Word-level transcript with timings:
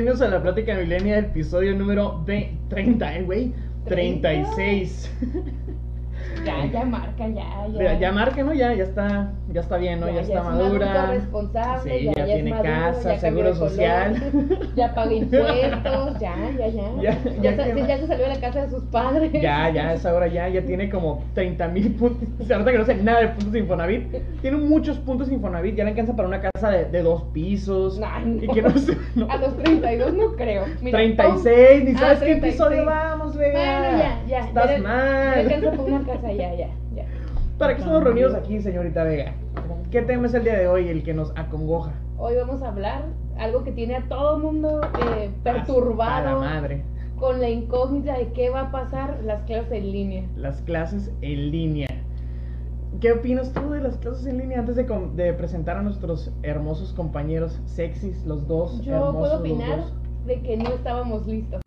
Bienvenidos 0.00 0.26
a 0.26 0.30
la 0.34 0.40
plática 0.40 0.74
milenia, 0.74 1.18
episodio 1.18 1.76
número 1.76 2.24
30, 2.24 3.18
¿eh, 3.18 3.22
güey? 3.22 3.52
36. 3.84 5.10
Ya, 6.44 6.66
ya 6.66 6.84
marca, 6.84 7.28
ya, 7.28 7.66
Ya, 7.74 7.82
ya. 7.92 7.98
ya 7.98 8.12
marca, 8.12 8.42
¿no? 8.42 8.52
Ya, 8.52 8.72
ya 8.74 8.84
está, 8.84 9.32
ya 9.52 9.60
está 9.60 9.76
bien, 9.76 10.00
¿no? 10.00 10.08
Ya, 10.08 10.20
está 10.20 10.38
es 10.38 10.44
madura. 10.44 11.06
responsable, 11.06 11.98
Sí, 11.98 12.06
ya, 12.06 12.24
tiene 12.24 12.38
es 12.38 12.56
maduro, 12.56 12.70
casa, 12.72 13.18
seguro 13.18 13.52
color, 13.52 13.56
social. 13.68 14.32
Ya 14.76 14.94
paga 14.94 15.12
impuestos, 15.12 16.20
ya, 16.20 16.34
ya, 16.58 16.68
ya. 16.68 17.18
Ya, 17.42 17.98
se 17.98 18.06
salió 18.06 18.24
de 18.28 18.34
la 18.34 18.40
casa 18.40 18.62
de 18.62 18.70
sus 18.70 18.84
padres. 18.84 19.32
Ya, 19.32 19.70
ya, 19.70 19.92
esa 19.94 20.14
hora 20.14 20.26
ya, 20.28 20.48
ya 20.48 20.62
tiene 20.62 20.88
como 20.90 21.24
30 21.34 21.68
mil 21.68 21.94
puntos. 21.94 22.28
Se 22.46 22.56
nota 22.56 22.70
que 22.72 22.78
no 22.78 22.84
sé 22.84 22.94
nada 22.96 23.20
de 23.20 23.28
puntos 23.28 23.52
de 23.52 23.58
Infonavit. 23.60 24.40
Tiene 24.40 24.56
muchos 24.56 24.98
puntos 24.98 25.28
de 25.28 25.34
Infonavit, 25.34 25.76
ya 25.76 25.84
le 25.84 25.90
alcanza 25.90 26.14
para 26.14 26.28
una 26.28 26.40
casa 26.40 26.70
de, 26.70 26.84
de 26.86 27.02
dos 27.02 27.22
pisos. 27.32 27.98
Y 27.98 28.46
no. 28.46 28.54
que 28.54 28.62
no 28.62 28.70
sé. 28.78 28.96
no. 29.14 29.30
A 29.30 29.36
los 29.36 29.56
32 29.56 30.14
no 30.14 30.32
creo. 30.36 30.64
Mira, 30.82 30.98
36, 30.98 31.84
ni 31.84 31.90
Ah, 31.92 31.98
sabes 31.98 32.18
qué 32.20 32.24
36. 32.36 32.42
episodio 32.54 32.84
vamos, 32.86 33.36
vea. 33.36 33.80
Bueno, 33.80 33.98
ya, 33.98 34.20
ya. 34.28 34.38
Estás 34.46 34.80
mal. 34.80 35.34
Le 35.34 35.40
alcanza 35.54 35.70
por 35.72 35.86
una 35.86 36.00
casa, 36.06 36.29
ya, 36.36 36.54
ya, 36.54 36.68
ya. 36.94 37.04
¿Para 37.58 37.74
qué 37.74 37.80
estamos 37.82 38.02
reunidos 38.02 38.34
aquí, 38.34 38.60
señorita 38.60 39.04
Vega? 39.04 39.34
¿Qué 39.90 40.02
tema 40.02 40.26
es 40.26 40.34
el 40.34 40.44
día 40.44 40.58
de 40.58 40.68
hoy 40.68 40.88
el 40.88 41.02
que 41.02 41.12
nos 41.12 41.32
acongoja? 41.36 41.92
Hoy 42.16 42.36
vamos 42.36 42.62
a 42.62 42.68
hablar 42.68 43.04
algo 43.38 43.64
que 43.64 43.72
tiene 43.72 43.96
a 43.96 44.08
todo 44.08 44.38
mundo 44.38 44.80
eh, 44.82 45.30
A 45.44 45.48
la 45.48 45.54
perturbado 45.54 46.40
madre. 46.40 46.84
con 47.18 47.40
la 47.40 47.48
incógnita 47.48 48.16
de 48.16 48.32
qué 48.32 48.50
va 48.50 48.62
a 48.62 48.70
pasar 48.70 49.20
las 49.24 49.42
clases 49.42 49.72
en 49.72 49.92
línea. 49.92 50.24
Las 50.36 50.62
clases 50.62 51.10
en 51.22 51.50
línea. 51.50 51.88
¿Qué 53.00 53.12
opinas 53.12 53.52
tú 53.52 53.70
de 53.70 53.80
las 53.80 53.96
clases 53.96 54.26
en 54.26 54.38
línea 54.38 54.58
antes 54.58 54.76
de, 54.76 55.32
presentar 55.34 55.76
a 55.76 55.82
nuestros 55.82 56.30
hermosos 56.42 56.92
compañeros 56.92 57.58
sexys, 57.66 58.24
los 58.26 58.46
dos? 58.46 58.80
Yo 58.82 58.94
hermosos 58.94 59.18
puedo 59.18 59.38
opinar 59.40 59.84
de 60.26 60.40
que 60.42 60.56
no 60.56 60.70
estábamos 60.70 61.26
listos. 61.26 61.60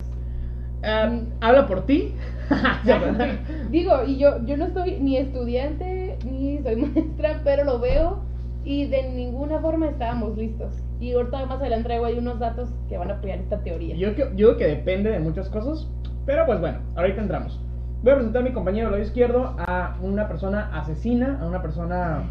Ah, 0.82 1.08
Mm. 1.10 1.32
Habla 1.40 1.66
por 1.66 1.86
ti. 1.86 2.14
Digo, 3.70 3.92
y 4.06 4.18
yo, 4.18 4.44
yo 4.44 4.56
no 4.56 4.68
soy 4.72 5.00
ni 5.00 5.16
estudiante 5.16 6.18
ni 6.24 6.58
soy 6.62 6.76
maestra, 6.94 7.40
pero 7.44 7.64
lo 7.64 7.78
veo 7.78 8.18
y 8.64 8.86
de 8.86 9.10
ninguna 9.10 9.58
forma 9.60 9.88
estábamos 9.88 10.36
listos. 10.36 10.72
Y 11.00 11.12
ahorita 11.12 11.46
más 11.46 11.60
adelante 11.60 11.84
traigo 11.86 12.04
ahí 12.06 12.18
unos 12.18 12.38
datos 12.38 12.70
que 12.88 12.96
van 12.96 13.10
a 13.10 13.14
apoyar 13.14 13.38
esta 13.38 13.58
teoría. 13.62 13.94
Yo, 13.96 14.14
que- 14.14 14.22
yo 14.22 14.48
digo 14.48 14.56
que 14.56 14.66
depende 14.66 15.10
de 15.10 15.20
muchas 15.20 15.48
cosas, 15.50 15.88
pero 16.26 16.46
pues 16.46 16.60
bueno, 16.60 16.78
ahorita 16.96 17.20
entramos. 17.20 17.60
Voy 18.02 18.12
a 18.12 18.16
presentar 18.16 18.42
a 18.42 18.44
mi 18.44 18.52
compañero 18.52 18.90
lado 18.90 19.02
izquierdo 19.02 19.54
a 19.58 19.96
una 20.02 20.28
persona 20.28 20.70
asesina, 20.78 21.38
a 21.40 21.46
una 21.46 21.62
persona 21.62 22.24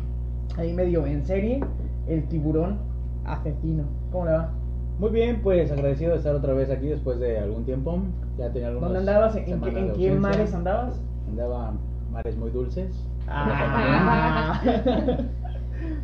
ahí 0.58 0.72
medio 0.74 1.06
en 1.06 1.24
serie, 1.26 1.62
el 2.08 2.28
tiburón 2.28 2.78
asesino. 3.26 3.84
¿Cómo 4.12 4.26
le 4.26 4.32
va? 4.34 4.52
Muy 5.00 5.10
bien, 5.10 5.42
pues 5.42 5.72
agradecido 5.72 6.12
de 6.12 6.18
estar 6.18 6.36
otra 6.36 6.54
vez 6.54 6.70
aquí 6.70 6.88
después 6.88 7.20
de 7.20 7.40
algún 7.40 7.66
tiempo. 7.66 8.00
Ya 8.38 8.52
tenía 8.52 8.70
algunos 8.70 8.92
¿Dónde 8.94 9.12
andabas? 9.12 9.36
¿En, 9.36 9.46
qué- 9.46 9.52
en 9.80 9.94
qué 9.94 10.12
mares 10.12 10.54
andabas? 10.54 11.00
Andaba 11.28 11.70
en 12.08 12.12
mares 12.14 12.36
muy 12.38 12.50
dulces. 12.52 12.90
Ah. 13.28 14.62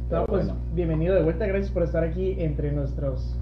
Pero 0.10 0.22
no, 0.22 0.26
pues 0.26 0.46
bueno. 0.46 0.60
bienvenido 0.74 1.16
de 1.16 1.24
vuelta, 1.24 1.46
gracias 1.48 1.72
por 1.72 1.84
estar 1.84 2.04
aquí 2.04 2.36
entre 2.40 2.72
nuestros. 2.72 3.36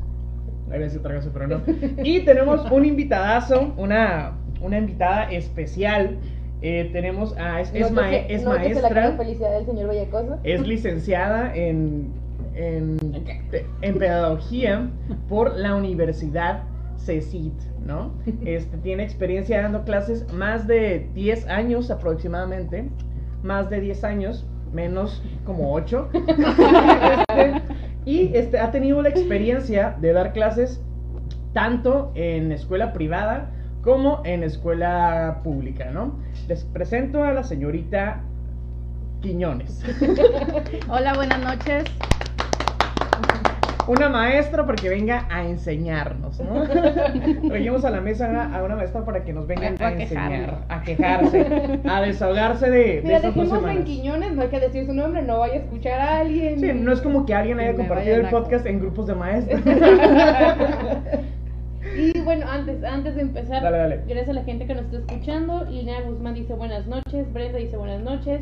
Ahí 0.66 0.74
voy 0.74 0.78
a 0.78 0.80
decir 0.82 1.00
otra 1.00 1.16
cosa, 1.16 1.30
pero 1.34 1.48
no. 1.48 1.62
Y 2.04 2.22
tenemos 2.26 2.70
un 2.70 2.86
invitadazo, 2.86 3.74
una, 3.78 4.34
una 4.62 4.78
invitada 4.78 5.31
especial. 5.31 6.18
Eh, 6.62 6.90
tenemos 6.92 7.36
a. 7.38 7.62
Es, 7.62 7.72
es, 7.74 7.92
Nótese- 7.94 8.26
es 8.30 8.44
la 8.44 8.50
cara 8.52 8.64
de 8.64 8.68
maestra, 8.81 9.18
felicidad 9.18 9.52
del 9.58 9.66
señor 9.66 9.90
Bellacosa. 9.90 10.40
es 10.44 10.68
licenciada 10.68 11.56
en, 11.56 12.12
en, 12.56 12.97
en 13.81 13.97
pedagogía 13.97 14.90
por 15.30 15.56
la 15.56 15.76
Universidad 15.76 16.64
CECIT, 16.97 17.53
¿no? 17.85 18.12
Este, 18.46 18.78
tiene 18.78 19.03
experiencia 19.03 19.62
dando 19.62 19.84
clases 19.84 20.31
más 20.34 20.68
de 20.68 21.09
10 21.13 21.47
años 21.47 21.91
aproximadamente, 21.91 22.90
más 23.44 23.69
de 23.69 23.81
10 23.81 24.03
años, 24.03 24.46
menos 24.74 25.24
como 25.46 25.74
8. 25.74 26.09
y 28.06 28.35
este, 28.35 28.59
ha 28.59 28.72
tenido 28.72 29.02
la 29.02 29.09
experiencia 29.09 29.96
de 30.00 30.13
dar 30.13 30.34
clases 30.34 30.81
tanto 31.53 32.12
en 32.16 32.52
escuela 32.52 32.94
privada 32.94 33.52
como 33.81 34.22
en 34.25 34.44
escuela 34.44 35.40
pública, 35.44 35.91
¿no? 35.91 36.19
Les 36.47 36.64
presento 36.66 37.24
a 37.24 37.31
la 37.31 37.44
señorita 37.44 38.22
Quiñones. 39.22 39.84
Hola, 40.90 41.14
buenas 41.14 41.41
noches. 41.41 41.85
Una 43.88 44.09
maestra 44.09 44.66
para 44.66 44.75
que 44.75 44.90
venga 44.90 45.25
a 45.30 45.46
enseñarnos, 45.46 46.40
¿no? 46.42 46.64
Trajimos 47.48 47.86
a 47.86 47.90
la 47.90 48.02
mesa 48.02 48.52
a 48.53 48.64
una 48.64 48.75
maestra 48.75 49.06
para 49.06 49.24
que 49.24 49.31
nos 49.31 49.48
venga 49.48 49.68
a 49.80 49.88
a 49.88 49.92
enseñar, 49.94 50.59
a 50.68 50.81
quejarse, 50.81 51.80
a 51.88 52.02
desahogarse 52.02 52.70
de, 52.70 52.80
de 52.80 53.02
Mira, 53.03 53.22
dos 53.22 53.34
dijimos 53.34 53.64
en. 53.70 53.84
Quiñones, 53.86 54.34
no 54.34 54.42
hay 54.42 54.50
que 54.50 54.59
decir 54.59 54.86
su 54.86 54.94
nombre, 54.94 55.22
no 55.22 55.40
vaya 55.40 55.53
a 55.53 55.58
escuchar 55.58 56.02
a 56.02 56.20
alguien. 56.20 56.59
Sí, 56.59 56.72
no 56.74 56.92
es 56.92 57.02
como 57.02 57.26
que 57.26 57.34
alguien 57.34 57.59
haya 57.59 57.76
compartido 57.76 58.16
el 58.18 58.30
podcast 58.30 58.66
en 58.66 58.80
grupos 58.80 59.08
de 59.08 59.16
maestros. 59.16 59.62
Y 61.96 62.20
bueno, 62.20 62.46
antes, 62.47 62.84
antes 62.84 63.16
de 63.16 63.22
empezar, 63.22 63.64
Dale, 63.64 63.78
dale. 63.78 64.02
gracias 64.08 64.30
a 64.30 64.34
la 64.34 64.44
gente 64.44 64.68
que 64.68 64.76
nos 64.76 64.86
está 64.86 64.97
escuchando. 64.97 65.66
Linnea 65.66 66.02
Guzmán 66.02 66.36
dice 66.36 66.53
buenas 66.53 66.86
noches, 66.86 67.31
Brenda 67.34 67.58
dice 67.58 67.78
buenas 67.78 68.02
noches, 68.03 68.42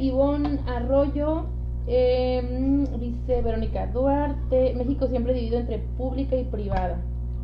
Ivonne 0.00 0.58
Arroyo 0.66 1.46
eh, 1.86 2.86
dice 2.98 3.42
Verónica 3.42 3.86
Duarte, 3.88 4.74
México 4.76 5.06
siempre 5.08 5.34
dividido 5.34 5.58
entre 5.60 5.78
pública 5.98 6.36
y 6.36 6.44
privada. 6.44 6.98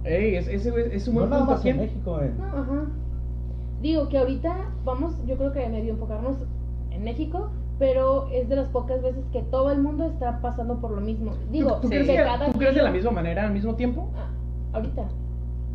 Ey, 0.05 0.37
es, 0.37 0.47
ese 0.49 0.71
güey 0.71 0.85
es 0.93 1.09
un 1.09 1.15
No 1.15 1.21
buen 1.21 1.31
nada 1.31 1.43
punto 1.47 1.55
más 1.57 1.65
en 1.67 1.71
aquí. 1.73 1.81
México, 1.87 2.21
eh. 2.21 2.33
No, 2.39 2.45
ajá. 2.47 2.87
Digo 3.83 4.09
que 4.09 4.19
ahorita 4.19 4.71
vamos, 4.85 5.15
yo 5.27 5.37
creo 5.37 5.53
que 5.53 5.69
medio 5.69 5.93
enfocarnos 5.93 6.37
en 6.91 7.05
México, 7.05 7.51
pero 7.79 8.29
es 8.29 8.49
de 8.49 8.57
las 8.57 8.69
pocas 8.69 9.03
veces 9.03 9.25
que 9.33 9.43
todo 9.43 9.71
el 9.71 9.81
mundo 9.83 10.05
está 10.05 10.41
pasando 10.41 10.81
por 10.81 10.93
lo 10.93 11.01
mismo. 11.01 11.33
Digo, 11.51 11.75
¿Tú, 11.77 11.83
tú 11.83 11.89
crees, 11.89 12.07
que- 12.07 12.15
cada 12.17 12.51
tú 12.53 12.59
crees 12.59 12.75
de 12.75 12.83
la 12.83 12.91
misma 12.91 13.11
manera 13.11 13.45
al 13.45 13.53
mismo 13.53 13.75
tiempo? 13.75 14.09
Ah, 14.17 14.31
ahorita. 14.75 15.09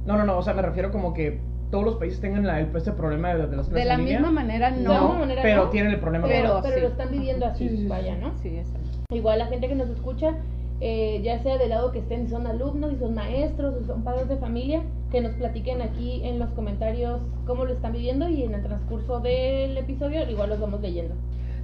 No, 0.06 0.18
no, 0.18 0.24
no, 0.26 0.38
o 0.38 0.42
sea, 0.42 0.54
me 0.56 0.62
refiero 0.64 0.92
como 0.92 1.14
que 1.14 1.40
todos 1.72 1.84
los 1.86 1.96
países 1.96 2.20
tengan 2.22 2.46
la, 2.46 2.60
el, 2.60 2.76
este 2.76 2.92
problema 2.92 3.34
de, 3.34 3.48
de 3.48 3.56
las 3.58 3.68
De 3.68 3.72
clases 3.72 3.88
la 3.88 3.94
en 3.96 4.00
línea. 4.02 4.20
misma 4.20 4.32
manera, 4.32 4.72
De 4.72 4.82
no. 4.84 4.94
la 4.94 5.00
misma 5.02 5.20
manera, 5.20 5.42
pero 5.42 5.64
no. 5.66 5.70
tienen 5.70 5.92
el 5.94 6.00
problema. 6.00 6.28
Pero, 6.28 6.48
Pero 6.50 6.62
pero 6.62 6.76
sí. 6.76 6.82
lo 6.82 6.88
están 6.90 7.12
viviendo 7.12 7.46
así, 7.46 7.68
Sí, 7.70 7.76
sí, 7.78 7.82
sí, 7.84 7.88
vaya, 7.88 8.16
¿no? 8.18 8.34
Sí, 8.42 8.50
exacto. 8.58 8.88
Igual 9.12 9.40
la 9.40 9.48
gente 9.48 9.68
que 9.68 9.76
nos 9.76 9.90
escucha, 9.90 10.36
eh, 10.82 11.22
ya 11.24 11.40
sea 11.44 11.58
del 11.58 11.70
lado 11.70 11.92
que 11.92 12.00
estén, 12.00 12.26
si 12.26 12.32
son 12.32 12.48
alumnos, 12.48 12.92
si 12.92 12.98
son 13.00 13.14
maestros, 13.14 13.76
si 13.80 13.86
son 13.86 14.04
padres 14.04 14.28
de 14.30 14.38
familia, 14.38 14.82
que 15.12 15.22
nos 15.22 15.34
platiquen 15.34 15.82
aquí 15.82 16.22
en 16.24 16.40
los 16.40 16.50
comentarios 16.52 17.22
cómo 17.46 17.66
lo 17.66 17.74
están 17.74 17.94
viviendo 17.94 18.28
y 18.30 18.44
en 18.44 18.54
el 18.56 18.64
transcurso 18.64 19.20
del 19.20 19.78
episodio 19.78 20.30
igual 20.30 20.50
los 20.50 20.60
vamos 20.60 20.82
leyendo. 20.82 21.14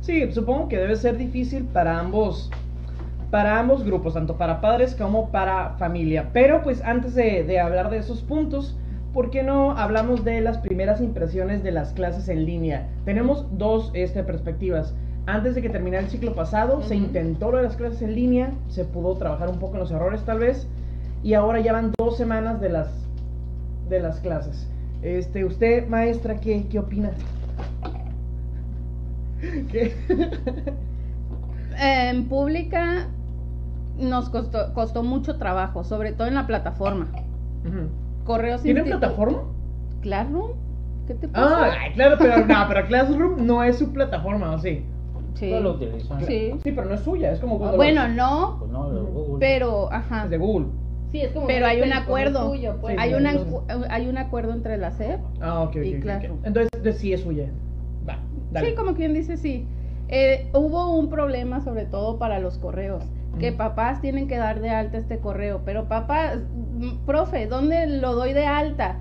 Sí, 0.02 0.32
supongo 0.32 0.68
que 0.70 0.78
debe 0.78 0.96
ser 0.96 1.18
difícil 1.18 1.64
para 1.66 2.00
ambos, 2.00 2.52
para 3.32 3.60
ambos 3.60 3.84
grupos, 3.84 4.14
tanto 4.14 4.38
para 4.38 4.62
padres 4.62 4.96
como 4.96 5.30
para 5.32 5.72
familia. 5.78 6.30
Pero 6.34 6.62
pues 6.62 6.82
antes 6.84 7.16
de, 7.16 7.44
de 7.44 7.60
hablar 7.60 7.90
de 7.90 7.98
esos 7.98 8.22
puntos, 8.22 8.78
¿por 9.18 9.32
qué 9.32 9.42
no 9.42 9.72
hablamos 9.72 10.24
de 10.24 10.42
las 10.42 10.60
primeras 10.60 11.02
impresiones 11.02 11.64
de 11.64 11.72
las 11.72 11.92
clases 11.94 12.30
en 12.30 12.46
línea? 12.46 12.88
Tenemos 13.04 13.48
dos 13.58 13.90
este, 13.96 14.24
perspectivas. 14.24 14.94
Antes 15.26 15.56
de 15.56 15.64
que 15.64 15.72
terminara 15.72 16.04
el 16.04 16.12
ciclo 16.12 16.36
pasado, 16.36 16.84
se 16.84 16.96
intentó 16.96 17.50
lo 17.50 17.58
de 17.58 17.64
las 17.64 17.76
clases 17.76 18.04
en 18.04 18.14
línea, 18.14 18.52
se 18.68 18.86
pudo 18.86 19.16
trabajar 19.16 19.50
un 19.50 19.58
poco 19.58 19.74
en 19.74 19.80
los 19.80 19.90
errores 19.90 20.22
tal 20.24 20.38
vez, 20.38 20.68
y 21.24 21.34
ahora 21.34 21.60
ya 21.62 21.74
van 21.74 21.94
dos 21.98 22.16
semanas 22.16 22.62
de 22.62 22.70
las, 22.70 22.90
de 23.90 24.02
las 24.02 24.20
clases. 24.20 24.68
Este, 25.02 25.46
usted, 25.46 25.88
maestra, 25.88 26.40
¿qué, 26.40 26.68
qué 26.70 26.78
opina? 26.78 27.10
¿Qué? 29.42 29.96
En 31.80 32.30
pública 32.30 33.08
nos 33.98 34.30
costó, 34.30 34.76
costó 34.76 35.02
mucho 35.02 35.40
trabajo, 35.40 35.84
sobre 35.84 36.12
todo 36.12 36.28
en 36.28 36.36
la 36.36 36.46
plataforma. 36.46 37.08
Correos 38.28 38.62
¿Tiene 38.62 38.82
institu- 38.82 39.00
plataforma? 39.00 39.44
Claro. 40.02 40.56
¿Qué 41.08 41.14
te 41.16 41.28
pasa? 41.30 41.66
Ah, 41.66 41.78
ay, 41.82 41.94
claro, 41.94 42.18
pero 42.20 42.38
no, 42.46 42.56
pero 42.68 42.88
Classroom 42.88 43.46
no 43.46 43.64
es 43.64 43.78
su 43.78 43.92
plataforma, 43.94 44.52
¿o 44.54 44.60
sí? 44.60 44.84
sí. 45.36 45.52
No 45.52 45.60
lo 45.62 45.72
utilizan. 45.74 46.20
Sí. 46.26 46.52
Sí, 46.64 46.72
pero 46.72 46.86
no 46.86 46.94
es 46.96 47.02
suya, 47.02 47.32
es 47.32 47.40
como 47.40 47.58
Google. 47.58 47.78
Bueno, 47.78 48.08
no, 48.10 48.58
Pues 48.60 48.72
no, 48.72 48.90
de 48.92 49.00
Google. 49.02 49.38
pero, 49.40 49.92
ajá. 49.92 50.26
Es 50.26 50.30
de 50.32 50.38
Google. 50.38 50.68
Sí, 51.12 51.22
es 51.22 51.32
como 51.32 51.48
Pero 51.48 51.66
hay 51.68 51.82
un 51.82 51.94
acuerdo. 51.94 52.50
tuyo, 52.50 52.76
pues. 52.82 52.96
Sí, 52.96 53.02
Hay, 53.02 53.10
sí, 53.12 53.16
una, 53.16 53.32
entonces- 53.32 53.88
hay 53.90 54.08
un 54.10 54.18
acuerdo 54.18 54.52
entre 54.52 54.78
la 54.78 54.92
SEP. 54.92 55.22
Ah, 55.40 55.62
ok, 55.62 55.70
ok. 55.70 55.76
Y 55.78 55.90
ok, 55.92 55.96
ok. 55.96 56.02
Classroom. 56.02 56.38
Entonces, 56.44 56.70
entonces 56.74 57.02
sí 57.02 57.14
es 57.14 57.22
suya. 57.22 57.46
Va, 58.08 58.20
dale. 58.52 58.70
Sí, 58.70 58.76
como 58.76 58.94
quien 58.94 59.14
dice, 59.14 59.38
sí. 59.38 59.66
Eh, 60.10 60.50
hubo 60.54 60.96
un 60.98 61.10
problema 61.10 61.62
sobre 61.62 61.86
todo 61.86 62.18
para 62.18 62.40
los 62.40 62.58
correos, 62.58 63.04
que 63.38 63.52
papás 63.52 64.02
tienen 64.02 64.28
que 64.28 64.38
dar 64.38 64.60
de 64.62 64.70
alta 64.70 64.98
este 64.98 65.20
correo, 65.20 65.62
pero 65.66 65.88
papá, 65.88 66.34
mm, 66.36 67.06
profe, 67.06 67.48
¿dónde 67.48 67.88
lo 67.88 68.14
doy 68.16 68.34
de 68.34 68.46
alta? 68.46 69.00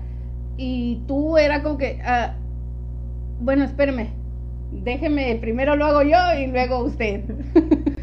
Y 0.57 1.03
tú 1.07 1.37
era 1.37 1.61
como 1.63 1.77
que, 1.77 1.99
ah, 2.03 2.33
bueno, 3.39 3.63
espéreme, 3.63 4.09
déjeme, 4.71 5.35
primero 5.39 5.75
lo 5.75 5.85
hago 5.85 6.01
yo 6.03 6.17
y 6.39 6.47
luego 6.47 6.83
usted. 6.83 7.23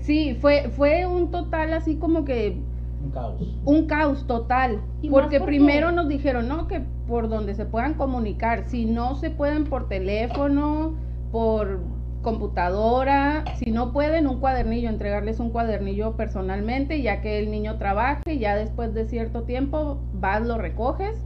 Sí, 0.00 0.34
fue, 0.40 0.70
fue 0.70 1.04
un 1.04 1.30
total 1.30 1.74
así 1.74 1.96
como 1.96 2.24
que 2.24 2.56
Un 3.04 3.10
caos. 3.10 3.58
un 3.66 3.86
caos 3.86 4.26
total. 4.26 4.80
Y 5.02 5.10
Porque 5.10 5.38
porque- 5.40 5.56
primero 5.56 5.92
nos 5.92 6.08
dijeron, 6.08 6.48
no, 6.48 6.66
que 6.68 6.80
por 7.06 7.28
donde 7.28 7.54
se 7.54 7.66
puedan 7.66 7.92
comunicar, 7.92 8.64
si 8.64 8.86
no 8.86 9.14
se 9.16 9.28
pueden 9.30 9.64
por 9.64 9.86
teléfono, 9.86 10.94
por 11.30 11.80
computadora, 12.22 13.44
si 13.56 13.70
no 13.70 13.92
pueden, 13.92 14.26
un 14.26 14.40
cuadernillo, 14.40 14.88
entregarles 14.88 15.40
un 15.40 15.50
cuadernillo 15.50 16.12
personalmente, 16.16 17.00
ya 17.02 17.20
que 17.20 17.38
el 17.38 17.50
niño 17.50 17.76
trabaje, 17.78 18.38
ya 18.38 18.56
después 18.56 18.94
de 18.94 19.06
cierto 19.06 19.42
tiempo 19.42 19.98
vas, 20.14 20.42
lo 20.46 20.58
recoges 20.58 21.16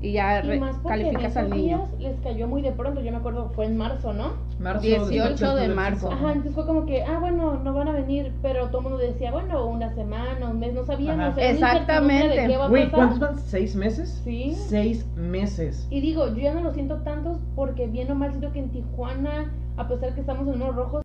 y 0.00 0.12
ya 0.12 0.44
Y 0.44 0.60
más 0.60 0.76
calificas 0.78 1.36
al 1.36 1.50
niño. 1.50 1.88
días 1.98 2.00
les 2.12 2.20
cayó 2.20 2.46
muy 2.46 2.62
de 2.62 2.70
pronto, 2.70 3.00
yo 3.00 3.10
me 3.10 3.16
acuerdo, 3.16 3.50
fue 3.56 3.66
en 3.66 3.76
marzo, 3.76 4.12
¿no? 4.12 4.34
Marzo, 4.60 4.82
18 4.82 5.28
después 5.30 5.54
de 5.60 5.68
marzo. 5.74 6.12
Ajá, 6.12 6.28
entonces 6.28 6.54
fue 6.54 6.66
como 6.66 6.86
que, 6.86 7.02
ah, 7.02 7.18
bueno, 7.18 7.54
no 7.64 7.72
van 7.74 7.88
a 7.88 7.92
venir, 7.92 8.32
pero 8.40 8.68
todo 8.68 8.78
el 8.78 8.82
mundo 8.84 8.98
decía, 8.98 9.32
bueno, 9.32 9.66
una 9.66 9.92
semana, 9.94 10.48
un 10.48 10.60
mes, 10.60 10.72
no 10.74 10.84
sabíamos. 10.84 11.36
Exactamente. 11.36 12.40
de 12.42 12.46
qué 12.46 12.56
va 12.56 12.66
a 12.66 12.68
Güey, 12.68 12.84
pasar. 12.90 12.96
¿cuántos 13.08 13.18
van? 13.18 13.38
¿Seis 13.38 13.74
meses? 13.74 14.20
Sí. 14.24 14.54
Seis 14.56 15.04
meses. 15.16 15.86
Y 15.90 16.00
digo, 16.00 16.28
yo 16.28 16.42
ya 16.42 16.54
no 16.54 16.60
lo 16.60 16.72
siento 16.72 16.98
tantos 16.98 17.38
porque 17.56 17.86
bien 17.88 18.10
o 18.12 18.14
mal 18.14 18.30
siento 18.30 18.52
que 18.52 18.60
en 18.60 18.68
Tijuana, 18.70 19.50
a 19.78 19.88
pesar 19.88 20.14
que 20.14 20.20
estamos 20.20 20.46
en 20.46 20.52
números 20.58 20.76
rojos, 20.76 21.04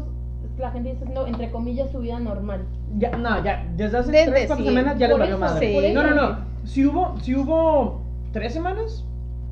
la 0.58 0.72
gente 0.72 0.92
está 0.92 1.06
haciendo, 1.06 1.26
entre 1.28 1.52
comillas, 1.52 1.90
su 1.92 2.00
vida 2.00 2.20
normal. 2.20 2.66
Ya, 2.98 3.16
no, 3.18 3.44
ya, 3.44 3.66
desde 3.76 3.98
hace 3.98 4.12
Desde 4.12 4.32
tres, 4.32 4.48
cuatro 4.48 4.66
sí. 4.66 4.70
semanas 4.70 4.98
ya 5.00 5.10
Por 5.10 5.20
valió 5.20 5.38
madre. 5.38 5.74
por 5.74 6.04
No, 6.04 6.10
no, 6.10 6.16
no. 6.30 6.38
Si 6.64 6.86
hubo, 6.86 7.18
si 7.22 7.36
hubo 7.36 8.02
tres 8.32 8.54
semanas 8.54 9.06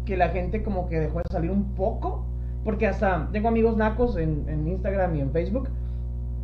que 0.06 0.18
la 0.18 0.30
gente 0.30 0.64
como 0.64 0.88
que 0.90 1.00
dejó 1.00 1.20
de 1.20 1.24
salir 1.32 1.52
un 1.52 1.74
poco, 1.76 2.26
porque 2.64 2.88
hasta 2.88 3.30
tengo 3.32 3.48
amigos 3.48 3.78
nacos 3.78 4.18
en, 4.18 4.48
en 4.48 4.68
Instagram 4.68 5.16
y 5.16 5.22
en 5.22 5.32
Facebook, 5.32 5.70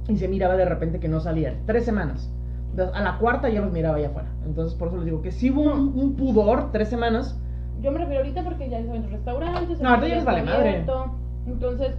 y 0.07 0.17
se 0.17 0.27
miraba 0.27 0.55
de 0.55 0.65
repente 0.65 0.99
que 0.99 1.07
no 1.07 1.19
salían. 1.19 1.55
Tres 1.65 1.85
semanas. 1.85 2.31
A 2.93 3.01
la 3.01 3.17
cuarta 3.17 3.49
ya 3.49 3.61
los 3.61 3.71
miraba 3.71 3.97
allá 3.97 4.07
afuera. 4.07 4.29
Entonces 4.45 4.77
por 4.77 4.87
eso 4.89 4.97
les 4.97 5.05
digo 5.05 5.21
que 5.21 5.31
si 5.31 5.49
hubo 5.51 5.61
un, 5.63 5.93
un 5.95 6.15
pudor, 6.15 6.71
tres 6.71 6.87
semanas, 6.89 7.39
Yo 7.81 7.91
me 7.91 7.99
refiero 7.99 8.21
ahorita 8.21 8.43
porque 8.43 8.69
ya 8.69 8.83
saben 8.85 9.03
los 9.03 9.11
restaurantes, 9.11 9.79
No, 9.81 9.89
ahorita 9.89 10.07
ya 10.07 10.15
les 10.15 10.25
vale 10.25 10.43
madre. 10.43 10.69
abierto, 10.69 11.11
Entonces, 11.47 11.91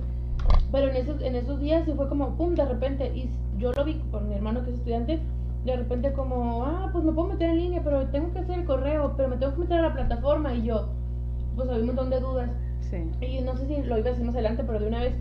pero 0.73 0.89
en 0.91 0.97
esos, 0.97 1.21
en 1.23 1.35
esos 1.37 1.61
días 1.61 1.85
sí 1.85 1.93
fue 1.95 2.09
como, 2.09 2.37
pum, 2.37 2.55
de 2.55 2.65
repente, 2.65 3.07
y 3.15 3.31
yo 3.59 3.73
lo 3.73 3.85
vi 3.85 3.95
con 4.11 4.29
mi 4.29 4.35
hermano 4.35 4.63
que 4.65 4.71
es 4.71 4.77
estudiante, 4.77 5.21
de 5.65 5.77
repente 5.77 6.13
como, 6.13 6.65
ah, 6.65 6.89
pues 6.93 7.05
me 7.05 7.13
puedo 7.13 7.29
meter 7.29 7.51
en 7.51 7.57
línea, 7.57 7.81
pero 7.85 8.07
tengo 8.09 8.33
que 8.33 8.39
hacer 8.41 8.59
el 8.61 8.65
correo, 8.65 9.15
pero 9.17 9.29
me 9.29 9.37
tengo 9.37 9.53
que 9.55 9.61
meter 9.61 9.79
a 9.79 9.83
la 9.83 9.93
plataforma, 9.95 10.55
y 10.55 10.63
yo, 10.63 10.89
pues 11.57 11.69
había 11.69 11.81
un 11.81 11.87
montón 11.87 12.11
de 12.11 12.21
dudas. 12.21 12.51
Sí. 12.81 13.11
Y 13.21 13.41
no 13.43 13.57
sé 13.57 13.67
si 13.67 13.77
lo 13.83 13.99
iba 13.99 14.07
a 14.09 14.11
decir 14.11 14.25
más 14.25 14.35
adelante, 14.35 14.63
pero 14.65 14.79
de 14.81 14.87
una 14.89 15.01
vez 15.01 15.15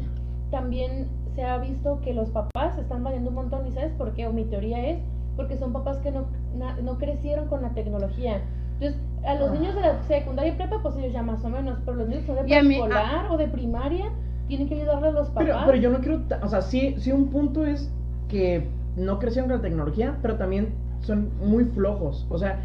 también 0.52 1.08
se 1.36 1.44
ha 1.44 1.58
visto 1.58 2.00
que 2.02 2.14
los 2.14 2.30
papás 2.30 2.78
están 2.78 3.04
valiendo 3.04 3.30
un 3.30 3.36
montón. 3.36 3.68
¿Y 3.68 3.72
sabes 3.72 3.92
por 3.94 4.14
qué? 4.14 4.28
O 4.28 4.34
mi 4.34 4.46
teoría 4.46 4.88
es 4.90 5.00
porque 5.36 5.58
son 5.58 5.74
papás 5.74 5.98
que 5.98 6.12
no, 6.12 6.26
na- 6.56 6.78
no 6.82 6.98
crecieron 6.98 7.48
con 7.48 7.62
la 7.62 7.70
tecnología. 7.72 8.42
Entonces, 8.80 9.02
a 9.26 9.36
los 9.36 9.50
Ah. 9.50 9.54
niños 9.54 9.76
de 9.76 9.82
la 9.82 10.02
secundaria 10.04 10.54
y 10.54 10.56
prepa, 10.56 10.82
pues 10.82 10.96
ellos 10.98 11.12
ya 11.12 11.22
más 11.24 11.44
o 11.44 11.50
menos, 11.50 11.80
pero 11.84 11.98
los 11.98 12.08
niños 12.08 12.26
son 12.26 12.36
de 12.38 12.50
Y 12.50 12.54
a 12.54 12.64
mí- 12.64 12.76
preescolar 12.80 13.30
o 13.32 13.38
de 13.38 13.48
primaria, 13.48 14.06
tienen 14.48 14.68
que 14.68 14.76
ayudarle 14.76 15.10
a 15.10 15.12
los 15.12 15.28
papás. 15.30 15.44
Pero, 15.46 15.58
pero 15.66 15.78
yo 15.78 15.90
no 15.90 16.00
quiero, 16.00 16.22
o 16.42 16.48
sea, 16.48 16.62
sí, 16.62 16.96
sí 17.00 17.12
un 17.12 17.30
punto 17.30 17.66
es 17.66 17.90
que 18.30 18.68
no 18.96 19.20
crecieron 19.20 19.50
con 19.50 19.58
la 19.58 19.64
tecnología, 19.64 20.18
pero 20.22 20.36
también 20.36 20.70
son 21.02 21.30
muy 21.40 21.66
flojos. 21.66 22.26
O 22.30 22.38
sea, 22.38 22.60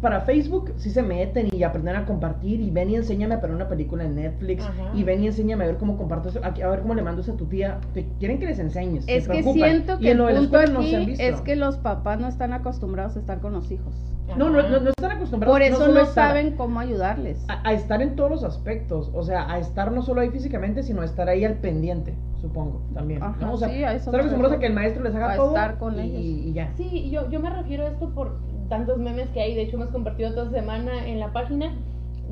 para 0.00 0.20
Facebook 0.20 0.72
sí 0.76 0.90
se 0.90 1.02
meten 1.02 1.48
y 1.52 1.62
aprenden 1.64 1.96
a 1.96 2.04
compartir 2.06 2.60
y 2.60 2.70
ven 2.70 2.90
y 2.90 2.96
enséñame 2.96 3.34
a 3.34 3.40
poner 3.40 3.56
una 3.56 3.68
película 3.68 4.04
en 4.04 4.14
Netflix 4.14 4.64
Ajá. 4.64 4.90
y 4.94 5.02
ven 5.02 5.22
y 5.22 5.26
enséñame 5.26 5.64
a 5.64 5.66
ver 5.66 5.76
cómo 5.76 5.96
comparto 5.96 6.28
eso, 6.28 6.40
a, 6.44 6.48
a 6.48 6.68
ver 6.70 6.80
cómo 6.82 6.94
le 6.94 7.02
mando 7.02 7.20
eso 7.22 7.32
a 7.32 7.36
tu 7.36 7.46
tía. 7.46 7.78
Te 7.94 8.06
quieren 8.18 8.38
que 8.38 8.46
les 8.46 8.58
enseñes. 8.58 9.04
se 9.06 9.16
Es 9.16 9.24
que 9.26 9.34
preocupan. 9.40 9.54
siento 9.70 9.98
que 9.98 10.10
el 10.12 10.18
punto 10.18 10.40
escuela 10.60 10.72
no 10.72 10.82
se 10.82 10.94
han 10.96 11.02
aquí 11.02 11.10
visto. 11.10 11.24
es 11.24 11.40
que 11.40 11.56
los 11.56 11.76
papás 11.78 12.20
no 12.20 12.28
están 12.28 12.52
acostumbrados 12.52 13.16
a 13.16 13.18
estar 13.20 13.40
con 13.40 13.52
los 13.54 13.70
hijos. 13.72 13.92
no, 14.36 14.50
no, 14.50 14.62
no, 14.62 14.80
no 14.80 14.90
están 14.90 15.10
acostumbrados. 15.12 15.54
Por 15.54 15.62
eso 15.62 15.88
no 15.88 16.00
estar- 16.00 16.28
saben 16.28 16.52
cómo 16.56 16.78
ayudarles. 16.80 17.44
a, 17.48 17.66
a 17.68 17.72
estar 17.72 18.00
en 18.02 18.14
todos 18.14 18.30
los 18.30 18.44
aspectos, 18.44 19.10
o 19.14 19.22
sea, 19.24 19.50
a 19.50 19.58
estar 19.58 19.90
no 19.90 20.02
solo 20.02 20.20
ahí 20.20 20.30
físicamente, 20.30 20.82
sino 20.84 21.00
a 21.02 21.06
estar 21.06 21.28
ahí 21.28 21.44
al 21.44 21.54
pendiente, 21.54 22.14
supongo, 22.40 22.82
también. 22.94 23.22
Ajá, 23.22 23.36
¿no? 23.40 23.54
O 23.54 23.56
sea, 23.56 23.68
sí, 23.68 23.82
a 23.82 23.88
eso 23.94 23.96
estar 23.96 24.12
me 24.12 24.18
acostumbrados 24.20 24.56
a 24.56 24.60
que 24.60 24.66
el 24.66 24.74
maestro 24.74 25.02
les 25.02 25.14
haga 25.14 25.32
A 25.32 25.36
todo 25.36 25.48
estar 25.48 25.78
con 25.78 25.98
y, 25.98 26.02
ellos. 26.02 26.20
y 26.20 26.52
ya. 26.52 26.72
Sí, 26.76 26.88
y 26.88 27.10
yo, 27.10 27.28
yo 27.30 27.40
me 27.40 27.50
refiero 27.50 27.84
a 27.84 27.88
esto 27.88 28.10
por 28.14 28.36
tantos 28.68 28.98
memes 28.98 29.28
que 29.30 29.40
hay, 29.40 29.54
de 29.54 29.62
hecho 29.62 29.76
hemos 29.76 29.90
compartido 29.90 30.32
toda 30.34 30.50
semana 30.50 31.06
en 31.06 31.20
la 31.20 31.32
página, 31.32 31.72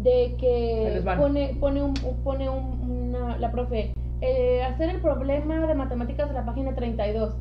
de 0.02 0.36
que 0.38 1.02
pone, 1.18 1.56
pone, 1.58 1.82
un, 1.82 1.94
pone 2.22 2.48
un- 2.50 2.90
una, 3.14 3.38
la 3.38 3.50
profe, 3.50 3.92
eh, 4.20 4.62
hacer 4.62 4.90
el 4.90 5.00
problema 5.00 5.66
de 5.66 5.74
matemáticas 5.74 6.28
en 6.28 6.34
la 6.34 6.44
página 6.44 6.74
32. 6.74 7.34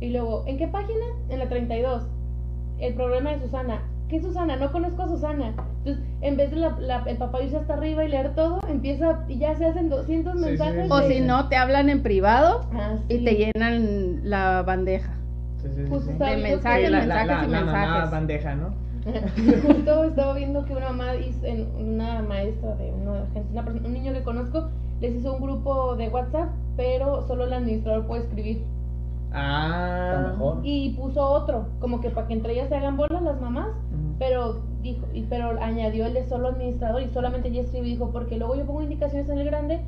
Y 0.00 0.10
luego, 0.10 0.44
¿en 0.46 0.58
qué 0.58 0.68
página? 0.68 1.04
En 1.30 1.38
la 1.38 1.48
32. 1.48 2.02
El 2.78 2.94
problema 2.94 3.30
de 3.30 3.40
Susana. 3.40 3.82
¿Qué 4.08 4.20
Susana? 4.20 4.56
No 4.56 4.70
conozco 4.70 5.02
a 5.02 5.08
Susana. 5.08 5.54
Entonces, 5.78 6.04
en 6.20 6.36
vez 6.36 6.50
de 6.50 6.56
la, 6.58 6.76
la- 6.78 7.04
el 7.06 7.16
papá 7.16 7.42
irse 7.42 7.56
hasta 7.56 7.72
arriba 7.74 8.04
y 8.04 8.08
leer 8.08 8.34
todo, 8.34 8.60
empieza 8.68 9.24
y 9.28 9.38
ya 9.38 9.54
se 9.56 9.64
hacen 9.64 9.88
200 9.88 10.34
Sí, 10.34 10.38
sí, 10.40 10.44
mensajes. 10.46 10.84
sí, 10.86 10.92
O 10.92 10.96
de- 10.98 11.08
si 11.08 11.20
no, 11.20 11.48
te 11.48 11.56
hablan 11.56 11.88
en 11.88 12.02
privado 12.02 12.66
Ah, 12.74 12.96
y 13.08 13.24
te 13.24 13.34
llenan 13.34 14.28
la 14.28 14.62
bandeja. 14.62 15.14
Sí, 15.64 15.68
sí, 15.74 15.82
sí, 15.84 15.90
Justo 15.90 16.12
sí. 16.12 16.18
De 16.18 16.24
viendo 16.24 16.42
que- 16.44 16.50
mensajes, 16.52 16.90
la, 16.90 16.98
la- 16.98 17.04
mensajes 17.06 17.28
la- 17.28 17.44
y 17.46 17.50
la 17.50 17.64
mamá 17.64 18.04
bandeja, 18.10 18.54
¿no? 18.54 18.68
Justo 19.66 20.04
estaba 20.10 20.34
viendo 20.34 20.64
que 20.64 20.72
una 20.74 20.86
mamá 20.90 21.14
hizo, 21.16 21.44
en- 21.46 21.68
una 21.76 22.22
maestra 22.22 22.74
de 22.76 22.92
una, 22.92 23.26
gente- 23.32 23.48
una 23.52 23.64
persona- 23.64 23.86
un 23.88 23.92
niño 23.94 24.12
que 24.12 24.22
conozco 24.22 24.68
les 25.00 25.14
hizo 25.16 25.34
un 25.34 25.42
grupo 25.42 25.96
de 25.96 26.08
WhatsApp, 26.08 26.48
pero 26.76 27.26
solo 27.26 27.44
el 27.44 27.52
administrador 27.52 28.06
puede 28.06 28.22
escribir. 28.22 28.62
Ah. 29.32 30.28
Mejor. 30.30 30.58
Y 30.62 30.90
puso 30.90 31.20
otro, 31.28 31.66
como 31.80 32.00
que 32.00 32.10
para 32.10 32.28
que 32.28 32.34
entre 32.34 32.52
ellas 32.52 32.68
se 32.68 32.76
hagan 32.76 32.96
bolas 32.96 33.20
las 33.22 33.40
mamás, 33.40 33.68
pero 34.18 34.60
dijo, 34.82 35.06
y, 35.12 35.22
pero 35.22 35.60
añadió 35.60 36.06
el 36.06 36.14
de 36.14 36.24
solo 36.28 36.48
administrador 36.48 37.02
y 37.02 37.08
solamente 37.08 37.48
ella 37.48 37.62
escribe 37.62 37.88
y 37.88 37.90
dijo, 37.92 38.10
porque 38.12 38.36
luego 38.38 38.54
yo 38.54 38.64
pongo 38.64 38.82
indicaciones 38.82 39.28
en 39.28 39.38
el 39.38 39.46
grande 39.46 39.80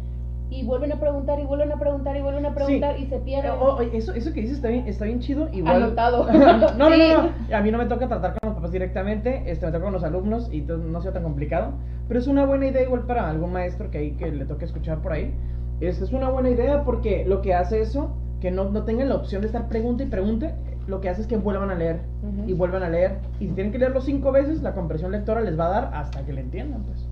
y 0.51 0.65
vuelven 0.65 0.93
a 0.93 1.01
preguntar 1.01 1.41
y 1.41 1.45
vuelven 1.45 1.73
a 1.73 1.79
preguntar 1.79 2.17
y 2.17 2.23
vuelven 2.23 2.47
a 2.47 2.55
preguntar 2.55 2.99
y 3.01 3.07
se 3.07 3.17
Eh, 3.17 3.21
pierden. 3.25 3.53
oh, 3.61 3.75
oye, 3.79 3.97
eso, 3.97 4.13
eso 4.15 4.33
que 4.33 4.41
dices 4.43 4.57
está 4.57 4.69
bien, 4.69 4.87
está 4.87 5.05
bien 5.05 5.21
chido. 5.21 5.49
Igual... 5.53 5.83
Anotado. 5.83 6.31
no, 6.33 6.57
no, 6.57 6.69
Sí. 6.69 6.75
no, 6.79 7.23
no. 7.23 7.57
A 7.57 7.61
mí 7.63 7.71
no 7.71 7.79
me 7.79 7.87
toca 7.87 8.07
tratar 8.09 8.33
con 8.39 8.49
los 8.51 8.55
papás 8.57 8.71
directamente, 8.73 9.43
este, 9.51 9.67
me 9.67 9.73
toca 9.73 9.85
con 9.85 9.93
los 9.93 10.05
alumnos 10.05 10.49
y 10.53 10.61
no 10.63 11.01
sea 11.01 11.13
tan 11.13 11.23
complicado. 11.25 11.73
Pero 12.09 12.21
es 12.21 12.27
una 12.29 12.45
buena 12.47 12.67
idea 12.69 12.83
igual 12.83 13.03
para 13.03 13.29
algún 13.29 13.53
maestro 13.53 13.91
que 13.91 13.99
ahí 13.99 14.11
que 14.13 14.31
le 14.31 14.45
toque 14.45 14.65
escuchar 14.65 14.99
por 15.03 15.13
ahí. 15.13 15.35
Este, 15.81 16.05
es 16.05 16.13
una 16.13 16.29
buena 16.31 16.49
idea 16.51 16.85
porque 16.85 17.25
lo 17.27 17.43
que 17.43 17.53
hace 17.55 17.81
eso, 17.81 18.17
que 18.41 18.51
no, 18.51 18.71
no 18.71 18.85
tengan 18.85 19.09
la 19.09 19.17
opción 19.17 19.41
de 19.43 19.49
estar 19.49 19.69
pregunte 19.69 20.05
y 20.05 20.07
pregunte, 20.07 20.55
lo 20.87 21.01
que 21.01 21.09
hace 21.09 21.23
es 21.23 21.27
que 21.27 21.37
vuelvan 21.37 21.71
a 21.71 21.75
leer 21.75 22.01
Ujú. 22.23 22.49
y 22.49 22.53
vuelvan 22.53 22.85
a 22.85 22.89
leer. 22.89 23.19
Y 23.41 23.49
si 23.49 23.53
tienen 23.55 23.73
que 23.73 23.79
leerlo 23.79 24.01
cinco 24.01 24.31
veces, 24.31 24.63
la 24.63 24.73
compresión 24.73 25.11
lectora 25.11 25.41
les 25.41 25.59
va 25.59 25.67
a 25.67 25.71
dar 25.71 25.91
hasta 25.95 26.25
que 26.25 26.33
le 26.33 26.43
entiendan, 26.43 26.83
pues. 26.85 27.09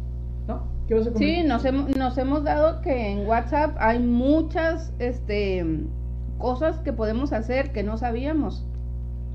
¿No? 0.85 0.89
¿Qué 0.89 0.95
vas 0.95 1.07
a 1.07 1.19
Sí, 1.19 1.43
nos 1.45 1.65
hemos, 1.65 1.97
nos 1.97 2.19
hemos 2.19 2.45
dado 2.45 2.81
que 2.83 3.11
en 3.11 3.27
WhatsApp 3.27 3.77
hay 3.79 3.99
muchas 3.99 4.93
este, 4.99 5.65
cosas 6.39 6.79
que 6.81 6.93
podemos 6.93 7.33
hacer 7.33 7.73
que 7.73 7.83
no 7.83 7.97
sabíamos. 7.99 8.65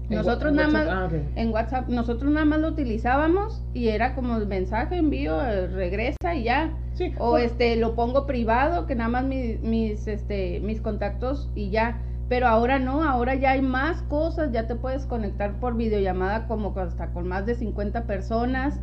Nosotros 0.10 0.54
nada 0.54 0.70
más, 0.70 0.88
ah, 0.88 1.08
en 1.36 1.52
WhatsApp, 1.52 1.88
nosotros 1.88 2.32
nada 2.32 2.46
más 2.46 2.60
lo 2.60 2.70
utilizábamos 2.70 3.62
y 3.76 3.90
era 3.90 4.16
como 4.16 4.38
el 4.38 4.48
mensaje, 4.48 4.98
envío, 4.98 5.40
eh, 5.40 5.68
regresa 5.68 6.34
y 6.34 6.44
ya. 6.46 6.74
Sí, 6.96 7.14
O 7.20 7.32
bueno, 7.32 7.46
este, 7.46 7.76
lo 7.76 7.94
pongo 7.94 8.26
privado, 8.26 8.88
que 8.88 8.96
nada 8.96 9.10
más 9.10 9.24
mi- 9.26 9.58
mis, 9.62 10.08
este, 10.08 10.62
mis 10.62 10.82
contactos 10.82 11.50
y 11.54 11.70
ya. 11.70 12.02
Pero 12.28 12.48
ahora 12.48 12.80
no, 12.80 13.04
ahora 13.04 13.36
ya 13.36 13.52
hay 13.52 13.62
más 13.62 14.02
cosas, 14.04 14.52
ya 14.52 14.66
te 14.68 14.76
puedes 14.76 15.06
conectar 15.06 15.54
por 15.60 15.76
videollamada 15.78 16.48
como 16.48 16.74
hasta 16.80 17.08
con 17.12 17.28
más 17.28 17.46
de 17.46 17.54
50 17.54 18.04
personas. 18.06 18.80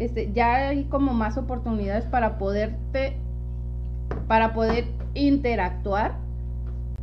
Este, 0.00 0.32
ya 0.32 0.68
hay 0.68 0.84
como 0.84 1.12
más 1.12 1.36
oportunidades 1.36 2.06
para 2.06 2.38
poderte, 2.38 3.16
para 4.28 4.54
poder 4.54 4.86
interactuar 5.12 6.14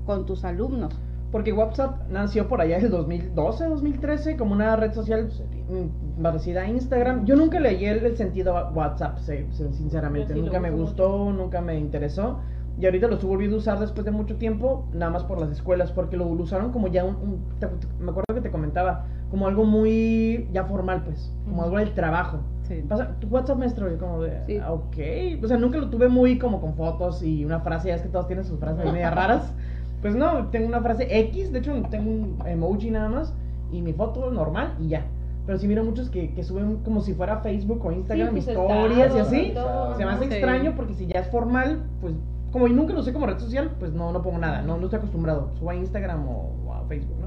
con 0.07 0.25
tus 0.25 0.43
alumnos. 0.43 0.93
Porque 1.31 1.53
WhatsApp 1.53 2.09
nació 2.09 2.47
por 2.47 2.59
allá 2.61 2.79
del 2.79 2.89
2012, 2.89 3.65
2013, 3.67 4.35
como 4.37 4.53
una 4.53 4.75
red 4.77 4.93
social 4.93 5.29
mm, 5.69 6.23
parecida 6.23 6.61
a 6.61 6.67
Instagram. 6.69 7.25
Yo 7.25 7.35
nunca 7.35 7.59
leí 7.59 7.85
el, 7.85 8.03
el 8.03 8.17
sentido 8.17 8.55
WhatsApp, 8.73 9.19
sinceramente. 9.19 10.33
Sí 10.33 10.39
nunca 10.41 10.59
me 10.59 10.71
gustó, 10.71 11.31
nunca 11.31 11.61
me 11.61 11.77
interesó. 11.77 12.39
Y 12.79 12.85
ahorita 12.85 13.07
lo 13.07 13.15
estoy 13.15 13.29
volviendo 13.29 13.57
a 13.57 13.59
usar 13.59 13.79
después 13.79 14.05
de 14.05 14.11
mucho 14.11 14.37
tiempo, 14.37 14.85
nada 14.93 15.11
más 15.11 15.23
por 15.23 15.39
las 15.39 15.51
escuelas, 15.51 15.91
porque 15.91 16.15
lo, 16.17 16.25
lo 16.33 16.43
usaron 16.43 16.71
como 16.71 16.87
ya 16.87 17.03
un... 17.03 17.15
un- 17.15 17.43
te- 17.59 17.67
te- 17.67 17.87
me 17.99 18.09
acuerdo 18.11 18.33
que 18.33 18.41
te 18.41 18.49
comentaba, 18.51 19.05
como 19.29 19.47
algo 19.47 19.65
muy 19.65 20.47
ya 20.53 20.63
formal, 20.65 21.03
pues, 21.03 21.31
como 21.45 21.63
algo 21.63 21.77
del 21.77 21.93
trabajo. 21.93 22.39
Sí. 22.67 22.83
Pasa, 22.87 23.15
tu 23.19 23.27
WhatsApp 23.27 23.57
maestro, 23.57 23.89
yo 23.89 23.97
como 23.97 24.21
de, 24.21 24.43
Sí. 24.45 24.59
ok. 24.59 25.43
O 25.43 25.47
sea, 25.47 25.57
nunca 25.57 25.77
lo 25.77 25.89
tuve 25.89 26.07
muy 26.09 26.37
como 26.37 26.59
con 26.61 26.73
fotos 26.75 27.23
y 27.23 27.45
una 27.45 27.59
frase, 27.61 27.89
ya 27.89 27.95
es 27.95 28.01
que 28.01 28.09
todos 28.09 28.27
tienen 28.27 28.45
sus 28.45 28.59
frases 28.59 28.85
ahí 28.85 28.91
media 28.91 29.09
raras. 29.11 29.51
Pues 30.01 30.15
no, 30.15 30.45
tengo 30.51 30.67
una 30.67 30.79
frase 30.81 31.07
X, 31.09 31.51
de 31.51 31.57
hecho 31.57 31.73
tengo 31.89 32.11
un 32.11 32.37
emoji 32.45 32.91
nada 32.91 33.09
más 33.09 33.33
y 33.71 33.81
mi 33.81 33.93
foto 33.93 34.29
normal 34.29 34.75
y 34.79 34.89
ya. 34.89 35.05
Pero 35.47 35.57
sí 35.57 35.67
miro 35.67 35.83
muchos 35.83 36.11
que, 36.11 36.35
que 36.35 36.43
suben 36.43 36.77
como 36.83 37.01
si 37.01 37.15
fuera 37.15 37.37
Facebook 37.37 37.83
o 37.83 37.91
Instagram, 37.91 38.29
pues, 38.29 38.47
historias 38.47 39.15
y 39.15 39.19
así. 39.19 39.51
todo, 39.55 39.97
Se 39.97 40.05
me 40.05 40.11
hace 40.11 40.25
Sí. 40.27 40.31
extraño 40.33 40.73
porque 40.75 40.93
si 40.93 41.07
ya 41.07 41.21
es 41.21 41.27
formal, 41.31 41.81
pues 41.99 42.13
como 42.51 42.67
yo 42.67 42.75
nunca 42.75 42.93
lo 42.93 42.99
usé 42.99 43.11
como 43.11 43.25
red 43.25 43.39
social, 43.39 43.71
pues 43.79 43.91
no, 43.91 44.11
no 44.11 44.21
pongo 44.21 44.37
nada, 44.37 44.61
no, 44.61 44.77
no 44.77 44.83
estoy 44.85 44.97
acostumbrado. 44.97 45.49
Subo 45.57 45.71
a 45.71 45.75
Instagram 45.75 46.27
o, 46.29 46.51
o 46.67 46.73
a 46.73 46.83
Facebook, 46.83 47.17
¿no? 47.19 47.26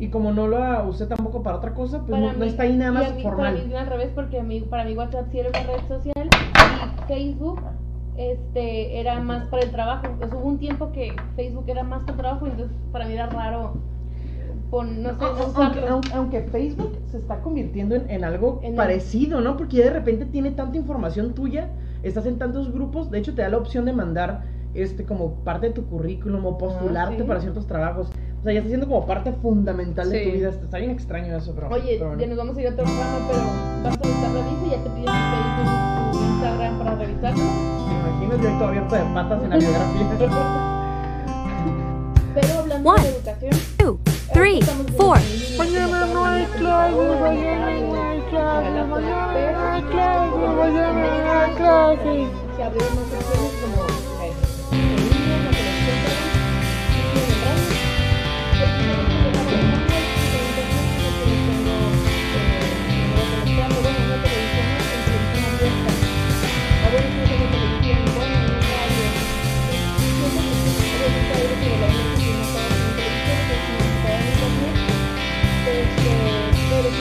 Y 0.00 0.08
como 0.08 0.32
no 0.32 0.48
lo 0.48 0.88
usé 0.88 1.06
tampoco 1.06 1.42
para 1.42 1.58
otra 1.58 1.74
cosa, 1.74 2.00
pues 2.06 2.18
no, 2.20 2.32
no 2.32 2.44
está 2.44 2.62
ahí 2.64 2.74
nada 2.76 2.90
más 2.90 3.14
mí- 3.14 3.22
formal. 3.22 3.52
Para 3.54 3.66
mí 3.66 3.74
al 3.74 3.86
revés, 3.86 4.10
porque 4.14 4.40
a 4.40 4.42
mí, 4.42 4.60
para 4.60 4.84
mí 4.84 4.96
WhatsApp 4.96 5.26
sí 5.30 5.38
era 5.38 5.50
una 5.50 5.60
red 5.76 5.86
social 5.88 6.26
y 6.26 7.06
Facebook 7.06 7.60
este, 8.16 8.98
era 8.98 9.20
más 9.20 9.46
para 9.48 9.62
el 9.62 9.70
trabajo. 9.70 10.06
Entonces 10.06 10.38
hubo 10.38 10.48
un 10.48 10.58
tiempo 10.58 10.90
que 10.92 11.12
Facebook 11.36 11.64
era 11.68 11.82
más 11.82 12.00
para 12.00 12.12
el 12.12 12.18
trabajo, 12.18 12.46
entonces 12.46 12.76
para 12.92 13.06
mí 13.06 13.12
era 13.12 13.26
raro, 13.26 13.74
pon, 14.70 15.02
no 15.02 15.10
sé, 15.10 15.16
no 15.18 15.62
Aunque, 15.62 15.86
aunque- 15.86 16.12
aunque 16.14 16.40
Facebook 16.44 16.96
se 17.10 17.18
está 17.18 17.40
convirtiendo 17.42 17.94
en, 17.94 18.08
en 18.10 18.24
algo 18.24 18.60
En 18.62 18.70
el- 18.70 18.76
parecido, 18.76 19.40
¿no? 19.42 19.56
Porque 19.58 19.76
ya 19.78 19.84
de 19.84 19.90
repente 19.90 20.24
tiene 20.24 20.50
tanta 20.52 20.78
información 20.78 21.34
tuya, 21.34 21.68
estás 22.02 22.24
en 22.24 22.38
tantos 22.38 22.72
grupos, 22.72 23.10
de 23.10 23.18
hecho 23.18 23.34
te 23.34 23.42
da 23.42 23.50
la 23.50 23.58
opción 23.58 23.84
de 23.84 23.92
mandar 23.92 24.44
este 24.72 25.04
como 25.04 25.34
parte 25.44 25.66
de 25.68 25.72
tu 25.74 25.84
currículum 25.86 26.46
o 26.46 26.56
postularte 26.56 27.18
sí. 27.18 27.22
para 27.24 27.40
ciertos 27.40 27.66
trabajos. 27.66 28.10
O 28.40 28.42
sea, 28.42 28.52
ya 28.54 28.58
está 28.60 28.68
siendo 28.68 28.88
como 28.88 29.06
parte 29.06 29.32
fundamental 29.32 30.08
de 30.10 30.18
tu 30.18 30.24
Sí. 30.24 30.30
vida. 30.36 30.48
Está 30.48 30.78
bien 30.78 30.90
extraño 30.92 31.36
eso, 31.36 31.52
pero. 31.54 31.68
Oye, 31.68 31.96
pero 31.98 32.06
bueno. 32.08 32.22
ya 32.22 32.26
nos 32.28 32.38
vamos 32.38 32.56
a 32.56 32.60
ir 32.62 32.66
a 32.68 32.70
otro 32.70 32.84
programa, 32.84 33.18
pero 33.28 33.42
vas 33.84 33.94
a 33.94 33.98
buscar 33.98 34.30
la 34.30 34.40
visa 34.48 34.66
y 34.66 34.70
ya 34.70 34.76
te 34.82 34.90
piden 34.90 35.04
tu 35.04 35.10
Facebook 35.12 36.10
tu 36.12 36.18
Instagram 36.24 36.78
para 36.78 36.94
revisarlo. 36.96 37.44
Me 37.44 37.94
imagino 38.00 38.36
yo 38.42 38.58
todo 38.58 38.68
abierto 38.68 38.94
de 38.94 39.02
patas 39.14 39.42
en 39.44 39.50
la 39.50 39.56
biografía. 39.58 40.06
Pero 42.34 42.58
hablando 42.60 42.90
One, 42.90 43.02
de 43.02 43.08
educación, 43.08 43.50
two, 43.76 43.98
three, 44.32 44.60
four. 44.96 45.18
Mañana 45.58 46.06
que 46.06 46.14
no 46.14 46.24
hay 46.24 46.42
está 46.42 46.56
clase, 46.58 46.96
en 46.96 47.08
la 47.10 47.20
mañana 47.20 47.58
no 47.60 47.66
hay 47.66 47.78
en 47.80 47.90
la 47.90 48.30
clase, 48.30 48.70
laptop, 48.70 49.00
mañana 49.00 49.52
no 49.52 49.72
hay 49.72 49.82
clase, 49.82 50.36
mañana 50.56 50.92
no 50.92 51.40
hay 51.40 51.50
clase. 51.56 52.26
Se 52.56 52.62
abrieron 52.62 52.94
más 52.94 53.04
opciones 53.04 53.52
como 53.60 54.19
la 76.80 76.88
hora 76.88 76.96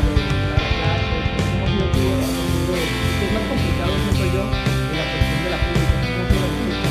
de 0.00 0.16
dar 0.16 0.32
clases, 0.80 1.12
cómo 1.60 1.76
yo 1.76 1.84
tuve 1.92 2.24
aprendido, 2.24 2.72
que 2.72 3.24
es 3.26 3.32
más 3.36 3.44
complicado, 3.52 3.92
siento 4.00 4.24
yo, 4.32 4.42
en 4.48 4.96
la 4.96 5.04
cuestión 5.12 5.38
de 5.44 5.50
la 5.52 5.60
pública. 5.60 5.96
¿Cómo 6.16 6.40
la? 6.40 6.88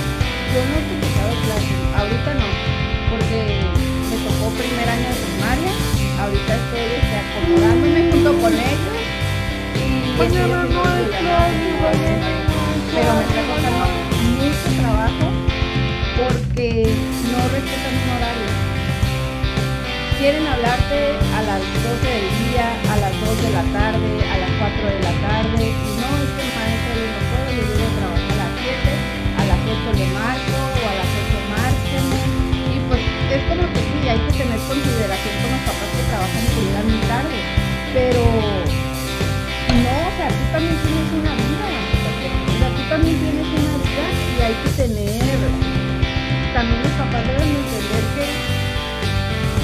Yo 0.52 0.60
no 0.62 0.74
he 0.78 0.82
utilizado 0.86 1.34
clases, 1.42 1.82
ahorita 1.98 2.32
no, 2.38 2.50
porque 3.10 3.66
me 4.10 4.18
tocó 4.22 4.46
primer 4.62 4.88
año 4.94 5.10
de 5.10 5.18
primaria, 5.26 5.74
ahorita 6.22 6.52
estoy 6.54 6.86
este, 7.02 7.18
acomodándome 7.18 8.00
junto 8.12 8.30
con 8.42 8.54
ellos 8.54 9.01
Hay 10.20 10.28
pero 12.92 13.10
me 13.16 13.24
está 13.24 13.42
costando 13.48 13.86
mucho 14.38 14.68
trabajo 14.78 15.26
porque 16.20 16.68
no 17.32 17.40
respetan 17.56 17.96
un 17.96 18.08
horario. 18.12 18.52
Quieren 20.20 20.46
hablarte 20.46 21.00
a 21.34 21.42
las 21.42 21.62
12 21.64 22.04
del 22.04 22.28
día, 22.44 22.68
a 22.92 22.96
las 23.00 23.14
2 23.22 23.42
de 23.42 23.50
la 23.56 23.64
tarde, 23.72 24.12
a 24.28 24.38
las 24.38 24.52
4 24.60 24.86
de 24.92 25.00
la 25.02 25.14
tarde. 25.26 25.64
Y 25.72 25.92
no, 25.98 26.10
es 26.22 26.30
que 26.36 26.44
el 26.46 26.52
maestro 26.60 26.94
yo 27.02 27.10
no 27.10 27.22
puedo, 27.32 27.50
yo 27.56 27.82
a 27.82 27.96
trabajar 27.98 28.32
a 28.32 28.44
las 28.44 28.52
7, 28.62 28.92
a 29.40 29.44
las 29.50 29.60
8 29.66 29.90
le 29.98 30.08
marco 30.12 30.60
o 30.62 30.84
a 30.86 30.94
las 31.00 31.10
8 31.18 31.40
márquenme. 31.56 32.22
Y 32.70 32.78
pues 32.86 33.02
es 33.02 33.42
como 33.50 33.64
que 33.74 33.82
sí, 33.82 34.00
hay 34.06 34.20
que 34.20 34.34
tener 34.38 34.60
consideración 34.68 35.34
con 35.42 35.50
los 35.56 35.64
papás 35.66 35.90
que 35.96 36.04
trabajan 36.12 36.42
y 36.44 36.50
que 36.52 36.62
llegan 36.62 36.86
muy 36.92 37.02
tarde. 37.08 37.40
Pero 37.96 38.22
no, 39.72 40.01
sea, 40.22 40.30
tú 40.30 40.52
también 40.52 40.78
tienes 40.86 41.12
una 41.14 41.34
vida. 41.34 41.68
O 42.46 42.58
sea, 42.60 42.70
tú 42.76 42.84
también 42.90 43.18
tienes 43.18 43.48
una 43.48 43.74
vida 43.82 44.06
y 44.38 44.42
hay 44.42 44.56
que 44.62 44.70
tener. 44.78 45.40
También 46.54 46.84
los 46.84 46.92
papás 46.92 47.28
deben 47.28 47.50
entender 47.50 48.04
que, 48.14 48.26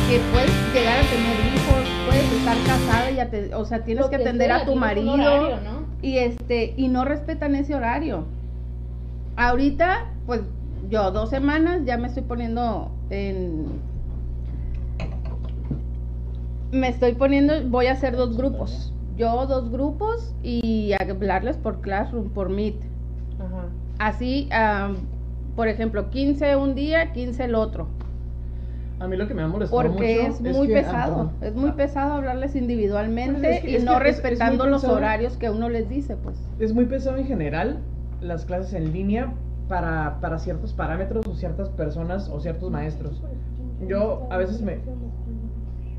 que 0.07 0.19
puedes 0.31 0.73
llegar 0.73 0.97
a 0.97 1.05
tener 1.13 1.37
hijos, 1.53 1.83
puedes 2.07 2.31
estar 2.31 2.57
casada 2.65 3.11
y 3.11 3.53
o 3.53 3.65
sea, 3.65 3.83
tienes 3.83 4.05
Lo 4.05 4.09
que 4.09 4.15
atender 4.15 4.47
sea, 4.47 4.57
a 4.57 4.65
tu 4.65 4.75
marido 4.75 5.13
horario, 5.13 5.57
¿no? 5.61 5.85
y 6.01 6.17
este 6.17 6.73
y 6.77 6.87
no 6.87 7.05
respetan 7.05 7.55
ese 7.55 7.75
horario. 7.75 8.25
Ahorita, 9.35 10.11
pues 10.25 10.41
yo 10.89 11.11
dos 11.11 11.29
semanas 11.29 11.81
ya 11.85 11.97
me 11.97 12.07
estoy 12.07 12.23
poniendo 12.23 12.91
en 13.09 13.79
me 16.71 16.89
estoy 16.89 17.13
poniendo, 17.13 17.53
voy 17.69 17.87
a 17.87 17.93
hacer 17.93 18.15
dos 18.15 18.35
grupos. 18.35 18.93
Yo 19.17 19.47
dos 19.47 19.71
grupos 19.71 20.33
y 20.43 20.93
hablarles 20.93 21.57
por 21.57 21.81
Classroom, 21.81 22.29
por 22.29 22.49
Meet. 22.49 22.75
Ajá. 23.39 23.65
Así, 23.99 24.47
am, 24.51 24.97
por 25.55 25.67
ejemplo, 25.67 26.09
15 26.11 26.55
un 26.55 26.75
día, 26.75 27.11
15 27.13 27.45
el 27.45 27.55
otro. 27.55 27.87
A 28.99 29.07
mí 29.07 29.15
lo 29.17 29.27
que 29.27 29.33
me 29.33 29.41
ha 29.43 29.47
molestado 29.47 29.81
Porque 29.81 30.27
mucho 30.29 30.47
es 30.49 30.55
muy 30.55 30.67
que- 30.67 30.73
pesado. 30.73 31.31
es 31.41 31.55
muy 31.55 31.69
Ah, 31.71 31.75
pesado 31.75 32.13
hablarles 32.13 32.55
individualmente 32.55 33.39
Pues 33.41 33.55
es 33.57 33.61
que- 33.63 33.71
y 33.71 33.75
es 33.75 33.83
no 33.83 33.99
que 33.99 34.09
es- 34.09 34.17
es 34.17 34.23
muy 34.23 34.29
respetando 34.29 34.67
los 34.67 34.81
pesado. 34.81 34.97
horarios 34.97 35.37
que 35.37 35.49
uno 35.49 35.69
les 35.69 35.89
dice, 35.89 36.15
pues. 36.15 36.35
Es 36.59 36.73
muy 36.73 36.85
pesado 36.85 37.17
en 37.17 37.25
general 37.25 37.79
las 38.21 38.45
clases 38.45 38.73
en 38.73 38.93
línea 38.93 39.33
para, 39.67 40.19
para 40.21 40.39
ciertos 40.39 40.73
parámetros 40.73 41.27
o 41.27 41.33
ciertas 41.35 41.69
personas 41.69 42.29
o 42.29 42.39
ciertos 42.39 42.71
maestros. 42.71 43.21
Yo 43.87 44.27
a 44.31 44.37
veces 44.37 44.61
me 44.61 44.77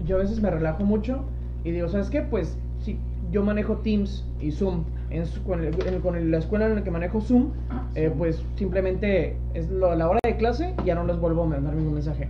yo 0.06 0.16
a 0.16 0.20
veces 0.20 0.40
me 0.40 0.50
relajo 0.50 0.84
mucho 0.84 1.25
y 1.64 1.70
digo, 1.72 1.88
¿sabes 1.88 2.08
qué? 2.08 2.22
Pues 2.22 2.56
si 2.80 2.99
yo 3.30 3.42
manejo 3.44 3.76
Teams 3.78 4.25
y 4.40 4.50
Zoom 4.52 4.85
en 5.11 5.26
su- 5.26 5.42
con, 5.44 5.62
el- 5.64 5.75
en- 5.87 6.00
con 6.00 6.16
el- 6.16 6.30
la 6.30 6.38
escuela 6.38 6.66
en 6.66 6.76
la 6.76 6.85
que 6.85 6.90
manejo 6.90 7.20
Zoom, 7.20 7.50
eh, 7.94 8.12
pues 8.16 8.42
simplemente 8.56 9.37
es 9.54 9.70
lo- 9.70 9.94
la 9.94 10.08
hora 10.08 10.18
de 10.23 10.37
clase 10.37 10.75
y 10.82 10.87
ya 10.87 10.94
no 10.94 11.04
les 11.04 11.18
vuelvo 11.18 11.42
a 11.42 11.47
mandar 11.47 11.75
ningún 11.75 11.94
mensaje. 11.94 12.28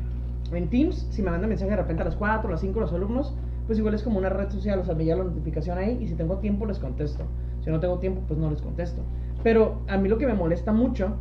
En 0.52 0.68
Teams, 0.68 1.06
si 1.10 1.22
me 1.22 1.30
mandan 1.30 1.48
mensaje 1.50 1.70
de 1.72 1.76
repente 1.76 2.02
a 2.02 2.06
las 2.06 2.16
4, 2.16 2.48
a 2.48 2.52
las 2.52 2.60
5 2.60 2.80
los 2.80 2.92
alumnos, 2.92 3.34
pues 3.66 3.78
igual 3.78 3.94
es 3.94 4.02
como 4.02 4.18
una 4.18 4.30
red 4.30 4.48
social, 4.50 4.78
o 4.78 4.84
sea, 4.84 4.94
me 4.94 5.04
llega 5.04 5.16
la 5.18 5.24
notificación 5.24 5.76
ahí 5.76 5.98
y 6.00 6.08
si 6.08 6.14
tengo 6.14 6.36
tiempo 6.36 6.64
les 6.66 6.78
contesto. 6.78 7.24
Si 7.62 7.70
no 7.70 7.80
tengo 7.80 7.98
tiempo, 7.98 8.22
pues 8.26 8.40
no 8.40 8.50
les 8.50 8.62
contesto. 8.62 9.02
Pero 9.42 9.80
a 9.88 9.98
mí 9.98 10.08
lo 10.08 10.16
que 10.16 10.26
me 10.26 10.32
molesta 10.34 10.72
mucho 10.72 11.16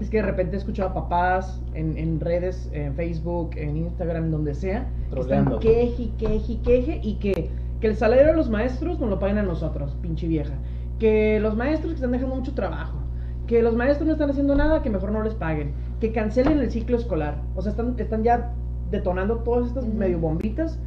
es 0.00 0.10
que 0.10 0.18
de 0.18 0.24
repente 0.24 0.56
he 0.56 0.58
escuchado 0.58 0.90
a 0.90 0.94
papás 0.94 1.62
en, 1.74 1.96
en 1.96 2.20
redes, 2.20 2.68
en 2.72 2.94
Facebook, 2.94 3.50
en 3.56 3.78
Instagram, 3.78 4.24
en 4.26 4.30
donde 4.32 4.54
sea, 4.54 4.86
que 5.10 5.20
están 5.22 5.44
queje, 5.60 6.02
y 6.02 6.06
queje, 6.18 6.58
queje 6.62 7.00
y 7.02 7.14
que, 7.14 7.50
que 7.80 7.86
el 7.86 7.96
salario 7.96 8.26
de 8.26 8.34
los 8.34 8.50
maestros 8.50 8.98
nos 8.98 9.08
lo 9.10 9.18
paguen 9.18 9.38
a 9.38 9.42
nosotros, 9.42 9.96
pinche 10.02 10.26
vieja. 10.26 10.54
Que 10.98 11.38
los 11.40 11.56
maestros 11.56 11.90
que 11.92 11.94
están 11.96 12.12
dejando 12.12 12.34
mucho 12.34 12.54
trabajo. 12.54 12.98
Que 13.46 13.62
los 13.62 13.74
maestros 13.76 14.06
no 14.06 14.12
están 14.12 14.30
haciendo 14.30 14.54
nada, 14.54 14.82
que 14.82 14.90
mejor 14.90 15.12
no 15.12 15.22
les 15.22 15.34
paguen. 15.34 15.72
Que 16.00 16.12
cancelen 16.12 16.58
el 16.58 16.70
ciclo 16.70 16.96
escolar. 16.96 17.40
O 17.54 17.62
sea, 17.62 17.70
están, 17.70 17.94
están 17.98 18.22
ya 18.24 18.52
detonando 18.90 19.36
todas 19.38 19.68
estas 19.68 19.86
medio 19.86 20.18
bombitas. 20.18 20.78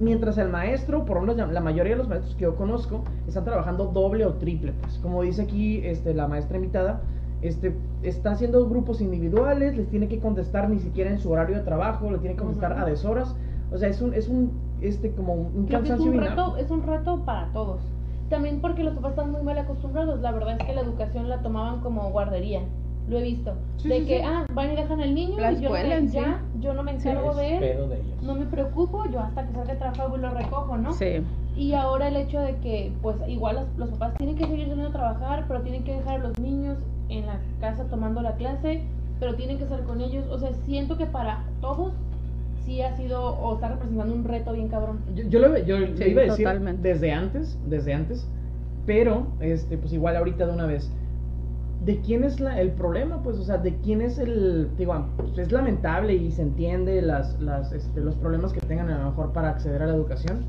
Mientras 0.00 0.38
el 0.38 0.48
maestro, 0.48 1.04
por 1.04 1.16
lo 1.16 1.22
menos 1.34 1.52
la- 1.52 1.60
mayoría 1.60 1.92
de 1.92 1.98
los 1.98 2.08
maestros 2.08 2.34
que 2.36 2.42
yo 2.44 2.54
conozco, 2.56 3.02
están 3.26 3.44
trabajando 3.44 3.86
doble 3.86 4.24
o 4.26 4.34
triple. 4.34 4.72
Pues, 4.80 4.98
como 4.98 5.22
dice 5.22 5.42
aquí 5.42 5.80
este, 5.84 6.14
la 6.14 6.28
maestra 6.28 6.56
invitada, 6.56 7.00
este, 7.42 7.74
está 8.02 8.30
haciendo 8.30 8.68
grupos 8.68 9.00
individuales, 9.00 9.76
les 9.76 9.88
tiene 9.88 10.08
que 10.08 10.18
contestar 10.18 10.70
ni 10.70 10.78
siquiera 10.78 11.10
en 11.10 11.18
su 11.18 11.30
horario 11.30 11.56
de 11.56 11.62
trabajo, 11.62 12.10
le 12.10 12.18
tiene 12.18 12.36
que 12.36 12.42
contestar 12.42 12.72
Ujú. 12.72 12.80
a 12.80 12.84
deshoras. 12.84 13.36
O 13.72 13.78
sea, 13.78 13.88
es 13.88 14.00
un, 14.00 14.14
es 14.14 14.28
un, 14.28 14.52
este, 14.80 15.12
como 15.12 15.34
un 15.34 15.66
Creo 15.66 15.82
que 15.82 15.88
es 15.88 15.90
cansancio 15.90 16.06
un 16.06 16.12
bien 16.12 16.24
reto, 16.24 16.56
es 16.56 16.70
un 16.70 16.82
reto 16.82 17.22
para 17.24 17.46
todos. 17.52 17.80
También 18.30 18.60
porque 18.60 18.84
los 18.84 18.94
papás 18.94 19.12
están 19.12 19.32
muy 19.32 19.42
mal 19.42 19.58
acostumbrados. 19.58 20.20
La 20.20 20.32
verdad 20.32 20.56
es 20.58 20.66
que 20.66 20.74
la 20.74 20.82
educación 20.82 21.28
la 21.28 21.42
tomaban 21.42 21.80
como 21.80 22.10
guardería. 22.10 22.62
Lo 23.08 23.18
he 23.18 23.22
visto. 23.22 23.54
Sí, 23.78 23.88
de 23.88 24.00
sí, 24.00 24.06
que, 24.06 24.18
sí. 24.18 24.24
ah, 24.26 24.44
van 24.52 24.72
y 24.72 24.76
dejan 24.76 25.00
al 25.00 25.14
niño 25.14 25.38
La 25.38 25.52
y 25.52 25.60
yo, 25.60 25.74
escuela 25.74 26.00
me, 26.00 26.08
ya, 26.08 26.42
yo 26.60 26.74
no 26.74 26.82
me 26.82 26.92
encargo 26.92 27.34
de 27.34 27.56
él. 27.56 27.60
de 27.60 28.00
ellos. 28.00 28.22
No 28.22 28.34
me 28.34 28.44
preocupo, 28.44 29.06
yo 29.06 29.20
hasta 29.20 29.46
que 29.46 29.52
salga 29.54 29.72
de 29.72 29.78
trabajo 29.78 30.16
y 30.16 30.20
lo 30.20 30.30
recojo, 30.30 30.76
¿no? 30.76 30.92
Sí. 30.92 31.22
Y 31.56 31.72
ahora 31.72 32.08
el 32.08 32.16
hecho 32.16 32.38
de 32.40 32.56
que, 32.56 32.92
pues, 33.00 33.16
igual 33.26 33.56
los, 33.56 33.78
los 33.78 33.88
papás 33.90 34.14
tienen 34.18 34.36
que 34.36 34.44
seguir 34.44 34.68
saliendo 34.68 34.90
a 34.90 34.92
trabajar, 34.92 35.46
pero 35.48 35.62
tienen 35.62 35.84
que 35.84 35.94
dejar 35.94 36.16
a 36.16 36.18
los 36.18 36.38
niños 36.38 36.76
en 37.08 37.24
la 37.24 37.40
casa 37.60 37.84
tomando 37.84 38.20
la 38.20 38.36
clase, 38.36 38.82
pero 39.18 39.34
tienen 39.36 39.56
que 39.56 39.64
estar 39.64 39.82
con 39.84 40.02
ellos. 40.02 40.26
O 40.30 40.38
sea, 40.38 40.52
siento 40.66 40.98
que 40.98 41.06
para 41.06 41.44
todos 41.62 41.94
sí 42.68 42.82
ha 42.82 42.94
sido 42.96 43.22
o 43.24 43.54
está 43.54 43.68
representando 43.68 44.14
un 44.14 44.24
reto 44.24 44.52
bien 44.52 44.68
cabrón. 44.68 44.98
Yo, 45.14 45.24
yo 45.24 45.38
lo, 45.40 45.56
yo 45.58 45.76
Sí, 45.96 46.04
iba 46.04 46.20
a 46.22 46.24
decir 46.26 46.44
totalmente. 46.44 46.86
desde 46.88 47.12
antes, 47.12 47.58
desde 47.66 47.94
antes, 47.94 48.28
pero 48.86 49.26
este, 49.40 49.78
pues 49.78 49.92
igual 49.94 50.16
ahorita 50.16 50.46
de 50.46 50.52
una 50.52 50.66
vez. 50.66 50.90
¿De 51.84 52.00
quién 52.00 52.24
es 52.24 52.40
la, 52.40 52.60
el 52.60 52.72
problema? 52.72 53.22
Pues, 53.22 53.38
o 53.38 53.42
sea, 53.44 53.56
¿de 53.56 53.74
quién 53.76 54.02
es 54.02 54.18
el...? 54.18 54.68
Digo, 54.76 55.06
pues, 55.16 55.38
es 55.38 55.52
lamentable 55.52 56.12
y 56.14 56.30
se 56.32 56.42
entiende 56.42 57.00
las, 57.00 57.40
las, 57.40 57.72
este, 57.72 58.00
los 58.00 58.16
problemas 58.16 58.52
que 58.52 58.60
tengan 58.60 58.90
a 58.90 58.98
lo 58.98 59.04
mejor 59.10 59.32
para 59.32 59.50
acceder 59.50 59.82
a 59.82 59.86
la 59.86 59.94
educación, 59.94 60.40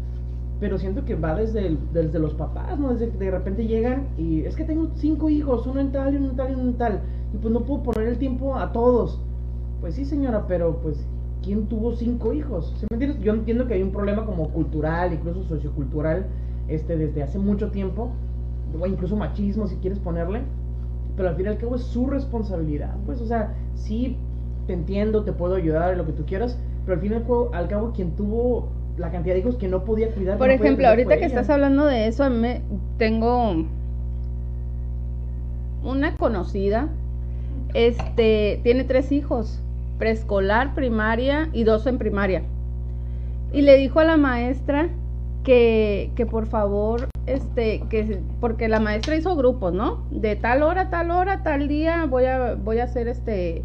pero 0.60 0.78
siento 0.78 1.06
que 1.06 1.16
va 1.16 1.36
desde, 1.36 1.68
el- 1.68 1.80
desde 1.94 2.20
los 2.20 2.34
papás, 2.34 2.78
¿no? 2.80 2.92
Desde 2.92 3.10
que 3.12 3.18
de 3.18 3.32
repente 3.32 3.66
llegan 3.66 4.08
y 4.18 4.42
es 4.42 4.56
que 4.58 4.66
tengo 4.66 4.90
cinco 4.96 5.30
hijos, 5.30 5.66
uno 5.68 5.80
en 5.80 5.92
tal 5.94 6.14
y 6.14 6.18
uno 6.18 6.32
en 6.32 6.36
tal 6.36 6.50
y 6.52 6.54
uno 6.56 6.64
en 6.64 6.74
tal, 6.74 7.00
y 7.34 7.38
pues 7.38 7.54
no 7.54 7.62
puedo 7.62 7.84
poner 7.84 8.10
el 8.10 8.18
tiempo 8.18 8.58
a 8.58 8.74
todos. 8.74 9.22
Pues 9.80 9.96
sí, 9.96 10.04
señora, 10.04 10.46
pero 10.48 10.78
pues, 10.82 10.98
¿quién 11.44 11.68
tuvo 11.68 11.96
cinco 11.96 12.34
hijos? 12.34 12.74
¿Sí 12.80 12.86
me 12.90 12.96
entiendes? 12.96 13.22
Yo 13.22 13.34
entiendo 13.34 13.68
que 13.68 13.76
hay 13.76 13.84
un 13.84 13.92
problema 13.92 14.26
como 14.26 14.50
cultural, 14.50 15.14
incluso 15.14 15.44
sociocultural, 15.44 16.26
este, 16.68 16.98
desde 16.98 17.24
hace 17.24 17.40
mucho 17.40 17.72
tiempo, 17.72 18.12
o 18.80 18.86
incluso 18.86 19.16
machismo, 19.16 19.68
si 19.68 19.76
quieres 19.78 20.00
ponerle, 20.00 20.42
pero 21.16 21.30
al 21.30 21.36
fin 21.36 21.46
y 21.46 21.50
al 21.50 21.58
cabo 21.58 21.76
es 21.76 21.82
su 21.82 22.08
responsabilidad, 22.08 22.96
pues, 23.06 23.20
o 23.22 23.26
sea, 23.26 23.56
sí, 23.76 24.18
te 24.68 24.74
entiendo, 24.74 25.24
te 25.24 25.34
puedo 25.34 25.56
ayudar, 25.56 25.98
lo 25.98 26.06
que 26.06 26.14
tú 26.14 26.26
quieras, 26.26 26.58
pero 26.86 26.96
al 26.96 27.02
fin 27.02 27.14
y 27.14 27.16
al 27.16 27.24
cabo, 27.24 27.50
al 27.54 27.68
cabo 27.68 27.92
quien 27.92 28.12
tuvo 28.16 28.70
la 28.98 29.12
cantidad 29.12 29.34
de 29.34 29.42
hijos 29.42 29.56
que 29.56 29.68
no 29.68 29.84
podía 29.84 30.12
cuidar. 30.12 30.38
Por 30.38 30.48
no 30.48 30.54
ejemplo, 30.54 30.76
cuidar 30.76 30.92
ahorita 30.92 31.10
que 31.18 31.26
ella. 31.26 31.28
estás 31.28 31.50
hablando 31.50 31.86
de 31.86 32.08
eso, 32.08 32.24
a 32.24 32.30
mí 32.30 32.38
me 32.38 32.62
tengo 32.98 33.66
una 35.84 36.16
conocida, 36.18 36.90
este, 37.74 38.60
tiene 38.64 38.84
tres 38.84 39.12
hijos, 39.12 39.62
preescolar, 40.00 40.74
primaria 40.74 41.50
y 41.54 41.64
dos 41.64 41.86
en 41.86 42.00
primaria. 42.00 42.42
Y 43.54 43.62
le 43.62 43.78
dijo 43.78 44.00
a 44.00 44.06
la 44.06 44.18
maestra 44.18 44.90
que, 45.44 46.12
que 46.16 46.26
por 46.26 46.48
favor, 46.48 47.10
este, 47.28 47.84
que 47.90 48.22
porque 48.40 48.68
la 48.68 48.80
maestra 48.80 49.16
hizo 49.16 49.36
grupos, 49.36 49.74
¿no? 49.74 50.04
De 50.10 50.36
tal 50.36 50.64
hora, 50.64 50.90
tal 50.90 51.12
hora, 51.12 51.44
tal 51.44 51.68
día 51.68 52.06
voy 52.06 52.26
a, 52.26 52.56
voy 52.56 52.80
a 52.80 52.86
hacer 52.86 53.08
este, 53.08 53.64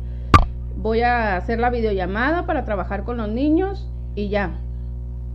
voy 0.77 1.03
a 1.03 1.37
hacer 1.37 1.61
la 1.61 1.71
videollamada 1.71 2.47
para 2.47 2.65
trabajar 2.65 3.05
con 3.05 3.17
los 3.17 3.29
niños 3.29 3.89
y 4.15 4.29
ya. 4.29 4.59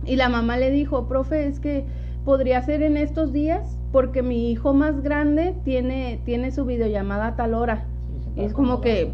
Y 0.04 0.16
la 0.16 0.28
mamá 0.28 0.56
le 0.56 0.70
dijo, 0.70 1.08
profe, 1.08 1.46
es 1.46 1.60
que 1.60 1.84
podría 2.24 2.62
ser 2.62 2.82
en 2.82 2.96
estos 2.96 3.32
días 3.32 3.76
porque 3.92 4.22
mi 4.22 4.50
hijo 4.50 4.74
más 4.74 5.02
grande 5.02 5.54
tiene, 5.64 6.20
tiene 6.24 6.50
su 6.52 6.64
videollamada 6.64 7.28
a 7.28 7.36
tal 7.36 7.54
hora. 7.54 7.86
Y 8.36 8.44
es 8.44 8.52
como 8.52 8.80
que, 8.80 9.12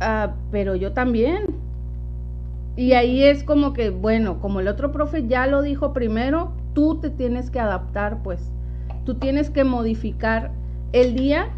ah, 0.00 0.34
pero 0.50 0.74
yo 0.76 0.92
también. 0.92 1.54
Y 2.76 2.92
ahí 2.92 3.22
es 3.22 3.42
como 3.42 3.72
que, 3.72 3.90
bueno, 3.90 4.40
como 4.40 4.60
el 4.60 4.68
otro 4.68 4.92
profe 4.92 5.26
ya 5.26 5.46
lo 5.46 5.62
dijo 5.62 5.92
primero, 5.92 6.52
tú 6.74 6.98
te 7.00 7.08
tienes 7.10 7.50
que 7.50 7.58
adaptar, 7.60 8.22
pues. 8.22 8.50
Tú 9.04 9.14
tienes 9.14 9.50
que 9.50 9.64
modificar 9.64 10.50
el 10.92 11.14
día 11.14 11.48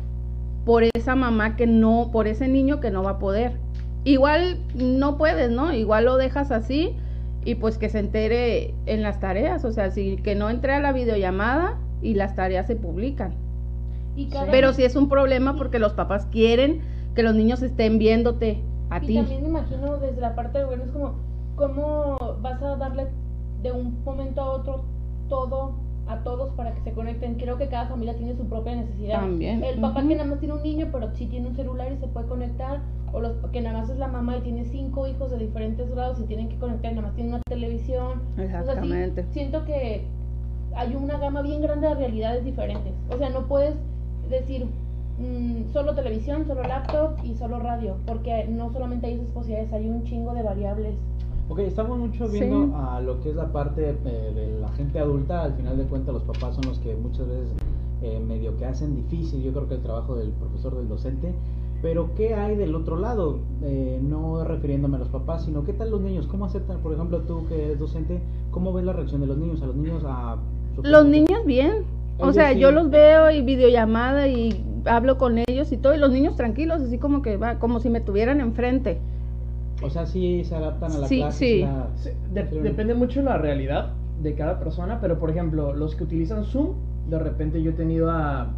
por 0.65 0.85
esa 0.95 1.17
mamá 1.17 1.57
que 1.57 1.67
no, 1.67 2.11
por 2.13 2.29
ese 2.29 2.47
niño 2.47 2.79
que 2.81 2.91
no 2.91 3.03
va 3.03 3.13
a 3.13 3.19
poder. 3.19 3.53
Igual 4.05 4.59
no 4.77 5.19
puedes, 5.19 5.51
¿no? 5.51 5.73
Igual 5.73 6.05
lo 6.05 6.17
dejas 6.19 6.51
así 6.53 6.95
y 7.45 7.57
pues 7.57 7.79
que 7.79 7.89
se 7.89 7.99
entere 7.99 8.75
en 8.87 9.03
las 9.03 9.19
tareas, 9.21 9.65
o 9.65 9.73
sea, 9.73 9.91
si 9.91 10.17
que 10.19 10.35
no 10.35 10.51
entre 10.51 10.75
a 10.75 10.81
la 10.81 10.93
videollamada 10.93 11.79
y 12.03 12.15
las 12.15 12.37
tareas 12.37 12.67
se 12.67 12.77
publican. 12.77 13.33
Y 14.15 14.27
cada- 14.29 14.51
Pero 14.51 14.73
sí 14.73 14.85
es 14.85 14.95
un 14.95 15.09
problema 15.09 15.57
porque 15.57 15.79
los 15.79 15.95
papás 15.95 16.27
quieren 16.31 16.81
que 17.19 17.25
los 17.25 17.35
niños 17.35 17.61
estén 17.63 17.99
viéndote 17.99 18.63
a 18.91 18.99
y 19.03 19.07
ti. 19.09 19.15
también 19.17 19.43
me 19.43 19.49
imagino 19.49 19.97
desde 19.97 20.21
la 20.21 20.37
parte 20.37 20.59
del 20.59 20.69
gobierno 20.69 20.87
es 20.87 20.93
como, 20.93 21.15
¿cómo 21.57 22.17
vas 22.41 22.63
a 22.63 22.77
darle 22.77 23.09
de 23.61 23.73
un 23.73 24.05
momento 24.05 24.41
a 24.41 24.53
otro 24.53 24.85
todo 25.29 25.73
a 26.07 26.19
todos 26.23 26.53
para 26.53 26.73
que 26.77 26.81
se 26.83 26.93
conecten? 26.93 27.35
Creo 27.35 27.59
que 27.59 27.67
cada 27.67 27.89
familia 27.89 28.17
tiene 28.17 28.37
su 28.37 28.45
propia 28.45 28.77
necesidad. 28.77 29.19
También, 29.19 29.65
El 29.65 29.81
papá 29.81 30.07
que 30.07 30.15
nada 30.15 30.31
más 30.31 30.39
tiene 30.39 30.55
un 30.55 30.63
niño, 30.63 30.91
pero 30.93 31.13
sí 31.13 31.27
tiene 31.27 31.49
un 31.49 31.57
celular 31.57 31.91
y 31.93 31.97
se 31.99 32.07
puede 32.07 32.29
conectar. 32.29 32.79
O 33.13 33.21
los 33.21 33.33
que 33.51 33.61
nada 33.63 33.81
más 33.81 33.91
es 33.91 33.99
la 33.99 34.07
mamá 34.07 34.37
y 34.37 34.43
tiene 34.43 34.65
cinco 34.67 35.09
hijos 35.09 35.33
de 35.33 35.39
diferentes 35.39 35.91
grados 35.91 36.21
y 36.21 36.23
tienen 36.23 36.49
que 36.49 36.57
conectar, 36.59 36.93
y 36.93 36.95
nada 36.95 37.09
más 37.09 37.17
tiene 37.17 37.31
una 37.31 37.43
televisión. 37.49 38.21
O 38.35 38.37
sea, 38.37 38.47
sí, 38.47 38.71
Exactamente. 38.71 39.25
siento 39.33 39.65
que 39.65 40.05
hay 40.77 40.95
una 40.95 41.19
gama 41.19 41.43
bien 41.43 41.63
grande 41.63 41.89
de 41.89 41.95
realidades 41.97 42.45
diferentes. 42.45 42.93
O 43.11 43.19
sea, 43.19 43.29
no 43.31 43.49
puedes 43.49 43.75
decir 44.31 44.67
mm, 45.19 45.73
solo 45.73 45.95
televisión, 45.95 46.47
solo 46.47 46.63
laptop 46.63 47.13
y 47.25 47.35
solo 47.35 47.59
radio, 47.59 47.97
porque 48.07 48.47
no 48.49 48.73
solamente 48.73 49.07
hay 49.07 49.15
esas 49.15 49.31
posibilidades, 49.31 49.73
hay 49.73 49.89
un 49.89 50.05
chingo 50.05 50.33
de 50.35 50.43
variables. 50.43 50.95
Ok, 51.51 51.61
estamos 51.61 51.99
mucho 51.99 52.27
Sí. 52.29 52.41
viendo 52.41 52.77
a 52.77 53.01
lo 53.01 53.21
que 53.21 53.31
es 53.31 53.37
la 53.37 53.51
parte 53.53 53.89
eh, 53.89 54.33
de 54.35 54.61
la 54.61 54.69
gente 54.71 54.99
adulta. 54.99 55.43
Al 55.45 55.55
final 55.55 55.79
de 55.79 55.85
cuentas, 55.85 56.13
los 56.15 56.23
papás 56.25 56.55
son 56.57 56.67
los 56.67 56.79
que 56.79 56.95
muchas 56.95 57.27
veces 57.27 57.49
eh, 58.03 58.21
medio 58.21 58.57
que 58.57 58.67
hacen 58.67 58.95
difícil, 58.95 59.43
yo 59.43 59.53
creo 59.53 59.67
que 59.67 59.75
el 59.75 59.83
trabajo 59.83 60.15
del 60.15 60.31
profesor, 60.31 60.77
del 60.77 60.89
docente. 60.89 61.33
Pero, 61.81 62.15
¿qué 62.17 62.35
hay 62.35 62.57
del 62.57 62.75
otro 62.75 62.97
lado? 62.97 63.39
Eh, 63.63 63.99
no 64.03 64.45
refiriéndome 64.45 64.97
a 64.97 64.99
los 64.99 65.09
papás, 65.09 65.45
sino 65.45 65.65
¿qué 65.65 65.73
tal 65.73 65.91
los 65.91 66.01
niños? 66.01 66.27
¿Cómo 66.27 66.45
aceptan, 66.45 66.79
por 66.81 66.93
ejemplo, 66.93 67.21
tú 67.21 67.47
que 67.49 67.65
eres 67.67 67.79
docente, 67.79 68.21
cómo 68.51 68.73
ves 68.73 68.85
la 68.85 68.93
reacción 68.93 69.21
de 69.21 69.29
los 69.29 69.39
niños? 69.39 69.63
A 69.63 69.67
los 69.67 69.77
niños, 69.77 70.03
a... 70.07 70.37
Los 70.83 71.07
niños 71.07 71.45
bien. 71.47 71.85
O 72.19 72.33
sea, 72.33 72.53
sí. 72.53 72.59
yo 72.59 72.73
los 72.73 72.91
veo 72.91 73.31
y 73.31 73.43
videollamada 73.43 74.27
y 74.27 74.61
hablo 74.87 75.19
con 75.19 75.39
ellos 75.39 75.73
y 75.73 75.77
todo, 75.77 75.95
y 75.95 75.99
los 75.99 76.11
niños 76.13 76.37
tranquilos, 76.37 76.83
así 76.83 76.99
como 76.99 77.23
que 77.23 77.37
va, 77.37 77.59
como 77.59 77.81
si 77.81 77.91
me 77.91 78.01
tuvieran 78.01 78.41
enfrente. 78.41 78.99
O 79.83 79.91
sea, 79.91 80.07
sí 80.07 80.45
se 80.45 80.55
adaptan 80.57 80.93
a 80.93 80.99
la 80.99 81.07
Sí, 81.09 81.19
clase. 81.21 81.39
sí. 81.39 81.61
la- 81.63 81.89
Sí, 81.97 82.11
de- 82.33 82.49
Sí. 82.49 82.59
depende 82.59 82.95
mucho 82.95 83.21
de 83.21 83.27
la 83.27 83.39
realidad 83.39 83.93
de 84.23 84.35
cada 84.35 84.59
persona, 84.59 85.01
pero 85.01 85.19
por 85.19 85.31
ejemplo, 85.31 85.73
los 85.75 85.95
que 85.95 86.05
utilizan 86.05 86.45
Zoom, 86.45 86.75
de 87.09 87.19
repente 87.19 87.63
yo 87.63 87.71
he 87.71 87.75
tenido 87.75 88.11
a, 88.11 88.49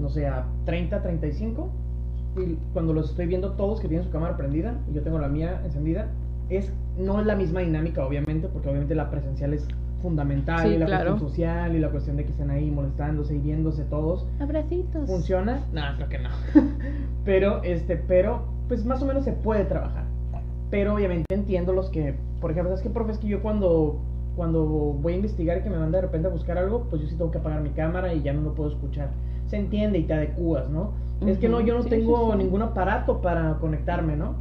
no 0.00 0.08
sé, 0.08 0.26
a 0.28 0.44
30, 0.64 1.02
35, 1.02 1.68
y 2.36 2.56
cuando 2.72 2.92
los 2.92 3.10
estoy 3.10 3.26
viendo 3.26 3.52
todos 3.52 3.80
que 3.80 3.88
tienen 3.88 4.04
su 4.06 4.12
cámara 4.12 4.36
prendida, 4.36 4.74
y 4.90 4.94
yo 4.94 5.02
tengo 5.02 5.18
la 5.18 5.28
mía 5.28 5.60
encendida, 5.64 6.06
es, 6.50 6.72
no 6.96 7.20
es 7.20 7.26
la 7.26 7.34
misma 7.34 7.60
dinámica, 7.60 8.06
obviamente, 8.06 8.46
porque 8.48 8.68
obviamente 8.68 8.94
la 8.94 9.10
presencial 9.10 9.52
es 9.54 9.66
fundamental, 10.02 10.60
Sí, 10.62 10.74
y 10.74 10.78
la 10.78 10.86
claro. 10.86 11.10
cuestión 11.12 11.30
social, 11.30 11.76
y 11.76 11.80
la 11.80 11.90
cuestión 11.90 12.16
de 12.16 12.24
que 12.24 12.30
estén 12.30 12.50
ahí 12.50 12.70
molestándose 12.70 13.34
y 13.34 13.38
viéndose 13.38 13.84
todos, 13.84 14.26
Abracitos. 14.40 15.06
¿Funciona? 15.06 15.60
No, 15.72 15.82
creo 15.96 16.08
que 16.08 16.18
no. 16.18 16.28
pero, 17.24 17.62
este, 17.64 17.96
pero, 17.96 18.42
pues 18.68 18.84
más 18.84 19.02
o 19.02 19.06
menos 19.06 19.24
se 19.24 19.32
puede 19.32 19.64
trabajar. 19.64 20.04
Pero 20.70 20.94
obviamente 20.94 21.34
entiendo 21.34 21.72
los 21.72 21.88
que, 21.90 22.14
por 22.40 22.50
ejemplo, 22.50 22.70
¿sabes 22.70 22.82
qué, 22.82 22.90
profe? 22.90 23.12
Es 23.12 23.18
que 23.18 23.26
yo 23.28 23.40
cuando, 23.40 23.98
cuando 24.36 24.64
voy 24.64 25.14
a 25.14 25.16
investigar 25.16 25.58
y 25.58 25.62
que 25.62 25.70
me 25.70 25.78
manda 25.78 25.98
de 25.98 26.02
repente 26.02 26.28
a 26.28 26.30
buscar 26.30 26.58
algo, 26.58 26.84
pues 26.90 27.00
yo 27.02 27.08
sí 27.08 27.16
tengo 27.16 27.30
que 27.30 27.38
apagar 27.38 27.62
mi 27.62 27.70
cámara 27.70 28.12
y 28.12 28.22
ya 28.22 28.32
no 28.34 28.42
lo 28.42 28.54
puedo 28.54 28.70
escuchar. 28.70 29.10
Se 29.46 29.56
entiende 29.56 29.98
y 29.98 30.04
te 30.04 30.12
adecuas, 30.12 30.68
¿no? 30.68 30.92
Es 31.26 31.38
que 31.38 31.48
no, 31.48 31.60
yo 31.60 31.74
no 31.74 31.82
sí, 31.82 31.88
tengo 31.88 32.26
sí, 32.26 32.32
sí. 32.32 32.44
ningún 32.44 32.62
aparato 32.62 33.20
para 33.20 33.54
conectarme, 33.54 34.14
¿no? 34.16 34.34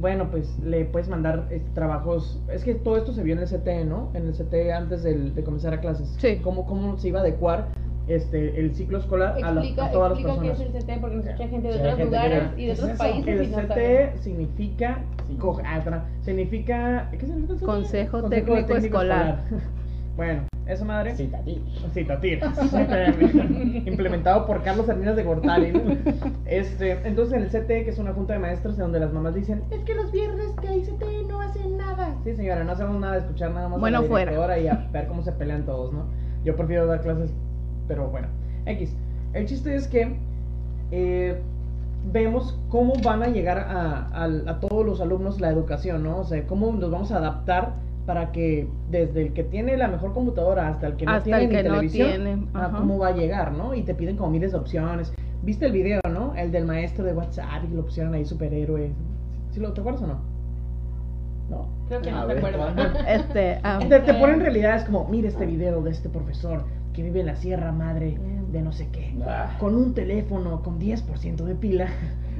Bueno, 0.00 0.30
pues 0.30 0.56
le 0.60 0.84
puedes 0.84 1.08
mandar 1.08 1.48
este, 1.50 1.68
trabajos. 1.70 2.40
Es 2.52 2.62
que 2.62 2.74
todo 2.74 2.96
esto 2.96 3.12
se 3.12 3.22
vio 3.22 3.34
en 3.34 3.40
el 3.40 3.48
CT, 3.48 3.84
¿no? 3.84 4.10
En 4.14 4.26
el 4.28 4.32
CT 4.32 4.72
antes 4.72 5.02
del- 5.02 5.34
de 5.34 5.42
comenzar 5.42 5.74
a 5.74 5.80
clases. 5.80 6.14
Sí. 6.18 6.36
Cómo, 6.42 6.66
cómo 6.66 6.96
se 6.98 7.08
iba 7.08 7.18
a 7.18 7.22
adecuar 7.22 7.66
este, 8.06 8.58
el 8.60 8.74
ciclo 8.74 8.98
escolar 8.98 9.34
a, 9.36 9.50
las- 9.52 9.64
Explica, 9.64 9.86
a 9.86 9.90
todas 9.92 10.10
las 10.12 10.18
explica 10.20 10.40
qué 10.42 10.48
personas. 10.48 10.74
es 10.76 10.82
el 10.88 10.94
CT 10.96 11.00
porque 11.00 11.16
nos 11.16 11.26
escucha 11.26 11.48
gente 11.48 11.68
de 11.68 11.74
Sí, 11.74 11.78
otros 11.80 11.96
gente 11.96 12.04
lugares 12.06 12.42
y 12.56 12.60
de 12.60 12.66
¿qué 12.66 12.72
otros 12.72 12.88
es 12.90 12.98
países 12.98 13.26
El 13.28 13.42
y 13.44 13.46
no 13.48 13.56
CT 13.58 13.68
saben. 13.68 14.18
significa. 14.22 14.98
co- 15.40 15.60
ah, 15.64 16.04
significa. 16.22 17.08
¿Qué 17.10 17.18
significa 17.26 17.52
el 17.52 17.58
CT? 17.58 17.66
Consejo 17.66 18.22
Técnico 18.30 18.76
Escolar. 18.76 19.42
Bueno, 20.18 20.42
esa 20.66 20.84
madre. 20.84 21.14
Sí, 21.14 21.28
Tati. 21.28 21.62
Sí, 21.94 22.04
Tatir. 22.04 22.40
Implementado 23.86 24.46
por 24.46 24.64
Carlos 24.64 24.86
Salinas 24.86 25.14
de 25.14 25.22
Gortari. 25.22 25.70
¿no? 25.70 25.80
Este, 26.44 26.90
entonces 27.06 27.34
en 27.34 27.42
el 27.44 27.48
CT, 27.50 27.68
que 27.84 27.90
es 27.90 27.98
una 28.00 28.12
junta 28.12 28.32
de 28.32 28.40
maestros, 28.40 28.74
en 28.74 28.80
donde 28.80 28.98
las 28.98 29.12
mamás 29.12 29.36
dicen, 29.36 29.62
es 29.70 29.78
que 29.84 29.94
los 29.94 30.10
viernes 30.10 30.48
que 30.60 30.66
hay 30.66 30.80
CT 30.82 31.04
no 31.28 31.40
hacen 31.40 31.76
nada. 31.76 32.16
Sí, 32.24 32.34
señora, 32.34 32.64
no 32.64 32.72
hacemos 32.72 33.00
nada 33.00 33.16
escuchar 33.18 33.52
nada 33.52 33.68
más 33.68 33.78
Bueno, 33.78 33.98
a 33.98 34.02
la 34.02 34.08
fuera. 34.08 34.58
y 34.58 34.66
a 34.66 34.88
ver 34.92 35.06
cómo 35.06 35.22
se 35.22 35.30
pelean 35.30 35.64
todos, 35.64 35.92
¿no? 35.92 36.06
Yo 36.44 36.56
prefiero 36.56 36.86
dar 36.86 37.00
clases, 37.00 37.30
pero 37.86 38.08
bueno. 38.08 38.26
X. 38.66 38.92
El 39.34 39.46
chiste 39.46 39.76
es 39.76 39.86
que 39.86 40.16
eh, 40.90 41.40
vemos 42.12 42.58
cómo 42.70 42.94
van 43.04 43.22
a 43.22 43.28
llegar 43.28 43.58
a, 43.58 44.08
a- 44.08 44.24
a 44.50 44.58
todos 44.60 44.84
los 44.84 45.00
alumnos 45.00 45.40
la 45.40 45.48
educación, 45.50 46.02
¿no? 46.02 46.18
O 46.18 46.24
sea, 46.24 46.44
cómo 46.48 46.72
nos 46.72 46.90
vamos 46.90 47.12
a 47.12 47.18
adaptar 47.18 47.74
para 48.08 48.32
que 48.32 48.66
desde 48.90 49.20
el 49.20 49.32
que 49.34 49.44
tiene 49.44 49.76
la 49.76 49.86
mejor 49.86 50.14
computadora 50.14 50.68
hasta 50.68 50.86
el 50.86 50.96
que 50.96 51.04
no 51.04 51.12
Hasta 51.12 51.24
tiene 51.24 51.42
el 51.42 51.48
ni 51.50 51.54
que 51.56 51.62
no 51.62 51.74
televisión, 51.74 52.08
tiene, 52.08 52.46
a 52.54 52.70
cómo 52.70 52.96
va 52.96 53.08
a 53.08 53.12
llegar, 53.12 53.52
¿no? 53.52 53.74
Y 53.74 53.82
te 53.82 53.94
piden 53.94 54.16
como 54.16 54.30
miles 54.30 54.52
de 54.52 54.58
opciones. 54.58 55.12
¿Viste 55.42 55.66
el 55.66 55.72
video, 55.72 56.00
no? 56.10 56.34
El 56.34 56.50
del 56.50 56.64
maestro 56.64 57.04
de 57.04 57.12
WhatsApp 57.12 57.64
y 57.70 57.74
lo 57.74 57.84
pusieron 57.84 58.14
ahí 58.14 58.24
superhéroe. 58.24 58.92
¿Sí 59.50 59.60
lo 59.60 59.74
te 59.74 59.82
acuerdas 59.82 60.04
o 60.04 60.06
no? 60.06 60.20
No. 61.50 61.68
Creo 61.88 62.00
que 62.00 62.08
A 62.08 62.22
no 62.22 62.26
ver, 62.28 62.38
acuerdan. 62.38 62.74
¿cuándo? 62.76 62.98
Este, 63.08 63.60
ah, 63.62 63.78
Te, 63.86 64.00
te 64.00 64.14
ponen 64.14 64.40
realidades 64.40 64.84
como, 64.84 65.06
mira 65.08 65.28
este 65.28 65.44
video 65.44 65.82
de 65.82 65.90
este 65.90 66.08
profesor 66.08 66.64
que 66.94 67.02
vive 67.02 67.20
en 67.20 67.26
la 67.26 67.36
Sierra 67.36 67.72
Madre 67.72 68.16
de 68.50 68.62
no 68.62 68.72
sé 68.72 68.88
qué. 68.90 69.14
Ah. 69.26 69.54
Con 69.60 69.76
un 69.76 69.92
teléfono 69.92 70.62
con 70.62 70.80
10% 70.80 71.44
de 71.44 71.54
pila, 71.54 71.88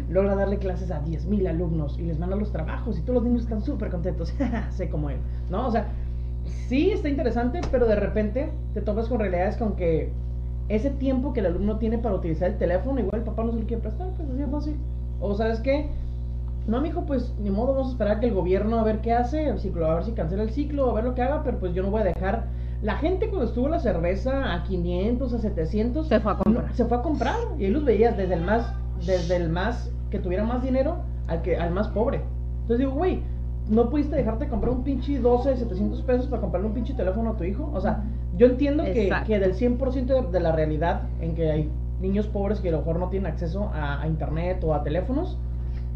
logra 0.09 0.35
darle 0.35 0.59
clases 0.59 0.91
a 0.91 1.05
10.000 1.05 1.49
alumnos 1.49 1.99
y 1.99 2.03
les 2.03 2.19
manda 2.19 2.37
los 2.37 2.53
trabajos 2.53 2.99
y 2.99 3.03
todos 3.03 3.17
los 3.17 3.25
niños 3.25 3.43
están 3.43 3.63
súper 3.63 3.91
contentos. 3.91 4.33
sé 4.71 4.89
como 4.89 5.11
él, 5.11 5.19
¿no? 5.51 5.67
O 5.67 5.71
sea, 5.71 5.89
sí 6.69 6.91
está 6.91 7.09
interesante, 7.09 7.61
pero 7.71 7.87
de 7.87 7.97
repente 7.97 8.51
te 8.75 8.81
topas 8.81 9.09
con 9.09 9.21
realidades 9.21 9.57
con 9.57 9.77
que 9.77 10.11
ese 10.69 10.91
tiempo 10.91 11.33
que 11.33 11.41
el 11.41 11.47
alumno 11.47 11.79
tiene 11.79 11.99
para 11.99 12.15
utilizar 12.15 12.51
el 12.51 12.59
teléfono, 12.59 13.01
igual 13.01 13.21
el 13.21 13.25
papá 13.25 13.45
no 13.45 13.53
se 13.53 13.61
lo 13.61 13.67
quiere 13.67 13.83
prestar, 13.83 14.09
pues 14.17 14.29
así 14.29 14.43
es 14.43 14.51
fácil. 14.51 14.77
O 15.21 15.35
sabes 15.35 15.61
qué, 15.61 15.89
no, 16.69 16.83
mijo, 16.83 17.07
pues 17.07 17.35
ni 17.41 17.49
modo, 17.49 17.73
vamos 17.73 17.89
a 17.89 17.91
esperar 17.93 18.21
que 18.21 18.27
el 18.27 18.35
gobierno 18.35 18.79
a 18.79 18.85
ver 18.85 19.01
qué 19.01 19.15
hace, 19.15 19.49
el 19.49 19.59
ciclo, 19.59 19.91
a 19.91 19.95
ver 19.95 20.05
si 20.05 20.13
cancela 20.13 20.43
el 20.43 20.51
ciclo, 20.51 20.91
a 20.91 20.93
ver 20.93 21.05
lo 21.05 21.15
que 21.15 21.23
haga, 21.23 21.43
pero 21.43 21.59
pues 21.59 21.73
yo 21.73 21.83
no 21.83 21.91
voy 21.91 22.03
a 22.03 22.05
dejar 22.05 22.45
La 22.83 22.97
gente 22.97 23.29
cuando 23.29 23.47
estuvo 23.47 23.69
la 23.69 23.81
cerveza 23.81 24.55
a 24.55 24.65
500, 24.65 25.33
a 25.33 25.39
700, 25.39 26.09
Se 26.09 26.21
fue 26.21 26.33
a 26.33 26.37
comprar. 26.37 26.67
no, 26.67 26.75
se 26.75 26.85
fue 26.85 26.99
a 26.99 27.03
comprar. 27.03 27.39
Y 27.59 27.65
ahí 27.65 27.71
los 27.71 27.85
veías 27.85 28.19
desde 28.19 28.35
el 28.35 28.43
más, 28.43 28.71
desde 29.07 29.37
el 29.37 29.49
más, 29.49 29.91
que 30.11 30.19
tuviera 30.19 30.45
más 30.45 30.63
dinero, 30.63 30.97
al, 31.27 31.43
que, 31.43 31.57
al 31.57 31.71
más 31.71 31.89
pobre. 31.89 32.21
Entonces 32.63 32.79
digo, 32.79 32.93
güey, 32.93 33.23
¿no 33.69 33.91
pudiste 33.91 34.17
dejarte 34.17 34.49
comprar 34.49 34.73
un 34.73 34.85
pinche 34.85 35.19
12 35.19 35.51
de 35.51 35.57
700 35.57 36.03
pesos 36.03 36.27
para 36.27 36.41
comprarle 36.41 36.69
un 36.69 36.75
pinche 36.75 36.95
teléfono 36.95 37.31
a 37.31 37.37
tu 37.37 37.45
hijo? 37.45 37.71
O 37.75 37.81
sea, 37.81 38.03
yo 38.37 38.47
entiendo 38.47 38.85
que, 38.85 39.11
que 39.27 39.39
del 39.39 39.55
100% 39.55 40.07
de, 40.07 40.31
de 40.31 40.41
la 40.41 40.53
realidad 40.53 41.03
en 41.21 41.35
que 41.35 41.51
hay 41.51 41.71
niños 42.01 42.27
pobres 42.27 42.61
que 42.61 42.69
a 42.69 42.73
lo 42.73 42.79
mejor 42.79 42.99
no 42.99 43.09
tienen 43.09 43.31
acceso 43.31 43.71
a, 43.75 44.01
a 44.01 44.07
internet 44.07 44.63
o 44.65 44.75
a 44.75 44.83
teléfonos, 44.83 45.37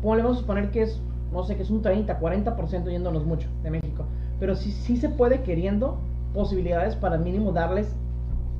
¿cómo 0.01 0.17
le 0.17 0.23
vamos 0.23 0.39
a 0.39 0.41
suponer 0.41 0.71
que 0.71 0.83
es, 0.83 1.01
no 1.33 1.45
sé, 1.45 1.57
que 1.57 1.63
es 1.63 1.71
un 1.71 1.83
30, 1.83 2.21
40% 2.21 2.91
yéndonos 2.91 3.25
mucho 3.25 3.49
de 3.63 3.71
México? 3.71 4.05
Pero 4.41 4.57
sí, 4.57 4.73
sí 4.73 4.97
se 4.97 5.09
puede 5.09 5.43
queriendo 5.43 5.99
posibilidades 6.35 6.97
para 6.97 7.19
mínimo 7.19 7.53
darles 7.53 7.95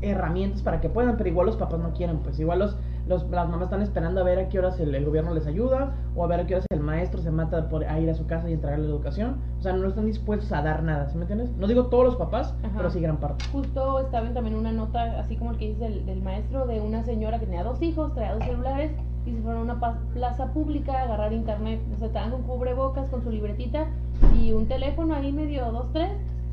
herramientas 0.01 0.63
para 0.63 0.81
que 0.81 0.89
puedan, 0.89 1.17
pero 1.17 1.29
igual 1.29 1.47
los 1.47 1.57
papás 1.57 1.81
no 1.81 1.93
quieren, 1.93 2.19
pues 2.19 2.39
igual 2.39 2.61
los, 2.61 2.77
los, 3.07 3.29
las 3.31 3.49
mamás 3.49 3.65
están 3.65 3.83
esperando 3.83 4.21
a 4.21 4.25
ver 4.25 4.39
a 4.39 4.49
qué 4.49 4.59
horas 4.59 4.79
el, 4.81 4.95
el 4.95 5.05
gobierno 5.05 5.35
les 5.35 5.47
ayuda 5.47 5.93
o 6.15 6.25
a 6.25 6.27
ver 6.27 6.41
a 6.41 6.47
qué 6.47 6.55
horas 6.55 6.67
el 6.71 6.81
maestro 6.81 7.21
se 7.21 7.31
mata 7.31 7.69
por 7.69 7.85
a 7.85 7.99
ir 7.99 8.09
a 8.11 8.15
su 8.15 8.27
casa 8.27 8.49
y 8.49 8.53
entregarle 8.53 8.87
la 8.87 8.93
educación. 8.93 9.37
O 9.59 9.63
sea, 9.63 9.73
no 9.73 9.89
están 9.89 10.07
dispuestos 10.07 10.53
a 10.53 10.63
dar 10.63 10.83
nada, 10.83 11.09
¿sí 11.09 11.17
me 11.17 11.23
entiendes? 11.23 11.51
No 11.57 11.67
digo 11.67 11.87
todos 11.87 12.05
los 12.05 12.17
papás, 12.17 12.55
Ajá. 12.63 12.75
pero 12.77 12.91
sí 12.91 13.01
gran 13.01 13.19
parte. 13.19 13.45
Justo 13.53 14.01
estaba 14.01 14.27
en 14.27 14.35
también 14.35 14.57
una 14.57 14.73
nota, 14.73 15.19
así 15.19 15.37
como 15.37 15.53
el 15.53 15.59
que 15.59 15.69
dice 15.69 15.85
del, 15.85 16.07
del 16.07 16.23
maestro, 16.23 16.67
de 16.67 16.81
una 16.81 17.03
señora 17.05 17.39
que 17.39 17.47
tenía 17.47 17.65
dos 17.65 17.81
hijos, 17.83 18.15
traía 18.15 18.35
dos 18.35 18.45
celulares 18.45 18.93
y 19.25 19.33
se 19.33 19.41
fueron 19.41 19.71
a 19.71 19.75
una 19.75 19.97
plaza 20.15 20.53
pública 20.53 20.93
a 20.93 21.03
agarrar 21.05 21.33
internet. 21.33 21.81
O 21.95 21.99
sea, 21.99 22.09
estaban 22.09 22.31
con 22.31 22.43
cubrebocas, 22.43 23.09
con 23.09 23.23
su 23.23 23.31
libretita 23.31 23.87
y 24.37 24.53
un 24.53 24.67
teléfono 24.67 25.15
ahí 25.15 25.33
medio, 25.33 25.71
dos, 25.71 25.93
tres. 25.93 26.11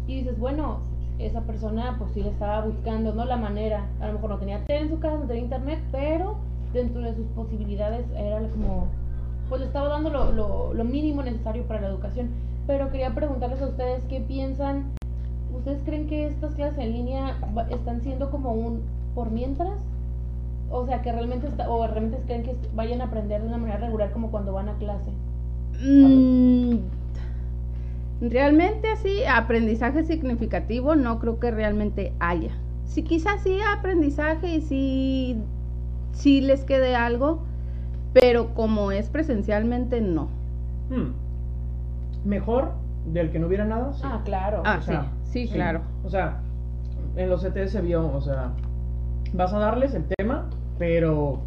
Y 0.08 0.22
dices, 0.22 0.40
bueno, 0.40 0.80
esa 1.20 1.42
persona 1.42 1.96
pues 1.98 2.12
sí 2.14 2.24
le 2.24 2.30
estaba 2.30 2.66
buscando, 2.66 3.14
¿no? 3.14 3.26
La 3.26 3.38
manera. 3.38 3.88
A 4.00 4.08
lo 4.08 4.14
mejor 4.14 4.32
no 4.32 4.38
tenía 4.38 4.64
tele 4.66 4.82
en 4.82 4.90
su 4.90 5.00
casa, 5.00 5.18
no 5.18 5.26
tenía 5.26 5.44
internet, 5.44 5.80
pero 5.92 6.38
dentro 6.74 7.02
de 7.02 7.16
sus 7.16 7.26
posibilidades 7.28 8.06
era 8.16 8.40
como, 8.50 8.88
pues 9.50 9.62
le 9.62 9.68
estaba 9.68 9.90
dando 9.90 10.10
lo, 10.10 10.74
lo, 10.74 10.84
mínimo 10.84 11.22
necesario 11.22 11.64
para 11.64 11.82
la 11.82 11.88
educación. 11.88 12.30
Pero 12.68 12.92
quería 12.92 13.14
preguntarles 13.14 13.62
a 13.62 13.68
ustedes 13.68 14.04
qué 14.06 14.22
piensan 14.22 14.92
¿Ustedes 15.60 15.82
creen 15.84 16.08
que 16.08 16.28
estas 16.28 16.54
clases 16.56 16.80
en 16.80 16.94
línea 16.94 17.38
están 17.70 18.02
siendo 18.02 18.30
como 18.32 18.54
un 18.54 18.82
por 19.14 19.30
mientras? 19.30 19.78
O 20.72 20.86
sea, 20.86 21.02
que 21.02 21.12
realmente 21.12 21.48
está, 21.48 21.70
o 21.70 21.86
realmente 21.86 22.18
creen 22.26 22.44
que 22.44 22.56
vayan 22.74 23.02
a 23.02 23.06
aprender 23.06 23.42
de 23.42 23.48
una 23.48 23.58
manera 23.58 23.80
regular 23.80 24.12
como 24.12 24.32
cuando 24.32 24.54
van 24.54 24.70
a 24.70 24.78
clase. 24.78 25.12
Mm, 25.82 26.78
realmente 28.22 28.90
así, 28.90 29.24
aprendizaje 29.26 30.04
significativo 30.04 30.96
no 30.96 31.20
creo 31.20 31.40
que 31.40 31.52
realmente 31.52 32.14
haya. 32.20 32.52
Sí, 32.86 33.04
quizás 33.04 33.42
sí 33.44 33.60
aprendizaje 33.78 34.56
y 34.56 34.62
sí, 34.62 35.38
sí 36.12 36.42
les 36.42 36.64
quede 36.64 36.96
algo, 36.96 37.44
pero 38.14 38.54
como 38.54 38.92
es 38.92 39.10
presencialmente, 39.10 40.02
no. 40.02 40.28
Hmm. 40.90 41.14
Mejor 42.26 42.74
del 43.06 43.32
que 43.32 43.40
no 43.40 43.48
hubiera 43.48 43.66
nada. 43.66 43.94
sí. 43.94 44.02
Ah, 44.04 44.22
claro. 44.26 44.64
Ah, 44.66 44.78
o 44.80 44.82
sea, 44.82 45.12
sí, 45.24 45.42
sí, 45.42 45.48
sí. 45.48 45.54
claro. 45.54 45.82
O 46.04 46.10
sea, 46.10 46.42
en 47.16 47.30
los 47.30 47.44
CTS 47.44 47.72
se 47.72 47.82
vio, 47.82 48.12
o 48.12 48.22
sea, 48.22 48.52
vas 49.34 49.54
a 49.54 49.60
darles 49.60 49.94
el 49.94 50.06
tema, 50.18 50.50
pero 50.78 51.42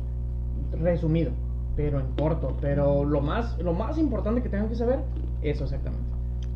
resumido, 0.80 1.32
pero 1.76 2.00
en 2.00 2.06
corto, 2.12 2.56
pero 2.60 3.04
lo 3.04 3.20
más, 3.20 3.58
lo 3.58 3.72
más 3.72 3.98
importante 3.98 4.42
que 4.42 4.48
tengan 4.48 4.68
que 4.68 4.76
saber, 4.76 5.00
eso 5.42 5.64
exactamente. 5.64 6.01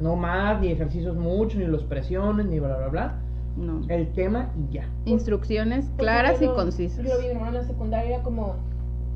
No 0.01 0.17
más, 0.17 0.61
ni 0.61 0.69
ejercicios 0.69 1.17
mucho, 1.17 1.59
ni 1.59 1.65
los 1.67 1.85
presiones, 1.85 2.47
ni 2.47 2.61
bla, 2.61 2.77
bla, 2.77 2.89
bla. 2.89 3.15
No. 3.57 3.81
El 3.89 4.13
tema 4.13 4.51
y 4.57 4.75
ya. 4.75 4.89
Instrucciones 5.07 5.87
Porque 5.87 6.03
claras 6.03 6.43
y 6.43 6.45
yo 6.45 6.55
concisas. 6.55 7.05
Yo 7.07 7.19
vi, 7.19 7.29
en 7.29 7.55
la 7.55 7.65
secundaria 7.65 8.17
era 8.17 8.23
como 8.23 8.57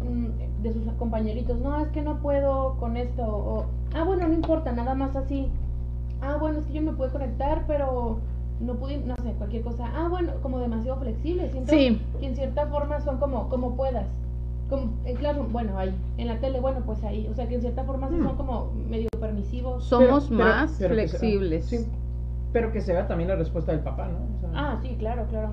mm, 0.03 0.63
de 0.63 0.73
sus 0.73 0.85
compañeritos, 0.95 1.61
no, 1.61 1.79
es 1.83 1.89
que 1.89 2.01
no 2.01 2.21
puedo 2.21 2.77
con 2.79 2.97
esto, 2.97 3.23
o, 3.23 3.67
ah, 3.95 4.05
bueno, 4.05 4.27
no 4.27 4.33
importa, 4.35 4.73
nada 4.73 4.95
más 4.95 5.15
así. 5.17 5.49
Ah, 6.23 6.37
bueno, 6.41 6.59
es 6.61 6.67
que 6.67 6.73
yo 6.73 6.83
me 6.83 6.93
puedo 6.93 7.13
conectar, 7.13 7.65
pero 7.67 8.19
no 8.61 8.75
pude, 8.75 8.99
no 8.99 9.17
sé, 9.17 9.33
cualquier 9.33 9.63
cosa. 9.63 9.91
Ah, 9.95 10.09
bueno, 10.09 10.33
como 10.43 10.59
demasiado 10.59 10.99
flexible. 11.01 11.51
Siento 11.51 11.73
Sí. 11.73 12.01
que 12.19 12.27
en 12.27 12.37
cierta 12.37 12.67
forma 12.67 13.01
son 13.01 13.19
como, 13.19 13.49
como 13.49 13.75
puedas. 13.77 14.07
Como, 14.71 14.93
en 15.05 15.17
claro, 15.17 15.47
bueno, 15.51 15.77
ahí. 15.79 15.93
En 16.17 16.29
la 16.29 16.39
tele, 16.39 16.61
bueno, 16.61 16.81
pues 16.87 17.03
ahí. 17.05 17.29
O 17.31 17.35
sea, 17.35 17.47
que 17.49 17.57
en 17.57 17.61
cierta 17.61 17.83
forma 17.85 18.09
sí 18.09 18.15
Hmm. 18.15 18.25
son 18.25 18.37
como 18.37 18.73
medio 18.89 19.09
permisivos. 19.21 19.85
Somos 19.85 20.27
Pero- 20.29 20.39
pero- 20.39 20.51
más 20.51 20.77
pero 20.79 20.95
que 20.95 21.09
se- 21.09 21.19
flexibles. 21.19 21.65
sí, 21.67 21.87
pero 22.53 22.73
que 22.73 22.81
se 22.81 22.93
vea 22.93 23.07
también 23.09 23.29
la 23.29 23.37
respuesta 23.37 23.73
del 23.73 23.81
papá, 23.83 24.09
¿no? 24.09 24.19
O 24.37 24.41
sea, 24.41 24.51
Ah, 24.55 24.79
sí, 24.81 24.95
claro, 24.99 25.27
claro. 25.29 25.51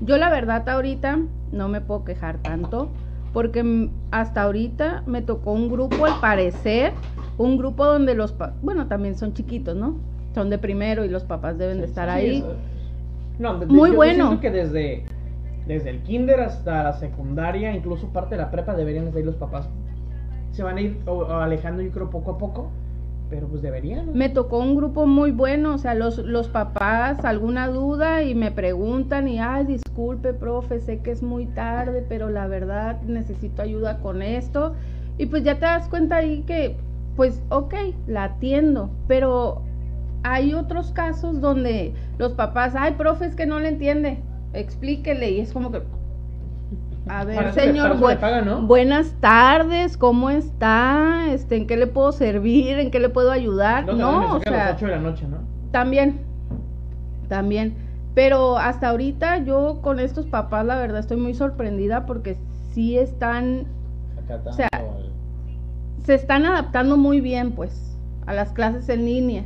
Yo 0.00 0.16
la 0.18 0.30
verdad 0.30 0.68
ahorita 0.68 1.20
no 1.52 1.68
me 1.68 1.80
puedo 1.80 2.04
quejar 2.04 2.38
tanto 2.38 2.88
porque 3.32 3.88
hasta 4.10 4.42
ahorita 4.42 5.04
me 5.06 5.22
tocó 5.22 5.52
un 5.52 5.70
grupo 5.70 6.04
al 6.06 6.20
parecer, 6.20 6.92
un 7.38 7.56
grupo 7.56 7.86
donde 7.86 8.14
los, 8.14 8.32
pa- 8.32 8.52
bueno, 8.62 8.88
también 8.88 9.16
son 9.16 9.32
chiquitos, 9.32 9.76
¿no? 9.76 9.96
Son 10.34 10.50
de 10.50 10.58
primero 10.58 11.04
y 11.04 11.08
los 11.08 11.22
papás 11.24 11.56
deben 11.56 11.78
de 11.78 11.84
estar 11.86 12.08
Sí, 12.08 12.14
ahí. 12.14 12.36
eso- 12.38 12.54
No, 13.38 13.58
de- 13.58 13.66
de- 13.66 13.72
Muy 13.72 13.90
yo 13.90 13.96
bueno. 13.96 14.26
siento 14.26 14.40
que 14.40 14.50
desde, 14.50 15.04
desde 15.66 15.90
el 15.90 16.02
kinder 16.02 16.40
hasta 16.40 16.82
la 16.82 16.92
secundaria, 16.94 17.74
incluso 17.74 18.08
parte 18.08 18.34
de 18.34 18.42
la 18.42 18.50
prepa, 18.50 18.74
deberían 18.74 19.06
estar 19.06 19.18
ahí 19.18 19.24
los 19.24 19.36
papás. 19.36 19.68
Se 20.50 20.62
van 20.62 20.76
a 20.76 20.80
ir 20.80 20.98
alejando, 21.30 21.82
yo 21.82 21.90
creo, 21.90 22.10
poco 22.10 22.32
a 22.32 22.38
poco, 22.38 22.70
pero 23.30 23.46
pues 23.46 23.62
deberían. 23.62 24.12
Me 24.12 24.28
tocó 24.28 24.58
un 24.58 24.76
grupo 24.76 25.06
muy 25.06 25.30
bueno, 25.30 25.74
o 25.74 25.78
sea, 25.78 25.94
los, 25.94 26.18
los 26.18 26.48
papás, 26.48 27.24
alguna 27.24 27.68
duda 27.68 28.22
y 28.22 28.34
me 28.34 28.50
preguntan 28.50 29.28
y, 29.28 29.38
ay, 29.38 29.64
disculpe, 29.64 30.34
profe, 30.34 30.80
sé 30.80 31.00
que 31.00 31.12
es 31.12 31.22
muy 31.22 31.46
tarde, 31.46 32.04
pero 32.06 32.28
la 32.28 32.46
verdad 32.46 33.00
necesito 33.02 33.62
ayuda 33.62 33.98
con 33.98 34.20
esto. 34.20 34.74
Y 35.16 35.26
pues 35.26 35.44
ya 35.44 35.54
te 35.54 35.66
das 35.66 35.88
cuenta 35.88 36.16
ahí 36.16 36.42
que, 36.42 36.76
pues, 37.16 37.42
ok, 37.48 37.74
la 38.06 38.24
atiendo, 38.24 38.90
pero 39.08 39.62
hay 40.24 40.54
otros 40.54 40.92
casos 40.92 41.40
donde 41.40 41.94
los 42.18 42.32
papás, 42.32 42.74
ay, 42.76 42.94
profe, 42.98 43.26
es 43.26 43.36
que 43.36 43.46
no 43.46 43.60
le 43.60 43.68
entiende, 43.68 44.18
explíquele, 44.54 45.30
y 45.30 45.40
es 45.40 45.52
como 45.52 45.70
que, 45.72 45.82
a 47.08 47.24
ver, 47.24 47.52
señor, 47.52 47.96
buenas 48.66 49.12
tardes, 49.20 49.96
¿cómo 49.96 50.30
está? 50.30 51.26
Este, 51.32 51.56
¿En 51.56 51.66
qué 51.66 51.76
le 51.76 51.86
puedo 51.86 52.12
servir? 52.12 52.78
¿En 52.78 52.90
qué 52.90 53.00
le 53.00 53.08
puedo 53.08 53.30
ayudar? 53.32 53.86
No, 53.86 54.10
o 54.10 54.20
mensaje 54.20 54.48
a 54.48 54.52
sea, 54.52 54.64
las 54.66 54.76
8 54.76 54.86
de 54.86 54.92
la 54.92 54.98
noche, 54.98 55.26
¿no? 55.28 55.38
también, 55.72 56.20
también. 57.28 57.74
Pero 58.14 58.58
hasta 58.58 58.90
ahorita 58.90 59.38
yo 59.38 59.80
con 59.80 59.98
estos 59.98 60.26
papás, 60.26 60.66
la 60.66 60.76
verdad, 60.76 61.00
estoy 61.00 61.16
muy 61.16 61.32
sorprendida 61.34 62.04
porque 62.04 62.36
sí 62.72 62.98
están, 62.98 63.64
O 64.46 64.52
sea, 64.52 64.68
al- 64.72 65.10
se 66.04 66.14
están 66.14 66.44
adaptando 66.44 66.96
muy 66.96 67.20
bien, 67.20 67.52
pues, 67.52 67.96
a 68.26 68.34
las 68.34 68.52
clases 68.52 68.88
en 68.90 69.04
línea. 69.06 69.44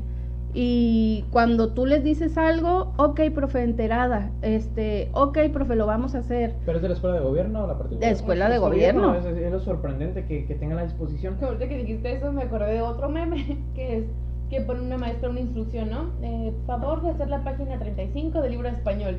Y 0.58 1.26
cuando 1.32 1.74
tú 1.74 1.84
les 1.84 2.02
dices 2.02 2.38
algo, 2.38 2.94
ok, 2.96 3.20
profe, 3.34 3.62
enterada, 3.62 4.30
este, 4.40 5.10
ok, 5.12 5.38
profe, 5.52 5.76
lo 5.76 5.84
vamos 5.84 6.14
a 6.14 6.20
hacer. 6.20 6.54
¿Pero 6.64 6.78
es 6.78 6.82
de 6.82 6.88
la 6.88 6.94
escuela 6.94 7.16
de 7.16 7.22
gobierno 7.22 7.64
o 7.64 7.66
la 7.66 7.76
particular? 7.76 8.08
De 8.08 8.16
escuela 8.16 8.48
de 8.48 8.54
Es 8.54 8.60
gobierno. 8.62 9.14
Es, 9.14 9.26
es 9.26 9.52
lo 9.52 9.60
sorprendente 9.60 10.24
que, 10.24 10.46
que 10.46 10.54
tengan 10.54 10.78
la 10.78 10.84
disposición. 10.84 11.36
Ahorita 11.42 11.68
que 11.68 11.76
dijiste 11.76 12.10
eso 12.10 12.32
me 12.32 12.44
acordé 12.44 12.72
de 12.72 12.80
otro 12.80 13.10
meme 13.10 13.58
que 13.74 13.98
es 13.98 14.04
que 14.48 14.62
pone 14.62 14.80
una 14.80 14.96
maestra 14.96 15.28
una 15.28 15.40
instrucción, 15.40 15.90
¿no? 15.90 16.12
Eh, 16.22 16.54
favor 16.66 17.02
de 17.02 17.10
hacer 17.10 17.28
la 17.28 17.44
página 17.44 17.78
35 17.78 18.40
del 18.40 18.52
libro 18.52 18.68
de 18.70 18.76
español. 18.76 19.18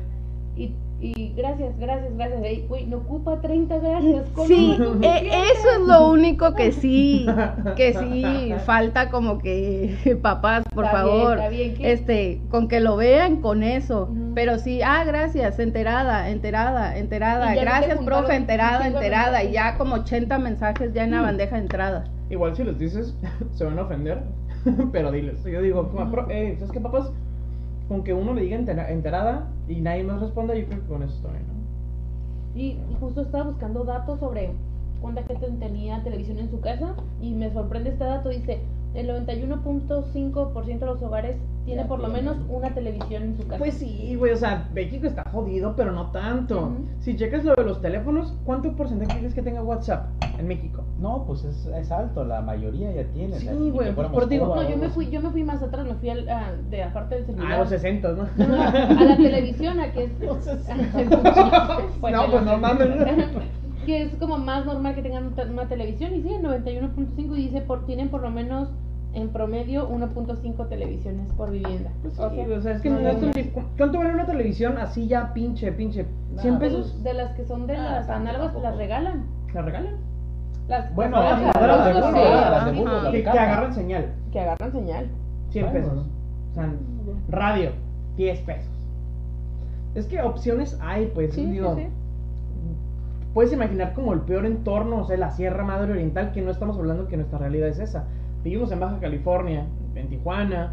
Y, 0.56 0.72
y 1.00 1.32
gracias, 1.36 1.78
gracias, 1.78 2.12
gracias. 2.16 2.42
Ey, 2.42 2.66
Güey, 2.68 2.86
no 2.86 2.96
ocupa 2.98 3.40
30 3.40 3.78
gracias. 3.78 4.26
¿cómo 4.34 4.48
Sí, 4.48 4.76
no? 4.78 4.94
e- 5.02 5.28
eso 5.28 5.70
es 5.80 5.86
lo 5.86 6.10
único 6.10 6.54
que 6.54 6.72
sí, 6.82 7.26
que 7.76 7.94
sí 7.94 8.52
falta 8.66 9.08
como 9.10 9.38
que 9.38 10.18
papás, 10.22 10.64
por 10.74 10.84
Está 10.86 11.04
bien, 11.04 11.14
favor, 11.16 11.38
está 11.38 11.48
bien, 11.50 11.74
que- 11.76 11.92
este, 11.92 12.42
con 12.50 12.66
que 12.68 12.80
lo 12.80 12.96
vean 12.96 13.40
con 13.40 13.62
eso, 13.62 14.08
pero 14.34 14.58
sí, 14.58 14.80
ah, 14.82 15.04
gracias, 15.04 15.58
enterada, 15.60 16.30
enterada, 16.30 16.98
enterada, 16.98 17.54
gracias, 17.54 17.98
profe, 18.00 18.34
enterada, 18.34 18.86
enterada, 18.86 19.44
y 19.44 19.52
ya 19.52 19.76
como 19.78 19.94
80 19.96 20.38
mensajes 20.38 20.92
ya 20.92 21.04
en 21.04 21.12
la 21.12 21.20
Mm. 21.20 21.24
bandeja 21.24 21.56
de 21.56 21.62
entrada. 21.62 22.04
Igual 22.30 22.56
si 22.56 22.64
les 22.64 22.78
dices, 22.78 23.16
se 23.54 23.64
van 23.64 23.78
a 23.78 23.82
ofender, 23.82 24.22
pero 24.92 25.12
diles. 25.12 25.42
Yo 25.44 25.62
digo, 25.62 25.88
como, 25.90 26.10
"Pro- 26.10 26.26
eh, 26.28 26.56
¿sabes 26.58 26.72
qué, 26.72 26.80
papás? 26.80 27.10
Con 27.88 28.02
que 28.04 28.12
uno 28.12 28.34
le 28.34 28.42
diga 28.42 28.56
entera- 28.56 28.90
enterada 28.90 29.48
y 29.66 29.80
nadie 29.80 30.04
más 30.04 30.20
responda, 30.20 30.54
yo 30.54 30.66
creo 30.66 30.80
que 30.82 30.86
con 30.88 31.02
eso 31.02 31.14
está 31.14 31.30
bien, 31.30 31.44
¿no? 31.46 32.58
Y 32.60 32.78
justo 33.00 33.22
estaba 33.22 33.44
buscando 33.44 33.84
datos 33.84 34.20
sobre 34.20 34.50
cuánta 35.00 35.22
gente 35.22 35.48
tenía 35.58 36.02
televisión 36.02 36.38
en 36.38 36.50
su 36.50 36.60
casa 36.60 36.94
y 37.20 37.32
me 37.32 37.50
sorprende 37.52 37.90
este 37.90 38.04
dato. 38.04 38.28
Dice, 38.30 38.60
el 38.94 39.08
91.5% 39.10 40.78
de 40.78 40.86
los 40.86 41.02
hogares 41.02 41.36
tiene 41.64 41.82
Ya 41.82 41.88
por 41.88 42.00
lo 42.00 42.08
menos 42.08 42.36
una 42.48 42.72
televisión 42.74 43.22
en 43.22 43.36
su 43.36 43.42
casa. 43.46 43.58
Pues 43.58 43.74
sí, 43.74 44.14
güey, 44.16 44.32
o 44.32 44.36
sea, 44.36 44.68
México 44.72 45.06
está 45.06 45.22
jodido, 45.30 45.74
pero 45.76 45.92
no 45.92 46.10
tanto. 46.10 46.58
Ujú. 46.62 46.86
Si 47.00 47.14
checas 47.16 47.44
lo 47.44 47.54
de 47.54 47.64
los 47.64 47.80
teléfonos, 47.82 48.34
¿cuánto 48.44 48.74
porcentaje 48.74 49.18
crees 49.18 49.34
que 49.34 49.42
tenga 49.42 49.62
WhatsApp? 49.62 50.06
en 50.38 50.46
México. 50.46 50.84
No, 51.00 51.24
pues 51.26 51.44
es, 51.44 51.66
es 51.66 51.90
alto, 51.90 52.24
la 52.24 52.40
mayoría 52.40 52.92
ya 52.92 53.04
tiene. 53.12 53.36
Sí, 53.38 53.48
güey, 53.70 53.92
por 53.92 54.28
digo- 54.28 54.54
No, 54.54 54.68
yo 54.68 54.76
me 54.76 54.88
fui, 54.88 55.10
yo 55.10 55.20
me 55.20 55.30
fui 55.30 55.42
más 55.42 55.60
atrás, 55.62 55.84
me 55.84 55.94
fui 55.94 56.10
al, 56.10 56.28
a, 56.28 56.52
de 56.70 56.82
aparte 56.84 57.16
del 57.16 57.26
celular. 57.26 57.52
Ah, 57.54 57.58
los 57.58 57.68
60, 57.70 58.08
¿no? 58.12 58.28
No, 58.36 58.62
a 58.62 58.70
la 59.04 59.16
televisión, 59.16 59.80
a 59.80 59.90
que 59.92 60.04
es. 60.04 60.10
No, 60.20 60.36
pues 62.30 62.44
no 62.44 62.58
mames. 62.58 62.88
Que 63.88 64.02
es 64.02 64.14
como 64.16 64.36
más 64.36 64.66
normal 64.66 64.94
que 64.94 65.00
tengan 65.00 65.32
una- 65.50 65.66
televisión. 65.66 66.14
Y 66.14 66.20
sí, 66.20 66.34
el 66.34 66.42
91.5 66.42 67.34
y 67.38 67.44
dice 67.44 67.62
por, 67.62 67.86
tienen 67.86 68.10
por 68.10 68.20
lo 68.20 68.28
menos 68.30 68.68
en 69.14 69.30
promedio 69.30 69.88
1.5 69.88 70.68
televisiones 70.68 71.32
por 71.32 71.50
vivienda. 71.50 71.90
Pues 72.02 72.12
sí, 72.12 72.20
O 72.20 72.28
sea, 72.30 72.58
o 72.58 72.60
sea, 72.60 72.72
es 72.74 72.82
que 72.82 72.90
no, 72.90 73.00
no 73.00 73.08
es 73.08 73.18
no, 73.22 73.28
un 73.28 73.32
dif- 73.32 73.50
¿Cuánto 73.78 73.96
vale 73.96 74.12
una 74.12 74.26
televisión 74.26 74.76
así 74.76 75.06
ya 75.08 75.32
pinche, 75.32 75.72
pinche? 75.72 76.04
No, 76.34 76.42
¿100 76.42 76.58
pues, 76.58 76.70
pesos? 76.74 77.02
De 77.02 77.14
las 77.14 77.32
que 77.34 77.46
son 77.46 77.66
de 77.66 77.76
Ah, 77.76 77.92
las 77.92 78.10
análogas, 78.10 78.54
las 78.62 78.76
regalan. 78.76 79.24
¿La 79.54 79.62
regalan? 79.62 79.96
Las, 80.68 80.94
Bueno, 80.94 81.22
las 81.22 81.40
las 81.40 81.54
las 81.54 81.54
de 81.86 81.94
las 81.94 82.04
bulbo, 82.04 82.18
regalan, 82.18 82.50
las 82.52 82.64
de 82.66 82.84
las 82.84 83.02
Que, 83.04 83.10
de 83.10 83.12
que 83.18 83.24
capa. 83.24 83.42
agarran 83.42 83.72
señal. 83.74 84.12
Que 84.30 84.40
agarran 84.40 84.70
señal. 84.72 85.06
100 85.48 85.64
Bueno, 85.70 85.80
pesos. 85.80 86.06
O 86.50 86.54
sea, 86.54 86.74
radio, 87.30 87.70
10 88.18 88.38
pesos. 88.42 88.70
Es 89.94 90.04
que 90.04 90.20
opciones 90.20 90.78
hay, 90.82 91.06
pues. 91.14 91.32
Sí, 91.32 91.46
sí, 91.46 91.50
digo, 91.52 91.74
sí. 91.74 91.86
Puedes 93.34 93.52
imaginar 93.52 93.94
como 93.94 94.12
el 94.14 94.20
peor 94.20 94.46
entorno, 94.46 94.98
o 94.98 95.04
sea, 95.04 95.16
la 95.16 95.30
Sierra 95.30 95.64
Madre 95.64 95.92
Oriental, 95.92 96.32
que 96.32 96.40
no 96.42 96.50
estamos 96.50 96.76
hablando 96.78 97.06
que 97.08 97.16
nuestra 97.16 97.38
realidad 97.38 97.68
es 97.68 97.78
esa. 97.78 98.04
Vivimos 98.42 98.72
en 98.72 98.80
Baja 98.80 98.98
California, 99.00 99.66
en 99.94 100.08
Tijuana. 100.08 100.72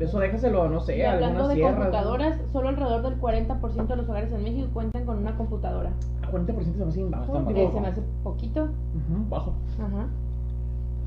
Eso 0.00 0.18
déjaselo, 0.18 0.68
no 0.68 0.80
sé, 0.80 0.98
Y 0.98 1.02
hablando 1.02 1.46
de 1.46 1.54
sierras. 1.54 1.74
computadoras, 1.74 2.40
solo 2.52 2.70
alrededor 2.70 3.02
del 3.02 3.20
40% 3.20 3.86
de 3.86 3.96
los 3.96 4.08
hogares 4.08 4.32
en 4.32 4.42
México 4.42 4.68
cuentan 4.72 5.04
con 5.04 5.18
una 5.18 5.36
computadora. 5.36 5.90
A 6.22 6.30
40% 6.32 6.72
se 6.72 6.84
me 6.84 6.88
hace 6.88 7.04
bajo. 7.04 7.38
Digo, 7.40 7.68
Que 7.68 7.72
se 7.72 7.80
me 7.80 7.86
hace 7.88 8.02
poquito. 8.24 8.64
ujú, 8.64 9.28
bajo. 9.28 9.52
Ajá. 9.78 10.06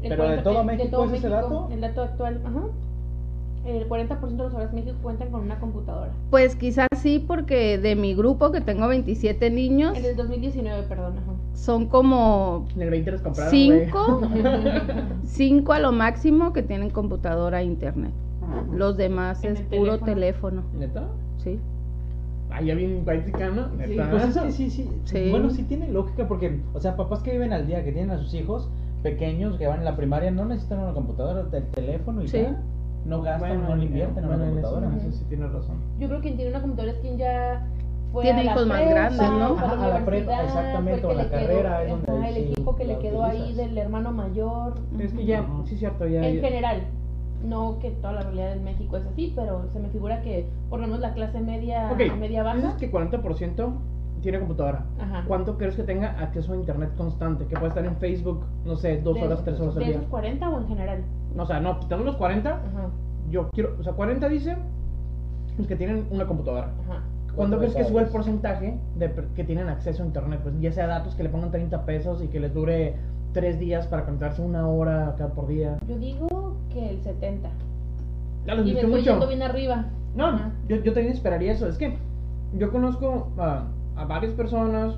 El 0.01 0.09
Pero 0.09 0.23
de 0.23 0.27
40 0.29 0.43
todo 0.43 0.63
México 0.63 1.03
es 1.05 1.13
ese 1.13 1.29
dato. 1.29 1.67
El 1.71 1.81
dato 1.81 2.03
actual, 2.03 2.41
ajá. 2.45 2.61
El 3.65 3.89
40% 3.89 4.19
de 4.29 4.37
los 4.37 4.53
hogares 4.53 4.69
en 4.69 4.75
México 4.75 4.95
cuentan 5.01 5.31
con 5.31 5.41
una 5.41 5.59
computadora. 5.59 6.11
Pues 6.29 6.55
quizás 6.55 6.87
sí, 6.97 7.23
porque 7.25 7.77
de 7.79 7.95
mi 7.95 8.13
grupo, 8.13 8.51
que 8.51 8.61
tengo 8.61 8.87
27 8.87 9.49
niños, 9.49 9.97
En 9.97 10.05
el 10.05 10.15
2019, 10.15 10.83
perdón, 10.87 11.13
ajá. 11.17 11.31
son 11.55 11.87
como 11.87 12.67
En 12.75 12.81
el 12.83 12.89
20 12.91 13.11
les 13.11 13.21
compraron. 13.21 13.51
güey. 13.51 13.85
cinco, 13.85 14.21
cinco 15.25 15.73
a 15.73 15.79
lo 15.79 15.91
máximo 15.91 16.53
que 16.53 16.61
tienen 16.63 16.89
computadora 16.91 17.61
e 17.61 17.65
internet. 17.65 18.11
Los 18.71 18.97
demás 18.97 19.43
es 19.43 19.59
el 19.59 19.65
puro 19.65 19.97
teléfono. 19.99 20.61
teléfono, 20.61 20.63
¿Neta? 20.79 21.07
sí. 21.37 21.59
Ah, 22.51 22.61
ya 22.61 22.75
bien 22.75 23.03
guayticano. 23.03 23.69
Sí, 23.85 23.97
pues 24.11 24.23
es 24.29 24.37
que 24.37 24.51
sí, 24.51 24.69
sí, 24.69 24.89
Sí. 25.05 25.27
Bueno, 25.31 25.49
sí 25.49 25.63
tiene 25.63 25.89
lógica 25.89 26.27
porque, 26.27 26.61
o 26.73 26.79
sea, 26.79 26.95
papás 26.95 27.21
que 27.23 27.31
viven 27.31 27.51
al 27.51 27.65
día, 27.67 27.83
que 27.83 27.91
tienen 27.91 28.11
a 28.11 28.19
sus 28.19 28.33
hijos 28.35 28.69
pequeños, 29.03 29.57
que 29.57 29.67
van 29.67 29.79
en 29.79 29.85
la 29.85 29.97
primaria, 29.97 30.31
no 30.31 30.45
necesitan 30.45 30.79
una 30.79 30.93
computadora, 30.93 31.45
el 31.51 31.63
teléfono 31.71 32.23
y 32.23 32.27
Sí. 32.27 32.37
ya. 32.43 32.61
No 33.05 33.21
gastan, 33.21 33.63
no 33.63 33.75
le 33.75 33.85
invierten 33.85 34.23
en 34.23 34.27
bueno, 34.29 34.43
una 34.43 34.51
eso- 34.59 34.61
computadora. 34.61 34.87
en 34.87 34.93
eso 35.07 35.11
sí 35.17 35.25
tienes 35.29 35.51
razón. 35.51 35.75
Yo 35.99 36.07
creo 36.07 36.19
que 36.19 36.23
quien 36.23 36.35
tiene 36.37 36.51
una 36.51 36.61
computadora 36.61 36.93
es 36.93 36.99
quien 36.99 37.17
ya 37.17 37.67
fue 38.11 38.23
Tiene 38.23 38.41
a 38.41 38.43
la 38.45 38.51
hijos 38.51 38.67
más 38.67 38.77
prepa, 38.77 38.91
grandes, 38.93 39.21
¿no? 39.29 39.45
a 39.45 39.51
Ajá, 39.65 39.85
a 39.85 39.87
la 39.99 40.05
prepa, 40.05 40.43
exactamente, 40.43 41.05
o 41.05 41.11
el 41.11 41.17
la 41.17 41.29
carrera, 41.29 41.81
es 41.83 41.87
quedó- 41.87 41.95
donde 41.97 42.11
ajá, 42.11 42.25
ahí 42.27 42.37
el 42.37 42.43
sí 42.45 42.51
equipo 42.53 42.75
que 42.75 42.85
le 42.85 42.97
quedó 42.99 43.23
ahí 43.23 43.37
utilizas. 43.41 43.65
del 43.67 43.77
hermano 43.77 44.11
mayor. 44.11 44.75
Es 44.99 45.13
que 45.13 45.25
ya, 45.25 45.41
Ujú. 45.41 45.65
sí 45.67 45.73
es 45.73 45.79
cierto, 45.79 46.07
ya. 46.07 46.25
En 46.27 46.35
ya- 46.35 46.41
general, 46.41 46.81
no 47.43 47.77
que 47.79 47.91
toda 47.91 48.13
la 48.13 48.21
realidad 48.21 48.53
en 48.53 48.63
México 48.63 48.97
es 48.97 49.05
así, 49.05 49.33
pero 49.35 49.69
se 49.71 49.79
me 49.79 49.89
figura 49.89 50.21
que 50.21 50.47
por 50.69 50.79
lo 50.79 50.87
menos 50.87 51.01
la 51.01 51.13
clase 51.13 51.39
media, 51.41 51.91
Ok, 51.91 51.99
media 52.17 52.43
dices 52.53 52.63
baja. 52.63 52.77
que 52.77 52.89
40% 52.89 53.73
tiene 54.21 54.39
computadora. 54.39 54.85
Ajá. 54.99 55.23
¿Cuánto 55.27 55.57
crees 55.57 55.75
que 55.75 55.83
tenga 55.83 56.11
acceso 56.19 56.53
a 56.53 56.55
internet 56.55 56.89
constante? 56.97 57.45
Que 57.45 57.55
puede 57.55 57.67
estar 57.67 57.85
en 57.85 57.95
Facebook, 57.97 58.43
no 58.65 58.75
sé, 58.75 58.99
dos 59.01 59.13
De- 59.15 59.23
horas, 59.23 59.43
tres 59.43 59.59
horas 59.59 59.73
al 59.75 59.79
¿De 59.81 59.85
día. 59.85 59.95
esos 59.97 60.07
40 60.09 60.49
o 60.49 60.59
en 60.61 60.67
general? 60.67 61.03
No, 61.35 61.43
o 61.43 61.45
sea, 61.45 61.59
no, 61.59 61.79
quitando 61.79 62.05
los 62.05 62.15
40, 62.15 62.49
Ajá, 62.49 62.61
yo 63.29 63.49
quiero, 63.51 63.75
o 63.79 63.83
sea, 63.83 63.93
40 63.93 64.27
dice 64.29 64.55
los 65.57 65.67
que 65.67 65.75
tienen 65.75 66.07
una 66.11 66.25
computadora. 66.25 66.71
ajá. 66.87 67.01
¿Cuándo 67.35 67.57
crees 67.57 67.75
que 67.75 67.83
sube 67.83 68.01
el 68.01 68.07
porcentaje 68.07 68.79
de 68.97 69.13
que 69.35 69.43
tienen 69.43 69.67
acceso 69.67 70.03
a 70.03 70.05
internet? 70.05 70.39
Pues 70.41 70.55
ya 70.61 70.71
sea 70.71 70.87
datos 70.87 71.15
que 71.15 71.23
le 71.23 71.29
pongan 71.29 71.51
30 71.51 71.85
pesos 71.85 72.23
y 72.23 72.27
que 72.29 72.39
les 72.39 72.53
dure 72.53 72.95
3 73.33 73.59
días 73.59 73.87
para 73.87 74.05
conectarse 74.05 74.41
una 74.41 74.67
hora 74.69 75.13
cada 75.17 75.31
por 75.33 75.47
día. 75.47 75.77
Yo 75.85 75.97
digo 75.97 76.55
que 76.71 76.91
el 76.91 77.01
70. 77.01 77.49
Ya 78.47 78.55
los 78.55 78.65
Y 78.65 78.73
me 78.73 78.79
estoy 78.79 78.89
mucho. 78.89 79.11
yendo 79.11 79.27
bien 79.27 79.41
arriba. 79.43 79.85
No, 80.15 80.27
Ajá. 80.27 80.51
yo, 80.69 80.77
yo 80.77 80.93
también 80.93 81.13
esperaría 81.13 81.51
eso. 81.51 81.67
Es 81.67 81.77
que 81.77 81.97
yo 82.57 82.71
conozco 82.71 83.27
a, 83.37 83.65
a 83.97 84.05
varias 84.05 84.31
personas, 84.31 84.95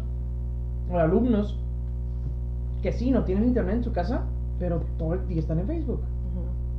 a 0.94 1.02
alumnos, 1.02 1.58
que 2.84 2.92
sí, 2.94 3.10
no 3.10 3.24
tienen 3.24 3.46
internet 3.48 3.78
en 3.78 3.84
su 3.84 3.94
casa, 3.94 4.22
pero 4.60 4.84
todo 5.00 5.16
el 5.16 5.28
día 5.28 5.40
están 5.40 5.58
en 5.58 5.66
Facebook. 5.66 6.02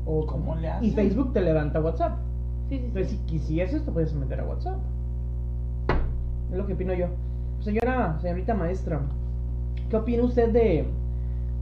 Ajá. 0.09 0.13
O, 0.13 0.27
¿Cómo 0.27 0.57
le 0.57 0.71
Y? 0.81 0.91
Facebook 0.91 1.33
te 1.33 1.41
levanta 1.41 1.81
WhatsApp. 1.81 2.19
Sí, 2.69 2.79
sí, 2.79 2.85
Entonces, 2.87 3.11
si 3.13 3.19
quisieses, 3.27 3.85
te 3.85 3.91
puedes 3.91 4.15
meter 4.15 4.41
a 4.41 4.45
WhatsApp. 4.45 4.79
Es 6.51 6.57
lo 6.57 6.67
que 6.67 6.75
opino 6.75 6.95
yo. 6.95 7.07
Señora, 7.61 8.19
señorita 8.21 8.55
maestra, 8.55 9.01
¿qué 9.91 9.97
opina 9.97 10.23
usted 10.23 10.53
de, 10.53 10.87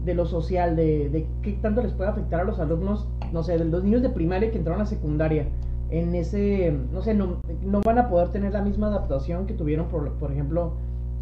de 0.05 0.15
lo 0.15 0.27
social? 0.27 0.77
De, 0.77 1.09
de 1.09 1.27
qué 1.43 1.53
tanto 1.55 1.83
les 1.83 1.93
puede 1.93 2.11
afectar 2.11 2.41
a 2.41 2.45
los 2.45 2.61
alumnos, 2.61 3.09
no 3.33 3.43
sé, 3.43 3.59
de 3.59 3.65
los 3.65 3.83
niños 3.83 4.03
de 4.03 4.11
primaria 4.11 4.51
que 4.51 4.59
entraron 4.59 4.83
a 4.83 4.87
secundaria? 4.87 5.47
En 5.91 6.15
ese, 6.15 6.77
no 6.93 7.03
sé, 7.03 7.15
no, 7.15 7.37
no 7.65 7.81
van 7.83 7.99
a 7.99 8.09
poder 8.09 8.29
tener 8.29 8.53
la 8.53 8.63
misma 8.63 8.89
adaptación 8.89 9.47
que 9.47 9.55
tuvieron, 9.55 9.87
por, 9.87 10.13
por 10.15 10.33
ejemplo, 10.33 10.73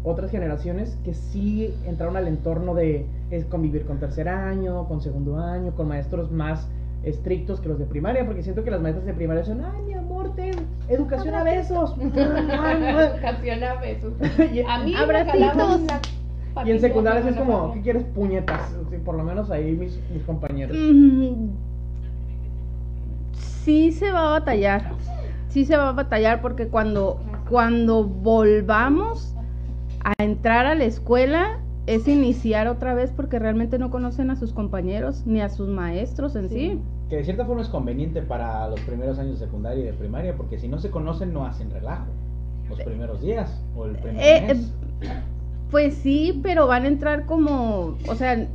otras 0.03 0.29
generaciones 0.29 0.97
que 1.03 1.13
sí 1.13 1.73
entraron 1.85 2.17
al 2.17 2.27
entorno 2.27 2.75
de 2.75 3.05
es, 3.31 3.45
convivir 3.45 3.85
con 3.85 3.99
tercer 3.99 4.29
año, 4.29 4.87
con 4.87 5.01
segundo 5.01 5.37
año, 5.37 5.75
con 5.75 5.87
maestros 5.87 6.31
más 6.31 6.67
estrictos 7.05 7.61
que 7.61 7.69
los 7.69 7.79
de 7.79 7.85
primaria, 7.85 8.25
porque 8.25 8.41
siento 8.43 8.63
que 8.63 8.71
las 8.71 8.81
maestras 8.81 9.05
de 9.05 9.13
primaria 9.13 9.45
son, 9.45 9.63
ay, 9.63 9.81
mi 9.83 9.93
amor, 9.93 10.35
ten 10.35 10.55
educación 10.89 11.35
a 11.35 11.43
besos. 11.43 11.95
Educación 11.99 13.63
a 13.63 13.75
besos. 13.75 14.13
y, 14.51 14.61
A 14.61 14.79
mí 14.79 14.91
me 14.91 14.97
Abracitos. 14.97 15.81
y 15.81 15.91
en 15.91 16.53
patita 16.53 16.79
secundaria 16.79 17.21
sí 17.21 17.29
es 17.29 17.35
como. 17.35 17.73
¿qué 17.73 17.81
quieres? 17.81 18.03
Puñetas. 18.05 18.75
Por 19.05 19.15
lo 19.15 19.23
menos 19.23 19.51
ahí 19.51 19.73
mis, 19.73 19.99
mis 20.11 20.23
compañeros. 20.23 20.75
Sí 23.63 23.91
se 23.91 24.11
va 24.11 24.27
a 24.27 24.39
batallar, 24.39 24.91
sí 25.49 25.65
se 25.65 25.77
va 25.77 25.89
a 25.89 25.91
batallar 25.91 26.41
porque 26.41 26.67
cuando, 26.67 27.19
cuando 27.49 28.03
volvamos 28.03 29.35
a 30.03 30.13
entrar 30.23 30.65
a 30.65 30.75
la 30.75 30.85
escuela 30.85 31.59
es 31.87 32.07
iniciar 32.07 32.67
otra 32.67 32.93
vez 32.93 33.11
porque 33.11 33.39
realmente 33.39 33.77
no 33.77 33.91
conocen 33.91 34.29
a 34.31 34.35
sus 34.35 34.53
compañeros 34.53 35.25
ni 35.25 35.41
a 35.41 35.49
sus 35.49 35.67
maestros 35.67 36.35
en 36.35 36.49
sí. 36.49 36.79
Que 37.09 37.17
de 37.17 37.23
cierta 37.23 37.45
forma 37.45 37.61
es 37.61 37.69
conveniente 37.69 38.21
para 38.21 38.67
los 38.67 38.79
primeros 38.81 39.19
años 39.19 39.39
de 39.39 39.45
secundaria 39.45 39.83
y 39.83 39.87
de 39.87 39.93
primaria, 39.93 40.35
porque 40.35 40.57
si 40.57 40.67
no 40.67 40.79
se 40.79 40.89
conocen 40.89 41.33
no 41.33 41.45
hacen 41.45 41.69
relajo. 41.69 42.05
Los 42.69 42.79
primeros 42.81 43.21
días 43.21 43.61
o 43.75 43.85
el 43.85 43.91
primer 43.97 44.23
Eh, 44.25 44.41
mes. 44.47 44.73
Pues 45.69 45.93
sí, 45.95 46.39
pero 46.41 46.65
van 46.67 46.83
a 46.85 46.87
entrar 46.87 47.25
como, 47.25 47.95
o 48.09 48.15
sea, 48.15 48.47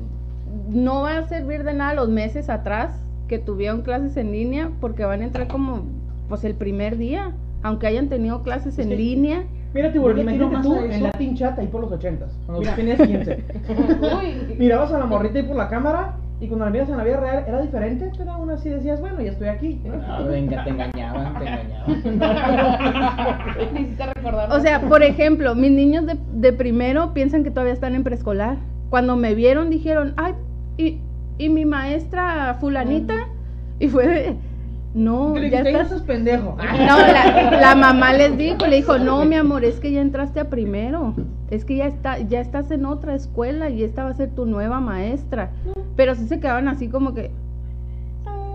no 0.69 1.03
va 1.03 1.19
a 1.19 1.29
servir 1.29 1.63
de 1.63 1.75
nada 1.75 1.95
los 1.95 2.09
meses 2.09 2.49
atrás 2.51 3.01
que 3.29 3.39
tuvieron 3.39 3.83
clases 3.83 4.17
en 4.17 4.33
línea 4.33 4.71
porque 4.81 5.05
van 5.05 5.21
a 5.21 5.25
entrar 5.25 5.47
como, 5.47 5.83
pues 6.29 6.43
el 6.45 6.55
primer 6.55 6.97
día, 6.97 7.33
aunque 7.63 7.87
hayan 7.87 8.09
tenido 8.09 8.43
clases 8.43 8.79
en 8.81 8.97
línea. 8.97 9.45
Mira, 9.75 9.93
tiro 9.93 10.11
imagínate 10.11 10.53
más 10.57 10.67
tú 10.67 10.75
en. 10.75 11.03
Latin 11.05 11.37
Chat 11.37 11.57
ahí 11.61 11.69
por 11.69 11.83
los 11.83 11.93
ochentas, 11.93 12.33
cuando 12.47 12.61
Mira. 12.61 12.73
tú 12.73 12.77
tenías 12.81 13.01
15. 13.01 13.45
Uy. 14.19 14.57
Mirabas 14.59 14.93
a 14.93 14.99
la 14.99 15.07
morrita 15.07 15.39
ahí 15.39 15.45
por 15.45 15.57
la 15.57 15.69
cámara 15.69 16.17
y 16.41 16.47
cuando 16.49 16.65
la 16.65 16.71
miras 16.71 16.89
en 16.89 16.97
la 16.97 17.05
vida 17.05 17.19
real 17.19 17.45
era 17.47 17.61
diferente, 17.61 18.11
pero 18.17 18.33
aún 18.33 18.51
así 18.51 18.71
decías, 18.71 19.01
bueno, 19.01 19.21
ya 19.21 19.31
estoy 19.31 19.49
aquí. 19.49 19.81
Ah, 20.09 20.23
venga, 20.27 20.65
te 20.65 20.71
engañaban, 20.71 21.39
te 21.39 21.45
engañaban. 22.09 22.51
O 24.51 24.61
sea, 24.61 24.81
por 24.81 25.03
ejemplo, 25.03 25.55
mis 25.55 25.71
niños 25.71 26.07
de, 26.07 26.17
de 26.35 26.53
primero 26.53 27.13
piensan 27.13 27.45
que 27.45 27.51
todavía 27.51 27.73
están 27.75 27.95
en 27.95 28.05
preescolar. 28.05 28.57
Cuando 28.91 29.17
me 29.17 29.35
vieron 29.35 29.71
dijeron, 29.71 30.15
ay, 30.17 30.35
y, 30.79 30.99
y 31.39 31.49
mi 31.49 31.65
maestra 31.65 32.57
fulanita, 32.61 33.15
y 33.79 33.89
fue 33.89 34.07
de, 34.07 34.37
no, 34.95 35.33
¿Qué 35.35 35.41
le 35.41 35.51
ya 35.51 35.59
dijiste? 35.63 35.73
"Ya 35.73 35.83
estás... 35.83 35.93
estás 36.01 36.07
pendejo. 36.07 36.57
No, 36.57 36.99
la, 36.99 37.51
la 37.61 37.75
mamá 37.75 38.13
les 38.13 38.37
dijo, 38.37 38.67
le 38.67 38.77
dijo, 38.77 38.99
no, 38.99 39.25
mi 39.25 39.37
amor, 39.37 39.65
es 39.65 39.79
que 39.81 39.93
ya 39.93 40.01
entraste 40.01 40.41
a 40.41 40.51
primero, 40.51 41.15
es 41.51 41.65
que 41.65 41.77
ya 41.77 41.87
está, 41.87 42.19
ya 42.19 42.41
estás 42.41 42.71
en 42.71 42.85
otra 42.85 43.15
escuela 43.15 43.71
y 43.71 43.83
esta 43.85 44.05
va 44.05 44.11
a 44.11 44.15
ser 44.15 44.31
tu 44.35 44.47
nueva 44.47 44.81
maestra. 44.81 45.51
Pero 46.01 46.15
sí 46.15 46.27
se 46.27 46.41
quedaban 46.41 46.67
así 46.67 46.89
como 46.89 47.13
que, 47.13 47.31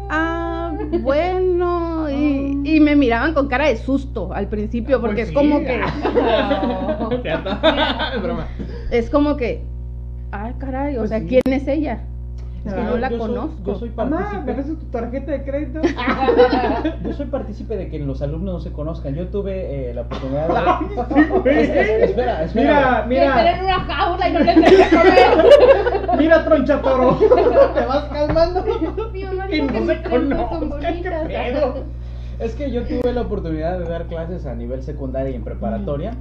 ah, 0.09 0.73
bueno, 1.03 2.09
y, 2.09 2.59
y 2.63 2.79
me 2.79 2.95
miraban 2.95 3.35
con 3.35 3.47
cara 3.47 3.67
de 3.67 3.77
susto 3.77 4.33
al 4.33 4.47
principio, 4.47 4.99
porque 4.99 5.17
Pues 5.17 5.27
es 5.29 5.33
como 5.35 5.59
sí. 5.59 5.65
que. 5.65 5.79
Es 8.89 9.11
como 9.11 9.37
que, 9.37 9.61
ay, 10.31 10.55
caray, 10.57 10.95
o 10.95 11.01
Pues 11.01 11.11
sea, 11.11 11.19
sí. 11.19 11.27
¿quién 11.27 11.41
es 11.45 11.67
ella? 11.67 11.99
Es 12.65 12.73
que 12.73 12.79
Ah, 12.79 12.83
no 12.83 12.97
la 12.97 13.09
yo 13.11 13.17
soy- 13.19 13.27
conozco. 13.27 13.55
yo 13.63 13.75
soy 13.75 13.89
Mamá, 13.95 14.41
¿me 14.43 14.53
partícipe. 14.53 14.79
tu 14.85 14.85
tarjeta 14.91 15.31
de 15.33 15.43
crédito? 15.43 15.81
Yo 17.03 17.13
soy 17.13 17.25
partícipe 17.27 17.77
de 17.77 17.89
que 17.89 17.99
los 17.99 18.23
alumnos 18.23 18.53
no 18.55 18.59
se 18.59 18.71
conozcan. 18.71 19.13
Yo 19.13 19.27
tuve 19.27 19.91
eh, 19.91 19.93
la 19.93 20.01
oportunidad 20.01 20.47
de. 20.47 20.55
Es- 21.61 21.69
es- 21.69 22.09
espera, 22.09 22.43
espera. 22.43 23.05
Mira, 23.07 23.33
Que 23.35 23.39
estén 23.39 23.47
en 23.47 23.61
mira, 23.61 23.77
una 23.77 23.93
jaula 23.95 24.29
y 24.29 24.33
no 24.33 24.39
les 24.39 24.55
comer. 26.07 26.43
troncha 26.45 26.81
toro. 26.81 27.13
Te 27.73 27.85
vas 27.85 28.03
calmando. 28.05 28.63
Mi 29.13 29.23
mamá 29.25 29.47
Y 29.55 29.61
no 29.61 29.67
que 29.73 29.85
se 29.85 30.01
conozcan, 30.09 31.01
qué 31.03 31.11
pedo. 31.27 31.83
Es 32.39 32.55
que 32.55 32.71
yo 32.71 32.81
tuve 32.83 33.13
la 33.13 33.21
oportunidad 33.21 33.77
de 33.79 33.85
dar 33.85 34.05
clases 34.07 34.45
a 34.47 34.55
nivel 34.55 34.81
secundaria 34.81 35.29
y 35.31 35.35
en 35.35 35.43
preparatoria. 35.43 36.11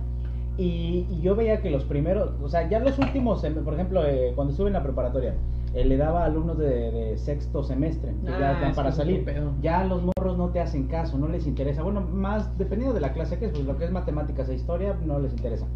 Y, 0.56 1.06
y 1.10 1.20
yo 1.22 1.34
veía 1.34 1.60
que 1.62 1.70
los 1.70 1.84
primeros, 1.84 2.30
o 2.42 2.48
sea, 2.48 2.68
ya 2.68 2.78
los 2.78 2.96
últimos, 3.00 3.44
por 3.64 3.74
ejemplo, 3.74 4.06
eh, 4.06 4.32
cuando 4.36 4.52
estuve 4.52 4.68
en 4.68 4.74
la 4.74 4.82
preparatoria, 4.84 5.34
eh, 5.74 5.84
le 5.84 5.96
daba 5.96 6.22
a 6.22 6.26
alumnos 6.26 6.56
de, 6.58 6.90
de 6.90 7.18
sexto 7.18 7.62
semestre, 7.62 8.12
que 8.24 8.30
Ah, 8.30 8.38
ya 8.38 8.52
están 8.52 8.70
es 8.70 8.76
para 8.76 8.92
salir. 8.92 9.24
Ya 9.60 9.84
los 9.84 10.02
morros 10.02 10.38
no 10.38 10.50
te 10.50 10.60
hacen 10.60 10.86
caso, 10.86 11.18
no 11.18 11.28
les 11.28 11.46
interesa. 11.46 11.82
Bueno, 11.82 12.00
más 12.00 12.56
dependiendo 12.56 12.94
de 12.94 13.00
la 13.00 13.12
clase 13.12 13.38
que 13.38 13.46
es, 13.46 13.50
pues 13.52 13.64
lo 13.64 13.76
que 13.76 13.84
es 13.84 13.90
matemáticas 13.90 14.48
e 14.48 14.54
historia 14.54 14.96
no 15.04 15.18
les 15.18 15.32
interesa. 15.32 15.66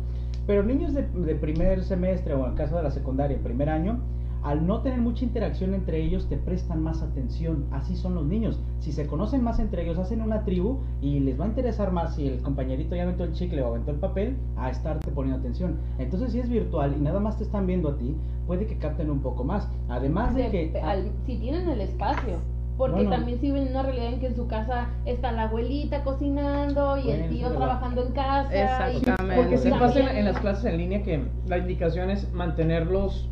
Pero 0.46 0.62
niños 0.62 0.94
de, 0.94 1.02
de 1.02 1.34
primer 1.34 1.82
semestre 1.84 2.34
o 2.34 2.44
en 2.44 2.52
el 2.52 2.56
caso 2.56 2.76
de 2.76 2.82
la 2.84 2.90
secundaria, 2.90 3.36
en 3.36 3.42
primer 3.42 3.68
año, 3.68 3.98
al 4.42 4.66
no 4.66 4.80
tener 4.82 5.00
mucha 5.00 5.24
interacción 5.24 5.74
entre 5.74 6.02
ellos, 6.02 6.28
te 6.28 6.36
prestan 6.36 6.82
más 6.82 7.02
atención. 7.02 7.66
Así 7.72 7.96
son 7.96 8.14
los 8.14 8.24
niños. 8.24 8.60
Si 8.78 8.92
se 8.92 9.06
conocen 9.06 9.42
más 9.42 9.58
entre 9.58 9.82
ellos, 9.84 9.98
hacen 9.98 10.22
una 10.22 10.44
tribu 10.44 10.78
y 11.00 11.20
les 11.20 11.38
va 11.38 11.44
a 11.44 11.48
interesar 11.48 11.92
más 11.92 12.14
si 12.14 12.26
el 12.28 12.40
compañerito 12.42 12.94
ya 12.94 13.02
aventó 13.02 13.24
el 13.24 13.32
chicle 13.32 13.62
o 13.62 13.68
aventó 13.68 13.90
el 13.90 13.98
papel, 13.98 14.36
a 14.56 14.70
estarte 14.70 15.10
poniendo 15.10 15.40
atención. 15.40 15.76
Entonces, 15.98 16.32
si 16.32 16.40
es 16.40 16.48
virtual 16.48 16.94
y 16.96 17.00
nada 17.00 17.20
más 17.20 17.36
te 17.36 17.44
están 17.44 17.66
viendo 17.66 17.88
a 17.90 17.96
ti, 17.98 18.16
puede 18.46 18.66
que 18.66 18.78
capten 18.78 19.10
un 19.10 19.20
poco 19.20 19.44
más. 19.44 19.68
Además 19.88 20.34
de 20.34 20.44
De- 20.44 20.50
que... 20.72 20.80
al- 20.80 21.10
si 21.26 21.36
tienen 21.38 21.68
el 21.68 21.80
espacio. 21.80 22.36
Porque 22.78 22.94
Bueno. 22.94 23.10
también 23.10 23.40
si 23.40 23.50
ven 23.50 23.66
una 23.70 23.82
realidad 23.82 24.12
en 24.12 24.20
que 24.20 24.26
en 24.28 24.36
su 24.36 24.46
casa 24.46 24.86
está 25.04 25.32
la 25.32 25.48
abuelita 25.48 26.04
cocinando 26.04 26.96
y 26.96 27.06
Bueno, 27.06 27.24
el 27.24 27.30
tío 27.30 27.50
trabajando 27.50 28.06
en 28.06 28.12
casa. 28.12 28.92
y- 28.92 28.96
Exactamente. 28.98 29.42
Porque 29.42 29.58
sí 29.58 29.70
pasa 29.70 29.98
en, 29.98 30.16
en 30.18 30.24
las 30.24 30.38
clases 30.38 30.64
en 30.66 30.76
línea 30.78 31.02
que 31.02 31.24
la 31.48 31.58
indicación 31.58 32.08
es 32.10 32.32
mantenerlos, 32.32 33.28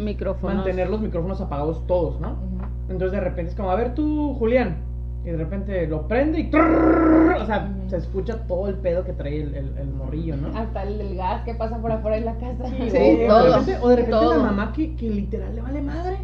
Micrófonos. 0.00 0.56
mantener 0.56 0.88
los 0.90 1.00
micrófonos 1.00 1.40
apagados 1.40 1.86
todos, 1.86 2.20
¿no? 2.20 2.30
Ujú. 2.32 2.64
Entonces 2.90 3.12
de 3.12 3.20
repente 3.20 3.50
es 3.50 3.56
como, 3.56 3.70
a 3.70 3.76
ver 3.76 3.94
tú, 3.94 4.34
Julián. 4.38 4.76
Y 5.24 5.28
de 5.30 5.36
repente 5.36 5.86
lo 5.86 6.08
prende 6.08 6.40
y... 6.40 6.50
trrrr, 6.50 7.36
o 7.42 7.44
sea, 7.46 7.70
Ujú. 7.78 7.90
se 7.90 7.96
escucha 7.98 8.38
todo 8.46 8.68
el 8.68 8.76
pedo 8.76 9.04
que 9.04 9.12
trae 9.12 9.42
el, 9.42 9.54
el- 9.54 9.76
el 9.78 9.88
morrillo, 9.92 10.36
¿no? 10.36 10.48
Hasta 10.58 10.82
el, 10.84 10.98
el 11.00 11.16
gas 11.16 11.42
que 11.44 11.54
pasa 11.54 11.76
por 11.78 11.92
afuera 11.92 12.16
de 12.16 12.24
la 12.24 12.36
casa. 12.36 12.64
Sí, 12.66 12.88
Sí, 12.90 12.96
o, 12.98 13.00
o 13.02 13.18
de 13.18 13.26
todo, 13.28 13.50
repente, 13.58 13.78
o 13.82 13.88
de 13.88 13.96
repente 13.96 14.10
todo. 14.18 14.36
la 14.38 14.42
mamá 14.42 14.72
que, 14.72 14.96
que 14.96 15.10
literal 15.10 15.54
le 15.54 15.60
vale 15.60 15.82
madre. 15.82 16.16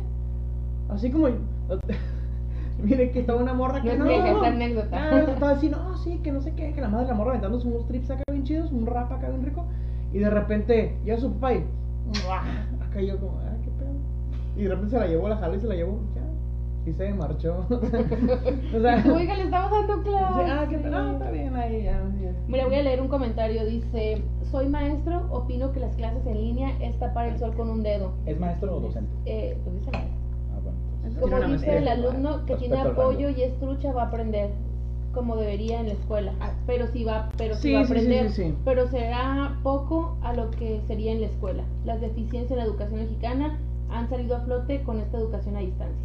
Así 0.89 1.11
como... 1.11 1.29
Mire 2.83 3.11
que 3.11 3.21
estaba 3.21 3.41
una 3.41 3.55
morra 3.55 3.81
que 3.83 3.95
No 3.97 4.05
no. 4.05 4.11
es 4.11 4.17
vieja 4.23 4.33
esta 4.37 4.47
anécdota. 4.49 5.21
Estaba 5.33 5.53
así, 5.53 5.69
no, 5.71 5.97
sí, 5.97 6.21
que 6.23 6.31
no 6.31 6.41
sé 6.43 6.53
qué, 6.55 6.73
que 6.73 6.81
la 6.81 6.89
madre 6.89 7.07
de 7.07 7.13
la 7.13 7.17
morra 7.17 7.31
aventándose 7.31 7.67
unos 7.69 7.87
trips 7.89 8.11
acá 8.11 8.23
bien 8.31 8.45
chidos, 8.45 8.71
un 8.71 8.87
rap 8.87 9.11
acá 9.13 9.29
bien 9.31 9.43
rico. 9.45 9.65
Y 10.13 10.19
de 10.19 10.29
repente 10.31 10.97
llega 11.05 11.19
su 11.19 11.33
papá 11.35 11.55
y. 11.55 11.65
Acá 12.83 13.01
yo 13.01 13.19
como. 13.19 13.41
Y 14.57 14.63
de 14.63 14.69
repente 14.71 14.91
se 14.91 14.99
la 14.99 15.07
llevó, 15.07 15.29
la 15.29 15.37
jaló 15.37 15.55
y 15.55 15.61
se 15.61 15.67
la 15.67 15.75
llevó. 15.75 16.01
Ya. 16.15 16.91
Y 16.91 16.93
se 16.95 17.13
marchó. 17.15 17.67
o 17.71 17.81
sea. 18.81 19.05
Oiga, 19.15 19.37
le 19.37 19.43
estamos 19.45 19.71
dando 19.73 20.03
clase. 20.03 20.51
ah, 20.51 20.67
qué 20.71 20.79
pedo. 20.79 20.91
No, 21.03 21.13
está 21.13 21.31
bien 21.31 21.57
ahí, 21.57 21.83
ya. 21.83 22.01
ya. 22.23 22.33
Mira, 22.47 22.67
voy 22.67 22.77
a 22.77 22.83
leer 22.83 23.01
un 23.01 23.09
comentario. 23.09 23.65
Dice: 23.67 24.23
Soy 24.51 24.69
maestro, 24.69 25.27
opino 25.31 25.73
que 25.73 25.81
las 25.81 25.95
clases 25.97 26.25
en 26.27 26.39
línea 26.41 26.71
es 26.81 26.97
tapar 26.99 27.27
el 27.29 27.39
sol 27.39 27.55
con 27.57 27.69
un 27.71 27.83
dedo. 27.83 28.13
¿Es 28.25 28.39
maestro 28.39 28.77
o 28.77 28.81
docente? 28.81 29.11
Eh, 29.27 29.59
pues 29.65 29.77
dice 29.81 29.91
maestro. 29.91 30.15
Ah, 30.55 30.61
bueno. 30.63 30.79
entonces- 31.05 31.21
Como 31.41 31.53
dice 31.55 31.79
el 31.79 31.89
alumno 31.89 32.47
que 32.47 32.57
tiene 32.57 32.79
apoyo 32.81 33.31
y 33.31 33.43
es 33.43 33.59
trucha 33.59 33.93
va 33.93 34.05
a 34.05 34.07
aprender 34.07 34.51
como 35.13 35.35
debería 35.37 35.81
en 35.81 35.87
la 35.89 35.95
escuela. 35.95 36.33
Pero 36.67 36.87
sí 36.89 37.03
va, 37.03 37.31
pero 37.39 37.55
sí 37.57 37.63
Sí, 37.63 37.73
va 37.73 37.81
a 37.81 37.85
aprender. 37.85 38.31
sí, 38.31 38.45
sí. 38.45 38.55
Pero 38.65 38.87
será 38.89 39.59
poco 39.63 40.19
a 40.23 40.35
lo 40.35 40.51
que 40.53 40.83
sería 40.87 41.11
en 41.13 41.23
la 41.23 41.27
escuela. 41.29 41.63
Las 41.87 42.01
deficiencias 42.03 42.51
en 42.53 42.59
la 42.59 42.65
educación 42.65 43.01
mexicana 43.01 43.59
han 43.91 44.09
salido 44.09 44.37
a 44.37 44.41
flote 44.41 44.83
con 44.83 44.99
esta 45.01 45.19
educación 45.19 45.57
a 45.57 45.61
distancia. 45.61 46.05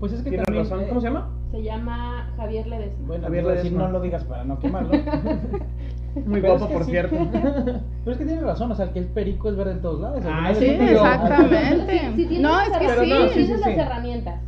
Pues 0.00 0.12
es 0.12 0.22
que 0.22 0.30
Tiene 0.30 0.44
también... 0.44 0.64
razón. 0.64 0.80
eh, 0.82 0.86
¿Cómo 0.88 1.00
se 1.00 1.08
llama? 1.08 1.28
Se 1.50 1.62
llama 1.62 2.30
Javier 2.36 2.66
Ledesma. 2.66 3.06
Bueno, 3.06 3.24
Javier 3.24 3.44
Ledesma. 3.44 3.78
no 3.84 3.88
lo 3.90 4.00
digas 4.00 4.24
para 4.24 4.44
no 4.44 4.58
quemarlo. 4.58 4.90
Muy 6.26 6.40
guapo, 6.40 6.64
es 6.64 6.68
que 6.68 6.74
por 6.74 6.84
sí. 6.84 6.90
cierto. 6.90 7.16
Pero 7.32 8.12
es 8.12 8.18
que 8.18 8.24
tiene 8.24 8.40
razón, 8.40 8.70
o 8.72 8.74
sea, 8.74 8.86
el 8.86 8.92
que 8.92 9.00
es 9.00 9.06
perico 9.06 9.48
es 9.50 9.56
verde 9.56 9.72
en 9.72 9.82
todos 9.82 10.00
lados. 10.00 10.22
Ah, 10.26 10.50
sí, 10.54 10.60
Sí, 10.60 10.66
exactamente. 10.70 12.00
Si- 12.00 12.16
si 12.16 12.26
tienes 12.26 12.40
no, 12.40 12.60
es 12.60 12.68
que 12.70 12.78
Pero 12.78 12.90
herramientas- 12.92 13.20
no, 13.20 13.28
sí. 13.28 13.34
sí, 13.34 13.40
sí, 13.40 13.46
tienes 13.46 13.64
sí. 13.64 13.70
las 13.76 13.86
herramientas. 13.86 14.40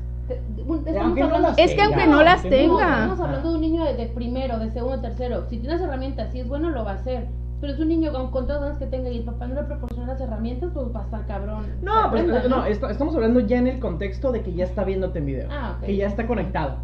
Hablando- 0.69 1.49
Es 1.57 1.75
que 1.75 1.83
aunque 1.83 2.07
no 2.07 2.23
las 2.23 2.43
tenga. 2.43 2.57
tenga. 2.57 2.87
No, 2.89 3.03
estamos 3.03 3.21
hablando 3.21 3.49
de 3.51 3.55
un 3.57 3.61
niño 3.61 3.85
de, 3.85 3.95
de 3.95 4.07
primero, 4.07 4.59
de 4.59 4.71
segundo, 4.71 5.01
tercero. 5.01 5.45
Si 5.49 5.59
tienes 5.59 5.81
herramientas, 5.81 6.31
si 6.33 6.41
es 6.41 6.49
bueno, 6.49 6.71
lo 6.71 6.85
va 6.85 6.93
a 6.93 6.95
hacer. 6.95 7.27
Pero 7.61 7.73
es 7.75 7.79
un 7.79 7.89
niño 7.89 8.11
con, 8.13 8.31
con 8.31 8.47
todas 8.47 8.63
las 8.63 8.79
que 8.79 8.87
tenga 8.87 9.11
y 9.11 9.19
el 9.19 9.25
papá 9.25 9.47
no 9.47 9.55
le 9.57 9.65
proporciona 9.65 10.07
las 10.13 10.21
herramientas, 10.21 10.71
pues 10.73 10.87
va 10.95 11.01
a 11.01 11.05
estar 11.05 11.27
cabrón. 11.27 11.67
No, 11.83 12.11
Que 12.11 12.23
pues 12.25 12.49
no, 12.49 12.65
esto- 12.65 12.89
estamos 12.89 13.15
hablando 13.15 13.41
ya 13.41 13.59
en 13.59 13.67
el 13.67 13.79
contexto 13.81 14.33
de 14.33 14.43
que 14.43 14.55
ya 14.55 14.65
está 14.65 14.85
viéndote 14.85 15.19
en 15.19 15.27
video. 15.27 15.49
Ah. 15.51 15.77
Que 15.85 15.95
ya 15.97 16.07
está 16.07 16.27
conectado. 16.27 16.77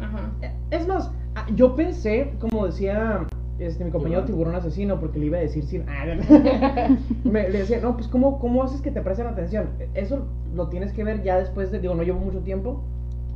Ajá. 0.00 0.30
Es 0.70 0.88
más, 0.88 1.10
ah, 1.34 1.46
yo 1.54 1.76
pensé, 1.76 2.32
como 2.40 2.64
decía 2.66 3.26
este, 3.58 3.84
mi 3.84 3.90
compañero 3.90 4.24
Tiburón. 4.24 4.54
asesino, 4.54 4.98
porque 4.98 5.18
le 5.18 5.26
iba 5.26 5.36
a 5.38 5.42
decir 5.42 5.64
sin. 5.64 5.84
Ah, 5.88 6.04
me, 7.24 7.48
le 7.50 7.58
decía, 7.58 7.78
no, 7.80 7.94
pues 7.94 8.08
¿cómo, 8.08 8.38
¿cómo 8.40 8.62
haces 8.64 8.80
que 8.80 8.90
te 8.90 9.02
presten 9.02 9.26
atención? 9.26 9.68
Eso 9.94 10.26
lo 10.54 10.68
tienes 10.68 10.92
que 10.92 11.04
ver 11.04 11.22
ya 11.22 11.36
después 11.38 11.70
de. 11.70 11.78
Digo, 11.78 11.94
no 11.94 12.02
llevo 12.02 12.20
mucho 12.20 12.40
tiempo, 12.40 12.82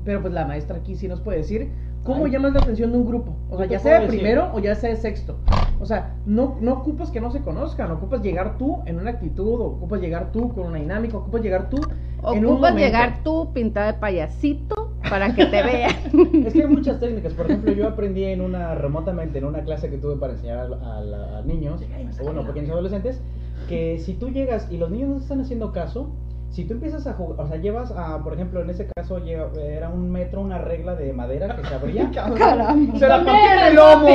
pero 0.05 0.23
pues 0.23 0.33
la 0.33 0.47
maestra 0.47 0.79
aquí 0.79 0.97
sí 0.97 1.09
nos 1.09 1.21
puede 1.21 1.39
decir. 1.39 1.71
¿Cómo 2.05 2.25
Ay. 2.25 2.33
llamas 2.33 2.55
la 2.55 2.61
atención 2.61 2.91
de 2.93 2.99
un 2.99 3.07
grupo? 3.07 3.35
O 3.51 3.59
sea, 3.59 3.67
ya 3.67 3.79
sea 3.81 4.01
de 4.01 4.07
primero 4.07 4.51
o 4.55 4.61
ya 4.61 4.75
sea 4.77 4.91
de 4.91 4.97
sexto. 4.97 5.37
O 5.81 5.87
sea, 5.87 6.15
no, 6.27 6.57
no 6.61 6.73
ocupas 6.75 7.11
que 7.11 7.21
no 7.21 7.31
se 7.31 7.41
conozcan, 7.43 7.91
ocupas 7.91 8.23
llegar 8.23 8.57
tú 8.59 8.79
en 8.87 8.99
una 8.99 9.11
actitud, 9.11 9.61
ocupas 9.61 10.01
llegar 10.01 10.33
tú 10.33 10.53
con 10.55 10.67
una 10.69 10.79
dinámica, 10.79 11.17
ocupas 11.19 11.43
llegar 11.43 11.69
tú 11.69 11.77
en 11.77 12.45
un 12.45 12.53
Ocupas 12.55 12.71
momento. 12.73 12.79
llegar 12.79 13.23
tú 13.23 13.53
pintada 13.53 13.93
de 13.93 13.99
payasito 13.99 14.93
para 15.09 15.35
que 15.35 15.45
te 15.47 15.63
vean. 15.63 15.93
Es 16.47 16.53
que 16.55 16.63
hay 16.63 16.69
muchas 16.69 16.99
técnicas. 16.99 17.35
Por 17.35 17.47
ejemplo, 17.47 17.73
yo 17.73 17.87
aprendí 17.89 18.25
en 18.25 18.41
una 18.41 18.75
remotamente, 18.75 19.39
en 19.39 19.45
una 19.45 19.61
clase 19.63 19.91
que 19.91 19.99
tuve 19.99 20.17
para 20.17 20.33
enseñar 20.33 20.59
a, 20.59 20.87
a- 20.87 21.39
a 21.39 21.43
niños, 21.43 21.81
o 22.21 22.25
bueno, 22.25 22.47
pequeños 22.47 22.71
adolescentes, 22.71 23.21
que 23.69 23.99
si 23.99 24.15
tú 24.15 24.31
llegas 24.31 24.67
y 24.71 24.79
los 24.79 24.91
niños 24.91 25.09
no 25.11 25.17
están 25.19 25.41
haciendo 25.41 25.73
caso, 25.73 26.09
si 26.51 26.65
tú 26.65 26.73
empiezas 26.75 27.07
a 27.07 27.13
jugar, 27.13 27.41
o 27.41 27.49
sea, 27.49 27.57
llevas 27.59 27.91
a, 27.91 28.23
por 28.23 28.33
ejemplo, 28.35 28.61
en 28.63 28.71
ese 28.71 28.89
caso 28.97 29.19
lleva- 29.19 29.51
era 29.61 29.89
un 29.91 30.11
metro, 30.11 30.41
una 30.41 30.59
regla 30.59 30.95
de 30.95 31.13
madera 31.13 31.55
que 31.57 31.65
se 31.67 31.75
abría. 31.75 32.11
Caramba. 32.15 32.99
Se 32.99 33.07
la 33.09 33.17
¿Dónde 33.19 33.33
partí 33.33 33.47
en 33.53 33.59
el 33.67 33.75
lomo. 33.77 34.09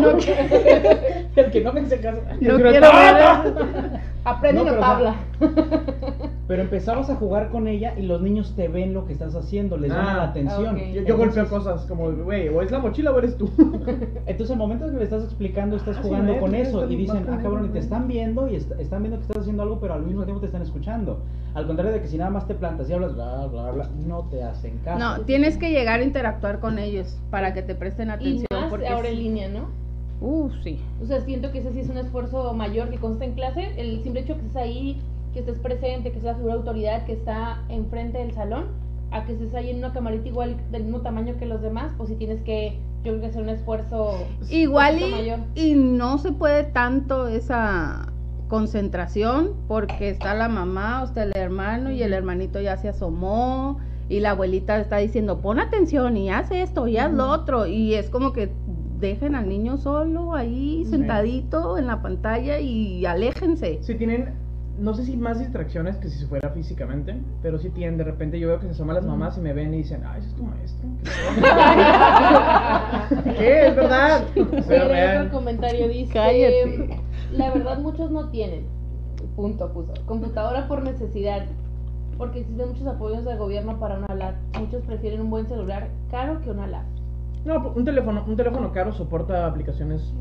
No, 0.00 0.08
El 1.36 1.50
que 1.50 1.60
no 1.62 1.72
me 1.72 1.80
hace 1.80 2.00
caso. 2.00 2.20
No. 2.40 2.58
Aprende 4.24 4.62
No, 4.64 4.70
una 4.70 4.70
pero, 4.72 4.82
o 4.82 4.84
sea, 4.84 4.94
tabla. 5.40 6.30
Pero 6.50 6.62
empezabas 6.62 7.08
a 7.08 7.14
jugar 7.14 7.50
con 7.50 7.68
ella 7.68 7.94
y 7.96 8.02
los 8.02 8.20
niños 8.22 8.54
te 8.56 8.66
ven 8.66 8.92
lo 8.92 9.06
que 9.06 9.12
estás 9.12 9.36
haciendo, 9.36 9.76
les 9.76 9.92
llama 9.92 10.14
Ah, 10.14 10.16
la 10.16 10.22
atención. 10.24 10.74
ok. 10.74 10.82
Yo, 10.92 11.02
yo 11.02 11.16
golpeo 11.16 11.48
cosas 11.48 11.82
como, 11.86 12.10
güey, 12.10 12.48
o 12.48 12.60
es 12.60 12.72
la 12.72 12.80
mochila 12.80 13.12
o 13.12 13.18
eres 13.20 13.36
tú. 13.36 13.48
Entonces, 14.26 14.50
al 14.50 14.56
momento 14.58 14.86
que 14.90 14.96
le 14.96 15.04
estás 15.04 15.22
explicando, 15.22 15.76
estás 15.76 15.98
Ah, 15.98 16.00
sí, 16.02 16.08
jugando 16.08 16.36
con 16.40 16.54
eso 16.56 16.90
y 16.90 16.96
dicen, 16.96 17.24
ah, 17.30 17.38
cabrón, 17.40 17.66
y 17.66 17.68
te 17.68 17.78
están 17.78 18.08
viendo 18.08 18.48
y 18.48 18.56
est- 18.56 18.72
están 18.80 19.02
viendo 19.02 19.18
que 19.18 19.22
estás 19.26 19.38
haciendo 19.42 19.62
algo, 19.62 19.78
pero 19.78 19.94
al 19.94 20.02
mismo 20.02 20.24
tiempo 20.24 20.40
te 20.40 20.46
están 20.46 20.62
escuchando. 20.62 21.20
Al 21.54 21.68
contrario 21.68 21.92
de 21.92 22.00
que 22.02 22.08
si 22.08 22.18
nada 22.18 22.30
más 22.30 22.48
te 22.48 22.54
plantas 22.56 22.90
y 22.90 22.94
hablas, 22.94 23.14
bla, 23.14 23.46
bla, 23.46 23.70
bla, 23.70 23.88
no 24.08 24.24
te 24.24 24.42
hacen 24.42 24.76
caso. 24.84 24.98
No, 24.98 25.20
tienes 25.24 25.56
que 25.56 25.70
llegar 25.70 26.00
a 26.00 26.02
interactuar 26.02 26.58
con 26.58 26.80
ellos 26.80 27.16
para 27.30 27.54
que 27.54 27.62
te 27.62 27.76
presten 27.76 28.08
Y 28.08 28.10
atención. 28.10 28.46
más 28.52 28.70
porque 28.70 28.88
ahora 28.88 29.08
en 29.08 29.18
línea, 29.20 29.48
¿no? 29.48 29.66
Uh, 30.20 30.50
sí. 30.62 30.78
O 31.02 31.06
sea, 31.06 31.20
siento 31.22 31.50
que 31.50 31.58
ese 31.58 31.72
sí 31.72 31.80
es 31.80 31.88
un 31.88 31.96
esfuerzo 31.96 32.52
mayor 32.52 32.90
que 32.90 32.98
consta 32.98 33.24
en 33.24 33.32
clase. 33.32 33.72
El 33.76 34.02
simple 34.02 34.20
hecho 34.20 34.34
que 34.34 34.40
estés 34.40 34.56
ahí, 34.56 35.00
que 35.32 35.40
estés 35.40 35.58
presente, 35.58 36.12
que 36.12 36.20
seas 36.20 36.36
figura 36.36 36.54
de 36.54 36.60
autoridad, 36.60 37.06
que 37.06 37.12
está 37.12 37.62
enfrente 37.68 38.18
del 38.18 38.32
salón, 38.32 38.66
a 39.12 39.24
que 39.24 39.32
estés 39.32 39.54
ahí 39.54 39.70
en 39.70 39.78
una 39.78 39.92
camarita 39.92 40.28
igual 40.28 40.56
del 40.70 40.84
mismo 40.84 41.00
tamaño 41.00 41.36
que 41.38 41.46
los 41.46 41.62
demás, 41.62 41.92
pues 41.96 42.10
sí 42.10 42.16
tienes 42.16 42.42
que, 42.42 42.78
yo 43.02 43.12
creo 43.12 43.20
que 43.20 43.26
hacer 43.26 43.42
un 43.42 43.48
esfuerzo 43.48 44.26
Igual 44.50 45.00
y, 45.00 45.10
mayor. 45.10 45.38
y 45.54 45.74
no 45.74 46.18
se 46.18 46.32
puede 46.32 46.64
tanto 46.64 47.28
esa 47.28 48.12
concentración 48.48 49.52
porque 49.68 50.10
está 50.10 50.34
la 50.34 50.48
mamá, 50.48 51.02
o 51.02 51.06
está 51.06 51.22
el 51.22 51.32
hermano 51.36 51.90
y 51.90 52.02
el 52.02 52.12
hermanito 52.12 52.60
ya 52.60 52.76
se 52.76 52.88
asomó 52.88 53.78
y 54.08 54.18
la 54.18 54.32
abuelita 54.32 54.78
está 54.80 54.96
diciendo 54.96 55.38
pon 55.38 55.60
atención 55.60 56.16
y 56.16 56.30
haz 56.30 56.50
esto 56.50 56.88
y 56.88 56.98
haz 56.98 57.12
lo 57.12 57.30
otro 57.30 57.66
y 57.66 57.94
es 57.94 58.10
como 58.10 58.32
que 58.32 58.50
dejen 59.00 59.34
al 59.34 59.48
niño 59.48 59.76
solo 59.78 60.34
ahí 60.34 60.82
Sí. 60.84 60.90
sentadito 60.90 61.78
en 61.78 61.86
la 61.86 62.02
pantalla 62.02 62.58
y 62.60 63.04
aléjense. 63.06 63.78
Si 63.82 63.94
tienen, 63.94 64.34
no 64.78 64.94
sé 64.94 65.04
si 65.04 65.16
más 65.16 65.38
distracciones 65.38 65.96
que 65.96 66.08
si 66.08 66.24
fuera 66.26 66.50
físicamente, 66.50 67.14
pero 67.42 67.58
si 67.58 67.70
tienen, 67.70 67.96
de 67.98 68.04
repente 68.04 68.38
yo 68.38 68.48
veo 68.48 68.60
que 68.60 68.66
se 68.66 68.72
asoman 68.72 68.96
las 68.96 69.06
mamás 69.06 69.36
y 69.38 69.40
me 69.40 69.52
ven 69.52 69.72
y 69.74 69.78
dicen, 69.78 70.02
ah, 70.06 70.16
ese 70.18 70.28
es 70.28 70.34
tu 70.34 70.44
maestro. 70.44 70.88
¿Qué? 73.38 73.66
Es 73.68 73.76
verdad. 73.76 74.24
Pero 74.68 75.20
otro 75.24 75.36
comentario 75.38 75.88
dice, 75.88 76.12
Cállate. 76.12 77.00
la 77.32 77.50
verdad 77.52 77.78
muchos 77.78 78.10
no 78.10 78.28
tienen, 78.30 78.64
punto 79.36 79.72
puso, 79.72 79.92
computadora 80.06 80.66
por 80.68 80.82
necesidad, 80.82 81.42
porque 82.18 82.40
existen 82.40 82.68
muchos 82.68 82.86
apoyos 82.86 83.24
del 83.24 83.38
gobierno 83.38 83.78
para 83.78 83.98
una 83.98 84.14
lab, 84.14 84.34
muchos 84.58 84.82
prefieren 84.82 85.20
un 85.22 85.30
buen 85.30 85.46
celular 85.48 85.88
caro 86.10 86.40
que 86.42 86.50
una 86.50 86.66
lab. 86.66 86.84
No, 87.44 87.62
pues, 87.62 87.76
un 87.76 87.84
teléfono, 87.84 88.24
un 88.26 88.36
teléfono 88.36 88.72
caro 88.72 88.92
soporta 88.92 89.46
aplicaciones. 89.46 90.12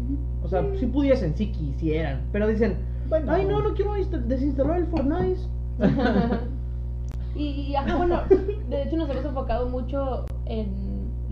O 0.43 0.47
sea, 0.47 0.63
si 0.77 0.85
pudiesen, 0.85 1.35
si 1.35 1.51
quisieran. 1.51 2.21
Pero 2.31 2.47
dicen, 2.47 2.77
Bueno. 3.09 3.31
ay, 3.31 3.45
no, 3.45 3.61
no 3.61 3.73
quiero 3.73 3.97
insta- 3.97 4.23
desinstalar 4.23 4.77
el 4.79 4.87
Fortnite. 4.87 5.39
y, 7.35 7.43
y, 7.45 7.75
ajá, 7.75 7.95
bueno, 7.97 8.21
de 8.69 8.83
hecho 8.83 8.97
nos 8.97 9.09
hemos 9.09 9.25
enfocado 9.25 9.67
mucho 9.69 10.25
en 10.45 10.67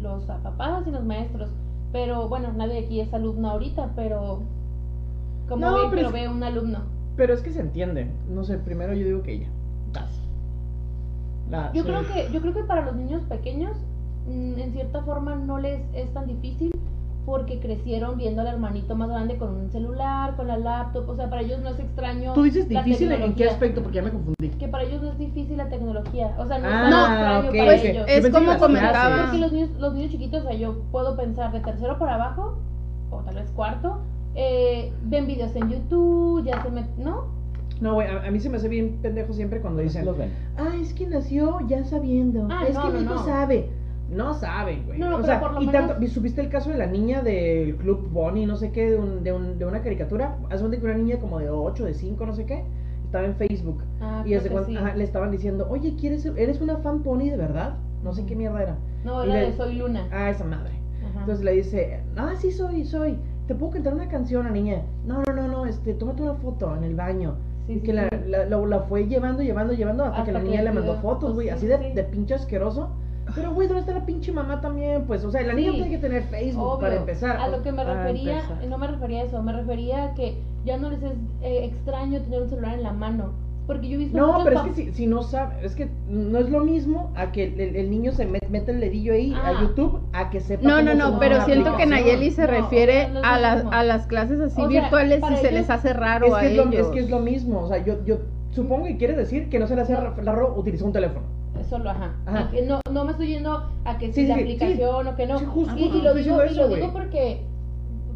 los 0.02 0.24
papás 0.26 0.86
y 0.88 0.92
los 0.92 1.04
maestros, 1.04 1.50
pero 1.92 2.28
bueno, 2.28 2.52
nadie 2.54 2.80
aquí 2.86 3.00
es 3.02 3.14
alumno 3.14 3.50
ahorita, 3.52 3.92
pero 3.96 4.42
como 5.50 5.66
No, 5.66 5.76
que 5.90 5.96
pero 5.96 6.02
lo 6.04 6.08
es- 6.10 6.14
ve 6.14 6.30
un 6.30 6.44
alumno. 6.44 6.80
Pero 7.16 7.34
es 7.34 7.42
que 7.42 7.52
se 7.52 7.62
entiende. 7.62 8.12
No 8.30 8.44
sé, 8.44 8.58
primero 8.60 8.94
yo 8.94 9.06
digo 9.06 9.24
que 9.24 9.34
ella. 9.34 9.48
Das. 9.92 10.22
La- 11.50 11.72
Yo 11.74 11.82
sí. 11.84 11.90
creo 11.90 12.02
que 12.06 12.30
yo 12.32 12.42
creo 12.42 12.54
que 12.54 12.64
para 12.64 12.86
los 12.86 12.96
niños 12.96 13.24
pequeños 13.24 13.76
en 14.28 14.72
cierta 14.74 15.02
forma 15.04 15.36
no 15.36 15.58
les 15.58 15.82
es 15.94 16.14
tan 16.14 16.28
difícil 16.28 16.72
porque 17.26 17.60
crecieron 17.60 18.18
viendo 18.18 18.40
al 18.42 18.48
hermanito 18.48 18.96
más 18.96 19.10
grande 19.10 19.36
con 19.38 19.54
un 19.54 19.70
celular, 19.70 20.38
con 20.38 20.48
la 20.48 20.58
laptop, 20.58 21.10
o 21.10 21.16
sea, 21.16 21.30
para 21.30 21.42
ellos 21.42 21.60
no 21.62 21.70
es 21.70 21.80
extraño. 21.80 22.32
Tú 22.34 22.44
dices 22.44 22.70
difícil 22.70 23.12
en 23.12 23.36
qué 23.36 23.50
aspecto, 23.50 23.82
porque 23.82 23.98
ya 23.98 24.02
me 24.04 24.12
confundí. 24.12 24.48
Que 24.58 24.68
para 24.70 24.86
ellos 24.86 25.02
no 25.02 25.12
es 25.12 25.18
difícil 25.18 25.58
la 25.58 25.68
tecnología, 25.68 26.34
o 26.38 26.46
sea, 26.48 26.58
no 26.60 26.68
Ah, 26.70 26.84
es 26.86 26.90
tan 26.90 27.46
extraño 27.46 27.66
para 27.66 27.78
ok. 27.78 27.84
ellos. 27.84 28.08
Yo 28.08 28.14
Es 28.14 28.30
como 28.30 28.58
comentaba. 28.58 29.22
Porque 29.24 29.38
los 29.40 29.52
niños, 29.52 29.70
los 29.78 29.94
niños 29.94 30.12
chiquitos, 30.12 30.46
o 30.46 30.48
sea, 30.48 30.58
yo 30.58 30.80
puedo 30.92 31.18
pensar 31.18 31.52
de 31.52 31.60
tercero 31.60 32.00
para 32.00 32.16
abajo, 32.16 32.58
o 33.12 33.18
tal 33.20 33.36
vez 33.36 33.52
cuarto, 33.52 33.98
eh, 34.36 34.94
ven 35.04 35.28
videos 35.28 35.54
en 35.58 35.70
YouTube, 35.70 36.46
ya 36.46 36.64
se 36.64 36.70
met... 36.72 36.86
¿no? 36.98 37.26
No, 37.82 37.96
güey, 37.96 38.08
a, 38.08 38.26
a 38.26 38.32
mí 38.32 38.40
se 38.40 38.50
me 38.50 38.56
hace 38.56 38.70
bien 38.70 39.00
pendejo 39.02 39.34
siempre 39.34 39.60
cuando 39.60 39.82
dicen, 39.82 40.06
los 40.06 40.18
ven. 40.18 40.32
ah, 40.58 40.74
es 40.82 40.94
que 40.94 41.06
nació 41.08 41.60
ya 41.68 41.84
sabiendo. 41.84 42.48
Ah, 42.50 42.64
es 42.68 42.74
no, 42.74 42.84
que 42.84 42.88
no, 42.88 42.94
mi 42.94 43.04
hijo 43.04 43.16
no. 43.16 43.26
sabe. 43.26 43.70
No 44.10 44.34
saben, 44.34 44.86
güey. 44.86 45.00
No, 45.00 45.08
o 45.08 45.12
pero 45.16 45.26
sea, 45.26 45.40
por 45.40 45.52
lo 45.54 45.62
y 45.62 45.68
menos- 45.68 45.90
tanto, 45.92 46.08
supiste 46.08 46.42
el 46.42 46.50
caso 46.50 46.70
de 46.70 46.78
la 46.78 46.88
niña 46.88 47.22
del 47.22 47.76
Club 47.76 48.10
Bonnie, 48.12 48.46
no 48.46 48.56
sé 48.56 48.72
qué, 48.72 48.92
de, 48.92 48.98
un, 48.98 49.24
de, 49.24 49.34
un- 49.34 49.58
de 49.60 49.66
una 49.66 49.82
caricatura. 49.82 50.38
Haz 50.50 50.62
cuenta 50.62 50.78
que 50.80 50.86
una 50.86 50.94
niña 50.96 51.18
como 51.20 51.40
de 51.40 51.50
8, 51.50 51.84
de 51.86 51.94
5, 51.94 52.26
no 52.26 52.34
sé 52.34 52.46
qué, 52.46 52.64
estaba 53.04 53.26
en 53.26 53.36
Facebook. 53.36 53.84
Ah, 54.02 54.24
y 54.26 54.34
hace 54.34 54.50
sí. 54.66 54.76
ajá, 54.78 54.96
le 54.96 55.04
estaban 55.04 55.32
diciendo, 55.32 55.68
oye, 55.70 55.96
¿quieres, 56.00 56.22
ser- 56.24 56.38
¿eres 56.40 56.62
una 56.62 56.78
fan 56.78 57.04
pony 57.04 57.30
de 57.30 57.38
verdad? 57.38 57.76
No 58.04 58.14
sé 58.14 58.26
qué 58.26 58.36
mierda 58.36 58.62
era. 58.64 58.78
No, 59.04 59.26
le- 59.26 59.34
de 59.48 59.54
Soy 59.58 59.76
Luna. 59.76 60.08
Ah, 60.12 60.30
esa 60.30 60.46
madre. 60.46 60.72
Ajá. 61.10 61.20
Entonces 61.22 61.44
le 61.44 61.52
dice, 61.54 62.00
ah, 62.16 62.34
sí 62.38 62.52
soy, 62.52 62.86
soy. 62.86 63.18
¿Te 63.48 63.56
puedo 63.56 63.74
cantar 63.74 63.94
una 63.94 64.08
canción 64.08 64.46
a 64.46 64.52
niña? 64.52 64.84
No, 65.06 65.22
no, 65.28 65.34
no, 65.34 65.48
no, 65.48 65.66
este, 65.66 65.94
tómate 65.94 66.22
una 66.24 66.34
foto 66.36 66.76
en 66.76 66.84
el 66.84 66.96
baño. 66.96 67.36
Sí, 67.66 67.82
que 67.82 67.92
la, 67.94 68.08
sí. 68.10 68.16
la, 68.28 68.46
la- 68.46 68.58
la 68.66 68.80
fue 68.82 69.08
llevando, 69.08 69.42
llevando, 69.44 69.74
llevando 69.74 70.06
hasta, 70.06 70.24
que 70.24 70.32
la 70.32 70.40
que 70.40 70.46
niña 70.46 70.62
le 70.62 70.72
mandó 70.72 70.96
fotos, 71.02 71.34
güey. 71.34 71.50
Así 71.50 71.62
sí, 71.62 71.68
de, 71.68 71.78
de 71.94 72.04
pinche 72.04 72.34
asqueroso. 72.36 72.90
Pero, 73.36 73.52
güey, 73.54 73.68
¿dónde 73.68 73.82
está 73.82 73.94
la 73.94 74.06
pinche 74.06 74.32
mamá 74.32 74.62
también? 74.62 75.04
Pues, 75.06 75.24
o 75.24 75.32
sea, 75.32 75.42
la 75.44 75.54
niña 75.54 75.72
Sí. 75.72 75.76
tiene 75.78 75.92
que 75.92 75.98
tener 75.98 76.24
Facebook 76.24 76.64
Obvio. 76.64 76.80
para 76.80 76.96
empezar. 76.96 77.38
A 77.38 77.48
lo 77.48 77.62
que 77.62 77.72
me 77.72 77.84
refería, 77.84 78.40
empezar. 78.40 78.68
no 78.68 78.78
me 78.78 78.88
refería 78.88 79.22
a 79.22 79.26
eso, 79.26 79.42
me 79.44 79.54
refería 79.54 80.04
a 80.06 80.14
que 80.14 80.38
ya 80.66 80.78
no 80.78 80.90
les 80.90 81.02
es 81.04 81.12
eh, 81.42 81.66
extraño 81.66 82.20
tener 82.22 82.42
un 82.42 82.50
celular 82.50 82.74
en 82.76 82.84
la 82.84 82.94
mano. 82.94 83.32
Porque 83.68 83.90
yo 83.90 83.96
he 83.96 83.98
visto 83.98 84.18
No, 84.18 84.46
pero 84.46 84.62
es 84.62 84.66
que 84.68 84.74
si, 84.76 84.94
si 84.94 85.08
no 85.08 85.24
sabe, 85.24 85.56
es 85.66 85.76
que 85.76 85.90
no 86.08 86.40
es 86.40 86.50
lo 86.50 86.62
mismo 86.62 87.12
a 87.18 87.34
que 87.34 87.44
el, 87.44 87.60
el- 87.60 87.76
el 87.76 87.90
niño 87.92 88.14
se 88.14 88.26
met- 88.26 88.48
mete 88.48 88.72
el 88.72 88.80
dedillo 88.80 89.12
ahí 89.12 89.34
Ah. 89.36 89.50
a 89.50 89.62
YouTube 89.62 90.00
a 90.14 90.30
que 90.30 90.40
sepa 90.40 90.64
No, 90.64 90.70
cómo 90.78 90.84
no, 90.84 90.92
se 90.92 90.98
no, 90.98 91.20
pero 91.20 91.42
siento 91.44 91.76
que. 91.76 91.86
Nayeli 91.86 92.32
se 92.32 92.44
No, 92.44 92.48
refiere 92.48 93.10
no 93.10 93.20
es 93.20 93.26
a, 93.26 93.36
lo 93.36 93.42
las 93.42 93.66
a 93.70 93.84
las 93.84 94.08
clases 94.08 94.40
así 94.40 94.62
O 94.62 94.70
sea, 94.72 94.82
virtuales 94.82 95.22
y 95.32 95.36
se 95.36 95.52
les 95.52 95.70
hace 95.70 95.92
raro 95.92 96.28
Es 96.28 96.34
a 96.34 96.40
que 96.40 96.48
es, 96.52 96.56
lo, 96.56 96.64
ellos. 96.64 96.88
es 96.88 96.88
que 96.94 97.00
es 97.02 97.10
lo 97.10 97.20
mismo, 97.20 97.60
o 97.64 97.68
sea, 97.68 97.84
yo, 97.84 97.96
yo 98.06 98.20
supongo 98.52 98.86
que 98.86 98.96
quiere 98.96 99.16
decir 99.18 99.50
que 99.50 99.60
no 99.60 99.68
se 99.68 99.76
le 99.76 99.82
hace 99.82 99.94
No. 99.96 100.14
raro 100.24 100.56
utilizar 100.58 100.88
un 100.88 100.94
teléfono. 100.94 101.26
Solo, 101.70 101.90
ajá. 101.90 102.14
Que 102.52 102.62
no, 102.62 102.80
no 102.92 103.04
me 103.06 103.12
estoy 103.12 103.28
yendo 103.28 103.70
a 103.86 103.98
que 103.98 104.08
Sí, 104.08 104.22
si 104.22 104.28
la 104.28 104.36
sí, 104.36 104.42
aplicación 104.42 105.08
o 105.08 105.16
que 105.16 105.28
no. 105.28 105.40
Justo, 105.40 105.78
y, 105.78 105.84
y 105.84 106.02
lo 106.02 106.14
digo, 106.14 106.46
y 106.46 106.56
lo 106.56 106.68
digo 106.70 106.94
porque 106.94 107.46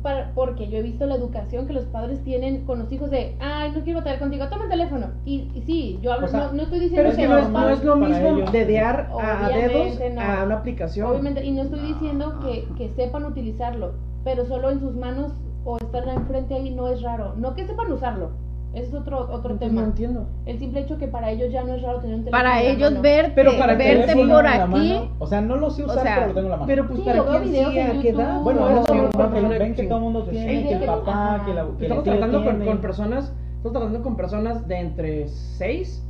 para, 0.02 0.32
porque 0.34 0.68
yo 0.68 0.80
he 0.80 0.82
visto 0.82 1.06
la 1.06 1.16
educación 1.16 1.68
que 1.68 1.74
los 1.74 1.86
padres 1.86 2.24
tienen 2.24 2.66
con 2.66 2.80
los 2.80 2.92
hijos 2.92 3.12
de, 3.12 3.36
ay, 3.40 3.72
no 3.72 3.84
quiero 3.84 4.00
batallar 4.00 4.20
contigo, 4.20 4.48
toma 4.50 4.64
el 4.64 4.70
teléfono. 4.70 5.08
Y, 5.26 5.52
y 5.54 5.62
sí, 5.66 6.00
yo 6.02 6.14
hablo, 6.14 6.26
O 6.28 6.30
sea, 6.30 6.48
no, 6.48 6.54
no 6.54 6.64
estoy 6.64 6.80
diciendo 6.80 7.12
Pero 7.12 7.22
que 7.22 7.28
no 7.28 7.50
no 7.50 7.70
es 7.70 7.84
lo 7.84 7.96
mismo 7.98 8.52
dedear 8.52 9.12
a, 9.22 9.50
dedos 9.50 10.00
no. 10.14 10.22
a 10.22 10.44
una 10.44 10.56
aplicación. 10.56 11.08
Obviamente, 11.08 11.44
y 11.46 11.52
no 11.52 11.64
estoy 11.64 11.82
diciendo 11.82 12.40
que, 12.40 12.68
que 12.78 12.90
sepan 12.96 13.26
utilizarlo, 13.26 13.94
pero 14.24 14.46
solo 14.46 14.72
en 14.72 14.80
sus 14.80 14.96
manos 14.96 15.34
o 15.66 15.78
estar 15.78 16.08
enfrente 16.08 16.56
ahí 16.56 16.72
no 16.72 16.88
es 16.88 17.02
raro. 17.02 17.36
No 17.36 17.54
que 17.54 17.68
sepan 17.68 17.92
usarlo, 17.92 18.32
ese 18.74 18.88
es 18.88 18.94
otro, 18.94 19.20
otro 19.20 19.36
Entonces, 19.52 19.68
tema. 19.70 19.82
No 19.82 19.88
entiendo. 19.88 20.28
El 20.46 20.58
simple 20.60 20.80
hecho 20.82 20.98
que 20.98 21.08
para 21.08 21.30
ellos 21.32 21.52
ya 21.52 21.64
no 21.64 21.74
es 21.76 21.82
raro 21.82 22.00
tener 22.00 22.16
un 22.16 22.24
teléfono. 22.24 22.44
Para 22.44 22.62
en 22.62 22.66
la 22.68 22.72
ellos 22.74 22.92
mano. 22.92 23.02
verte, 23.02 23.32
Pero 23.36 23.52
para 23.58 23.78
que 23.78 23.84
verte 23.96 24.16
por 24.28 24.48
aquí. 24.48 24.70
mano, 24.72 25.10
o 25.20 25.28
sea, 25.28 25.42
no 25.42 25.56
lo 25.58 25.70
sé 25.70 25.84
usar, 25.84 26.04
sea, 26.04 26.16
pero 26.16 26.28
lo 26.28 26.34
tengo 26.34 26.46
en 26.46 26.52
la 26.52 26.58
mano. 26.58 26.68
Pero 26.68 26.88
pues 26.88 27.00
Sí, 27.00 27.06
para 27.06 27.26
quién 27.26 27.44
sí, 27.52 27.60
a 27.60 28.02
qué 28.02 28.10
edad. 28.10 28.42
Bueno, 28.42 28.60
No, 28.70 28.82
eso 28.82 28.96
no, 28.96 29.02
no, 29.04 29.76
que 29.76 29.84
todo 29.84 29.98
el 29.98 30.04
mundo 30.04 30.24
tiene, 30.24 30.64
que 30.68 30.74
el 30.76 30.86
papá, 30.86 31.44
que 31.46 31.54
la 31.54 31.66
Estamos 31.82 32.04
tratando 32.04 32.46
con, 32.46 32.78
personas, 32.80 33.34
estamos 33.58 33.72
tratando 33.78 34.02
con 34.04 34.16
personas 34.16 34.68
de 34.68 34.80
entre 34.80 35.28
6 35.28 36.04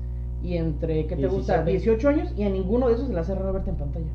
y 0.43 0.57
entre, 0.57 1.07
¿qué 1.07 1.15
te 1.15 1.27
gusta? 1.27 1.63
17. 1.63 1.71
18 1.71 2.09
años 2.09 2.33
y 2.37 2.43
a 2.43 2.49
ninguno 2.49 2.87
de 2.87 2.93
esos 2.93 3.07
se 3.07 3.13
le 3.13 3.19
hace 3.19 3.33
raro 3.35 3.53
verte 3.53 3.71
en 3.71 3.75
pantalla. 3.77 4.05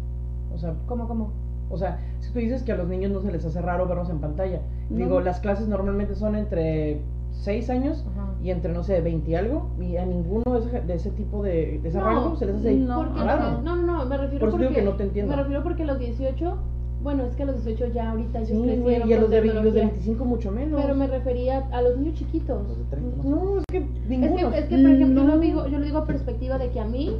O 0.54 0.58
sea, 0.58 0.74
¿Cómo, 0.86 1.06
cómo? 1.08 1.30
o 1.68 1.76
sea, 1.76 1.98
si 2.20 2.32
tú 2.32 2.38
dices 2.38 2.62
que 2.62 2.70
a 2.72 2.76
los 2.76 2.86
niños 2.86 3.10
no 3.10 3.20
se 3.22 3.32
les 3.32 3.44
hace 3.44 3.60
raro 3.60 3.86
vernos 3.88 4.08
en 4.08 4.20
pantalla, 4.20 4.60
No. 4.88 4.98
digo, 4.98 5.20
las 5.20 5.40
clases 5.40 5.66
normalmente 5.66 6.14
son 6.14 6.36
entre 6.36 7.00
6 7.42 7.70
años 7.70 8.04
Ajá. 8.12 8.34
y 8.42 8.50
entre, 8.50 8.72
no 8.72 8.82
sé, 8.82 9.00
20 9.00 9.30
y 9.30 9.34
algo, 9.34 9.70
y 9.80 9.96
a 9.96 10.04
ninguno 10.06 10.42
de 10.54 10.58
ese, 10.60 10.80
de 10.80 10.94
ese 10.94 11.10
tipo 11.10 11.42
de, 11.42 11.78
de 11.82 11.88
ese 11.88 11.98
No, 11.98 12.04
rango 12.04 12.36
se 12.36 12.46
les 12.46 12.56
hace 12.56 12.74
no. 12.74 13.04
No, 13.06 13.62
no, 13.62 13.76
no, 13.76 14.04
me 14.06 14.16
refiero 14.16 14.40
Por 14.40 14.48
eso 14.48 14.58
digo 14.58 14.68
porque 14.70 14.74
que 14.80 14.82
no 14.82 14.92
te 14.96 15.02
entiendo. 15.04 15.30
Me 15.36 15.42
refiero 15.42 15.62
porque 15.62 15.84
los 15.84 15.98
18, 15.98 16.56
bueno, 17.02 17.24
es 17.24 17.36
que 17.36 17.42
a 17.44 17.46
los 17.46 17.64
18 17.64 17.92
ya 17.94 18.10
ahorita 18.10 18.38
ellos 18.40 18.48
Sí, 18.50 18.62
crecieron 18.62 19.08
y 19.08 19.12
a 19.12 19.20
los 19.20 19.30
de, 19.30 19.36
los 19.36 19.44
de 19.44 19.52
tecnología. 19.52 19.82
25 19.84 20.24
mucho 20.24 20.50
menos. 20.50 20.80
Pero 20.82 20.94
me 20.96 21.06
refería 21.06 21.58
a 21.70 21.82
los 21.82 21.96
niños 21.98 22.14
chiquitos. 22.18 22.66
Los 22.66 22.78
de 22.78 22.84
30, 22.84 23.16
no 23.16 23.22
sé. 23.22 23.28
No, 23.28 23.58
es 23.58 23.64
que 23.70 23.78
Es 23.78 24.08
ninguno. 24.08 24.50
que, 24.50 24.58
es 24.58 24.64
que, 24.64 24.76
por 24.78 24.90
ejemplo, 24.90 25.22
yo, 25.22 25.28
No. 25.28 25.34
lo 25.34 25.40
digo, 25.40 25.66
yo 25.68 25.78
lo 25.78 25.84
digo 25.84 25.98
a 25.98 26.04
perspectiva 26.06 26.58
de 26.58 26.70
que 26.70 26.80
a 26.80 26.84
mí, 26.84 27.16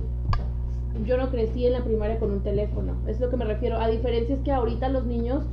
yo 1.04 1.18
no 1.18 1.30
crecí 1.30 1.66
en 1.66 1.74
la 1.74 1.84
primaria 1.84 2.18
con 2.18 2.32
un 2.32 2.40
teléfono. 2.40 2.94
Es 3.06 3.20
lo 3.20 3.30
que 3.30 3.36
me 3.36 3.44
refiero. 3.44 3.78
A 3.78 3.86
diferencia 3.88 4.34
es 4.34 4.40
que 4.40 4.50
ahorita 4.50 4.88
los 4.88 5.04
niños 5.06 5.44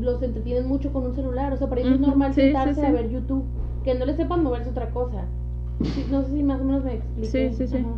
los 0.00 0.22
entretienen 0.22 0.66
mucho 0.68 0.92
con 0.92 1.04
un 1.04 1.14
celular. 1.14 1.52
O 1.52 1.56
sea, 1.58 1.68
para 1.68 1.80
ellos 1.82 1.94
es 1.94 2.00
normal 2.00 2.32
sí, 2.32 2.40
sí, 2.40 2.46
sentarse 2.46 2.80
sí. 2.80 2.86
a 2.86 2.92
ver 2.92 3.10
YouTube. 3.10 3.44
Que 3.84 3.94
no 3.94 4.04
les 4.04 4.16
sepan 4.16 4.42
moverse 4.42 4.70
otra 4.70 4.90
cosa. 4.90 5.24
Sí, 5.82 6.06
no 6.10 6.22
sé 6.22 6.32
si 6.32 6.42
más 6.42 6.60
o 6.60 6.64
menos 6.64 6.84
me 6.84 6.94
expliqué. 6.94 7.50
Sí, 7.50 7.56
sí, 7.56 7.66
sí. 7.66 7.76
Ajá. 7.78 7.88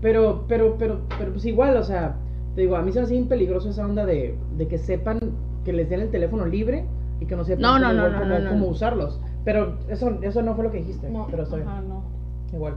Pero, 0.00 0.44
pero, 0.48 0.76
pero, 0.78 1.00
pero 1.18 1.32
pues 1.32 1.44
igual, 1.46 1.76
o 1.76 1.82
sea, 1.82 2.16
te 2.54 2.60
digo, 2.62 2.76
a 2.76 2.82
mí 2.82 2.92
se 2.92 2.98
me 3.00 3.04
hace 3.04 3.14
bien 3.14 3.26
peligroso 3.28 3.70
esa 3.70 3.84
onda 3.86 4.04
de, 4.04 4.36
de 4.56 4.68
que 4.68 4.78
sepan 4.78 5.18
que 5.64 5.72
les 5.72 5.88
den 5.88 6.00
el 6.00 6.10
teléfono 6.10 6.44
libre 6.46 6.84
y 7.20 7.26
que 7.26 7.36
no 7.36 7.44
sepan 7.44 7.62
No, 7.62 7.78
no, 7.78 7.88
cómo, 7.88 8.08
no, 8.08 8.18
cómo- 8.18 8.24
no, 8.28 8.38
no. 8.38 8.50
cómo 8.50 8.66
usarlos. 8.68 9.20
Pero 9.44 9.78
eso, 9.88 10.18
eso 10.22 10.42
no 10.42 10.54
fue 10.54 10.64
lo 10.64 10.70
que 10.70 10.78
dijiste. 10.78 11.10
No, 11.10 11.26
pero 11.30 11.44
está 11.44 11.56
bien. 11.56 11.68
Ajá, 11.68 11.80
no. 11.82 12.02
Igual. 12.52 12.74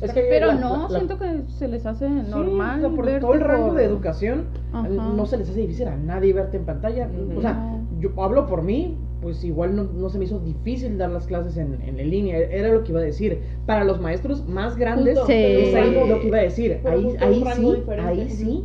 Es 0.00 0.12
que 0.12 0.26
Pero 0.28 0.48
la- 0.48 0.54
no, 0.56 0.76
la- 0.76 0.82
la- 0.82 0.88
siento 0.98 1.18
que 1.18 1.42
se 1.48 1.68
les 1.68 1.86
hace 1.86 2.06
Sí, 2.06 2.30
normal. 2.30 2.84
o 2.84 2.88
sea, 2.88 2.96
por 2.96 3.04
verte 3.06 3.20
todo 3.20 3.32
el 3.34 3.40
rango 3.40 3.68
por- 3.68 3.76
de 3.76 3.84
educación, 3.84 4.44
Ajá. 4.72 4.86
no 4.88 5.24
se 5.24 5.38
les 5.38 5.48
hace 5.48 5.60
difícil 5.60 5.88
a 5.88 5.96
nadie 5.96 6.32
verte 6.34 6.58
en 6.58 6.64
pantalla. 6.66 7.08
O 7.36 7.40
sea, 7.40 7.78
yo 7.98 8.10
hablo 8.22 8.46
por 8.46 8.62
mí, 8.62 8.94
pues 9.22 9.42
igual 9.44 9.74
no, 9.74 9.84
no 9.84 10.08
se 10.08 10.18
me 10.18 10.24
hizo 10.26 10.38
difícil 10.40 10.98
dar 10.98 11.10
las 11.10 11.26
clases 11.26 11.56
en, 11.56 11.78
en, 11.82 11.96
línea. 12.10 12.38
Era 12.38 12.68
lo 12.68 12.84
que 12.84 12.92
iba 12.92 13.00
a 13.00 13.04
decir. 13.04 13.40
Para 13.66 13.84
los 13.84 14.00
maestros 14.00 14.46
más 14.46 14.76
grandes, 14.76 15.18
Sí. 15.26 15.32
es 15.32 15.74
ahí 15.74 15.94
lo 16.08 16.20
que 16.20 16.26
iba 16.28 16.38
a 16.38 16.42
decir. 16.42 16.78
pero 16.82 16.96
Ahí, 16.96 17.16
ahí 17.20 17.44
sí, 17.54 17.74
diferente. 17.74 18.02
ahí 18.22 18.30
sí. 18.30 18.64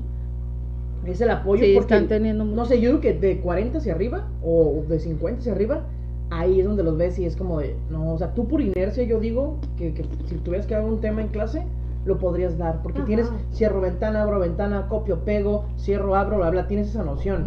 Es 1.05 1.19
el 1.21 1.31
apoyo 1.31 1.63
Sí, 1.65 1.73
porque, 1.73 1.95
están 1.95 2.07
teniendo 2.07 2.45
mucho. 2.45 2.55
no 2.57 2.65
sé, 2.65 2.79
yo 2.79 2.89
creo 2.91 3.01
que 3.01 3.13
de 3.13 3.39
40 3.39 3.79
hacia 3.79 3.93
arriba 3.93 4.27
o 4.43 4.83
de 4.87 4.99
50 4.99 5.39
hacia 5.39 5.53
arriba, 5.53 5.83
ahí 6.29 6.59
es 6.59 6.65
donde 6.65 6.83
los 6.83 6.95
ves 6.95 7.17
y 7.17 7.25
es 7.25 7.35
como 7.35 7.59
de, 7.59 7.75
no, 7.89 8.13
o 8.13 8.17
sea, 8.19 8.33
tú 8.35 8.47
por 8.47 8.61
inercia 8.61 9.03
yo 9.03 9.19
digo 9.19 9.57
que, 9.77 9.93
que 9.95 10.05
si 10.27 10.35
tuvieras 10.35 10.67
que 10.67 10.75
dar 10.75 10.83
un 10.85 11.01
tema 11.01 11.21
en 11.21 11.29
clase, 11.29 11.63
lo 12.05 12.19
podrías 12.19 12.57
dar, 12.57 12.81
porque 12.83 12.99
Ajá. 12.99 13.07
tienes 13.07 13.31
cierro 13.51 13.81
ventana, 13.81 14.21
abro 14.21 14.39
ventana, 14.39 14.87
copio, 14.89 15.19
pego, 15.25 15.65
cierro, 15.77 16.15
abro, 16.15 16.37
bla, 16.37 16.51
bla, 16.51 16.67
tienes 16.67 16.89
esa 16.89 17.03
noción. 17.03 17.45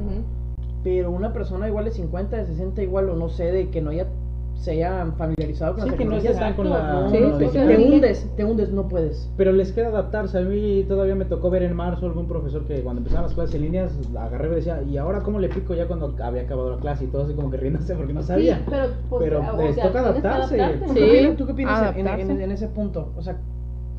Pero 0.84 1.10
una 1.10 1.32
persona 1.32 1.66
igual 1.66 1.86
de 1.86 1.90
50, 1.92 2.36
de 2.36 2.44
60, 2.46 2.82
igual 2.82 3.08
o 3.10 3.16
no 3.16 3.28
sé, 3.30 3.50
de 3.50 3.70
que 3.70 3.80
no 3.80 3.90
haya 3.90 4.06
se 4.54 4.70
hayan 4.70 5.14
familiarizado 5.16 5.74
con 5.74 5.82
Sí, 5.84 5.90
la 5.90 5.96
que 5.96 6.04
no 6.04 6.10
tecnología, 6.12 6.30
están 6.30 6.54
con 6.54 6.70
la- 6.70 7.00
no, 7.02 7.10
Sí, 7.10 7.18
no, 7.20 7.38
sí, 7.38 7.44
te, 7.44 7.50
sí. 7.50 7.58
te 7.58 7.76
hundes, 7.92 8.30
te 8.36 8.44
hundes, 8.44 8.70
no 8.70 8.88
puedes. 8.88 9.28
Pero 9.36 9.52
les 9.52 9.72
queda 9.72 9.88
adaptarse. 9.88 10.38
A 10.38 10.42
mí 10.42 10.84
todavía 10.88 11.14
me 11.16 11.24
tocó 11.26 11.50
ver 11.50 11.64
en 11.64 11.74
marzo 11.74 12.06
algún 12.06 12.26
profesor 12.28 12.64
que 12.64 12.80
cuando 12.80 13.00
empezaban 13.00 13.24
las 13.24 13.34
clases 13.34 13.56
en 13.56 13.62
líneas, 13.62 13.92
agarré 14.18 14.48
y 14.48 14.54
decía, 14.54 14.80
¿y 14.82 14.96
ahora 14.96 15.20
cómo 15.22 15.38
le 15.38 15.48
pico 15.48 15.74
ya 15.74 15.86
cuando 15.86 16.14
había 16.22 16.42
acabado 16.42 16.70
la 16.70 16.76
clase? 16.78 17.04
Y 17.04 17.08
todo 17.08 17.24
así 17.24 17.34
como 17.34 17.50
que 17.50 17.56
riéndose 17.58 17.94
porque 17.94 18.12
no 18.14 18.22
sabía. 18.22 18.56
Sí, 18.58 18.62
pero, 18.70 18.86
pues, 19.10 19.22
Pero 19.24 19.40
o 19.40 19.62
les 19.62 19.74
sea, 19.74 19.86
toca 19.88 20.00
adaptarse. 20.00 20.56
¿Tú 20.56 20.94
qué 20.94 21.00
Sí, 21.00 21.02
opinas, 21.18 21.36
tú 21.36 21.46
qué 21.46 21.52
opinas 21.52 21.96
en- 21.96 22.50
ese 22.52 22.68
punto? 22.68 23.12
O 23.18 23.22
sea, 23.22 23.36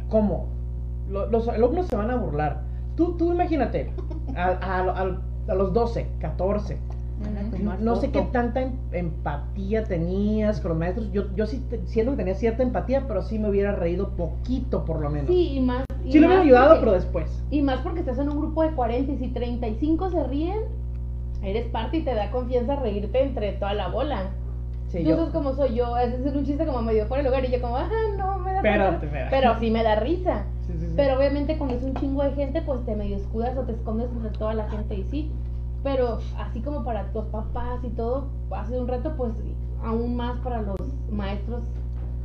¿cómo? 0.10 0.48
Lo- 1.10 1.28
los 1.30 1.48
alumnos 1.48 1.88
se 1.88 1.96
van 1.96 2.10
a 2.10 2.16
burlar. 2.16 2.64
Tú, 2.96 3.16
tú 3.18 3.34
imagínate, 3.34 3.92
a, 4.36 4.46
a, 4.48 5.02
a- 5.02 5.22
a 5.48 5.54
los 5.56 5.74
12, 5.74 6.08
14, 6.20 6.78
Tomar 7.52 7.80
no 7.80 7.96
sé 7.96 8.12
qué 8.12 8.22
tanta 8.34 8.62
em- 8.62 8.74
empatía 8.92 9.84
tenías 9.86 10.60
con 10.60 10.70
los 10.70 10.78
maestros. 10.78 11.12
Yo, 11.14 11.34
yo 11.36 11.46
sí 11.46 11.64
siento 11.86 12.12
que 12.12 12.18
tenía 12.18 12.36
cierta 12.36 12.62
empatía, 12.62 13.08
pero 13.08 13.22
sí 13.22 13.40
me 13.40 13.50
hubiera 13.50 13.72
reído 13.72 14.10
poquito 14.10 14.84
por 14.86 15.00
lo 15.00 15.10
menos. 15.10 15.28
Sí, 15.28 15.54
y 15.56 15.60
más. 15.62 15.86
y 16.04 16.12
Sí 16.12 16.20
lo 16.20 16.28
hubiera 16.28 16.44
ayudado, 16.44 16.68
porque- 16.72 16.80
pero 16.82 16.92
después. 16.94 17.44
Y 17.50 17.62
más 17.62 17.80
porque 17.80 18.02
estás 18.02 18.20
en 18.20 18.30
un 18.30 18.38
grupo 18.38 18.64
de 18.64 18.72
40 18.72 19.14
y 19.14 19.18
si 19.18 19.28
35 19.30 20.10
se 20.10 20.24
ríen, 20.26 20.60
eres 21.42 21.68
parte 21.68 21.98
y 21.98 22.02
te 22.04 22.14
da 22.14 22.30
confianza 22.32 22.76
reírte 22.76 23.24
entre 23.24 23.54
toda 23.54 23.74
la 23.74 23.88
bola. 23.88 24.30
Sí, 24.90 25.00
Tú 25.04 25.10
yo- 25.10 25.16
sabes 25.18 25.32
cómo 25.34 25.54
soy 25.56 25.74
yo, 25.74 25.98
es 25.98 26.12
decir, 26.22 26.38
un 26.38 26.46
chiste 26.46 26.66
como 26.66 26.82
medio 26.82 27.06
fuera 27.08 27.24
de 27.24 27.30
lugar 27.30 27.46
y 27.46 27.52
yo 27.52 27.62
como, 27.62 27.78
ajá, 27.78 27.90
no, 28.18 28.38
me 28.40 28.52
da 28.52 28.58
Espérate, 28.58 29.06
espérate. 29.06 29.30
Pero 29.32 29.60
sí 29.60 29.72
me 29.72 29.84
da 29.84 29.96
risa. 29.96 30.44
Pero 30.96 31.18
obviamente 31.18 31.58
cuando 31.58 31.76
es 31.76 31.84
un 31.84 31.94
chingo 31.96 32.24
de 32.24 32.32
gente, 32.32 32.62
pues 32.62 32.84
te 32.86 32.96
medio 32.96 33.18
escudas 33.18 33.58
o 33.58 33.62
te 33.64 33.74
escondes 33.74 34.10
entre 34.12 34.30
toda 34.32 34.54
la 34.54 34.70
gente 34.70 34.96
y 34.96 35.04
sí. 35.04 35.32
Pero 35.84 36.20
así 36.40 36.62
como 36.62 36.84
para 36.84 37.12
tus 37.12 37.26
papás 37.26 37.80
y 37.84 37.90
todo, 37.90 38.28
hace 38.52 38.80
un 38.80 38.88
rato, 38.88 39.14
pues 39.18 39.34
aún 39.84 40.16
más 40.16 40.40
para 40.40 40.62
los 40.62 40.78
maestros 41.12 41.64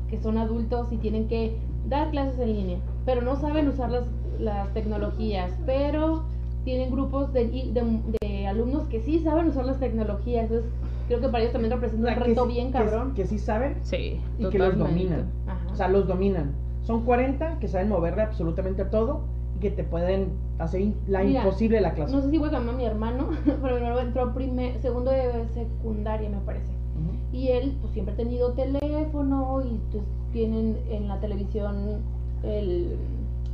que 0.08 0.18
son 0.20 0.38
adultos 0.38 0.88
y 0.92 0.96
tienen 0.96 1.28
que 1.28 1.56
dar 1.88 2.10
clases 2.10 2.38
en 2.40 2.52
línea, 2.54 2.78
pero 3.04 3.22
no 3.22 3.36
saben 3.36 3.68
usar 3.68 3.90
las, 3.90 4.04
las 4.38 4.72
tecnologías, 4.74 5.52
pero 5.66 6.24
tienen 6.64 6.90
grupos 6.90 7.32
de, 7.32 7.46
de- 7.46 8.00
de 8.20 8.46
alumnos 8.46 8.84
que 8.88 9.00
sí 9.00 9.18
saben 9.20 9.48
usar 9.48 9.64
las 9.66 9.78
tecnologías. 9.78 10.44
Entonces, 10.50 10.70
creo 11.08 11.20
que 11.20 11.28
para 11.28 11.40
ellos 11.40 11.52
también 11.52 11.72
O 11.72 11.76
representa 11.76 12.08
sea, 12.08 12.16
un 12.16 12.22
que 12.22 12.28
reto 12.30 12.46
sí- 12.46 12.52
bien 12.52 12.66
que- 12.68 12.72
cabrón. 12.72 13.14
Que, 13.14 13.26
sí 13.26 13.38
saben 13.38 13.76
Sí, 13.82 14.20
y 14.38 14.46
que 14.48 14.58
los 14.58 14.76
dominan. 14.78 15.26
Ajá. 15.46 15.70
O 15.72 15.74
sea, 15.76 15.88
los 15.88 16.06
dominan. 16.08 16.52
Son 16.90 17.04
40 17.04 17.58
que 17.60 17.68
saben 17.68 17.88
moverle 17.88 18.22
absolutamente 18.22 18.82
a 18.82 18.90
todo 18.90 19.20
y 19.56 19.60
que 19.60 19.70
te 19.70 19.84
pueden 19.84 20.30
hacer 20.58 20.82
la 21.06 21.22
Mira, 21.22 21.42
imposible 21.42 21.80
la 21.80 21.92
clase. 21.94 22.12
No 22.14 22.20
sé 22.20 22.30
si 22.30 22.38
voy 22.38 22.52
a 22.52 22.58
mi 22.58 22.84
hermano, 22.84 23.28
pero 23.44 23.76
mi 23.76 23.82
hermano 23.86 24.00
entró 24.00 24.34
primer, 24.34 24.80
segundo 24.82 25.12
de 25.12 25.46
secundaria, 25.54 26.28
me 26.28 26.38
parece. 26.38 26.66
Ujú. 26.72 27.36
Y 27.36 27.48
él 27.48 27.76
pues 27.80 27.92
siempre 27.92 28.14
ha 28.14 28.16
tenido 28.16 28.52
teléfono 28.54 29.62
y 29.64 29.78
pues, 29.92 30.02
tienen 30.32 30.78
en 30.90 31.06
la 31.06 31.20
televisión 31.20 32.00
el... 32.42 32.96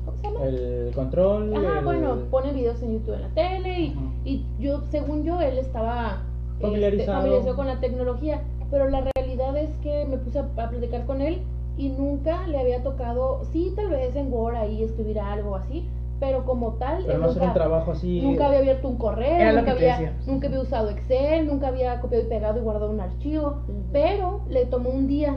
¿Cómo 0.06 0.16
se 0.18 0.22
llama? 0.22 0.44
El 0.46 0.92
control. 0.94 1.54
Ajá, 1.56 1.78
el- 1.80 1.84
bueno, 1.84 2.16
pone 2.30 2.52
videos 2.52 2.82
en 2.82 2.92
YouTube 2.94 3.14
en 3.16 3.22
la 3.22 3.28
tele 3.34 3.80
y, 3.80 3.90
Ajá. 3.90 4.00
y 4.24 4.44
yo, 4.58 4.80
según 4.90 5.24
yo, 5.24 5.40
él 5.42 5.58
estaba 5.58 6.22
este, 6.54 6.62
Familiarizado. 6.68 7.18
familiarizado 7.18 7.56
con 7.56 7.66
la 7.66 7.80
tecnología, 7.80 8.40
pero 8.70 8.88
la 8.88 9.02
realidad 9.14 9.56
es 9.58 9.76
que 9.82 10.06
me 10.08 10.16
puse 10.16 10.38
a, 10.38 10.42
a 10.56 10.70
platicar 10.70 11.04
con 11.04 11.20
él 11.20 11.42
y 11.76 11.88
nunca 11.90 12.46
le 12.46 12.58
había 12.58 12.82
tocado, 12.82 13.42
sí, 13.52 13.72
tal 13.76 13.88
vez 13.90 14.14
en 14.16 14.32
Word 14.32 14.56
ahí 14.56 14.82
escribir 14.82 15.18
algo 15.20 15.56
así, 15.56 15.88
pero 16.18 16.44
como 16.44 16.72
tal, 16.74 17.04
Pero 17.06 17.18
no 17.18 17.26
nunca- 17.26 17.44
un 17.44 17.52
trabajo 17.54 17.92
así. 17.92 18.20
Nunca 18.22 18.46
había 18.46 18.60
abierto 18.60 18.88
un 18.88 18.96
correo, 18.96 19.38
nunca 19.60 19.72
había, 19.72 19.96
nunca 20.26 20.46
había 20.48 20.60
usado 20.60 20.88
Excel, 20.90 21.46
nunca 21.46 21.68
había 21.68 22.00
copiado 22.00 22.24
y 22.24 22.28
pegado 22.28 22.58
y 22.58 22.62
guardado 22.62 22.90
un 22.90 23.00
archivo, 23.00 23.56
pero 23.92 24.40
le 24.48 24.64
tomó 24.64 24.88
un 24.90 25.06
día 25.06 25.36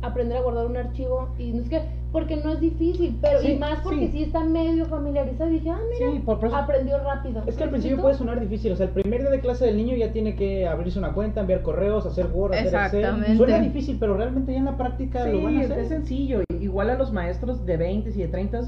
aprender 0.00 0.38
a 0.38 0.40
guardar 0.42 0.66
un 0.66 0.76
archivo 0.76 1.28
y 1.38 1.52
no 1.52 1.62
es 1.62 1.68
que, 1.68 1.82
porque 2.12 2.36
no 2.36 2.52
es 2.52 2.60
difícil, 2.60 3.18
pero 3.20 3.40
Sí, 3.40 3.52
y 3.52 3.58
más 3.58 3.80
porque 3.82 4.06
sí. 4.06 4.12
sí, 4.12 4.22
está 4.24 4.42
medio 4.42 4.86
familiarizado 4.86 5.50
y 5.50 5.54
dije, 5.54 5.70
ah, 5.70 5.78
mira, 5.92 6.12
Sí, 6.12 6.18
por, 6.20 6.38
por 6.38 6.48
eso- 6.48 6.56
aprendió 6.56 6.98
rápido. 7.04 7.42
Es 7.46 7.56
que 7.56 7.64
al 7.64 7.68
¿Me 7.68 7.72
principio 7.72 8.00
puede 8.00 8.14
sonar 8.14 8.40
difícil, 8.40 8.72
o 8.72 8.76
sea, 8.76 8.86
el 8.86 8.92
primer 8.92 9.20
día 9.20 9.30
de 9.30 9.40
clase 9.40 9.66
del 9.66 9.76
niño 9.76 9.94
ya 9.96 10.10
tiene 10.12 10.34
que 10.34 10.66
abrirse 10.66 10.98
una 10.98 11.12
cuenta, 11.12 11.40
enviar 11.42 11.62
correos, 11.62 12.06
hacer 12.06 12.28
Word, 12.32 12.52
hacer 12.54 12.66
Excel. 12.66 12.80
Exactamente. 13.00 13.36
Suena 13.36 13.58
difícil, 13.58 13.96
pero 14.00 14.16
realmente 14.16 14.52
ya 14.52 14.58
en 14.58 14.64
la 14.64 14.76
práctica 14.78 15.26
lo 15.26 15.42
van 15.42 15.56
a 15.56 15.58
Sí, 15.60 15.64
hacer. 15.66 15.78
es 15.80 15.88
sencillo. 15.88 16.40
Igual 16.60 16.90
a 16.90 16.94
los 16.96 17.12
maestros 17.12 17.66
de 17.66 17.76
20 17.76 18.10
y 18.10 18.12
de 18.14 18.28
30, 18.28 18.60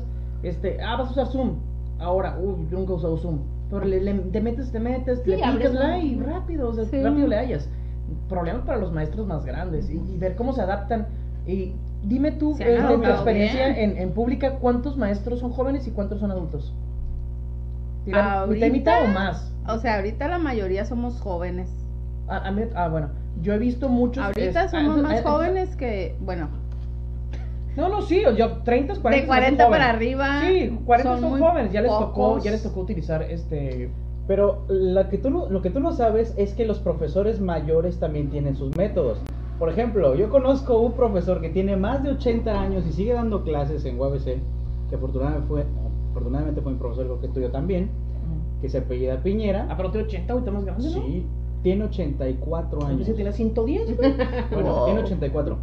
este, 0.42 0.80
ah, 0.82 0.96
vas 0.96 1.08
a 1.08 1.12
usar 1.12 1.26
Zoom. 1.28 1.56
Ahora, 1.98 2.38
uy, 2.40 2.66
yo 2.70 2.78
nunca 2.78 2.92
he 2.92 2.96
usado 2.96 3.16
Zoom. 3.16 3.38
Pero 3.70 3.84
le, 3.84 4.00
le- 4.00 4.14
te 4.14 4.40
metes, 4.40 4.70
te 4.72 4.80
metes, 4.80 5.20
Sí, 5.24 5.30
le 5.30 5.44
abres 5.44 5.68
picas 5.70 5.74
la 5.74 5.98
y 5.98 6.16
rápido, 6.18 6.68
o 6.68 6.74
sea, 6.74 6.84
Sí. 6.84 7.02
rápido 7.02 7.26
le 7.26 7.36
hallas. 7.36 7.68
Problemas 8.28 8.62
para 8.66 8.78
los 8.78 8.92
maestros 8.92 9.26
más 9.26 9.44
grandes 9.44 9.88
y, 9.90 9.94
y 9.98 10.18
ver 10.18 10.34
cómo 10.36 10.52
se 10.52 10.60
adaptan. 10.62 11.06
Y 11.46 11.72
dime 12.02 12.32
tú, 12.32 12.56
eh, 12.58 12.64
de 12.64 12.96
tu 12.98 13.04
experiencia 13.04 13.78
en, 13.78 13.96
en 13.98 14.12
pública, 14.12 14.56
¿cuántos 14.60 14.96
maestros 14.96 15.40
son 15.40 15.50
jóvenes 15.52 15.86
y 15.86 15.90
cuántos 15.90 16.20
son 16.20 16.30
adultos? 16.30 16.72
¿Mitad 18.06 18.46
y 18.50 18.70
mitad 18.70 19.04
o 19.04 19.08
más? 19.08 19.52
O 19.68 19.78
sea, 19.78 19.96
ahorita 19.96 20.26
la 20.28 20.38
mayoría 20.38 20.84
somos 20.84 21.20
jóvenes. 21.20 21.68
A- 22.28 22.48
a 22.48 22.50
mí- 22.50 22.62
ah, 22.74 22.88
bueno, 22.88 23.10
yo 23.42 23.52
he 23.52 23.58
visto 23.58 23.88
muchos. 23.88 24.24
Ahorita 24.24 24.64
es- 24.64 24.70
somos 24.70 24.98
ah, 24.98 25.02
más 25.02 25.20
eh, 25.20 25.22
jóvenes 25.22 25.76
que, 25.76 26.16
bueno, 26.20 26.48
No, 27.76 27.88
no, 27.88 28.02
sí, 28.02 28.22
yo 28.36 28.58
30, 28.62 28.94
40. 29.00 29.10
de 29.10 29.18
son 29.20 29.26
40 29.26 29.64
jóvenes. 29.64 29.68
para 29.86 29.90
arriba. 29.96 30.40
Sí, 30.42 30.78
40 30.84 31.18
son, 31.20 31.38
jóvenes, 31.38 31.72
ya 31.72 31.82
les 31.82 31.90
tocó, 31.90 32.38
ya 32.40 32.50
les 32.50 32.62
tocó 32.62 32.80
utilizar 32.80 33.22
este 33.22 33.90
Pero 34.26 34.64
la 34.68 35.08
que 35.08 35.18
tú 35.18 35.28
no- 35.30 35.48
lo 35.48 35.60
que 35.60 35.70
tú 35.70 35.80
no 35.80 35.92
sabes 35.92 36.34
es 36.36 36.54
que 36.54 36.64
los 36.64 36.78
profesores 36.78 37.40
mayores 37.40 37.98
también 37.98 38.30
tienen 38.30 38.54
sus 38.56 38.76
métodos. 38.76 39.18
Por 39.60 39.68
ejemplo, 39.68 40.14
yo 40.16 40.28
conozco 40.30 40.80
un 40.80 40.92
profesor 40.94 41.40
que 41.40 41.50
tiene 41.50 41.76
más 41.76 42.02
de 42.02 42.10
80 42.12 42.60
años 42.60 42.84
y 42.88 42.92
sigue 42.92 43.12
dando 43.12 43.44
clases 43.44 43.84
en 43.84 44.00
UABC, 44.00 44.38
que 44.88 44.96
afortunadamente 44.96 45.46
fue, 45.46 45.64
afortunadamente 46.10 46.60
fue 46.62 46.72
mi 46.72 46.78
profesor, 46.78 47.04
creo 47.06 47.20
que 47.20 47.28
tuyo 47.28 47.50
también, 47.52 47.90
que 48.62 48.68
se 48.68 48.78
apellida 48.78 49.22
Piñera. 49.22 49.66
Ah, 49.70 49.74
pero 49.76 49.90
tiene 49.90 50.06
80, 50.08 50.32
ahorita 50.32 50.50
más 50.50 50.64
grande, 50.64 50.84
¿no? 50.86 50.90
Sí, 51.02 51.26
tiene 51.62 51.84
84 51.84 52.80
Yo 52.80 52.86
años. 52.86 53.06
que 53.06 53.12
tiene 53.12 53.32
110, 53.32 53.96
güey. 53.96 54.14
Bueno, 54.50 54.72
Wow. 54.74 54.84
tiene 54.86 55.00
84. 55.00 55.56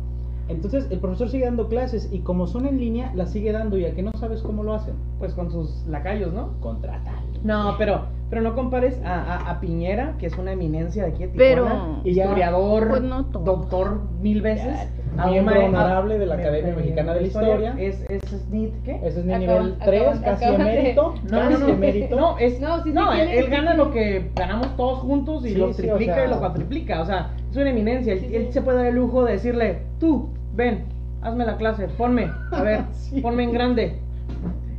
Entonces, 0.50 0.88
el 0.92 1.00
profesor 1.00 1.30
sigue 1.30 1.44
dando 1.46 1.68
clases 1.68 2.08
y 2.14 2.20
como 2.20 2.48
son 2.48 2.68
en 2.68 2.78
línea, 2.80 3.12
las 3.16 3.32
sigue 3.32 3.52
dando 3.52 3.78
y 3.78 3.86
a 3.86 3.94
que 3.96 4.02
no 4.04 4.12
sabes 4.18 4.42
cómo 4.44 4.64
lo 4.64 4.74
hacen. 4.76 4.94
Pues 5.20 5.34
con 5.34 5.52
sus 5.52 5.86
lacayos, 5.88 6.32
¿no? 6.34 6.52
Contratar. 6.62 7.16
No, 7.44 7.74
pero, 7.78 8.02
pero 8.30 8.42
no 8.42 8.56
compares 8.56 9.00
a, 9.06 9.22
a, 9.22 9.50
a 9.52 9.60
Piñera, 9.62 10.16
que 10.20 10.26
es 10.28 10.38
una 10.38 10.52
eminencia 10.52 11.04
de 11.06 11.10
aquí 11.12 11.24
de 11.24 11.30
Pero- 11.30 11.64
Tijuana, 11.64 12.02
historiador, 12.04 12.88
Pues 12.90 13.02
no 13.02 13.24
doctor 13.24 14.02
mil 14.22 14.42
veces, 14.42 14.76
Ya, 15.16 15.24
a 15.24 15.28
miembro 15.28 15.64
honorable 15.66 16.18
de 16.20 16.26
la 16.26 16.36
Academia 16.36 16.72
me- 16.76 16.82
Mexicana 16.82 17.14
de 17.14 17.22
la 17.22 17.28
Historia. 17.28 17.76
Es, 17.78 18.06
es 18.10 18.22
SNIT, 18.24 18.84
¿qué? 18.84 18.96
Ese 19.04 19.20
es 19.22 19.26
mi 19.26 19.34
nivel 19.36 19.78
3, 19.84 20.02
acaban- 20.02 20.22
casi 20.22 20.46
emérito. 20.46 21.14
No, 21.24 21.30
casi 21.40 21.54
no, 21.54 21.60
no, 21.60 21.68
emérito. 21.70 22.16
no, 22.20 22.38
es, 22.38 22.60
No, 22.60 22.78
sí, 22.78 22.82
sí 22.90 22.92
no, 22.94 23.12
él, 23.14 23.18
tiene- 23.20 23.38
él 23.40 23.46
sí 23.46 23.52
gana 23.52 23.74
lo 23.76 23.92
que 23.92 24.30
ganamos 24.36 24.76
todos 24.76 25.00
juntos 25.00 25.46
y 25.46 25.50
Sí, 25.50 25.56
lo 25.56 25.72
sí, 25.74 25.84
triplica 25.84 26.12
o 26.12 26.16
sea- 26.16 26.26
y 26.26 26.30
lo 26.30 26.40
cuatriplica, 26.40 27.02
o 27.02 27.06
sea, 27.06 27.32
es 27.50 27.56
una 27.58 27.70
eminencia, 27.70 28.14
él, 28.14 28.20
Sí, 28.20 28.28
sí. 28.30 28.36
él 28.36 28.48
se 28.52 28.62
puede 28.62 28.78
dar 28.80 28.88
el 28.88 28.96
lujo 28.96 29.24
de 29.24 29.34
decirle, 29.34 29.80
tú, 30.00 30.30
ven, 30.54 30.84
hazme 31.22 31.46
la 31.46 31.56
clase, 31.58 31.88
ponme, 31.88 32.30
a 32.52 32.62
ver, 32.62 32.82
Sí. 32.92 33.22
ponme 33.22 33.44
en 33.44 33.54
grande, 33.54 34.00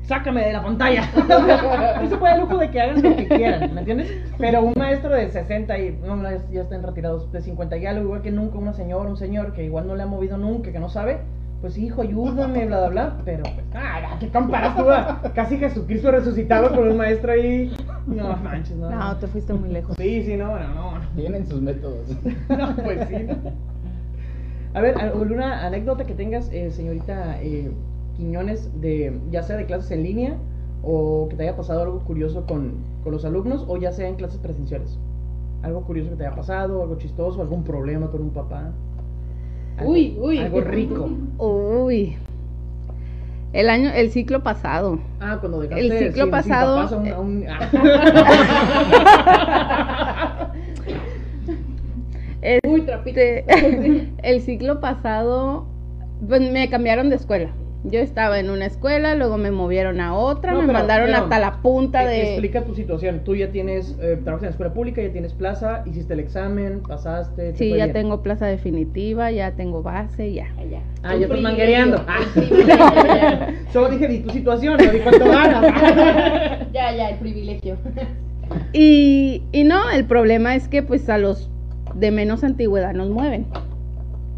sácame 0.09 0.47
de 0.47 0.53
la 0.55 0.63
pantalla. 0.63 1.03
se 2.09 2.17
puede 2.17 2.35
el 2.35 2.41
lujo 2.41 2.57
de 2.57 2.71
que 2.71 2.81
hagan 2.81 3.03
lo 3.03 3.15
que 3.15 3.29
quieran, 3.29 3.75
¿me 3.75 3.81
entiendes? 3.81 4.11
Pero 4.39 4.63
un 4.63 4.73
maestro 4.77 5.11
de 5.11 5.31
60 5.31 5.79
y, 5.79 5.99
no, 6.03 6.17
no, 6.17 6.29
ya 6.51 6.63
están 6.63 6.83
retirados, 6.83 7.31
de 7.31 7.43
50 7.43 7.77
y 7.77 7.87
algo, 7.87 8.05
igual 8.05 8.23
que 8.23 8.31
nunca 8.31 8.59
una 8.59 8.73
señora, 8.73 9.09
un 9.09 9.19
señor 9.19 9.53
que 9.53 9.65
igual 9.65 9.87
no 9.87 9.95
le 9.95 10.03
ha 10.03 10.07
movido 10.07 10.39
nunca, 10.39 10.73
que 10.73 10.81
no 10.81 10.89
sabe, 10.89 11.19
pues 11.61 11.77
hijo, 11.77 12.03
ayúdame, 12.03 12.67
bla, 12.67 12.79
bla, 12.81 12.89
bla, 12.89 13.17
pero 13.25 13.43
pues, 13.43 13.67
ah, 13.75 14.17
¿qué 14.19 14.29
comparas 14.29 14.77
tú 14.77 14.89
a 14.89 15.21
casi 15.35 15.59
Jesucristo 15.59 16.11
resucitado 16.11 16.75
con 16.75 16.89
un 16.89 16.97
maestro 16.97 17.33
ahí? 17.33 17.71
No 18.07 18.35
manches, 18.37 18.77
no. 18.77 18.89
No, 18.89 19.17
te 19.17 19.27
fuiste 19.27 19.53
muy 19.53 19.69
lejos. 19.69 19.95
Sí, 19.99 20.23
sí, 20.23 20.37
no, 20.37 20.59
no, 20.59 20.75
no. 20.75 21.01
Tienen 21.17 21.47
sus 21.47 21.61
métodos. 21.61 22.09
No, 22.49 22.75
pues 22.77 23.09
sí. 23.09 23.27
¿no? 23.29 23.37
A 24.75 24.81
ver, 24.81 24.99
¿alguna 24.99 25.67
anécdota 25.67 26.05
que 26.05 26.15
tengas, 26.15 26.51
eh, 26.53 26.71
señorita 26.71 27.41
eh, 27.43 27.71
Quiñones, 28.19 28.69
de 28.83 29.17
ya 29.31 29.43
sea 29.45 29.57
de 29.57 29.65
clases 29.65 29.91
en 29.93 30.03
línea 30.03 30.35
o 30.83 31.29
que 31.31 31.37
te 31.37 31.45
haya 31.45 31.57
pasado 31.57 31.83
algo 31.83 32.01
curioso 32.01 32.45
con, 32.47 32.75
con 33.03 33.13
los 33.13 33.25
alumnos 33.25 33.65
o 33.69 33.77
ya 33.79 33.93
sea 33.93 34.09
en 34.09 34.17
clases 34.17 34.39
presenciales? 34.41 34.99
Algo 35.63 35.81
curioso 35.83 36.11
que 36.11 36.17
te 36.17 36.27
haya 36.27 36.37
pasado, 36.37 36.83
algo 36.83 36.97
chistoso, 36.99 37.41
algún 37.41 37.63
problema 37.65 38.11
con 38.11 38.21
un 38.23 38.31
papá. 38.31 38.73
Algo- 39.79 39.93
Uy, 39.93 40.17
uy. 40.21 40.39
Algo 40.39 40.61
rico. 40.61 41.09
Uy. 41.39 42.17
El 43.53 43.71
año, 43.71 43.91
el 43.95 44.11
ciclo 44.11 44.43
pasado. 44.43 44.99
Ah, 45.21 45.39
cuando 45.41 45.61
dejaste 45.61 45.87
El 45.87 45.93
ciclo 45.93 46.13
sin- 46.13 46.23
sin 46.23 46.31
pasado, 46.31 46.77
papás 46.77 46.93
a 46.93 46.97
un- 46.99 47.09
a 47.09 47.19
un- 47.21 47.45
Este, 52.43 52.69
Uy, 52.69 52.83
trapito. 52.87 53.21
el 54.23 54.41
ciclo 54.43 54.81
pasado, 54.81 55.67
pues 56.29 56.41
me 56.53 56.69
cambiaron 56.71 57.11
de 57.11 57.17
escuela. 57.17 57.51
Yo 57.85 58.01
estaba 58.01 58.41
en 58.41 58.51
una 58.51 58.67
escuela, 58.67 59.15
luego 59.15 59.39
me 59.39 59.53
movieron 59.53 60.01
a 60.01 60.13
otra, 60.15 60.51
No, 60.53 60.61
me 60.63 60.67
pero- 60.67 60.79
mandaron 60.81 61.07
pero, 61.07 61.19
hasta 61.19 61.39
la 61.39 61.63
punta 61.63 62.03
Eh, 62.05 62.09
de... 62.09 62.23
Explica 62.33 62.65
tu 62.65 62.75
situación. 62.75 63.21
Tú 63.25 63.37
ya 63.37 63.51
tienes, 63.53 63.97
eh, 64.01 64.19
trabajas 64.25 64.43
en 64.43 64.47
la 64.49 64.51
escuela 64.51 64.75
pública, 64.75 65.01
ya 65.01 65.13
tienes 65.13 65.33
plaza, 65.33 65.85
hiciste 65.87 66.13
el 66.15 66.21
examen, 66.21 66.81
pasaste. 66.81 67.53
te 67.53 67.57
Sí, 67.57 67.69
ya 67.71 67.85
bien. 67.85 67.93
tengo 67.93 68.21
plaza 68.23 68.47
definitiva, 68.47 69.31
ya 69.31 69.53
tengo 69.53 69.83
base, 69.85 70.33
ya. 70.33 70.49
Ya. 70.69 70.81
Ah, 71.05 71.15
ya 71.15 71.27
estás 71.27 71.29
privilegio, 71.29 71.43
manguereando. 71.43 72.05
privilegio, 72.35 72.67
ya. 73.07 73.55
Solo 73.73 73.89
dije, 73.91 74.09
di 74.09 74.19
tu 74.21 74.31
situación, 74.31 74.77
no 74.85 74.93
di 74.93 74.99
cuánto 74.99 75.25
ganas. 75.25 75.65
Ya, 76.73 76.95
ya, 76.95 77.11
el 77.11 77.19
privilegio. 77.19 77.77
Y, 78.73 79.43
y 79.53 79.65
no, 79.65 79.91
el 79.91 80.05
problema 80.05 80.55
es 80.55 80.69
que 80.69 80.83
pues 80.83 81.09
a 81.09 81.19
los 81.19 81.51
de 81.95 82.11
menos 82.11 82.45
antigüedad 82.45 82.93
nos 82.95 83.09
mueven. 83.09 83.47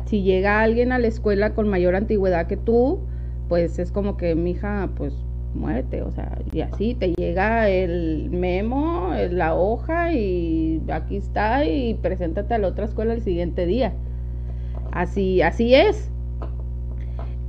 Si 0.06 0.22
llega 0.22 0.60
alguien 0.60 0.92
a 0.92 0.98
la 0.98 1.06
escuela 1.08 1.54
con 1.54 1.68
mayor 1.68 1.94
antigüedad 1.96 2.46
que 2.46 2.56
tú, 2.56 3.00
pues 3.50 3.80
es 3.80 3.90
como 3.90 4.16
que, 4.16 4.36
mija, 4.36 4.88
pues 4.96 5.12
muévete, 5.54 6.02
o 6.02 6.12
sea, 6.12 6.38
y 6.52 6.60
así 6.60 6.94
te 6.94 7.12
llega 7.14 7.68
el 7.68 8.30
memo, 8.30 9.10
la 9.28 9.56
hoja 9.56 10.12
y 10.12 10.80
aquí 10.88 11.16
está 11.16 11.64
y 11.64 11.94
preséntate 11.94 12.54
a 12.54 12.58
la 12.58 12.68
otra 12.68 12.84
escuela 12.84 13.12
el 13.12 13.22
siguiente 13.22 13.66
día. 13.66 13.92
Así, 14.92 15.42
así 15.42 15.74
es. 15.74 16.12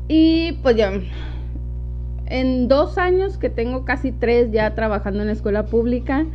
Y 0.07 0.53
pues 0.63 0.75
ya, 0.75 0.91
en 2.25 2.67
dos 2.67 2.97
años 2.97 3.37
que 3.37 3.51
tengo 3.51 3.85
casi 3.85 4.11
tres 4.11 4.51
ya 4.51 4.73
trabajando 4.73 5.19
en 5.19 5.27
la 5.27 5.33
escuela 5.33 5.67
pública, 5.67 6.25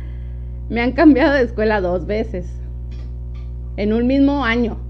me 0.69 0.79
han 0.79 0.93
cambiado 0.93 1.33
de 1.33 1.41
escuela 1.41 1.81
dos 1.81 2.05
veces. 2.05 2.47
En 3.75 3.91
un 3.91 4.07
mismo 4.07 4.45
año. 4.45 4.86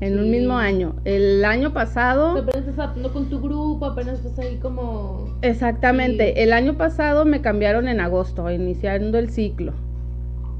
En 0.00 0.18
un 0.18 0.30
mismo 0.30 0.56
año. 0.56 0.96
El 1.04 1.44
año 1.44 1.72
pasado, 1.72 2.32
Apenas 2.38 2.56
estás 2.56 2.78
adaptando 2.78 3.12
con 3.12 3.30
tu 3.30 3.40
grupo, 3.40 3.86
apenas 3.86 4.24
estás 4.24 4.38
ahí 4.40 4.56
como... 4.56 5.38
exactamente, 5.42 6.28
Sí. 6.34 6.40
el 6.42 6.52
año 6.52 6.74
pasado 6.76 7.24
me 7.24 7.40
cambiaron 7.40 7.88
en 7.88 8.00
agosto, 8.00 8.50
iniciando 8.50 9.18
el 9.18 9.30
ciclo. 9.30 9.72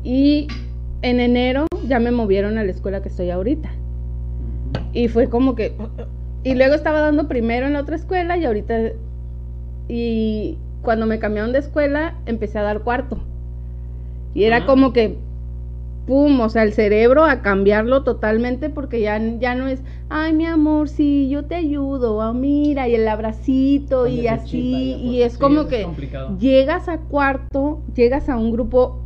Y 0.03 0.49
en 1.03 1.21
enero 1.21 1.67
ya 1.87 1.99
me 1.99 2.11
movieron 2.11 2.59
a 2.59 2.65
la 2.65 2.71
escuela 2.71 3.03
que 3.03 3.09
estoy 3.09 3.31
ahorita. 3.31 3.71
Y 4.93 5.09
fue 5.09 5.29
como 5.29 5.55
que... 5.55 5.75
Y 6.45 6.55
luego 6.55 6.75
estaba 6.75 7.01
dando 7.01 7.27
primero 7.27 7.67
en 7.67 7.73
la 7.75 7.81
otra 7.81 7.97
escuela 7.97 8.37
y 8.37 8.45
ahorita... 8.45 8.79
Y 9.89 10.57
cuando 10.83 11.07
me 11.07 11.19
cambiaron 11.19 11.53
de 11.53 11.59
escuela, 11.59 12.15
empecé 12.27 12.59
a 12.59 12.63
dar 12.63 12.81
cuarto. 12.83 13.19
Y 14.35 14.45
era 14.45 14.59
Ah. 14.59 14.67
como 14.67 14.93
que... 14.93 15.17
Pum, 16.07 16.39
o 16.41 16.49
sea, 16.51 16.65
el 16.65 16.75
cerebro 16.75 17.25
a 17.25 17.41
cambiarlo 17.41 18.03
totalmente 18.03 18.69
porque 18.69 19.01
ya, 19.01 19.19
ya 19.39 19.55
no 19.55 19.69
es, 19.69 19.83
ay, 20.11 20.35
mi 20.35 20.45
amor, 20.45 20.89
sí, 20.91 21.31
yo 21.31 21.47
te 21.47 21.55
ayudo, 21.55 22.21
ah, 22.21 22.35
mira, 22.35 22.89
y 22.89 22.95
el 22.95 23.09
abracito 23.09 24.07
y 24.07 24.27
así, 24.27 24.97
y 25.01 25.07
pues. 25.17 25.27
es 25.27 25.33
Sí, 25.35 25.39
como 25.39 25.67
que 25.67 25.87
llegas 26.39 26.89
a 26.91 26.99
cuarto, 26.99 27.81
llegas 27.95 28.29
a 28.29 28.37
un 28.37 28.53
grupo 28.53 29.01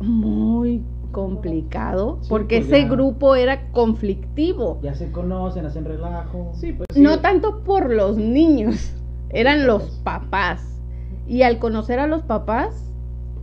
muy 0.00 0.82
complicado, 1.12 2.18
Sí, 2.22 2.28
porque 2.28 2.58
pues 2.58 2.68
ese 2.68 2.82
ya. 2.82 2.88
grupo 2.88 3.34
era 3.34 3.70
conflictivo. 3.72 4.78
Ya 4.82 4.94
se 4.94 5.10
conocen, 5.10 5.66
hacen 5.66 5.84
relajo. 5.86 6.52
Sí, 6.54 6.72
pues 6.72 6.86
sí. 6.92 7.00
No 7.00 7.20
tanto 7.20 7.64
por 7.64 7.90
los 7.90 8.16
niños, 8.16 8.92
eran 9.30 9.66
los 9.66 9.82
papás. 10.04 10.62
Y 11.26 11.42
al 11.42 11.58
conocer 11.58 11.98
a 11.98 12.06
los 12.06 12.22
papás, 12.22 12.85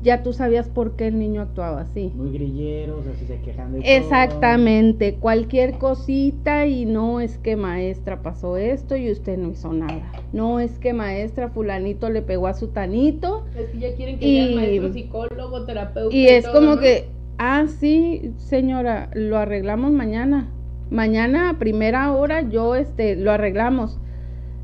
ya 0.04 0.22
tú 0.22 0.34
sabías 0.34 0.68
por 0.70 0.96
qué 0.96 1.08
el 1.08 1.18
niño 1.18 1.42
actuaba 1.42 1.82
así. 1.82 2.12
Muy 2.16 2.32
grilleros, 2.32 3.08
así 3.08 3.26
se 3.26 3.40
quejan 3.42 3.74
de 3.74 3.80
todo. 3.80 3.90
Exactamente, 3.90 5.16
cualquier 5.16 5.78
cosita 5.78 6.66
y 6.68 6.86
no 6.86 7.20
es 7.22 7.38
que 7.38 7.56
maestra 7.56 8.22
pasó 8.22 8.58
esto 8.58 8.96
y 8.96 9.10
usted 9.12 9.38
no 9.38 9.50
hizo 9.50 9.72
nada. 9.74 10.12
No 10.34 10.60
es 10.60 10.78
que 10.80 10.94
maestra 10.94 11.50
fulanito 11.50 12.10
le 12.10 12.22
pegó 12.22 12.48
a 12.48 12.54
su 12.54 12.68
tanito 12.68 13.46
Es 13.58 13.70
que 13.70 13.80
ya 13.80 13.96
quieren 13.96 14.20
que 14.20 14.28
Y- 14.28 14.36
seas 14.38 14.56
maestro, 14.56 14.94
psicólogo, 14.94 15.66
terapeuta. 15.66 16.16
y 16.16 16.28
es 16.28 16.44
todo, 16.44 16.54
como 16.56 16.76
¿no? 16.76 16.82
que, 16.82 17.06
ah, 17.38 17.66
sí, 17.68 18.32
señora, 18.38 19.10
lo 19.14 19.38
arreglamos 19.38 19.92
mañana. 19.92 20.50
Mañana 20.90 21.50
a 21.50 21.58
primera 21.60 22.12
hora 22.12 22.42
yo 22.42 22.76
este 22.76 23.16
lo 23.16 23.32
arreglamos. 23.32 24.00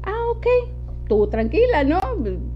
Ah, 0.04 0.14
ok. 0.36 0.46
Tú 1.08 1.28
tranquila, 1.28 1.84
¿no? 1.84 1.99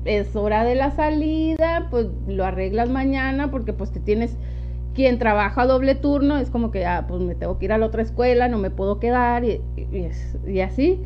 Es 0.06 0.36
hora 0.36 0.64
de 0.64 0.76
la 0.76 0.92
salida, 0.92 1.88
pues 1.90 2.08
lo 2.28 2.46
arreglas 2.46 2.90
mañana 2.90 3.52
porque 3.52 3.74
pues 3.74 3.92
te 3.92 4.00
tienes 4.00 4.36
quien 4.94 5.18
trabaja 5.18 5.66
doble 5.66 5.96
turno, 5.96 6.38
es 6.38 6.50
como 6.50 6.70
que, 6.70 6.86
ah, 6.86 7.06
pues 7.08 7.22
me 7.22 7.34
tengo 7.36 7.58
que 7.58 7.66
ir 7.66 7.72
a 7.74 7.78
la 7.78 7.86
otra 7.88 8.04
escuela, 8.04 8.48
no 8.48 8.58
me 8.60 8.70
puedo 8.70 9.00
quedar 9.00 9.44
y, 9.44 9.60
y 10.48 10.60
así. 10.60 11.00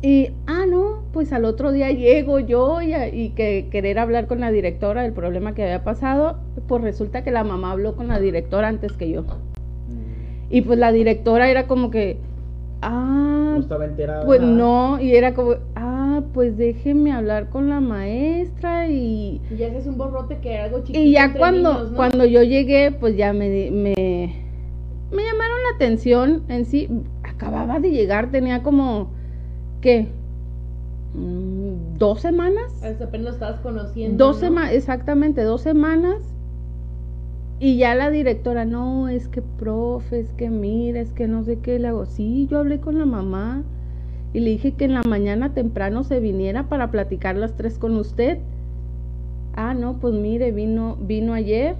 Y, 0.00 0.30
ah, 0.46 0.64
no, 0.68 1.02
pues 1.12 1.32
al 1.32 1.44
otro 1.44 1.72
día 1.72 1.90
llego 1.90 2.38
yo 2.38 2.80
y, 2.80 2.92
a- 2.94 3.08
y 3.12 3.30
que 3.30 3.66
querer 3.70 3.98
hablar 3.98 4.28
con 4.28 4.38
la 4.40 4.50
directora 4.52 5.02
del 5.02 5.12
problema 5.12 5.54
que 5.54 5.64
había 5.64 5.82
pasado, 5.82 6.38
pues 6.68 6.82
resulta 6.82 7.24
que 7.24 7.32
la 7.32 7.42
mamá 7.44 7.72
habló 7.72 7.96
con 7.96 8.08
la 8.08 8.20
directora 8.20 8.68
antes 8.68 8.92
que 8.92 9.10
yo. 9.10 9.22
Mm, 9.22 9.26
Y 10.50 10.60
pues 10.62 10.78
la 10.78 10.92
directora 10.92 11.50
era 11.50 11.66
como 11.66 11.90
que, 11.90 12.16
ah, 12.82 13.52
No 13.54 13.60
estaba 13.60 13.84
enterada. 13.84 14.24
pues 14.24 14.40
nada. 14.40 14.52
no, 14.52 15.00
y 15.00 15.14
era 15.14 15.34
como, 15.34 15.54
ah, 15.76 16.22
pues 16.34 16.56
déjeme 16.56 17.12
hablar 17.12 17.48
con 17.50 17.68
la 17.68 17.80
maestra 17.80 18.88
y... 18.88 19.40
Y 19.50 19.56
ya 19.56 19.68
haces 19.68 19.86
un 19.86 19.96
borrote 19.98 20.38
que 20.38 20.54
era 20.54 20.64
algo 20.64 20.78
chiquito. 20.80 20.98
Y 20.98 21.12
ya 21.12 21.32
cuando, 21.34 21.72
niños, 21.74 21.90
¿no? 21.92 21.96
cuando 21.96 22.24
yo 22.24 22.42
llegué, 22.42 22.92
pues 22.92 23.16
ya 23.16 23.32
me, 23.32 23.48
di- 23.50 23.70
me, 23.70 23.94
me 25.12 25.22
llamaron 25.24 25.58
la 25.70 25.76
atención 25.76 26.42
en 26.48 26.64
sí. 26.64 26.88
Acababa 27.22 27.78
de 27.80 27.90
llegar, 27.90 28.30
tenía 28.30 28.62
como, 28.62 29.10
¿qué? 29.80 30.08
Mm, 31.14 31.98
¿Dos 31.98 32.20
semanas? 32.20 32.72
Hasta 32.82 33.04
apenas 33.04 33.26
lo 33.26 33.32
estabas 33.32 33.60
conociendo. 33.60 34.24
Dos 34.26 34.36
¿no? 34.36 34.40
semanas, 34.40 34.72
exactamente, 34.72 35.42
dos 35.42 35.60
semanas. 35.62 36.16
Y 37.60 37.76
ya 37.76 37.94
la 37.94 38.10
directora, 38.10 38.64
no, 38.64 39.08
es 39.08 39.28
que 39.28 39.42
profe, 39.42 40.20
es 40.20 40.32
que 40.34 40.48
mira, 40.48 41.00
es 41.00 41.10
que 41.12 41.26
no 41.26 41.42
sé 41.44 41.58
qué. 41.58 41.78
Le 41.78 41.88
hago, 41.88 42.06
sí, 42.06 42.46
yo 42.50 42.58
hablé 42.58 42.78
con 42.80 42.98
la 42.98 43.04
mamá 43.06 43.64
y 44.32 44.40
le 44.40 44.50
dije 44.50 44.72
que 44.72 44.84
en 44.84 44.94
la 44.94 45.02
mañana 45.02 45.54
temprano 45.54 46.04
se 46.04 46.20
viniera 46.20 46.68
para 46.68 46.90
platicar 46.90 47.36
las 47.36 47.56
tres 47.56 47.78
con 47.78 47.96
usted. 47.96 48.38
Ah, 49.54 49.74
no, 49.74 49.98
pues 49.98 50.14
mire, 50.14 50.52
vino, 50.52 50.96
vino 51.00 51.32
ayer 51.34 51.74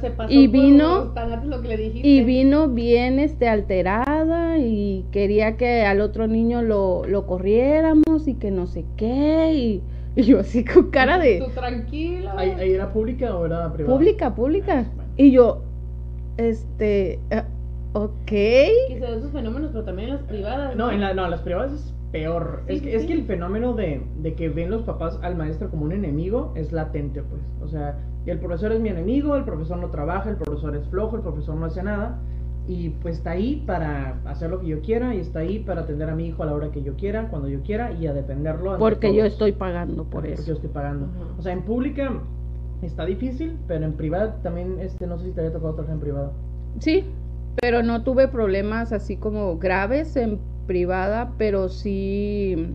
se 0.00 0.10
pasó 0.10 0.32
Y 0.32 0.48
vino- 0.48 1.12
lo 1.44 1.62
que 1.62 1.68
le 1.68 1.76
dijiste. 1.76 2.08
y 2.08 2.24
vino 2.24 2.68
bien 2.68 3.20
este 3.20 3.48
alterada 3.48 4.58
y 4.58 5.04
quería 5.12 5.56
que 5.56 5.82
al 5.86 6.00
otro 6.00 6.26
niño 6.26 6.60
lo, 6.60 7.06
lo 7.06 7.24
corriéramos 7.26 8.26
y 8.26 8.34
que 8.34 8.50
no 8.50 8.66
sé 8.66 8.84
qué. 8.96 9.54
Y, 9.54 9.82
y 10.20 10.22
yo 10.22 10.40
así 10.40 10.64
con 10.64 10.90
cara 10.90 11.18
de... 11.18 11.38
Tú 11.38 11.50
tranquilo. 11.52 12.30
¿Ahí, 12.36 12.50
ahí 12.50 12.72
era 12.72 12.90
pública 12.92 13.36
o 13.36 13.44
era 13.44 13.70
privada? 13.72 13.94
Pública, 13.94 14.34
pública. 14.34 14.86
Ah, 14.86 14.92
bueno. 14.94 15.10
Y 15.16 15.30
yo, 15.30 15.62
este, 16.38 17.20
ah, 17.30 17.44
ok. 17.92 18.32
Dan 19.00 19.18
esos 19.18 19.30
fenómenos, 19.30 19.70
pero 19.72 19.84
también 19.84 20.08
en 20.08 20.14
las 20.16 20.24
privadas. 20.24 20.74
No, 20.74 20.90
en 20.90 21.02
la, 21.02 21.12
no, 21.12 21.28
las 21.28 21.40
privadas 21.42 21.72
es 21.72 21.94
peor. 22.12 22.62
Sí, 22.66 22.74
es, 22.74 22.82
que, 22.82 22.90
sí, 22.90 22.96
es 22.96 23.04
que 23.04 23.12
el 23.12 23.24
fenómeno 23.24 23.74
de, 23.74 24.02
de 24.22 24.34
que 24.34 24.48
ven 24.48 24.70
los 24.70 24.82
papás 24.82 25.18
al 25.22 25.36
maestro 25.36 25.70
como 25.70 25.84
un 25.84 25.92
enemigo 25.92 26.52
es 26.56 26.72
latente, 26.72 27.22
pues. 27.22 27.42
O 27.60 27.68
sea, 27.68 27.98
el 28.24 28.38
profesor 28.38 28.72
es 28.72 28.80
mi 28.80 28.88
enemigo, 28.88 29.36
el 29.36 29.44
profesor 29.44 29.76
no 29.76 29.90
trabaja, 29.90 30.30
el 30.30 30.36
profesor 30.36 30.74
es 30.76 30.86
flojo, 30.88 31.16
el 31.16 31.22
profesor 31.22 31.56
no 31.56 31.66
hace 31.66 31.82
nada. 31.82 32.18
Y 32.68 32.90
pues 32.90 33.18
está 33.18 33.30
ahí 33.30 33.62
para 33.66 34.16
hacer 34.24 34.50
lo 34.50 34.60
que 34.60 34.66
yo 34.66 34.80
quiera 34.80 35.14
y 35.14 35.20
está 35.20 35.38
ahí 35.40 35.60
para 35.60 35.82
atender 35.82 36.10
a 36.10 36.14
mi 36.16 36.26
hijo 36.26 36.42
a 36.42 36.46
la 36.46 36.54
hora 36.54 36.70
que 36.72 36.82
yo 36.82 36.94
quiera, 36.96 37.28
cuando 37.28 37.48
yo 37.48 37.60
quiera 37.62 37.92
y 37.92 38.06
a 38.08 38.12
defenderlo. 38.12 38.70
ante 38.72 38.80
Porque 38.80 39.08
yo 39.14 39.20
todos. 39.20 39.32
estoy 39.32 39.52
pagando 39.52 40.02
por 40.04 40.22
Porque 40.22 40.28
yo 40.36 40.42
eso. 40.42 40.52
estoy 40.54 40.70
pagando. 40.70 41.06
Ajá. 41.06 41.34
O 41.38 41.42
sea, 41.42 41.52
en 41.52 41.62
pública 41.62 42.10
está 42.82 43.04
difícil, 43.06 43.56
pero 43.68 43.84
en 43.84 43.92
privada 43.92 44.36
también, 44.42 44.78
este, 44.80 45.06
no 45.06 45.16
sé 45.18 45.26
si 45.26 45.30
te 45.30 45.40
había 45.42 45.52
tocado 45.52 45.74
trabajar 45.74 45.94
en 45.94 46.00
privado. 46.00 46.32
Sí, 46.80 47.04
pero 47.60 47.82
no 47.84 48.02
tuve 48.02 48.26
problemas 48.28 48.92
así 48.92 49.16
como 49.16 49.58
graves 49.58 50.16
en 50.16 50.38
privada, 50.66 51.32
pero 51.38 51.68
sí, 51.68 52.68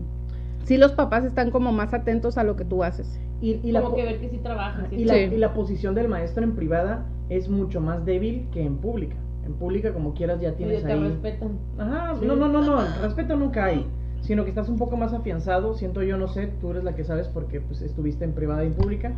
sí 0.64 0.78
los 0.78 0.92
papás 0.92 1.24
están 1.26 1.50
como 1.50 1.70
más 1.70 1.92
atentos 1.92 2.38
a 2.38 2.44
lo 2.44 2.56
que 2.56 2.64
tú 2.64 2.82
haces. 2.82 3.20
Y, 3.42 3.60
y 3.62 3.72
la 3.72 3.80
Como 3.80 3.90
po- 3.90 3.96
que 3.96 4.04
ver 4.04 4.20
que 4.20 4.28
sí 4.30 4.38
trabajas. 4.38 4.86
sí 4.88 4.96
Y 4.96 5.04
la, 5.04 5.14
Sí. 5.14 5.20
y 5.34 5.36
la 5.36 5.52
posición 5.52 5.94
del 5.94 6.08
maestro 6.08 6.42
en 6.44 6.52
privada 6.52 7.04
es 7.28 7.48
mucho 7.48 7.80
más 7.80 8.04
débil 8.06 8.46
que 8.52 8.62
en 8.64 8.76
pública. 8.76 9.16
En 9.46 9.54
pública, 9.54 9.92
como 9.92 10.14
quieras, 10.14 10.40
ya 10.40 10.50
Y 10.50 10.52
tienes 10.52 10.82
te 10.84 10.92
ahí. 10.92 11.00
respetan. 11.00 11.50
Ajá, 11.78 12.14
Sí. 12.20 12.26
no, 12.26 12.36
no, 12.36 12.48
no, 12.48 12.62
no, 12.62 12.76
respeto 13.02 13.36
nunca 13.36 13.64
hay. 13.66 13.86
Sino 14.20 14.44
que 14.44 14.50
estás 14.50 14.68
un 14.68 14.78
poco 14.78 14.96
más 14.96 15.12
afianzado, 15.12 15.74
siento 15.74 16.02
yo, 16.02 16.16
no 16.16 16.28
sé, 16.28 16.48
tú 16.60 16.70
eres 16.70 16.84
la 16.84 16.94
que 16.94 17.02
sabes 17.02 17.26
porque 17.26 17.60
pues 17.60 17.82
estuviste 17.82 18.24
en 18.24 18.32
privada 18.32 18.62
y 18.62 18.68
en 18.68 18.74
pública. 18.74 19.12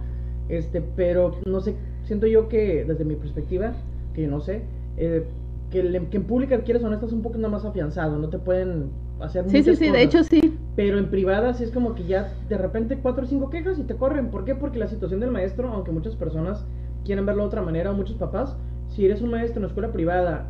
Este, 0.49 0.81
pero 0.81 1.33
no 1.47 1.61
sé, 1.61 1.75
siento 2.05 2.27
yo 2.27 2.49
que 2.49 2.85
desde 2.87 3.05
mi 3.05 3.15
perspectiva, 3.17 3.73
que 4.15 4.23
yo 4.23 4.31
no 4.31 4.41
sé, 4.41 4.63
eh, 4.97 5.25
que, 5.71 5.83
le- 5.83 6.07
que 6.09 6.17
en 6.19 6.25
pública 6.25 6.59
quieres 6.61 6.83
o 6.85 6.89
no 6.89 6.95
estás 6.95 7.13
un 7.13 7.21
poco 7.23 7.39
más 7.39 7.65
afianzado, 7.67 8.19
no 8.19 8.29
te 8.31 8.39
pueden 8.39 8.91
hacer 9.21 9.45
Sí, 9.45 9.51
sí, 9.51 9.71
muchas 9.71 9.79
sí, 9.79 9.91
de 9.91 10.03
hecho 10.03 10.25
sí. 10.25 10.59
Pero 10.77 10.99
en 10.99 11.11
privadas 11.11 11.61
es 11.61 11.71
como 11.71 11.95
que 11.95 12.05
ya 12.05 12.33
de 12.49 12.57
repente 12.59 12.99
cuatro 13.01 13.25
o 13.25 13.27
cinco 13.27 13.51
quejas 13.51 13.79
y 13.79 13.83
te 13.85 13.95
corren. 13.97 14.29
¿Por 14.31 14.45
qué? 14.45 14.55
Porque 14.55 14.79
la 14.79 14.89
situación 14.89 15.21
del 15.21 15.31
maestro, 15.31 15.69
aunque 15.71 15.91
muchas 15.93 16.17
personas 16.17 16.65
quieren 17.05 17.27
verlo 17.27 17.43
de 17.43 17.49
otra 17.49 17.63
manera, 17.63 17.91
o 17.91 17.95
muchos 17.95 18.17
papás, 18.17 18.57
si 18.95 19.05
eres 19.05 19.21
un 19.23 19.31
maestro 19.31 19.59
en 19.59 19.65
una 19.65 19.69
escuela 19.69 19.93
privada, 19.93 20.47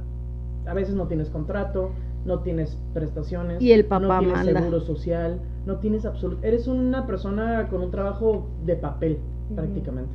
a 0.67 0.75
veces 0.75 0.95
no 0.95 1.07
tienes 1.07 1.31
contrato, 1.31 1.91
no 2.27 2.41
tienes 2.41 2.79
prestaciones, 2.93 3.63
Y 3.63 3.73
el 3.73 3.85
papá 3.85 4.01
no 4.07 4.19
tienes 4.19 4.37
manda. 4.45 4.61
seguro 4.61 4.81
social, 4.81 5.41
no 5.67 5.77
tienes 5.79 6.05
absoluto, 6.05 6.45
eres 6.47 6.67
una 6.67 7.07
persona 7.07 7.69
con 7.69 7.83
un 7.83 7.91
trabajo 7.91 8.47
de 8.65 8.77
papel 8.77 9.19
Ujú. 9.47 9.57
prácticamente. 9.57 10.15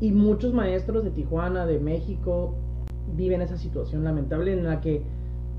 Y 0.00 0.12
muchos 0.12 0.52
maestros 0.52 1.04
de 1.04 1.10
Tijuana, 1.10 1.66
de 1.66 1.78
México, 1.78 2.54
viven 3.16 3.42
esa 3.42 3.56
situación 3.56 4.04
lamentable 4.04 4.52
en 4.52 4.64
la 4.64 4.80
que 4.80 5.02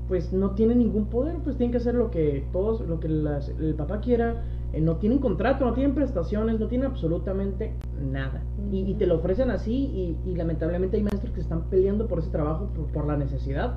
pues 0.08 0.32
no 0.32 0.52
tienen 0.52 0.78
ningún 0.78 1.06
poder, 1.06 1.36
pues 1.42 1.56
tienen 1.56 1.72
que 1.72 1.78
hacer 1.78 1.94
lo 1.96 2.12
que 2.12 2.44
todos, 2.52 2.80
lo 2.86 3.00
que 3.00 3.08
las- 3.08 3.48
el 3.48 3.74
papá 3.74 3.98
quiera, 4.00 4.44
eh, 4.72 4.80
no 4.80 4.96
tienen 4.96 5.18
contrato, 5.18 5.64
no 5.64 5.72
tienen 5.72 5.96
prestaciones, 5.96 6.60
no 6.60 6.68
tienen 6.68 6.86
absolutamente 6.88 7.72
nada. 8.00 8.40
Y, 8.72 8.90
y 8.90 8.94
te 8.94 9.06
lo 9.06 9.16
ofrecen 9.16 9.50
así 9.50 9.72
y, 9.74 10.16
y 10.28 10.34
lamentablemente 10.34 10.96
hay 10.96 11.02
maestros 11.02 11.32
que 11.32 11.40
están 11.40 11.62
peleando 11.70 12.06
por 12.08 12.18
ese 12.18 12.30
trabajo, 12.30 12.68
por, 12.74 12.86
por 12.86 13.06
la 13.06 13.16
necesidad. 13.16 13.74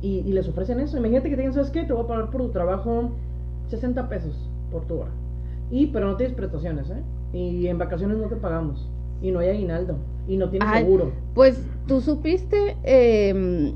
Y, 0.00 0.18
y 0.20 0.32
les 0.32 0.48
ofrecen 0.48 0.78
eso. 0.80 0.96
Imagínate 0.96 1.28
que 1.30 1.36
te 1.36 1.42
digan, 1.42 1.54
¿sabes 1.54 1.70
qué? 1.70 1.84
Te 1.84 1.92
voy 1.92 2.04
a 2.04 2.06
pagar 2.06 2.30
por 2.30 2.42
tu 2.42 2.50
trabajo 2.50 3.10
60 3.68 4.08
pesos 4.08 4.48
por 4.70 4.86
tu 4.86 5.00
hora. 5.00 5.10
Y, 5.70 5.88
pero 5.88 6.06
no 6.06 6.16
tienes 6.16 6.36
prestaciones, 6.36 6.88
¿eh? 6.90 7.02
Y 7.32 7.66
en 7.66 7.78
vacaciones 7.78 8.18
no 8.18 8.28
te 8.28 8.36
pagamos. 8.36 8.88
Y 9.20 9.30
no 9.30 9.40
hay 9.40 9.48
aguinaldo. 9.48 9.96
Y 10.28 10.36
no 10.36 10.48
tienes 10.48 10.68
Ay, 10.70 10.84
seguro. 10.84 11.12
Pues 11.34 11.66
tú 11.86 12.00
supiste, 12.00 12.76
eh, 12.84 13.74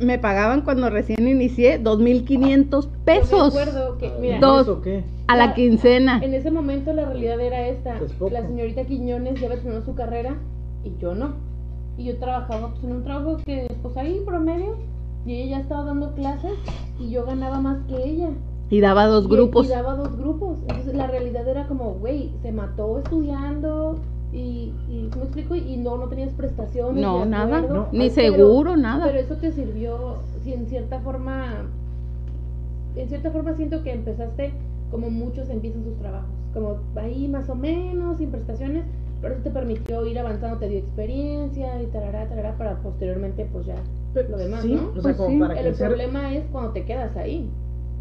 me 0.00 0.18
pagaban 0.18 0.62
cuando 0.62 0.90
recién 0.90 1.26
inicié 1.26 1.82
2.500 1.82 2.84
Yo 2.84 2.90
pesos 3.04 3.54
me 3.54 3.60
acuerdo 3.62 3.98
que, 3.98 4.12
mira, 4.20 4.38
Dos. 4.40 4.62
¿Eso 4.62 4.80
qué? 4.82 5.04
a 5.26 5.36
la 5.36 5.46
La- 5.46 5.54
quincena. 5.54 6.20
en 6.22 6.34
ese 6.34 6.50
momento 6.50 6.92
la 6.92 7.06
realidad 7.06 7.40
era 7.40 7.66
esta. 7.68 7.96
Es. 7.98 8.12
La 8.32 8.42
señorita 8.46 8.84
Quiñones 8.84 9.40
ya 9.40 9.46
había 9.46 9.56
terminado 9.58 9.84
su 9.84 9.94
carrera 9.94 10.36
y 10.84 10.92
yo 11.00 11.14
no. 11.14 11.34
Y 11.96 12.04
yo 12.04 12.18
trabajaba 12.18 12.70
pues, 12.70 12.84
en 12.84 12.92
un 12.92 13.04
trabajo 13.04 13.36
que, 13.44 13.66
pues 13.82 13.96
ahí 13.96 14.20
promedio, 14.26 14.76
Y 15.26 15.34
ella 15.40 15.56
ya 15.56 15.62
estaba 15.62 15.84
dando 15.84 16.12
clases 16.14 16.52
y 17.00 17.08
yo 17.10 17.24
ganaba 17.24 17.58
más 17.60 17.78
que 17.88 17.96
ella. 17.96 18.28
Y 18.68 18.80
daba 18.80 19.06
dos 19.06 19.24
Y- 19.24 19.28
grupos. 19.28 19.66
Y, 19.66 19.70
daba 19.70 19.94
dos 19.94 20.14
grupos. 20.18 20.58
Entonces 20.68 20.94
la 20.94 21.06
realidad 21.06 21.48
era 21.48 21.66
como, 21.66 21.94
güey, 21.94 22.30
se 22.42 22.52
mató 22.52 22.98
estudiando 22.98 23.96
y, 24.34 24.72
y 24.88 25.08
¿me 25.16 25.22
explico? 25.22 25.54
Y 25.54 25.76
no, 25.76 25.96
no 25.96 26.08
tenías 26.08 26.32
prestaciones. 26.34 27.00
No, 27.00 27.24
nada. 27.24 27.62
No. 27.62 27.88
Ni 27.92 28.10
Pero- 28.10 28.14
seguro, 28.36 28.76
nada. 28.76 29.06
Pero 29.06 29.18
eso 29.20 29.36
te 29.36 29.52
sirvió, 29.52 30.16
si 30.42 30.52
en 30.52 30.66
cierta 30.66 31.00
forma, 31.00 31.66
en 32.96 33.08
cierta 33.08 33.30
forma 33.30 33.54
siento 33.54 33.82
que 33.82 33.92
empezaste 33.92 34.52
como 34.90 35.10
muchos 35.10 35.48
empiezan 35.48 35.84
sus 35.84 35.96
trabajos, 35.98 36.28
como 36.52 36.76
ahí 36.96 37.26
más 37.28 37.48
o 37.48 37.54
menos, 37.54 38.18
sin 38.18 38.30
prestaciones, 38.30 38.84
pero 39.20 39.34
eso 39.34 39.42
te 39.42 39.50
permitió 39.50 40.06
ir 40.06 40.18
avanzando, 40.18 40.58
te 40.58 40.68
dio 40.68 40.78
experiencia 40.78 41.82
y 41.82 41.86
tarará, 41.86 42.28
tarará, 42.28 42.56
para 42.56 42.76
posteriormente 42.76 43.48
pues 43.52 43.66
ya 43.66 43.76
lo 44.28 44.36
demás, 44.36 44.62
sí, 44.62 44.74
¿no? 44.74 44.90
o 44.90 44.92
sea, 44.94 45.02
Pues 45.02 45.16
como 45.16 45.30
sí. 45.30 45.38
para 45.40 45.54
El 45.54 45.64
crecer. 45.66 45.88
problema 45.88 46.32
es 46.34 46.44
cuando 46.52 46.70
te 46.70 46.84
quedas 46.84 47.16
ahí. 47.16 47.50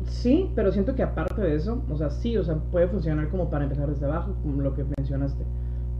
Sí, 0.06 0.52
pero 0.54 0.72
siento 0.72 0.94
que 0.96 1.02
aparte 1.02 1.42
de 1.42 1.56
eso, 1.56 1.82
o 1.90 1.98
sea, 1.98 2.10
sí, 2.12 2.38
o 2.38 2.44
sea, 2.44 2.56
puede 2.72 2.88
funcionar 2.88 3.30
como 3.30 3.50
para 3.50 3.64
empezar 3.64 3.88
desde 3.90 4.06
abajo, 4.06 4.34
como 4.44 4.62
lo 4.62 4.76
que 4.76 4.84
mencionaste. 4.98 5.44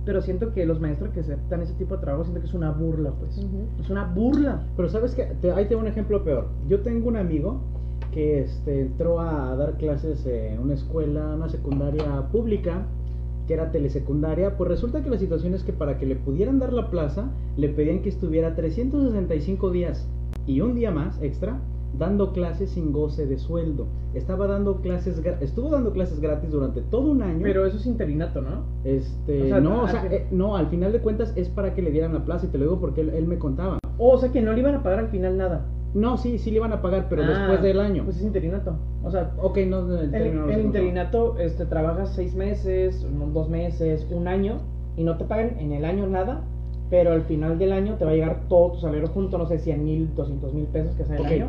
Pero 0.06 0.22
siento 0.22 0.54
que 0.54 0.66
los 0.66 0.82
maestros 0.82 1.12
que 1.12 1.22
aceptan 1.22 1.62
ese 1.62 1.74
tipo 1.74 1.96
de 1.96 2.02
trabajo, 2.02 2.26
siento 2.26 2.42
que 2.42 2.48
es 2.48 2.54
una 2.54 2.72
burla, 2.72 3.12
pues. 3.12 3.38
Es 3.80 3.90
una 3.90 4.06
burla. 4.06 4.64
Pero 4.76 4.90
sabes 4.90 5.16
que 5.16 5.24
te, 5.42 5.52
ahí 5.52 5.66
tengo 5.66 5.82
un 5.82 5.88
ejemplo 5.88 6.24
peor. 6.24 6.50
Yo 6.68 6.82
tengo 6.82 7.08
un 7.08 7.16
amigo 7.16 7.62
que 8.12 8.42
este, 8.42 8.82
entró 8.82 9.20
a 9.20 9.56
dar 9.56 9.78
clases 9.78 10.26
en 10.26 10.60
una 10.60 10.74
escuela, 10.74 11.36
una 11.36 11.50
secundaria 11.50 12.28
pública, 12.32 12.86
que 13.48 13.54
era 13.54 13.72
telesecundaria. 13.72 14.58
Pues 14.58 14.70
resulta 14.70 15.02
que 15.02 15.10
la 15.10 15.18
situación 15.18 15.54
es 15.54 15.64
que 15.64 15.74
para 15.74 15.98
que 15.98 16.06
le 16.06 16.16
pudieran 16.16 16.60
dar 16.60 16.74
la 16.74 16.90
plaza, 16.90 17.30
le 17.56 17.70
pedían 17.70 18.02
que 18.02 18.10
estuviera 18.10 18.56
365 18.56 19.72
días 19.72 20.08
y 20.46 20.60
un 20.62 20.76
día 20.76 20.92
más 20.92 21.22
extra 21.22 21.60
dando 21.98 22.34
clases 22.34 22.72
sin 22.72 22.92
goce 22.92 23.26
de 23.26 23.38
sueldo. 23.38 23.88
Estaba 24.14 24.48
dando 24.48 24.82
clases, 24.82 25.22
estuvo 25.42 25.70
dando 25.70 25.92
clases 25.92 26.20
gratis 26.20 26.52
durante 26.52 26.82
todo 26.82 27.12
un 27.12 27.22
año. 27.22 27.42
Pero 27.44 27.66
eso 27.66 27.78
es 27.78 27.86
interinato, 27.86 28.42
¿no? 28.42 28.66
Este, 28.84 29.44
O 29.44 29.48
sea, 29.48 29.60
no, 29.60 29.84
o 29.84 29.88
sea, 29.88 30.06
eh, 30.06 30.28
no, 30.32 30.56
al 30.56 30.68
final 30.68 30.92
de 30.92 31.00
cuentas 31.00 31.34
es 31.36 31.50
para 31.50 31.74
que 31.74 31.82
le 31.82 31.92
dieran 31.92 32.14
la 32.14 32.26
plaza 32.26 32.46
y 32.46 32.50
te 32.50 32.58
lo 32.58 32.66
digo 32.66 32.80
porque 32.80 33.02
él, 33.02 33.10
él 33.10 33.28
me 33.28 33.38
contaba. 33.38 33.80
O 33.98 34.18
sea, 34.18 34.32
que 34.32 34.42
no 34.42 34.54
le 34.54 34.60
iban 34.60 34.76
a 34.76 34.84
pagar 34.84 35.00
al 35.00 35.10
final 35.10 35.38
nada. 35.38 35.66
No, 35.94 36.18
sí, 36.18 36.40
sí 36.40 36.50
le 36.50 36.58
iban 36.58 36.74
a 36.74 36.82
pagar, 36.82 37.08
pero 37.08 37.22
Ah, 37.24 37.28
después 37.28 37.62
del 37.62 37.80
año. 37.80 38.04
Pues 38.04 38.18
es 38.18 38.24
interinato. 38.24 38.76
O 39.04 39.12
sea, 39.12 39.32
ok, 39.38 39.60
no, 39.68 39.84
no, 39.84 40.00
el 40.00 40.14
el, 40.16 40.62
interinato, 40.62 41.38
este, 41.38 41.66
trabajas 41.66 42.14
seis 42.16 42.34
meses, 42.34 43.06
dos 43.32 43.50
meses, 43.50 44.08
un 44.10 44.28
año, 44.28 44.58
y 44.98 45.04
no 45.04 45.18
te 45.18 45.26
pagan 45.26 45.60
en 45.60 45.72
el 45.72 45.86
año 45.86 46.08
nada, 46.08 46.42
pero 46.90 47.12
al 47.12 47.24
final 47.24 47.60
del 47.60 47.74
año 47.74 47.96
te 47.98 48.06
va 48.06 48.12
a 48.12 48.14
llegar 48.16 48.42
todo 48.50 48.72
tu 48.74 48.80
salario 48.80 49.08
junto, 49.08 49.38
no 49.38 49.46
sé, 49.46 49.60
100 49.60 49.84
mil, 49.84 50.16
200 50.16 50.54
mil 50.54 50.66
pesos 50.66 50.96
que 50.96 51.06
sea 51.06 51.18
el 51.18 51.26
año. 51.26 51.48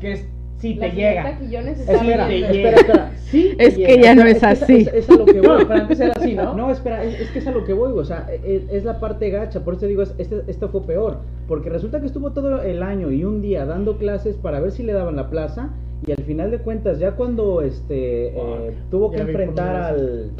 Que 0.00 0.12
es, 0.12 0.28
si 0.58 0.74
te 0.76 0.90
llega. 0.90 1.38
Quillones 1.38 1.76
Sí, 1.78 1.82
está 1.90 2.02
Espera. 2.04 3.10
Sí, 3.32 3.54
Es 3.58 3.74
que 3.74 3.80
llega. 3.86 4.02
ya 4.02 4.14
no 4.14 4.22
Es 4.22 4.36
es 4.36 4.40
que 4.40 4.46
así. 4.46 4.74
Es, 4.82 4.94
es 4.94 5.10
a 5.10 5.14
lo 5.14 5.24
que 5.24 5.40
voy. 5.40 5.42
No, 5.58 5.68
pero 5.68 5.74
antes 5.80 6.00
era 6.00 6.12
así, 6.12 6.34
¿no? 6.34 6.54
No, 6.54 6.70
espera, 6.70 7.02
es, 7.02 7.18
es 7.20 7.30
que 7.30 7.38
es 7.40 7.46
a 7.46 7.50
lo 7.50 7.64
que 7.64 7.72
voy, 7.72 7.92
o 7.98 8.04
sea, 8.04 8.28
es, 8.44 8.62
es 8.70 8.84
la 8.84 9.00
parte 9.00 9.30
gacha, 9.30 9.64
por 9.64 9.74
eso 9.74 9.80
te 9.80 9.86
digo, 9.88 10.02
es- 10.02 10.14
este, 10.18 10.42
esto 10.46 10.68
fue 10.68 10.82
peor, 10.86 11.18
porque 11.48 11.68
resulta 11.70 11.98
que 12.00 12.06
estuvo 12.06 12.30
todo 12.32 12.62
el 12.62 12.82
año 12.82 13.10
y 13.10 13.24
un 13.24 13.40
día 13.42 13.64
dando 13.66 13.96
clases 13.98 14.36
para 14.36 14.60
ver 14.60 14.70
si 14.70 14.82
le 14.82 14.92
daban 14.92 15.16
la 15.16 15.30
plaza, 15.30 15.70
y 16.06 16.12
al 16.12 16.22
final 16.24 16.50
de 16.50 16.58
cuentas, 16.58 16.98
ya 16.98 17.12
cuando 17.12 17.62
este 17.62 18.28
eh, 18.28 18.74
tuvo 18.90 19.10
que 19.10 19.18
enfrentar 19.18 19.74
al, 19.76 20.30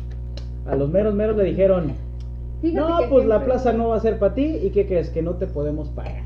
a 0.66 0.76
los 0.76 0.88
meros 0.90 1.14
meros 1.14 1.36
le 1.36 1.44
dijeron, 1.44 1.92
Fíjate 2.61 2.88
no, 2.92 2.98
que 3.00 3.07
pues 3.09 3.26
la 3.26 3.44
plaza 3.44 3.72
no 3.72 3.88
va 3.88 3.96
a 3.96 4.00
ser 4.00 4.18
para 4.20 4.34
ti, 4.34 4.61
¿y 4.62 4.70
qué 4.70 4.86
crees? 4.86 5.11
Que 5.11 5.20
no 5.22 5.32
te 5.32 5.46
podemos 5.48 5.88
pagar. 5.88 6.21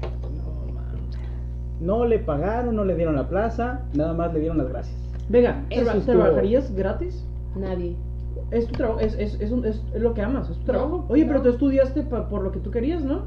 No 1.81 2.05
le 2.07 2.19
pagaron, 2.19 2.75
no 2.77 2.85
le 2.85 2.95
dieron 2.95 3.17
la 3.17 3.29
plaza, 3.29 3.83
nada 3.95 4.15
más 4.15 4.33
le 4.33 4.41
dieron 4.41 4.59
las 4.59 4.69
gracias. 4.69 4.97
Venga, 5.29 5.65
Eso 5.71 5.83
¿traba- 5.85 5.99
estuvo- 5.99 6.15
¿trabajarías 6.17 6.75
gratis? 6.75 7.25
Nadie. 7.57 7.95
Es 8.51 8.67
tu 8.67 8.73
trabajo, 8.75 9.01
es, 9.01 9.15
es, 9.19 9.41
es, 9.41 9.51
un- 9.51 9.65
es 9.65 9.83
lo 9.99 10.15
que 10.15 10.23
amas, 10.23 10.49
es 10.49 10.57
tu 10.59 10.61
No, 10.61 10.73
trabajo. 10.73 11.05
Oye, 11.09 11.25
pero 11.27 11.43
tú 11.43 11.49
estudiaste 11.51 12.03
pa- 12.03 12.29
por 12.29 12.43
lo 12.43 12.53
que 12.53 12.61
tú 12.61 12.71
querías, 12.71 13.03
¿no? 13.05 13.23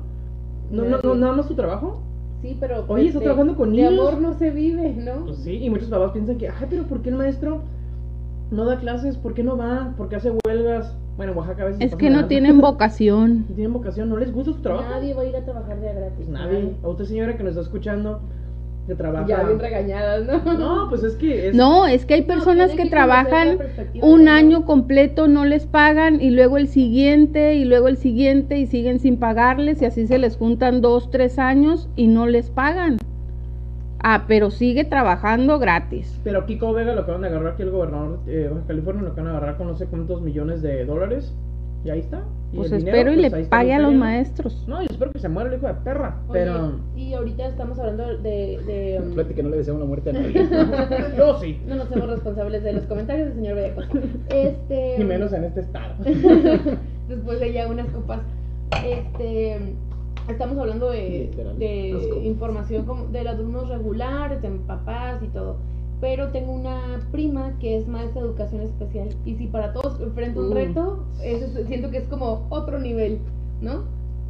No, 0.71 0.83
no, 0.83 0.89
no, 0.89 0.97
Nadie. 0.97 1.15
nada 1.21 1.33
más 1.33 1.47
tu 1.47 1.55
trabajo. 1.55 2.01
Sí, 2.41 2.55
pero. 2.59 2.85
Oye, 2.87 3.07
estás 3.07 3.19
de- 3.21 3.25
trabajando 3.25 3.55
con 3.57 3.71
de 3.71 3.77
niños. 3.83 3.91
amor 3.99 4.21
no 4.21 4.33
se 4.33 4.49
vive, 4.51 4.93
¿no? 4.93 5.25
Pues 5.25 5.37
sí, 5.39 5.57
y 5.63 5.69
muchos 5.69 5.89
papás 5.89 6.11
piensan 6.11 6.37
que, 6.37 6.47
ay, 6.47 6.67
pero 6.69 6.83
¿por 6.83 7.01
qué 7.01 7.09
el 7.09 7.15
maestro 7.15 7.61
no 8.51 8.65
da 8.65 8.77
clases? 8.79 9.17
¿Por 9.17 9.33
qué 9.33 9.43
no 9.43 9.57
va? 9.57 9.93
¿Por 9.97 10.09
qué 10.09 10.15
hace 10.15 10.31
huelgas? 10.45 10.95
Bueno, 11.17 11.33
en 11.33 11.37
Oaxaca 11.39 11.63
a 11.63 11.65
veces. 11.65 11.81
Es 11.81 11.95
que 11.97 12.09
de 12.09 12.15
no 12.15 12.27
tienen 12.27 12.61
vocación. 12.61 13.45
No 13.49 13.55
tienen 13.55 13.73
vocación, 13.73 14.07
¿no 14.09 14.15
les 14.17 14.31
gusta 14.31 14.53
su 14.53 14.59
trabajo? 14.61 14.89
Nadie 14.89 15.13
va 15.13 15.23
a 15.23 15.25
ir 15.25 15.35
a 15.35 15.43
trabajar 15.43 15.79
de 15.81 15.93
gratis. 15.93 16.13
Pues 16.15 16.29
nadie. 16.29 16.75
A 16.81 16.87
usted, 16.87 17.05
señora, 17.05 17.35
que 17.35 17.43
nos 17.43 17.49
está 17.51 17.61
escuchando, 17.63 18.21
que 18.89 18.95
trabaja. 18.95 19.27
Ya 19.27 19.43
bien 19.43 19.59
regañadas, 19.59 20.25
¿no? 20.25 20.53
No, 20.57 20.89
pues 20.89 21.03
es 21.03 21.15
que. 21.15 21.49
Es... 21.49 21.55
No, 21.55 21.87
es 21.87 22.05
que 22.05 22.15
hay 22.15 22.23
personas 22.23 22.71
que 22.71 22.89
trabajan 22.89 23.59
un 24.01 24.27
año 24.27 24.65
completo, 24.65 25.29
no 25.29 25.45
les 25.45 25.65
pagan 25.65 26.21
y 26.21 26.31
luego 26.31 26.57
el 26.57 26.67
siguiente 26.67 27.55
y 27.55 27.63
luego 27.63 27.87
el 27.87 27.97
siguiente 27.97 28.57
y 28.57 28.65
siguen 28.65 28.99
sin 28.99 29.17
pagarles 29.17 29.81
y 29.81 29.85
así 29.85 30.07
se 30.07 30.17
les 30.17 30.35
juntan 30.35 30.81
dos, 30.81 31.09
tres 31.11 31.39
años 31.39 31.87
y 31.95 32.07
no 32.07 32.27
les 32.27 32.49
pagan. 32.49 32.97
Ah, 34.01 34.25
pero 34.27 34.49
sigue 34.49 34.85
trabajando 34.85 35.59
gratis. 35.59 36.19
Pero 36.23 36.45
Kiko 36.45 36.73
Vega 36.73 36.95
lo 36.95 37.01
acaban 37.01 37.21
de 37.21 37.27
agarrar 37.27 37.53
aquí 37.53 37.63
el 37.63 37.71
gobernador 37.71 38.23
de 38.25 38.47
Baja 38.47 38.67
California, 38.67 39.03
lo 39.03 39.09
acaban 39.09 39.31
de 39.31 39.37
agarrar 39.37 39.57
con 39.57 39.67
no 39.67 39.75
sé 39.75 39.85
cuántos 39.85 40.21
millones 40.21 40.61
de 40.61 40.85
dólares. 40.85 41.33
Y 41.85 41.89
ahí 41.89 41.99
está. 41.99 42.23
Pues 42.53 42.71
espero 42.71 43.11
dinero, 43.11 43.27
y 43.27 43.29
pues, 43.29 43.43
le 43.43 43.47
pague 43.47 43.73
a 43.73 43.79
los 43.79 43.93
maestros. 43.93 44.63
No, 44.67 44.81
yo 44.81 44.87
espero 44.89 45.11
que 45.11 45.19
se 45.19 45.29
muera 45.29 45.49
el 45.49 45.57
hijo 45.57 45.67
de 45.67 45.73
perra. 45.75 46.17
Oye, 46.27 46.39
Pero. 46.39 46.79
Y 46.95 47.13
ahorita 47.13 47.47
estamos 47.47 47.77
hablando 47.77 48.17
de. 48.17 48.59
de 48.65 48.99
um, 49.03 49.11
Fíjate 49.11 49.33
que 49.35 49.43
no 49.43 49.49
le 49.49 49.57
deseamos 49.57 49.81
la 49.81 49.87
muerte 49.87 50.09
a 50.09 50.13
nadie. 50.13 50.33
Yo 51.17 51.39
sí. 51.39 51.61
no 51.67 51.75
nos 51.75 51.87
hacemos 51.87 52.09
responsables 52.09 52.63
de 52.63 52.73
los 52.73 52.83
comentarios 52.85 53.27
del 53.27 53.35
señor 53.35 53.55
Bellacosta. 53.55 53.99
Este. 54.29 54.95
Y 54.99 55.03
menos 55.03 55.31
en 55.33 55.43
este 55.43 55.61
estado. 55.61 55.93
Después 57.07 57.39
de 57.39 57.53
ya 57.53 57.67
unas 57.67 57.87
copas. 57.89 58.21
Este. 58.83 59.75
Estamos 60.27 60.57
hablando 60.59 60.91
de, 60.91 61.31
de 61.57 62.21
información 62.23 62.85
como 62.85 63.05
de 63.07 63.23
los 63.23 63.33
alumnos 63.33 63.67
regulares, 63.67 64.41
de 64.41 64.49
papás 64.67 65.21
y 65.23 65.27
todo. 65.27 65.57
Pero 66.01 66.29
tengo 66.29 66.53
una 66.53 67.01
prima 67.11 67.53
que 67.59 67.77
es 67.77 67.87
maestra 67.87 68.21
de 68.21 68.27
educación 68.29 68.61
especial. 68.61 69.09
Y 69.25 69.35
si 69.35 69.47
para 69.47 69.73
todos 69.73 69.99
enfrenta 69.99 70.39
un 70.39 70.47
Uh. 70.51 70.53
reto, 70.53 71.03
eso 71.23 71.45
es- 71.59 71.67
siento 71.67 71.89
que 71.91 71.97
es 71.97 72.07
como 72.07 72.45
otro 72.49 72.79
nivel, 72.79 73.19
¿no? 73.61 73.83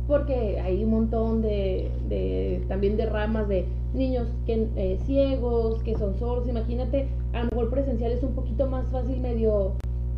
Porque 0.07 0.59
hay 0.59 0.83
un 0.83 0.89
montón 0.89 1.43
de, 1.43 1.91
de 2.09 2.63
también 2.67 2.97
de 2.97 3.05
ramas 3.05 3.47
de 3.47 3.65
niños 3.93 4.27
que 4.47 4.67
eh, 4.75 4.97
ciegos, 5.05 5.83
que 5.83 5.95
son 5.95 6.17
sordos. 6.17 6.47
Imagínate, 6.47 7.07
a 7.33 7.43
lo 7.43 7.51
mejor 7.51 7.69
presencial 7.69 8.11
es 8.13 8.23
un 8.23 8.31
poquito 8.33 8.65
más 8.67 8.87
fácil, 8.87 9.19
medio 9.21 9.73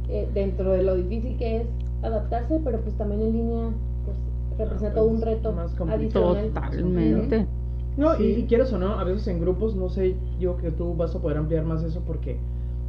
eh, 0.10 0.30
dentro 0.34 0.72
de 0.72 0.84
lo 0.84 0.96
difícil 0.96 1.38
que 1.38 1.58
es 1.58 1.68
adaptarse, 2.04 2.62
pero 2.64 2.80
pues 2.80 2.96
también 2.96 3.22
en 3.22 3.34
línea 3.34 3.70
pues 4.06 4.18
representa 4.58 4.96
todo 4.96 5.08
un 5.10 5.20
pues, 5.20 5.26
reto 5.36 5.52
más 5.52 5.74
complicado. 5.74 6.30
adicional. 6.38 6.54
Totalmente. 6.54 7.40
No, 7.42 7.61
y, 7.98 8.02
Sí. 8.18 8.24
y 8.40 8.44
quieres 8.44 8.72
o 8.74 8.78
no, 8.78 9.00
a 9.00 9.04
veces 9.04 9.28
en 9.28 9.40
grupos, 9.42 9.76
no 9.76 9.90
sé, 9.90 10.16
yo 10.40 10.58
que 10.58 10.72
tú 10.72 10.96
vas 10.96 11.16
a 11.16 11.20
poder 11.20 11.38
ampliar 11.38 11.66
más 11.66 11.84
eso 11.84 12.02
porque 12.06 12.38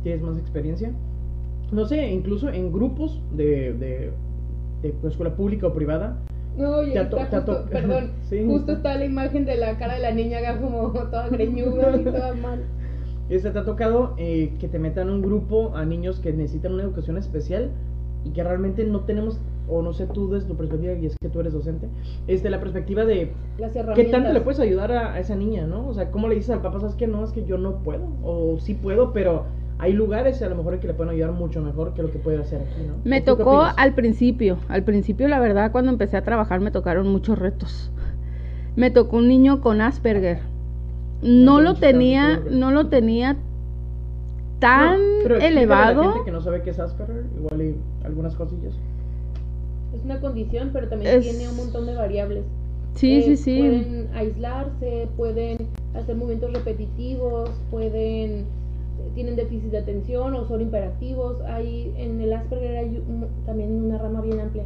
tienes 0.03 0.23
más 0.23 0.39
experiencia. 0.39 0.93
No 1.73 1.85
sé, 1.87 2.11
incluso 2.13 2.49
en 2.51 2.73
grupos 2.73 3.21
de, 3.35 3.73
de, 3.75 4.13
de 4.83 5.09
escuela 5.09 5.35
pública 5.35 5.67
o 5.69 5.73
privada, 5.73 6.19
No, 6.57 6.83
y 6.83 6.93
está 6.93 7.19
justo, 7.19 7.45
to- 7.45 7.65
perdón, 7.71 8.11
Sí. 8.29 8.45
justo 8.47 8.73
está 8.73 8.97
la 8.97 9.05
imagen 9.07 9.45
de 9.47 9.57
la 9.57 9.79
cara 9.79 9.95
de 9.95 10.01
la 10.01 10.13
niña 10.13 10.39
acá 10.39 10.61
como 10.61 10.89
toda 10.93 11.29
greñuda 11.29 11.97
y 11.97 12.05
toda 12.05 12.35
mal. 12.35 12.63
este, 13.31 13.51
te 13.51 13.59
ha 13.59 13.65
tocado 13.65 14.15
eh, 14.19 14.53
que 14.61 14.69
te 14.69 14.79
metan 14.79 15.09
un 15.09 15.23
grupo 15.23 15.75
a 15.75 15.85
niños 15.87 16.21
que 16.21 16.33
necesitan 16.33 16.75
una 16.75 16.83
educación 16.83 17.17
especial 17.17 17.71
y 18.25 18.31
que 18.31 18.45
realmente 18.45 18.85
no 18.85 19.01
tenemos, 19.01 19.41
o 19.69 19.83
no 19.83 19.93
sé 19.93 20.07
tú 20.07 20.29
desde 20.31 20.49
tu 20.49 20.57
perspectiva, 20.57 20.93
y 20.95 21.07
es 21.07 21.17
que 21.21 21.29
tú 21.29 21.41
eres 21.41 21.53
docente, 21.53 21.89
este, 22.27 22.51
la 22.51 22.61
perspectiva 22.61 23.05
de 23.05 23.33
Las 23.59 23.73
qué 23.95 24.05
tanto 24.05 24.33
le 24.33 24.41
puedes 24.41 24.61
ayudar 24.61 24.93
a, 24.93 25.15
a 25.15 25.21
esa 25.21 25.37
niña, 25.37 25.67
¿no? 25.67 25.89
O 25.89 25.95
sea, 25.95 26.11
¿cómo 26.11 26.29
le 26.29 26.35
dices 26.35 26.51
al 26.51 26.63
papá, 26.63 26.81
sabes 26.81 26.95
que 26.97 27.07
no, 27.07 27.25
es 27.25 27.33
que 27.33 27.45
yo 27.45 27.59
no 27.59 27.77
puedo, 27.79 28.07
o 28.23 28.59
sí 28.59 28.75
puedo, 28.75 29.13
pero 29.13 29.45
hay 29.79 29.93
lugares 29.93 30.41
a 30.43 30.49
lo 30.49 30.55
mejor 30.57 30.79
que 30.79 30.87
le 30.87 30.95
pueden 30.95 31.13
ayudar 31.13 31.33
mucho 31.33 31.61
mejor 31.61 31.93
que 31.95 32.03
lo 32.03 32.11
que 32.11 32.19
puede 32.19 32.39
hacer 32.41 32.61
aquí, 32.61 32.83
¿no? 32.87 32.95
Me 33.05 33.19
¿O 33.19 33.25
tú 33.25 33.37
qué 33.37 33.43
tocó 33.45 33.63
al 33.77 33.95
principio, 33.95 34.59
al 34.69 34.85
principio 34.85 35.27
la 35.29 35.41
verdad 35.41 35.73
cuando 35.73 35.91
empecé 35.91 36.17
a 36.17 36.23
trabajar 36.23 36.61
me 36.61 36.71
tocaron 36.71 37.09
muchos 37.09 37.39
retos. 37.39 37.91
Me 38.77 38.91
tocó 38.91 39.17
un 39.19 39.29
niño 39.29 39.61
con 39.61 39.81
Asperger. 39.81 40.39
No 41.23 41.61
lo 41.61 41.75
tenía, 41.75 42.35
Asperger. 42.35 42.53
no 42.53 42.71
lo 42.71 42.89
tenía 42.89 43.37
tan 44.61 44.93
No, 44.93 44.99
pero 45.25 45.35
explícale 45.35 45.47
a 45.47 45.51
la 45.51 45.61
elevado. 45.61 46.03
gente 46.13 46.25
que 46.25 46.31
no 46.31 46.41
sabe 46.41 46.63
qué 46.63 46.71
es 46.71 46.79
Asperger, 46.79 47.25
igual 47.37 47.63
y 47.63 47.77
algunas 48.05 48.35
cosillas. 48.37 48.75
Es 49.97 50.05
una 50.05 50.21
condición, 50.21 50.71
pero 50.73 50.89
también 50.89 51.17
Es- 51.17 51.29
tiene 51.29 51.49
un 51.49 51.57
montón 51.57 51.87
de 51.87 51.95
variables. 51.95 52.45
Sí, 52.95 53.15
Eh, 53.15 53.23
sí, 53.23 53.37
sí. 53.37 53.59
Pueden 53.59 54.09
aislarse, 54.15 55.09
pueden 55.17 55.59
hacer 55.95 56.15
movimientos 56.17 56.53
repetitivos, 56.53 57.51
pueden 57.71 58.45
tienen 59.15 59.37
déficit 59.37 59.71
de 59.71 59.79
atención 59.79 60.35
o 60.35 60.47
son 60.47 60.61
hiperactivos. 60.63 61.41
Hay 61.43 61.93
en 61.97 62.21
el 62.21 62.33
Asperger 62.33 62.77
hay 62.77 63.03
un- 63.07 63.27
también 63.47 63.71
una 63.85 63.99
rama 63.99 64.21
bien 64.21 64.41
amplia. 64.41 64.65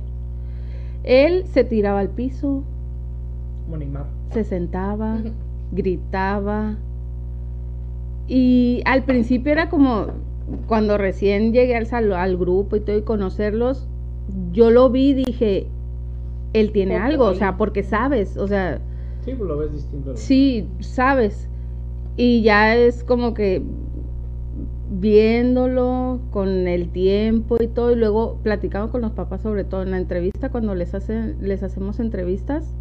Él 1.04 1.44
se 1.46 1.64
tiraba 1.64 2.00
al 2.00 2.10
piso, 2.10 2.62
se 4.32 4.44
sentaba, 4.44 5.18
gritaba, 5.72 6.76
Y 8.28 8.82
al 8.86 9.04
principio 9.04 9.52
era 9.52 9.68
como 9.68 10.06
cuando 10.66 10.98
recién 10.98 11.52
llegué 11.52 11.76
al, 11.76 11.86
sal- 11.86 12.12
al 12.12 12.36
grupo 12.36 12.74
y 12.76 12.80
todo 12.80 12.98
y 12.98 13.02
conocerlos, 13.02 13.86
yo 14.52 14.70
lo 14.70 14.90
vi 14.90 15.10
y 15.10 15.14
dije, 15.14 15.66
él 16.52 16.72
tiene 16.72 16.96
algo, 16.96 17.24
o 17.24 17.34
sea, 17.34 17.56
porque 17.56 17.82
sabes, 17.82 18.36
o 18.36 18.46
sea, 18.46 18.80
Sí, 19.26 19.32
pues 19.36 19.48
lo 19.48 19.58
ves 19.58 19.72
distinto. 19.72 20.10
¿no? 20.12 20.16
sí, 20.16 20.68
sabes. 20.78 21.48
Y 22.16 22.42
ya 22.42 22.76
es 22.76 23.02
como 23.02 23.34
que 23.34 23.60
viéndolo 24.88 26.20
con 26.30 26.68
el 26.68 26.90
tiempo 26.90 27.56
y 27.60 27.66
todo, 27.66 27.90
y 27.90 27.96
luego 27.96 28.38
platicamos 28.44 28.92
con 28.92 29.00
los 29.00 29.10
papás, 29.12 29.42
sobre 29.42 29.64
todo 29.64 29.82
en 29.82 29.90
la 29.90 29.98
entrevista, 29.98 30.50
cuando 30.50 30.76
les, 30.76 30.94
hacen, 30.94 31.36
les 31.40 31.64
hacemos 31.64 31.98
entrevistas, 31.98 32.72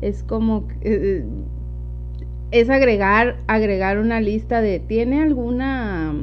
es 0.00 0.22
como, 0.22 0.68
que, 0.68 0.76
eh, 0.82 1.24
es 2.52 2.70
agregar, 2.70 3.38
agregar 3.48 3.98
una 3.98 4.20
lista 4.20 4.60
de, 4.60 4.78
¿tiene 4.78 5.20
alguna, 5.20 6.14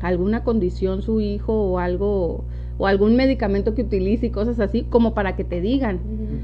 alguna 0.00 0.42
condición 0.42 1.02
su 1.02 1.20
hijo 1.20 1.52
o 1.52 1.78
algo, 1.78 2.44
o 2.80 2.86
algún 2.86 3.14
medicamento 3.14 3.74
que 3.74 3.82
utilice 3.82 4.26
y 4.26 4.30
cosas 4.30 4.58
así, 4.58 4.84
como 4.84 5.12
para 5.12 5.36
que 5.36 5.44
te 5.44 5.60
digan, 5.60 5.96
Ujú. 5.96 6.38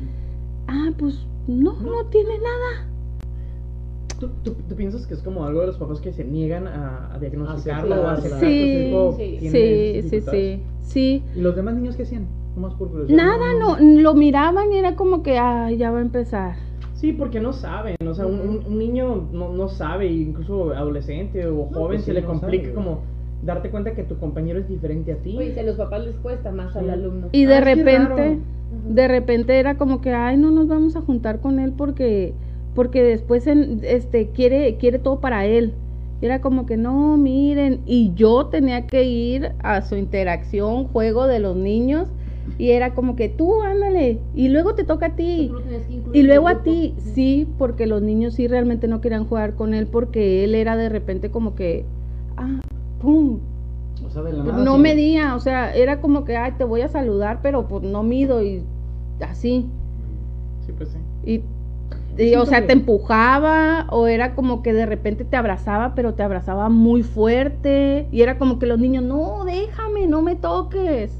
ah, 0.68 0.90
pues 0.98 1.26
no, 1.48 1.72
no 1.80 2.04
tiene 2.10 2.34
nada. 2.38 2.86
¿Tú, 4.20 4.28
tú, 4.44 4.54
tú 4.68 4.74
piensas 4.76 5.06
que 5.06 5.14
es 5.14 5.22
como 5.22 5.44
algo 5.46 5.62
de 5.62 5.68
los 5.68 5.78
papás 5.78 5.98
que 6.00 6.12
se 6.12 6.24
niegan 6.24 6.66
a, 6.66 7.14
a 7.14 7.18
diagnosticarlo 7.18 8.02
o 8.02 8.06
a 8.06 8.16
su 8.16 8.28
Sí, 8.28 9.16
sí. 9.18 9.48
Sí, 9.50 10.02
sí, 10.10 10.20
sí, 10.20 10.62
sí. 10.82 11.22
¿Y 11.34 11.40
los 11.40 11.56
demás 11.56 11.74
niños 11.74 11.96
qué 11.96 12.02
hacían? 12.02 12.26
Nomás 12.54 12.74
por 12.74 12.90
curiosidad. 12.90 13.16
Nada, 13.16 13.44
no, 13.58 13.78
lo 14.02 14.14
miraban 14.14 14.72
y 14.72 14.76
era 14.76 14.94
como 14.94 15.22
que, 15.22 15.38
ah, 15.38 15.70
ya 15.70 15.90
va 15.90 15.98
a 15.98 16.02
empezar. 16.02 16.56
Sí, 16.94 17.12
porque 17.12 17.40
no 17.40 17.52
saben, 17.54 17.96
o 18.06 18.14
sea, 18.14 18.26
un, 18.26 18.62
un- 18.66 18.78
niño 18.78 19.28
no, 19.32 19.52
no 19.52 19.68
sabe, 19.68 20.06
incluso 20.06 20.70
adolescente 20.72 21.46
o 21.46 21.64
joven 21.66 21.96
pues 21.96 22.00
se 22.04 22.06
sí, 22.06 22.12
le 22.12 22.22
no 22.22 22.28
complica 22.28 22.64
sabe. 22.64 22.74
como 22.74 23.00
darte 23.46 23.70
cuenta 23.70 23.94
que 23.94 24.02
tu 24.02 24.18
compañero 24.18 24.58
es 24.58 24.68
diferente 24.68 25.12
a 25.12 25.16
ti. 25.16 25.36
Oye, 25.36 25.52
si 25.54 25.60
a 25.60 25.62
los 25.62 25.76
papás 25.76 26.04
les 26.04 26.16
cuesta 26.16 26.50
más 26.50 26.74
al 26.76 26.90
alumno. 26.90 27.28
Y 27.32 27.44
de 27.46 27.56
Ah, 27.56 27.60
repente, 27.60 28.38
de 28.90 29.08
repente 29.08 29.58
era 29.58 29.76
como 29.78 30.00
que, 30.00 30.12
ay, 30.12 30.36
no 30.36 30.50
nos 30.50 30.68
vamos 30.68 30.96
a 30.96 31.00
juntar 31.00 31.40
con 31.40 31.58
él 31.60 31.72
porque, 31.76 32.34
porque 32.74 33.02
después 33.02 33.46
en- 33.46 33.80
este 33.82 34.28
quiere, 34.30 34.76
quiere 34.76 34.98
todo 34.98 35.20
para 35.20 35.46
él. 35.46 35.72
Y 36.20 36.26
era 36.26 36.40
como 36.40 36.66
que 36.66 36.76
no, 36.76 37.16
miren, 37.18 37.80
y 37.86 38.12
yo 38.14 38.46
tenía 38.46 38.86
que 38.86 39.04
ir 39.04 39.52
a 39.62 39.82
su 39.82 39.96
interacción, 39.96 40.84
juego 40.88 41.26
de 41.26 41.40
los 41.40 41.56
niños, 41.56 42.08
y 42.58 42.70
era 42.70 42.94
como 42.94 43.16
que 43.16 43.28
tú, 43.28 43.62
ándale, 43.62 44.18
y 44.34 44.48
luego 44.48 44.74
te 44.74 44.84
toca 44.84 45.06
a 45.06 45.16
ti. 45.16 45.58
Y 46.12 46.22
luego 46.22 46.48
a 46.48 46.62
ti, 46.62 46.94
sí, 46.98 47.54
porque 47.58 47.86
los 47.86 48.00
niños 48.02 48.34
sí 48.34 48.48
realmente 48.48 48.88
no 48.88 49.00
querían 49.02 49.26
jugar 49.26 49.54
con 49.54 49.74
él 49.74 49.86
porque 49.88 50.44
él 50.44 50.54
era 50.54 50.76
de 50.76 50.88
repente 50.88 51.30
como 51.30 51.54
que, 51.54 51.84
ah, 52.36 52.60
pum, 53.00 53.38
O 54.06 54.10
sea, 54.10 54.22
de 54.22 54.32
la 54.32 54.42
pues 54.44 54.54
nada. 54.54 54.64
no 54.64 54.76
sí. 54.76 54.80
medía, 54.82 55.34
o 55.34 55.40
sea, 55.40 55.74
era 55.74 56.00
como 56.00 56.24
que, 56.24 56.36
ay, 56.36 56.52
te 56.58 56.64
voy 56.64 56.82
a 56.82 56.88
saludar, 56.88 57.40
pero 57.42 57.66
pues 57.68 57.82
no 57.82 58.02
mido 58.02 58.42
y 58.42 58.62
así. 59.20 59.66
Sí, 60.66 60.72
pues 60.76 60.90
sí. 60.90 60.98
Y, 62.18 62.34
o 62.34 62.46
sea, 62.46 62.66
te 62.66 62.72
empujaba 62.72 63.86
o 63.90 64.06
era 64.06 64.34
como 64.34 64.62
que 64.62 64.72
de 64.72 64.86
repente 64.86 65.24
te 65.24 65.36
abrazaba, 65.36 65.94
pero 65.94 66.14
te 66.14 66.22
abrazaba 66.22 66.68
muy 66.70 67.02
fuerte 67.02 68.08
y 68.10 68.22
era 68.22 68.38
como 68.38 68.58
que 68.58 68.66
los 68.66 68.78
niños, 68.78 69.04
no, 69.04 69.44
déjame, 69.44 70.06
no 70.06 70.22
me 70.22 70.34
toques. 70.34 71.12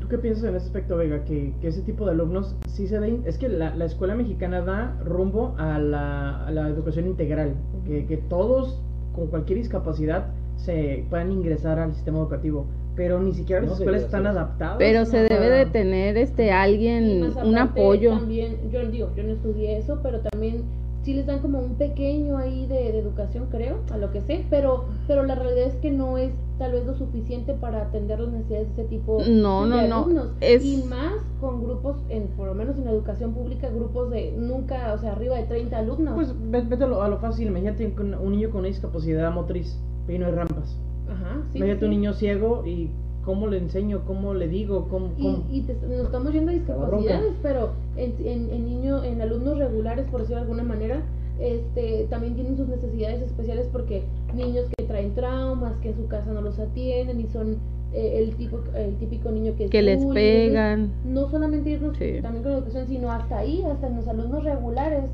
¿Tú 0.00 0.08
qué 0.08 0.16
piensas 0.16 0.44
en 0.44 0.56
ese 0.56 0.66
aspecto, 0.66 0.96
Vega? 0.96 1.22
Que, 1.24 1.52
que 1.60 1.68
ese 1.68 1.82
tipo 1.82 2.06
de 2.06 2.12
alumnos 2.12 2.56
sí 2.66 2.86
se 2.86 2.98
den... 2.98 3.22
Es 3.26 3.36
que 3.36 3.48
la, 3.50 3.74
la 3.76 3.84
escuela 3.84 4.14
mexicana 4.14 4.62
da 4.62 4.96
rumbo 5.04 5.54
a 5.58 5.78
la, 5.78 6.46
a 6.46 6.50
la 6.50 6.68
educación 6.68 7.06
integral, 7.06 7.54
que, 7.86 8.06
que 8.06 8.16
todos 8.16 8.80
con 9.14 9.26
cualquier 9.26 9.58
discapacidad 9.58 10.28
se 10.58 11.04
puedan 11.08 11.32
ingresar 11.32 11.78
al 11.78 11.94
sistema 11.94 12.18
educativo, 12.18 12.66
pero 12.96 13.20
ni 13.20 13.32
siquiera 13.32 13.60
las 13.62 13.70
No 13.70 13.76
escuelas 13.76 14.02
están 14.02 14.26
adaptadas. 14.26 14.76
Pero 14.78 15.04
se 15.06 15.22
¿no? 15.22 15.28
debe 15.28 15.48
de 15.50 15.66
tener 15.66 16.16
este 16.18 16.52
alguien, 16.52 17.20
más 17.20 17.36
un 17.44 17.56
aparte, 17.56 17.80
apoyo. 17.80 18.10
También, 18.10 18.70
yo 18.70 18.86
digo, 18.90 19.10
yo 19.16 19.22
no 19.22 19.32
estudié 19.32 19.78
eso, 19.78 20.00
pero 20.02 20.20
también 20.20 20.64
sí 21.02 21.14
les 21.14 21.26
dan 21.26 21.38
como 21.38 21.60
un 21.60 21.76
pequeño 21.76 22.36
ahí 22.36 22.66
de, 22.66 22.74
de 22.92 22.98
educación, 22.98 23.46
creo, 23.50 23.78
a 23.92 23.96
lo 23.96 24.10
que 24.10 24.20
sé, 24.20 24.44
pero, 24.50 24.86
pero 25.06 25.22
la 25.24 25.36
realidad 25.36 25.68
es 25.68 25.76
que 25.76 25.90
no 25.92 26.18
es 26.18 26.32
tal 26.58 26.72
vez 26.72 26.84
lo 26.84 26.94
suficiente 26.94 27.54
para 27.54 27.82
atender 27.82 28.18
las 28.18 28.32
necesidades 28.32 28.66
de 28.76 28.82
ese 28.82 28.90
tipo 28.90 29.18
No, 29.26 29.62
de 29.64 29.70
no, 29.70 29.88
no, 29.88 29.96
alumnos. 30.00 30.32
es- 30.40 30.64
Y 30.64 30.82
más 30.88 31.14
con 31.40 31.62
grupos, 31.62 31.96
en, 32.08 32.24
por 32.36 32.48
lo 32.48 32.54
menos 32.54 32.76
en 32.76 32.84
la 32.84 32.90
educación 32.90 33.32
pública, 33.32 33.70
grupos 33.70 34.10
de 34.10 34.32
nunca, 34.36 34.92
o 34.92 34.98
sea, 34.98 35.12
arriba 35.12 35.36
de 35.36 35.44
30 35.44 35.78
alumnos. 35.78 36.14
Pues 36.16 36.34
ve- 36.50 36.62
vete 36.68 36.82
a 36.84 36.88
lo, 36.88 37.00
a 37.00 37.08
lo 37.08 37.18
fácil, 37.18 37.46
imagínate 37.46 37.94
con 37.94 38.12
un 38.12 38.32
niño 38.32 38.50
con 38.50 38.58
una 38.58 38.68
discapacidad 38.68 39.32
motriz, 39.32 39.80
y 40.08 40.18
no 40.18 40.26
hay 40.26 40.32
rampas. 40.32 40.76
Ajá, 41.10 41.42
sí. 41.52 41.58
imagínate 41.58 41.80
sí. 41.80 41.84
un 41.86 41.90
niño 41.90 42.12
ciego 42.14 42.64
y 42.66 42.90
cómo 43.24 43.46
le 43.46 43.58
enseño, 43.58 44.02
cómo 44.06 44.34
le 44.34 44.48
digo, 44.48 44.88
cómo... 44.88 45.10
cómo- 45.16 45.44
Y, 45.50 45.58
y 45.58 45.60
te- 45.62 45.74
nos 45.74 46.06
estamos 46.06 46.32
yendo 46.32 46.50
a 46.50 46.54
discapacidades, 46.54 47.32
pero 47.42 47.70
en, 47.96 48.14
en, 48.26 48.50
en 48.50 48.64
niño, 48.64 49.04
en 49.04 49.20
alumnos 49.20 49.58
regulares, 49.58 50.06
por 50.10 50.20
decirlo 50.20 50.36
de 50.36 50.42
alguna 50.50 50.62
manera, 50.64 51.02
este, 51.38 52.06
también 52.10 52.34
tienen 52.34 52.56
sus 52.56 52.68
necesidades 52.68 53.22
especiales 53.22 53.68
porque 53.70 54.02
niños 54.34 54.66
que 54.76 54.84
traen 54.84 55.14
traumas, 55.14 55.74
que 55.82 55.90
en 55.90 55.96
su 55.96 56.06
casa 56.08 56.32
no 56.32 56.40
los 56.40 56.58
atienden 56.58 57.20
y 57.20 57.26
son 57.28 57.56
eh, 57.92 58.18
el 58.22 58.34
tipo 58.34 58.58
el 58.74 58.96
típico 58.96 59.30
niño 59.30 59.54
que 59.56 59.64
es 59.66 59.70
que 59.70 59.80
les 59.82 60.02
bullying, 60.02 60.14
pegan. 60.14 60.90
no 61.04 61.28
solamente 61.30 61.70
irnos 61.70 61.96
Sí. 61.96 62.18
también 62.20 62.42
con 62.42 62.52
la 62.52 62.58
educación, 62.58 62.86
sino 62.88 63.10
hasta 63.12 63.38
ahí, 63.38 63.62
hasta 63.62 63.86
en 63.86 63.96
los 63.96 64.08
alumnos 64.08 64.42
regulares. 64.44 65.04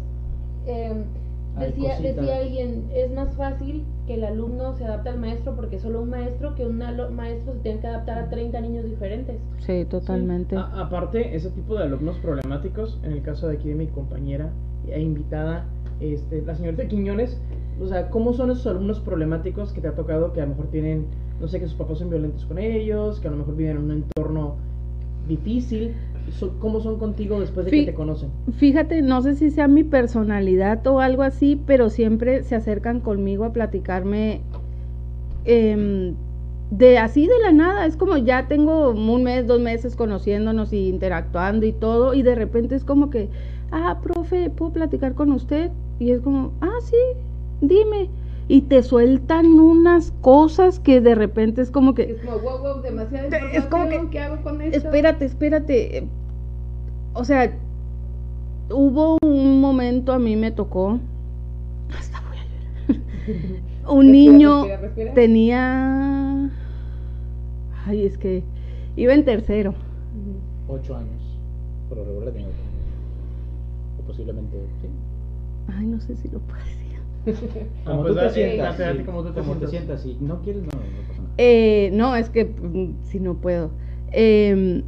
Eh, 0.66 0.95
decía, 1.59 2.00
decía 2.00 2.36
alguien, 2.38 2.84
es 2.94 3.11
más 3.12 3.34
fácil 3.36 3.84
que 4.07 4.14
el 4.14 4.24
alumno 4.24 4.74
se 4.74 4.84
adapte 4.84 5.09
al 5.11 5.18
maestro 5.18 5.55
porque 5.57 5.78
solo 5.78 6.02
un 6.02 6.11
maestro 6.11 6.55
que 6.55 6.66
un 6.66 6.82
alo- 6.82 7.11
maestro 7.11 7.52
se 7.55 7.61
tiene 7.61 7.80
que 7.80 7.86
adaptar 7.86 8.18
a 8.18 8.28
30 8.28 8.61
niños 8.61 8.84
diferentes. 8.84 9.36
Sí, 9.59 9.84
totalmente. 9.84 10.57
A- 10.57 10.80
aparte, 10.80 11.34
ese 11.34 11.50
tipo 11.50 11.74
de 11.76 11.84
alumnos 11.84 12.16
problemáticos, 12.18 13.00
en 13.05 13.12
el 13.12 13.22
caso 13.22 13.48
de 13.48 13.57
aquí 13.57 13.68
de 13.68 13.74
mi 13.76 13.86
compañera 13.86 14.50
e 14.88 15.00
invitada, 15.00 15.66
este, 16.00 16.42
la 16.42 16.55
señorita 16.55 16.86
Quiñones, 16.88 17.40
o 17.80 17.86
sea, 17.86 18.11
¿cómo 18.11 18.32
son 18.32 18.50
esos 18.50 18.66
alumnos 18.66 19.00
problemáticos 19.00 19.72
que 19.72 19.80
te 19.80 19.88
ha 19.88 19.94
tocado 19.94 20.32
que 20.32 20.40
a 20.40 20.44
lo 20.44 20.50
mejor 20.50 20.66
tienen, 20.70 21.07
no 21.40 21.48
sé, 21.48 21.61
que 21.61 21.66
sus 21.66 21.76
papás 21.76 21.98
son 21.98 22.11
violentos 22.11 22.44
con 22.46 22.59
ellos, 22.59 23.20
que 23.20 23.28
a 23.28 23.30
lo 23.30 23.36
mejor 23.38 23.57
viven 23.57 23.76
en 23.78 23.82
un 23.84 23.90
entorno 23.92 24.57
difícil? 25.29 25.93
So- 26.39 26.55
¿Cómo 26.59 26.81
son 26.81 26.99
contigo 26.99 27.39
después 27.39 27.66
de 27.66 27.70
que 27.70 27.83
te 27.85 27.95
conocen? 27.95 28.31
Fíjate, 28.57 29.03
no 29.03 29.20
sé 29.22 29.35
si 29.35 29.51
sea 29.51 29.68
mi 29.68 29.85
personalidad 29.85 30.87
o 30.87 31.01
algo 31.01 31.22
así, 31.22 31.61
pero 31.66 31.91
siempre 31.91 32.43
se 32.43 32.55
acercan 32.57 33.01
conmigo 33.01 33.45
a 33.45 33.53
platicarme 33.53 34.41
em, 35.45 36.14
de 36.70 36.99
así 36.99 37.27
de 37.27 37.39
la 37.43 37.53
nada. 37.53 37.87
Es 37.87 37.97
como 37.97 38.16
ya 38.16 38.49
tengo 38.49 38.91
un 38.91 39.22
mes, 39.22 39.47
dos 39.47 39.61
meses 39.61 39.97
conociéndonos 39.97 40.72
y 40.72 40.89
interactuando 40.89 41.66
y 41.66 41.72
todo, 41.72 42.14
y 42.14 42.22
de 42.22 42.35
repente 42.35 42.75
es 42.75 42.85
como 42.85 43.11
que, 43.11 43.29
ah, 43.70 43.99
profe, 44.03 44.51
¿puedo 44.51 44.72
platicar 44.72 45.14
con 45.14 45.31
usted? 45.33 45.70
Y 45.99 46.11
es 46.11 46.20
como, 46.20 46.53
ah, 46.61 46.79
sí, 46.83 46.97
dime. 47.61 48.09
Y 48.47 48.62
te 48.62 48.82
sueltan 48.82 49.47
unas 49.59 50.12
cosas 50.20 50.78
que 50.78 51.01
de 51.01 51.14
repente 51.14 51.62
es 51.62 51.70
como 51.70 51.95
que, 51.95 52.03
Es 52.12 52.20
como, 52.22 52.38
wow, 52.40 52.59
wow, 52.59 52.82
demasiada 52.82 53.28
Te- 53.30 53.57
es 53.57 53.64
como 53.66 53.88
que- 53.88 54.09
¿qué 54.11 54.20
hago 54.20 54.42
con 54.42 54.61
esto? 54.61 54.76
Espérate, 54.78 55.24
espérate. 55.24 56.07
O 57.14 57.24
sea, 57.24 57.57
hubo 58.70 59.16
un 59.24 59.61
momento, 59.61 60.12
a 60.12 60.18
mí 60.18 60.36
me 60.36 60.51
tocó. 60.51 60.99
Hasta 61.99 62.20
voy 62.20 62.36
a 62.36 62.92
llorar. 62.92 63.03
Un 63.86 64.07
Respira, 64.07 64.32
niño 64.32 64.55
respira, 64.62 64.80
respira. 64.80 65.14
tenía. 65.14 66.51
Ay, 67.86 68.07
es 68.07 68.16
que 68.18 68.42
iba 68.97 69.12
en 69.14 69.24
tercero. 69.24 69.74
Ocho 70.68 70.97
años. 70.97 71.22
Pero 71.90 72.05
regular 72.05 72.30
tenía 72.32 72.49
ocho. 72.49 72.57
O 74.03 74.07
posiblemente, 74.07 74.57
sí. 74.82 74.88
Ay, 75.78 75.86
no 75.86 76.01
sé 76.01 76.16
si 76.16 76.28
lo 76.28 76.38
puedo 76.40 76.59
decir. 76.64 76.84
Como 77.85 78.03
pues 78.03 78.12
tú 78.12 78.14
da- 78.14 78.29
te 78.29 78.35
sientas. 78.35 78.79
date, 78.79 78.83
date 78.83 78.99
sí. 78.99 79.05
como 79.05 79.22
tú 79.22 79.33
te 79.33 79.41
Como 79.41 79.53
te 79.57 79.66
sientas. 79.68 80.01
sientas. 80.03 80.20
Si 80.20 80.25
no 80.25 80.43
quieres, 80.43 80.62
no, 80.62 80.68
no 80.68 81.09
pasa 81.09 81.22
nada. 81.22 81.35
Eh, 81.39 81.91
no, 81.93 82.16
es 82.16 82.31
que 82.31 82.45
mm, 82.45 82.95
si 83.05 83.20
no 83.20 83.35
puedo. 83.35 83.70
Eh, 84.12 84.83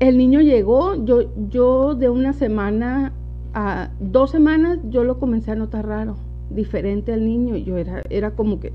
el 0.00 0.18
niño 0.18 0.40
llegó, 0.40 1.02
yo, 1.04 1.24
yo 1.50 1.94
de 1.94 2.08
una 2.08 2.32
semana 2.32 3.12
a 3.54 3.90
dos 4.00 4.30
semanas, 4.30 4.78
yo 4.88 5.04
lo 5.04 5.18
comencé 5.18 5.50
a 5.50 5.54
notar 5.56 5.86
raro, 5.86 6.16
diferente 6.50 7.12
al 7.12 7.24
niño. 7.24 7.56
Yo 7.56 7.76
era, 7.76 8.02
era 8.10 8.30
como 8.32 8.60
que 8.60 8.72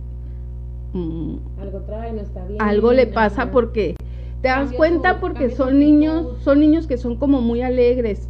mm, 0.93 1.35
Algo 1.61 1.79
trae, 1.81 2.13
no 2.13 2.21
está 2.21 2.45
bien. 2.45 2.61
algo 2.61 2.93
le 2.93 3.07
pasa 3.07 3.51
porque 3.51 3.95
te 4.41 4.47
das 4.49 4.71
cuenta 4.73 5.19
porque 5.19 5.49
son 5.49 5.79
niños, 5.79 6.37
son 6.41 6.59
niños 6.59 6.85
que 6.87 6.97
son 6.97 7.15
como 7.17 7.41
muy 7.41 7.61
alegres. 7.61 8.29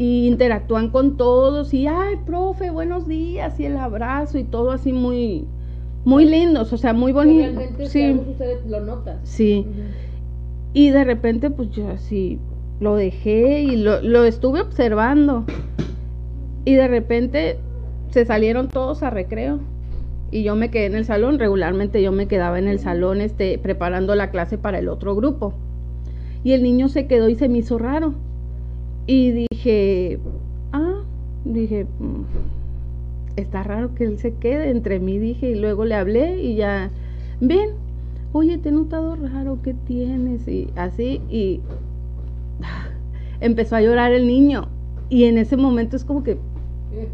Y 0.00 0.26
interactúan 0.26 0.88
con 0.88 1.18
todos 1.18 1.74
y 1.74 1.86
ay 1.86 2.16
profe 2.24 2.70
buenos 2.70 3.06
días 3.06 3.60
y 3.60 3.66
el 3.66 3.76
abrazo 3.76 4.38
y 4.38 4.44
todo 4.44 4.70
así 4.70 4.94
muy 4.94 5.44
muy 6.06 6.24
lindos 6.24 6.72
o 6.72 6.78
sea 6.78 6.94
muy 6.94 7.12
Que 7.12 7.18
bonito. 7.18 7.42
Realmente 7.58 7.84
si 7.86 8.14
sí. 8.14 8.20
sucede, 8.24 8.62
lo 8.66 8.80
notas. 8.80 9.18
sí. 9.22 9.66
Y 10.72 10.88
de 10.88 11.04
repente 11.04 11.50
pues 11.50 11.70
yo 11.72 11.86
así 11.90 12.38
lo 12.80 12.94
dejé 12.96 13.60
y 13.60 13.76
lo, 13.76 14.00
lo 14.00 14.24
estuve 14.24 14.62
observando. 14.62 15.44
Y 16.64 16.76
de 16.76 16.88
repente 16.88 17.58
se 18.08 18.24
salieron 18.24 18.68
todos 18.68 19.02
a 19.02 19.10
recreo. 19.10 19.60
Y 20.30 20.44
yo 20.44 20.56
me 20.56 20.70
quedé 20.70 20.86
en 20.86 20.94
el 20.94 21.04
salón, 21.04 21.38
regularmente 21.38 22.00
yo 22.00 22.10
me 22.12 22.26
quedaba 22.26 22.58
en 22.58 22.68
el 22.68 22.78
salón 22.78 23.20
este, 23.20 23.58
preparando 23.58 24.14
la 24.14 24.30
clase 24.30 24.56
para 24.56 24.78
el 24.78 24.88
otro 24.88 25.14
grupo. 25.14 25.52
Y 26.42 26.52
el 26.52 26.62
niño 26.62 26.88
se 26.88 27.06
quedó 27.06 27.28
y 27.28 27.34
se 27.34 27.50
me 27.50 27.58
hizo 27.58 27.76
raro. 27.76 28.14
Y 29.06 29.46
dije, 29.50 30.18
ah, 30.72 31.02
dije, 31.44 31.86
"Mm, 31.98 32.22
está 33.36 33.62
raro 33.62 33.94
que 33.94 34.04
él 34.04 34.18
se 34.18 34.34
quede 34.34 34.70
entre 34.70 35.00
mí, 35.00 35.18
dije, 35.18 35.50
y 35.50 35.54
luego 35.54 35.84
le 35.84 35.94
hablé 35.94 36.40
y 36.42 36.56
ya, 36.56 36.90
ven, 37.40 37.70
oye, 38.32 38.58
te 38.58 38.68
he 38.68 38.72
notado 38.72 39.16
raro, 39.16 39.58
¿qué 39.62 39.74
tienes? 39.74 40.46
Y 40.46 40.68
así, 40.76 41.20
y 41.30 41.60
empezó 43.40 43.76
a 43.76 43.80
llorar 43.82 44.12
el 44.12 44.26
niño. 44.26 44.68
Y 45.08 45.24
en 45.24 45.38
ese 45.38 45.56
momento 45.56 45.96
es 45.96 46.04
como 46.04 46.22
que, 46.22 46.38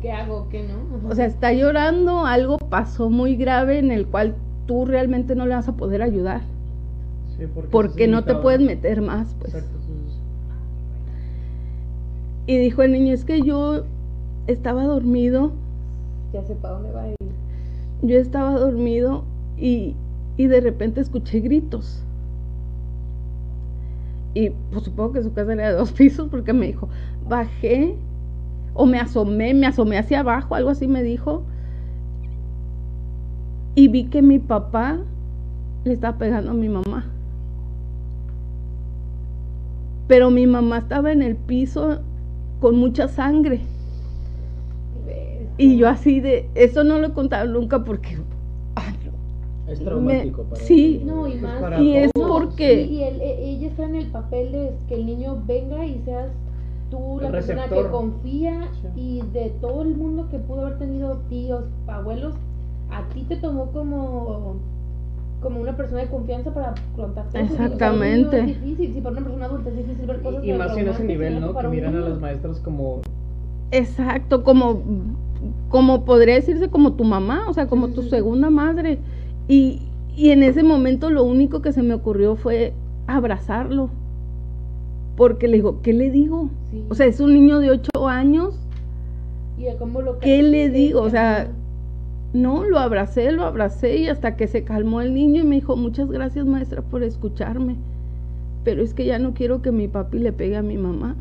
¿Qué 0.00 0.10
hago? 0.10 0.48
¿Qué 0.50 0.62
no? 0.62 0.96
Ajá. 0.96 1.08
o 1.10 1.14
sea, 1.14 1.26
está 1.26 1.52
llorando, 1.52 2.24
algo 2.24 2.56
pasó 2.58 3.10
muy 3.10 3.36
grave 3.36 3.78
en 3.78 3.92
el 3.92 4.06
cual 4.06 4.34
tú 4.66 4.86
realmente 4.86 5.34
no 5.34 5.46
le 5.46 5.54
vas 5.54 5.68
a 5.68 5.76
poder 5.76 6.02
ayudar, 6.02 6.40
Sí, 7.36 7.44
porque, 7.54 7.68
porque 7.70 8.08
no 8.08 8.24
te 8.24 8.34
puedes 8.36 8.60
meter 8.60 9.02
más, 9.02 9.34
pues. 9.38 9.54
Exacto. 9.54 9.75
Y 12.46 12.56
dijo 12.58 12.82
el 12.82 12.92
niño, 12.92 13.12
es 13.12 13.24
que 13.24 13.42
yo 13.42 13.82
estaba 14.46 14.84
dormido, 14.84 15.52
ya 16.32 16.44
sé 16.44 16.54
para 16.54 16.74
dónde 16.74 16.92
va 16.92 17.02
a 17.02 17.08
ir. 17.08 17.16
yo 18.02 18.18
estaba 18.18 18.52
dormido 18.52 19.24
y, 19.56 19.96
y 20.36 20.46
de 20.46 20.60
repente 20.60 21.00
escuché 21.00 21.40
gritos. 21.40 22.02
Y 24.34 24.50
pues 24.70 24.84
supongo 24.84 25.14
que 25.14 25.22
su 25.22 25.32
casa 25.32 25.54
era 25.54 25.70
de 25.70 25.78
dos 25.78 25.92
pisos 25.92 26.28
porque 26.28 26.52
me 26.52 26.66
dijo, 26.66 26.88
bajé 27.28 27.96
o 28.74 28.86
me 28.86 28.98
asomé, 28.98 29.54
me 29.54 29.66
asomé 29.66 29.98
hacia 29.98 30.20
abajo, 30.20 30.54
algo 30.54 30.70
así 30.70 30.86
me 30.86 31.02
dijo. 31.02 31.42
Y 33.74 33.88
vi 33.88 34.04
que 34.04 34.22
mi 34.22 34.38
papá 34.38 34.98
le 35.84 35.94
estaba 35.94 36.18
pegando 36.18 36.50
a 36.50 36.54
mi 36.54 36.68
mamá. 36.68 37.06
Pero 40.06 40.30
mi 40.30 40.46
mamá 40.46 40.78
estaba 40.78 41.12
en 41.12 41.22
el 41.22 41.36
piso 41.36 42.00
con 42.66 42.78
mucha 42.78 43.06
sangre. 43.06 43.60
Y 45.56 45.76
yo 45.78 45.88
así 45.88 46.18
de, 46.18 46.50
eso 46.56 46.82
no 46.82 46.98
lo 46.98 47.06
he 47.06 47.12
contado 47.12 47.46
nunca 47.48 47.84
porque... 47.84 48.18
Es 49.68 49.78
traumático 49.78 50.42
para 50.42 50.60
sí. 50.64 51.00
No, 51.04 51.28
y 51.28 51.36
más. 51.36 51.60
para 51.60 51.80
Y 51.80 51.96
es 51.96 52.10
porque- 52.14 52.86
Sí, 52.88 52.94
y 52.94 53.02
él- 53.04 53.20
ella 53.20 53.68
está 53.68 53.84
en 53.84 53.94
el 53.94 54.06
papel 54.08 54.50
de 54.50 54.72
que 54.88 54.96
el 54.96 55.06
niño 55.06 55.40
venga 55.46 55.86
y 55.86 56.00
seas 56.04 56.32
tú 56.90 57.18
la 57.22 57.30
persona 57.30 57.68
que 57.68 57.84
confía 57.88 58.68
Sí. 58.82 58.88
y 58.96 59.22
de 59.32 59.50
todo 59.60 59.82
el 59.82 59.94
mundo 59.96 60.26
que 60.28 60.38
pudo 60.40 60.62
haber 60.66 60.78
tenido 60.78 61.18
tíos, 61.28 61.62
abuelos, 61.86 62.34
a 62.90 63.08
ti 63.14 63.22
te 63.28 63.36
tomó 63.36 63.66
como 63.70 64.56
como 65.46 65.60
una 65.60 65.76
persona 65.76 66.00
de 66.00 66.08
confianza 66.08 66.52
para 66.52 66.74
contactar. 66.96 67.40
Exactamente. 67.40 68.40
es 68.40 68.46
difícil, 68.64 68.94
si 68.94 69.00
para 69.00 69.12
una 69.12 69.20
persona 69.22 69.46
adulta 69.46 69.70
es 69.70 69.76
difícil 69.76 70.06
ver 70.06 70.20
cosas 70.20 70.42
Y, 70.44 70.50
y 70.50 70.58
más 70.58 70.76
en 70.76 70.88
ese 70.88 71.04
nivel, 71.04 71.40
¿no? 71.40 71.56
Que 71.56 71.68
miran 71.68 71.94
a 71.94 72.00
las 72.00 72.18
maestras 72.20 72.58
como 72.58 73.02
Exacto, 73.70 74.42
como, 74.42 74.82
como 75.68 76.04
podría 76.04 76.34
decirse 76.34 76.68
como 76.68 76.94
tu 76.94 77.04
mamá, 77.04 77.48
o 77.48 77.54
sea, 77.54 77.68
como 77.68 77.86
Sí, 77.86 77.94
tu 77.94 78.02
sí. 78.02 78.10
segunda 78.10 78.50
madre. 78.50 78.98
Y, 79.46 79.82
y 80.16 80.30
en 80.30 80.42
ese 80.42 80.64
momento 80.64 81.10
lo 81.10 81.22
único 81.22 81.62
que 81.62 81.72
se 81.72 81.84
me 81.84 81.94
ocurrió 81.94 82.34
fue 82.34 82.72
abrazarlo. 83.06 83.88
Porque 85.16 85.46
le 85.46 85.58
digo, 85.58 85.80
¿qué 85.80 85.92
le 85.92 86.10
digo? 86.10 86.50
Sí. 86.72 86.84
O 86.88 86.94
sea, 86.96 87.06
es 87.06 87.20
un 87.20 87.34
niño 87.34 87.60
de 87.60 87.70
8 87.70 88.08
años. 88.08 88.58
Y 89.58 89.68
a 89.68 89.76
cómo 89.78 90.02
lo 90.02 90.18
¿qué 90.18 90.42
le 90.42 90.70
digo? 90.70 91.02
O 91.02 91.08
sea, 91.10 91.48
No, 92.32 92.64
lo 92.64 92.78
abracé, 92.78 93.32
lo 93.32 93.44
abracé 93.44 93.96
y 93.96 94.08
hasta 94.08 94.36
que 94.36 94.46
se 94.46 94.64
calmó 94.64 95.00
el 95.00 95.14
niño 95.14 95.42
y 95.42 95.44
me 95.46 95.54
dijo, 95.56 95.76
muchas 95.76 96.10
gracias 96.10 96.44
maestra 96.46 96.82
por 96.82 97.02
escucharme. 97.02 97.76
Pero 98.64 98.82
es 98.82 98.94
que 98.94 99.04
ya 99.04 99.18
no 99.18 99.32
quiero 99.32 99.62
que 99.62 99.72
mi 99.72 99.88
papi 99.88 100.18
le 100.18 100.32
pegue 100.32 100.56
a 100.56 100.62
mi 100.62 100.76
mamá. 100.76 101.16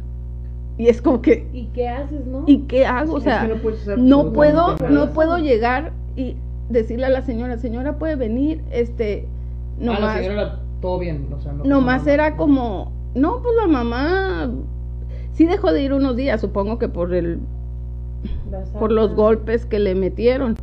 Y 0.78 0.88
es 0.88 1.02
como 1.02 1.22
que, 1.22 1.48
¿Y 1.54 1.68
qué 1.68 1.88
haces, 1.88 2.26
no? 2.26 2.44
¿y 2.48 2.60
qué 2.64 2.86
hago? 2.86 3.14
O 3.14 3.22
sea, 3.22 3.48
no 3.98 4.24
no 4.24 4.34
puedo, 4.34 4.76
no 4.90 5.14
puedo 5.14 5.38
llegar 5.38 5.94
y 6.18 6.36
decirle 6.70 7.06
a 7.06 7.10
la 7.10 7.22
señora, 7.22 7.58
señora 7.58 7.98
puede 7.98 8.16
venir, 8.16 8.62
este, 8.72 9.28
Ah, 9.82 10.00
la 10.00 10.18
señora, 10.18 10.60
todo 10.82 11.00
bien, 11.00 11.28
o 11.34 11.40
sea, 11.40 11.54
no. 11.54 11.64
nomás 11.64 12.02
no, 12.02 12.08
no, 12.08 12.12
era 12.14 12.30
no. 12.32 12.38
como, 12.38 12.92
no, 13.14 13.42
pues 13.42 13.56
la 13.56 13.68
mamá 13.68 14.52
sí 15.34 15.46
dejó 15.46 15.72
de 15.72 15.84
ir 15.84 15.94
unos 15.94 16.16
días, 16.16 16.42
supongo 16.42 16.78
que 16.80 16.90
por 16.90 17.14
el, 17.14 17.40
por 18.80 18.92
los 18.92 19.14
golpes 19.16 19.66
que 19.66 19.80
le 19.80 19.96
metieron, 19.96 20.56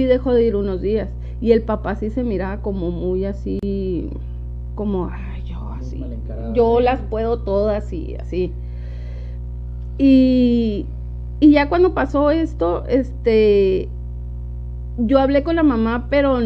sí 0.00 0.06
dejó 0.06 0.32
de 0.32 0.44
ir 0.44 0.56
unos 0.56 0.80
días. 0.80 1.10
Y 1.42 1.52
el 1.52 1.60
papá 1.62 1.94
sí 1.94 2.08
se 2.08 2.24
miraba 2.24 2.62
como 2.62 2.90
muy 2.90 3.26
así, 3.26 4.08
como, 4.74 5.10
ay, 5.12 5.42
yo 5.44 5.58
así, 5.78 6.02
yo 6.54 6.80
las 6.80 7.00
puedo 7.02 7.40
todas 7.40 7.92
y 7.92 8.14
así. 8.14 8.50
Y, 9.98 10.86
y 11.40 11.50
ya 11.50 11.68
cuando 11.68 11.92
pasó 11.92 12.30
esto, 12.30 12.84
este, 12.86 13.88
yo 14.96 15.18
hablé 15.18 15.42
con 15.42 15.56
la 15.56 15.62
mamá, 15.62 16.06
pero 16.08 16.38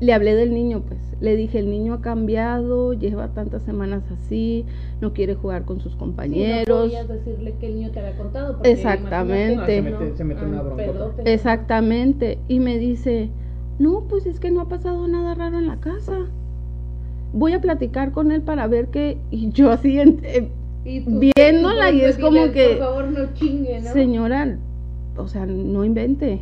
le 0.00 0.12
hablé 0.12 0.34
del 0.34 0.52
niño, 0.52 0.82
pues. 0.86 1.00
Le 1.20 1.34
dije, 1.34 1.58
el 1.58 1.68
niño 1.68 1.94
ha 1.94 2.00
cambiado, 2.00 2.92
lleva 2.92 3.28
tantas 3.28 3.62
semanas 3.64 4.04
así, 4.12 4.64
no 5.00 5.12
quiere 5.12 5.34
jugar 5.34 5.64
con 5.64 5.80
sus 5.80 5.92
Sí, 5.92 5.98
no 5.98 6.04
compañeros. 6.06 6.82
podías 6.86 7.08
decirle 7.08 7.54
que 7.58 7.66
el 7.66 7.74
niño 7.76 7.90
te 7.90 7.98
había 8.00 8.16
contado. 8.16 8.54
porque 8.54 8.70
Exactamente. 8.70 9.56
No, 9.56 9.66
se 9.66 9.82
mete- 9.82 10.16
se 10.16 10.24
mete 10.24 10.40
Ah, 10.42 10.46
una. 10.46 11.22
Exactamente. 11.24 12.38
Y 12.46 12.60
me 12.60 12.78
dice, 12.78 13.30
no, 13.80 14.04
pues 14.08 14.26
es 14.26 14.38
que 14.38 14.50
no 14.52 14.60
ha 14.60 14.68
pasado 14.68 15.08
nada 15.08 15.34
raro 15.34 15.58
en 15.58 15.66
la 15.66 15.78
casa. 15.78 16.18
Voy 17.32 17.52
a 17.52 17.60
platicar 17.60 18.12
con 18.12 18.30
él 18.30 18.42
para 18.42 18.66
ver 18.68 18.86
qué. 18.88 19.18
Y 19.32 19.50
yo 19.50 19.70
así, 19.72 19.98
en- 19.98 20.20
eh, 20.22 20.48
Y 20.84 21.00
tú- 21.00 21.18
viéndola 21.36 21.90
tú 21.90 21.96
y 21.96 22.00
es 22.02 22.16
como 22.18 22.52
que, 22.52 22.76
Por 22.76 22.78
favor, 22.78 23.04
no 23.10 23.34
chingue, 23.34 23.80
¿no? 23.80 23.92
señora, 23.92 24.56
o 25.16 25.26
sea, 25.26 25.46
no 25.46 25.84
invente. 25.84 26.40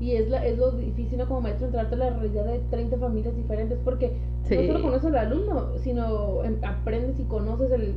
Y 0.00 0.12
es, 0.12 0.28
la, 0.28 0.44
es 0.46 0.56
lo 0.58 0.70
difícil, 0.72 1.18
¿no? 1.18 1.26
Como 1.26 1.40
maestro, 1.40 1.66
entrarte 1.66 1.94
a 1.94 1.98
la 1.98 2.10
realidad 2.10 2.44
de 2.46 2.60
30 2.70 2.98
familias 2.98 3.34
diferentes, 3.36 3.78
porque 3.84 4.12
Sí. 4.44 4.56
no 4.56 4.66
solo 4.74 4.82
conoces 4.82 5.04
al 5.06 5.16
alumno, 5.16 5.76
sino 5.78 6.44
em- 6.44 6.58
aprendes 6.62 7.18
y 7.18 7.24
conoces 7.24 7.70
el, 7.72 7.94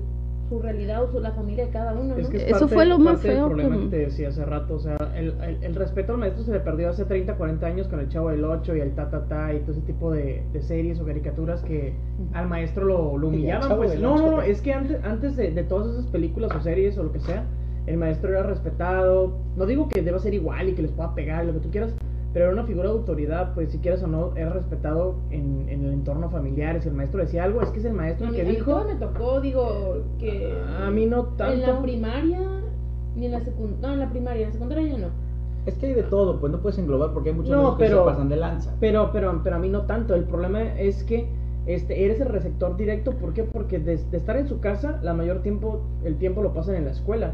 su 0.49 0.59
realidad 0.59 1.03
o 1.03 1.11
su, 1.11 1.19
la 1.21 1.31
familia 1.31 1.65
de 1.65 1.71
cada 1.71 1.93
uno, 1.93 2.15
¿no? 2.15 2.17
Es 2.17 2.27
que 2.27 2.37
es 2.37 2.43
Eso 2.43 2.59
parte- 2.61 2.73
fue 2.75 2.85
lo 2.85 2.97
más 2.99 3.21
feo 3.21 3.45
problema 3.47 3.77
que- 3.77 3.83
que 3.83 3.87
te 3.89 3.97
decía 3.99 4.29
hace 4.29 4.43
rato. 4.43 4.73
O 4.75 4.79
sea, 4.79 4.97
el, 5.15 5.33
el- 5.43 5.63
el 5.63 5.75
respeto 5.75 6.13
al 6.13 6.17
maestro 6.19 6.43
se 6.43 6.51
le 6.51 6.59
perdió 6.59 6.89
hace 6.89 7.05
30, 7.05 7.35
40 7.37 7.67
años 7.67 7.87
con 7.87 7.99
el 8.01 8.09
Chavo 8.09 8.31
del 8.31 8.43
8 8.43 8.75
y 8.75 8.79
el 8.81 8.91
ta 8.95 9.09
ta 9.09 9.27
ta 9.27 9.53
y 9.53 9.59
todo 9.59 9.71
ese 9.73 9.81
tipo 9.81 10.11
de, 10.11 10.43
de 10.51 10.61
series 10.61 10.99
o 10.99 11.05
caricaturas 11.05 11.61
que 11.63 11.93
al 12.33 12.47
maestro 12.49 12.83
lo, 12.83 13.15
lo 13.17 13.27
el 13.29 13.33
humillaban. 13.35 13.77
Pues 13.77 13.97
no, 14.01 14.17
no, 14.17 14.31
no, 14.31 14.41
es 14.41 14.59
que 14.61 14.73
antes, 14.73 15.01
antes 15.05 15.35
de, 15.37 15.51
de 15.51 15.63
todas 15.63 15.93
esas 15.93 16.07
películas 16.07 16.51
o 16.53 16.59
series 16.59 16.97
o 16.97 17.03
lo 17.03 17.11
que 17.13 17.19
sea, 17.21 17.45
el 17.87 17.97
maestro 17.97 18.29
era 18.29 18.43
respetado. 18.43 19.33
No 19.57 19.65
digo 19.65 19.87
que 19.89 20.01
deba 20.01 20.19
ser 20.19 20.33
igual 20.33 20.69
y 20.69 20.73
que 20.73 20.81
les 20.81 20.91
pueda 20.91 21.13
pegar, 21.15 21.45
lo 21.45 21.53
que 21.53 21.59
tú 21.59 21.69
quieras, 21.71 21.93
pero 22.33 22.45
era 22.45 22.53
una 22.53 22.63
figura 22.63 22.87
de 22.89 22.95
autoridad, 22.95 23.53
pues 23.53 23.71
si 23.71 23.79
quieres 23.79 24.01
o 24.03 24.07
no, 24.07 24.35
era 24.35 24.51
respetado 24.51 25.15
en, 25.31 25.67
en 25.67 25.83
el 25.85 25.93
entorno 25.93 26.29
familiar. 26.29 26.81
Si 26.81 26.87
el 26.87 26.95
maestro 26.95 27.21
decía 27.21 27.43
algo, 27.43 27.61
es 27.61 27.69
que 27.71 27.79
es 27.79 27.85
el 27.85 27.93
maestro 27.93 28.27
A 28.27 28.29
el 28.29 28.35
mí- 28.35 28.41
que 28.41 28.45
a 28.47 28.49
mí 28.49 28.55
dijo. 28.55 28.83
me 28.85 28.95
tocó, 28.95 29.41
digo, 29.41 29.97
que 30.19 30.53
A 30.81 30.89
mí 30.91 31.05
no 31.05 31.23
tanto. 31.25 31.53
en 31.53 31.61
la 31.61 31.81
primaria, 31.81 32.39
ni 33.15 33.25
en 33.25 33.31
la 33.33 33.41
secundaria, 33.41 33.87
no, 33.87 33.93
en 33.93 33.99
la 33.99 34.09
primaria, 34.09 34.41
en 34.43 34.47
la 34.47 34.53
secundaria 34.53 34.87
ya 34.93 34.97
no. 34.99 35.07
Es 35.65 35.75
que 35.77 35.87
hay 35.87 35.93
de 35.93 36.03
todo, 36.03 36.39
pues 36.39 36.51
no 36.51 36.59
puedes 36.59 36.79
englobar 36.79 37.11
porque 37.13 37.29
hay 37.29 37.35
muchos 37.35 37.51
No, 37.51 37.57
niños 37.57 37.77
que 37.77 37.83
pero- 37.85 37.99
se 38.05 38.11
pasan 38.11 38.29
de 38.29 38.35
lanza. 38.37 38.75
Pero, 38.79 39.11
pero, 39.11 39.41
pero 39.43 39.57
a 39.57 39.59
mí 39.59 39.69
no 39.69 39.81
tanto. 39.81 40.15
El 40.15 40.23
problema 40.23 40.63
es 40.79 41.03
que 41.03 41.27
este, 41.67 42.03
eres 42.05 42.19
el 42.19 42.29
receptor 42.29 42.77
directo. 42.77 43.11
¿Por 43.11 43.33
qué? 43.33 43.43
Porque 43.43 43.77
de, 43.77 43.97
de 43.97 44.17
estar 44.17 44.37
en 44.37 44.47
su 44.47 44.59
casa, 44.59 44.99
la 45.03 45.13
mayor 45.13 45.41
tiempo, 45.43 45.81
el 46.03 46.15
tiempo 46.17 46.41
lo 46.41 46.53
pasan 46.53 46.75
en 46.75 46.85
la 46.85 46.91
escuela. 46.91 47.33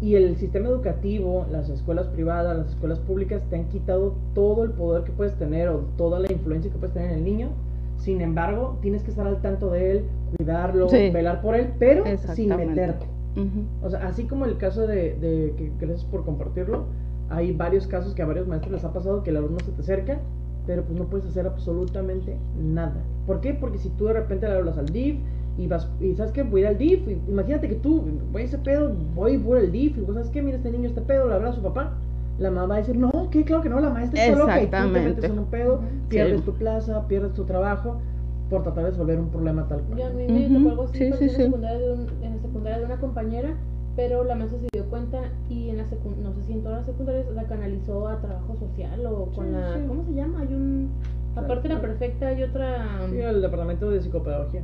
Y 0.00 0.14
el 0.14 0.36
sistema 0.36 0.68
educativo, 0.68 1.46
las 1.50 1.68
escuelas 1.68 2.06
privadas, 2.08 2.56
las 2.56 2.68
escuelas 2.68 3.00
públicas, 3.00 3.42
te 3.50 3.56
han 3.56 3.64
quitado 3.68 4.14
todo 4.34 4.62
el 4.62 4.70
poder 4.70 5.02
que 5.04 5.10
puedes 5.12 5.34
tener 5.34 5.68
o 5.68 5.80
toda 5.96 6.20
la 6.20 6.30
influencia 6.30 6.70
que 6.70 6.78
puedes 6.78 6.94
tener 6.94 7.10
en 7.10 7.18
el 7.18 7.24
niño. 7.24 7.48
Sin 7.96 8.20
embargo, 8.20 8.78
tienes 8.80 9.02
que 9.02 9.10
estar 9.10 9.26
al 9.26 9.40
tanto 9.42 9.70
de 9.70 9.90
él, 9.90 10.04
cuidarlo, 10.36 10.88
Sí. 10.88 11.10
velar 11.10 11.42
por 11.42 11.56
él, 11.56 11.72
pero 11.80 12.04
sin 12.34 12.50
meterte. 12.54 13.06
Ujú. 13.36 13.64
O 13.86 13.90
sea, 13.90 14.06
así 14.06 14.24
como 14.24 14.44
el 14.44 14.56
caso 14.56 14.86
de, 14.86 15.16
de 15.16 15.52
que 15.56 15.72
gracias 15.80 16.04
por 16.04 16.24
compartirlo, 16.24 16.84
hay 17.28 17.52
varios 17.52 17.86
casos 17.88 18.14
que 18.14 18.22
a 18.22 18.26
varios 18.26 18.46
maestros 18.46 18.72
les 18.72 18.84
ha 18.84 18.92
pasado 18.92 19.22
que 19.24 19.30
el 19.30 19.36
alumno 19.38 19.58
se 19.64 19.72
te 19.72 19.80
acerca, 19.80 20.20
pero 20.66 20.84
pues 20.84 20.96
no 20.96 21.06
puedes 21.06 21.26
hacer 21.26 21.46
absolutamente 21.46 22.36
nada. 22.56 23.02
¿Por 23.26 23.40
qué? 23.40 23.52
Porque 23.54 23.78
si 23.78 23.88
tú 23.90 24.06
de 24.06 24.12
repente 24.14 24.46
le 24.48 24.54
hablas 24.54 24.78
al 24.78 24.86
DIF 24.86 25.16
y 25.58 25.66
vas, 25.66 25.90
y 26.00 26.14
sabes 26.14 26.32
que 26.32 26.42
voy 26.44 26.60
a 26.60 26.62
ir 26.62 26.68
al 26.68 26.78
DIF, 26.78 27.08
y 27.08 27.20
imagínate 27.28 27.68
que 27.68 27.74
tú, 27.74 28.04
voy 28.32 28.42
a 28.42 28.44
ese 28.44 28.58
pedo, 28.58 28.92
voy, 29.14 29.36
voy 29.36 29.58
al 29.58 29.72
DIF, 29.72 29.98
y 29.98 30.00
vos 30.02 30.14
sabes 30.14 30.30
que, 30.30 30.40
mira 30.40 30.56
este 30.56 30.70
niño, 30.70 30.86
este 30.88 31.00
pedo, 31.02 31.28
le 31.28 31.34
habla 31.34 31.50
a 31.50 31.52
su 31.52 31.60
papá. 31.62 31.94
La 32.38 32.50
mamá 32.52 32.66
va 32.68 32.74
a 32.76 32.78
decir, 32.78 32.96
no, 32.96 33.10
que 33.30 33.44
claro 33.44 33.62
que 33.64 33.68
no, 33.68 33.80
la 33.80 33.90
maestra 33.90 34.20
está 34.24 34.38
loca 34.38 34.62
y 34.62 34.66
tú 34.66 34.70
te 34.70 34.76
Exactamente. 34.76 35.08
metes 35.10 35.24
en 35.30 35.38
un 35.40 35.46
pedo, 35.46 35.80
pierdes 36.08 36.38
Sí. 36.40 36.46
tu 36.46 36.52
plaza, 36.54 37.08
pierdes 37.08 37.34
tu 37.34 37.44
trabajo 37.44 38.00
por 38.48 38.62
tratar 38.62 38.84
de 38.84 38.90
resolver 38.90 39.18
un 39.18 39.28
problema 39.28 39.66
tal 39.66 39.80
cual. 39.82 39.98
Yo 39.98 40.06
a 40.06 40.10
mí 40.10 40.26
me 40.28 40.46
Ujú, 40.46 40.54
tocó 40.58 40.70
algo 40.70 40.82
así 40.84 40.98
sí, 40.98 41.12
sí, 41.18 41.24
en, 41.24 41.30
secundaria 41.30 41.78
de 41.80 41.92
un- 41.92 42.06
en 42.22 42.36
la 42.36 42.40
secundaria 42.42 42.78
de 42.78 42.84
una 42.84 42.96
compañera 42.98 43.54
pero 43.96 44.22
la 44.22 44.36
maestra 44.36 44.60
se 44.60 44.68
dio 44.72 44.84
cuenta 44.88 45.18
y 45.50 45.70
en 45.70 45.78
la 45.78 45.88
secundaria, 45.88 46.28
no 46.28 46.32
sé 46.36 46.42
si 46.44 46.52
en 46.52 46.62
todas 46.62 46.78
las 46.78 46.86
secundarias 46.86 47.26
la 47.34 47.42
canalizó 47.48 48.06
a 48.06 48.20
trabajo 48.20 48.54
social 48.56 49.04
o 49.06 49.26
con 49.34 49.46
Sí, 49.46 49.50
la, 49.52 49.74
sí. 49.74 49.80
¿cómo 49.88 50.04
se 50.04 50.12
llama? 50.14 50.38
Hay 50.42 50.54
un, 50.54 50.90
aparte 51.34 51.66
de 51.66 51.74
la 51.74 51.80
perfecta 51.80 52.28
hay 52.28 52.44
otra... 52.44 52.86
Sí, 53.10 53.18
el 53.18 53.42
departamento 53.42 53.90
de 53.90 54.00
psicopedagogía. 54.00 54.62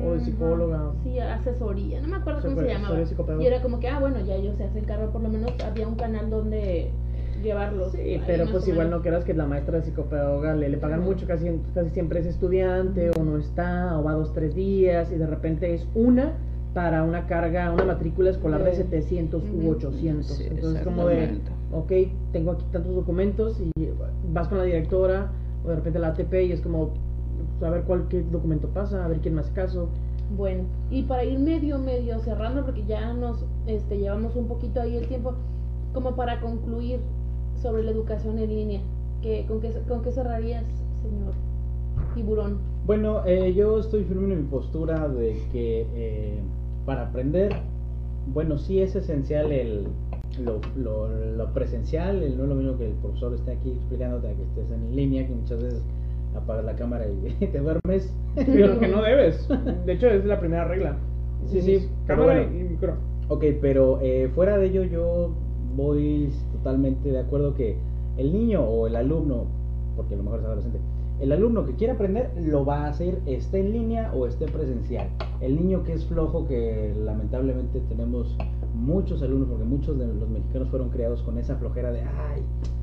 O 0.00 0.12
de 0.12 0.20
psicóloga. 0.20 0.92
Sí, 1.02 1.18
asesoría, 1.18 2.00
no 2.00 2.08
me 2.08 2.16
acuerdo 2.16 2.40
cómo 2.42 2.60
se 2.60 2.68
llamaba. 2.68 2.98
Y 3.40 3.46
era 3.46 3.62
como 3.62 3.78
que, 3.80 3.88
ah, 3.88 3.98
bueno, 4.00 4.20
ya 4.20 4.34
ellos 4.34 4.56
se 4.56 4.64
hacen 4.64 4.84
cargo, 4.84 5.10
por 5.10 5.22
lo 5.22 5.28
menos 5.28 5.52
había 5.64 5.86
un 5.88 5.94
canal 5.96 6.30
donde 6.30 6.90
llevarlos. 7.42 7.92
Sí, 7.92 7.98
ahí 8.00 8.22
pero 8.26 8.46
pues 8.50 8.68
igual 8.68 8.90
no 8.90 9.02
creas 9.02 9.24
que 9.24 9.34
la 9.34 9.46
maestra 9.46 9.78
de 9.78 9.84
psicopedagoga 9.84 10.54
le, 10.54 10.68
le 10.68 10.78
pagan 10.78 11.02
mucho, 11.02 11.26
casi, 11.26 11.60
casi 11.74 11.90
siempre 11.90 12.20
es 12.20 12.26
estudiante 12.26 13.10
o 13.10 13.24
no 13.24 13.36
está, 13.38 13.98
o 13.98 14.04
va 14.04 14.12
dos, 14.12 14.32
tres 14.32 14.54
días 14.54 15.10
y 15.10 15.16
de 15.16 15.26
repente 15.26 15.74
es 15.74 15.86
una 15.94 16.32
para 16.72 17.02
una 17.02 17.26
carga, 17.26 17.70
una 17.72 17.84
matrícula 17.84 18.30
escolar 18.30 18.62
de 18.64 18.70
De- 18.70 18.76
700 18.76 19.42
u 19.42 19.58
Ujú. 19.58 19.70
800. 19.72 20.26
Sí, 20.36 20.44
Entonces 20.48 20.82
como 20.84 21.06
de, 21.06 21.38
ok, 21.70 21.92
tengo 22.32 22.52
aquí 22.52 22.64
tantos 22.72 22.94
documentos 22.94 23.60
y 23.60 23.70
vas 24.32 24.48
con 24.48 24.56
la 24.58 24.64
directora 24.64 25.30
o 25.64 25.68
de 25.68 25.76
repente 25.76 25.98
la 25.98 26.08
ATP 26.08 26.32
y 26.46 26.52
es 26.52 26.60
como, 26.62 26.94
a 27.66 27.70
ver 27.70 27.84
cuál 27.84 28.08
qué 28.08 28.22
documento 28.22 28.68
pasa, 28.68 29.04
a 29.04 29.08
ver 29.08 29.20
quién 29.20 29.34
me 29.34 29.40
hace 29.40 29.52
caso. 29.52 29.88
Bueno, 30.36 30.64
y 30.90 31.02
para 31.02 31.24
ir 31.24 31.38
medio, 31.38 31.78
medio 31.78 32.18
cerrando, 32.20 32.64
porque 32.64 32.84
ya 32.86 33.12
nos 33.12 33.44
este, 33.66 33.98
llevamos 33.98 34.34
un 34.36 34.46
poquito 34.46 34.80
ahí 34.80 34.96
el 34.96 35.06
tiempo, 35.06 35.34
como 35.92 36.14
para 36.16 36.40
concluir 36.40 37.00
sobre 37.60 37.82
la 37.82 37.90
educación 37.90 38.38
en 38.38 38.48
línea, 38.48 38.80
que, 39.22 39.44
¿con, 39.46 39.60
qué, 39.60 39.72
¿con 39.88 40.02
qué 40.02 40.10
cerrarías, 40.10 40.64
señor 41.02 41.34
tiburón? 42.14 42.58
Bueno, 42.86 43.24
eh, 43.26 43.52
yo 43.54 43.78
estoy 43.78 44.04
firme 44.04 44.34
en 44.34 44.42
mi 44.42 44.48
postura 44.48 45.08
de 45.08 45.40
que 45.52 45.86
eh, 45.94 46.38
para 46.84 47.08
aprender, 47.08 47.52
bueno, 48.32 48.58
sí 48.58 48.80
es 48.80 48.96
esencial 48.96 49.52
el, 49.52 49.86
lo, 50.42 50.60
lo, 50.76 51.08
lo 51.08 51.52
presencial, 51.52 52.22
el, 52.22 52.36
no 52.36 52.44
es 52.44 52.48
lo 52.48 52.54
mismo 52.54 52.78
que 52.78 52.86
el 52.86 52.94
profesor 52.94 53.34
esté 53.34 53.52
aquí 53.52 53.70
explicándote 53.70 54.28
a 54.28 54.34
que 54.34 54.42
estés 54.42 54.70
en 54.70 54.96
línea, 54.96 55.26
que 55.26 55.34
muchas 55.34 55.62
veces 55.62 55.82
apagas 56.34 56.64
la 56.64 56.74
cámara 56.74 57.06
y 57.08 57.46
te 57.46 57.58
duermes. 57.58 58.12
Pero 58.34 58.78
que 58.78 58.88
no 58.88 59.02
debes. 59.02 59.48
De 59.86 59.92
hecho, 59.92 60.08
es 60.08 60.24
la 60.24 60.40
primera 60.40 60.64
regla. 60.64 60.96
Sí, 61.46 61.60
sí, 61.60 61.88
pero 62.06 62.20
cámara 62.22 62.42
bueno. 62.46 62.58
y 62.58 62.64
micro. 62.64 62.94
Ok, 63.28 63.44
pero 63.60 63.98
eh, 64.00 64.30
fuera 64.34 64.58
de 64.58 64.66
ello 64.66 64.84
yo 64.84 65.32
voy 65.74 66.30
totalmente 66.52 67.10
de 67.10 67.18
acuerdo 67.18 67.54
que 67.54 67.76
el 68.16 68.32
niño 68.32 68.62
o 68.62 68.86
el 68.86 68.94
alumno, 68.94 69.46
porque 69.96 70.14
a 70.14 70.18
lo 70.18 70.22
mejor 70.24 70.40
es 70.40 70.44
adolescente, 70.46 70.78
el 71.20 71.32
alumno 71.32 71.64
que 71.64 71.74
quiere 71.74 71.94
aprender 71.94 72.30
lo 72.40 72.64
va 72.64 72.84
a 72.84 72.88
hacer 72.88 73.18
esté 73.26 73.60
en 73.60 73.72
línea 73.72 74.12
o 74.14 74.26
esté 74.26 74.46
presencial. 74.46 75.08
El 75.40 75.56
niño 75.56 75.82
que 75.84 75.94
es 75.94 76.04
flojo, 76.06 76.46
que 76.46 76.94
lamentablemente 77.04 77.80
tenemos 77.88 78.36
muchos 78.74 79.22
alumnos, 79.22 79.48
porque 79.48 79.64
muchos 79.64 79.98
de 79.98 80.06
los 80.06 80.28
mexicanos 80.28 80.68
fueron 80.68 80.90
criados 80.90 81.22
con 81.22 81.38
esa 81.38 81.56
flojera 81.56 81.90
de, 81.92 82.02
ay, 82.02 82.42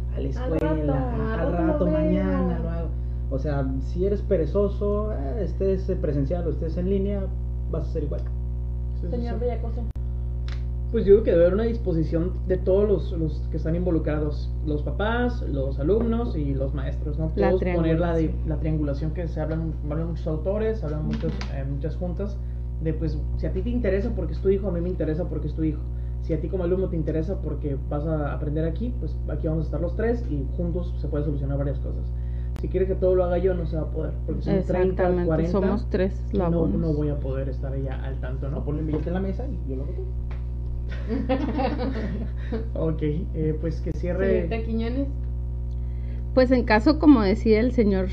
a 0.10 0.12
la 0.12 0.18
Al 0.18 0.26
escuela, 0.26 0.74
rato, 0.74 0.93
al 0.93 1.52
rato 1.52 1.52
lo 1.52 1.68
rato, 1.68 1.86
veo". 1.86 1.93
mañana 1.93 2.60
lo 2.60 2.70
hago. 2.70 2.89
O 3.32 3.38
sea, 3.38 3.65
si 3.82 4.05
eres 4.05 4.21
perezoso, 4.21 5.13
eh, 5.13 5.43
estés 5.43 5.84
presencial 6.01 6.47
o 6.47 6.49
estés 6.49 6.77
en 6.77 6.89
línea, 6.89 7.25
vas 7.71 7.88
a 7.88 7.91
ser 7.93 8.03
igual. 8.03 8.21
Sí, 9.01 9.07
Señor 9.09 9.36
sí. 9.36 9.41
Bellacoso. 9.41 9.82
Pues 10.91 11.05
yo 11.05 11.13
creo 11.13 11.23
que 11.23 11.32
debe 11.32 11.43
haber 11.43 11.53
una 11.53 11.63
disposición 11.65 12.34
de 12.47 12.57
todos 12.57 12.89
los, 12.89 13.11
los 13.11 13.47
que 13.51 13.57
están 13.57 13.75
involucrados, 13.75 14.51
los 14.65 14.82
papás, 14.82 15.43
los 15.47 15.77
alumnos 15.80 16.36
y 16.36 16.55
los 16.55 16.73
maestros, 16.73 17.19
¿no? 17.19 17.32
La 17.36 17.49
Todos 17.49 17.61
poner 17.61 17.99
la, 17.99 18.15
triangulación. 18.15 18.49
la 18.49 18.59
triangulación 18.59 19.11
que 19.11 19.27
se 19.27 19.39
hablan, 19.39 19.73
hablan 19.88 20.07
muchos 20.07 20.25
autores, 20.25 20.84
hablan 20.84 21.05
muchos, 21.05 21.32
eh, 21.53 21.63
muchas 21.69 21.95
juntas, 21.95 22.38
de 22.82 22.93
pues 22.93 23.19
si 23.38 23.45
a 23.45 23.53
ti 23.53 23.61
te 23.61 23.69
interesa 23.69 24.15
porque 24.15 24.34
es 24.34 24.39
tu 24.39 24.49
hijo, 24.49 24.67
a 24.67 24.71
mí 24.71 24.82
me 24.82 24.89
interesa 24.89 25.30
porque 25.30 25.47
es 25.47 25.53
tu 25.53 25.63
hijo. 25.63 25.80
Si 26.23 26.34
a 26.34 26.41
ti 26.41 26.49
como 26.49 26.63
alumno 26.63 26.89
te 26.89 26.95
interesa 26.95 27.39
porque 27.39 27.77
vas 27.88 28.05
a 28.07 28.34
aprender 28.34 28.65
aquí, 28.65 28.91
pues 28.99 29.15
aquí 29.27 29.47
vamos 29.47 29.65
a 29.65 29.67
estar 29.67 29.82
los 29.82 29.95
tres 29.95 30.25
y 30.27 30.43
juntos 30.57 30.95
se 30.97 31.07
puede 31.07 31.23
solucionar 31.23 31.59
varias 31.59 31.77
cosas. 31.80 32.11
Si 32.62 32.68
quieres 32.68 32.89
que 32.89 32.95
todo 32.95 33.16
lo 33.16 33.24
haga 33.24 33.38
yo, 33.38 33.53
no 33.53 33.66
se 33.66 33.78
va 33.78 33.84
a 33.84 33.91
poder, 33.91 34.12
porque 34.26 34.41
son 34.41 34.53
30, 34.53 34.70
Exactamente, 34.89 35.26
40, 35.28 35.51
somos 35.51 35.89
tres 35.89 36.22
no, 36.34 36.49
no 36.68 36.93
voy 36.93 37.10
a 37.10 37.18
poder 37.20 37.47
estar 37.49 37.74
ya 37.82 38.03
al 38.03 38.20
tanto, 38.20 38.49
No 38.49 38.64
ponle 38.66 38.82
el 38.82 38.88
billete 38.88 39.07
en 39.10 39.14
la 39.14 39.22
mesa 39.22 39.45
y 39.47 39.70
yo 39.70 39.76
lo 39.78 39.84
hago 39.84 39.93
todo. 39.93 40.05
Ok, 42.91 43.01
eh, 43.01 43.57
pues 43.62 43.80
que 43.82 43.91
cierre... 43.93 44.47
Señorita 44.49 44.66
Quiñones. 44.66 45.07
Pues 46.34 46.51
en 46.51 46.64
caso, 46.64 46.99
como 46.99 47.22
decía 47.22 47.60
el 47.60 47.72
señor 47.72 48.07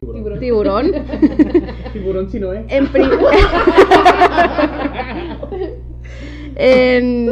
Tiburón. 0.00 0.38
Tiburón. 0.40 0.84
tiburón, 0.92 1.04
Tiburón 1.92 2.30
si 2.30 2.40
no, 2.40 2.52
¿eh? 2.54 2.64
en, 2.68 2.86
pri- 2.86 3.02
en, 6.56 7.28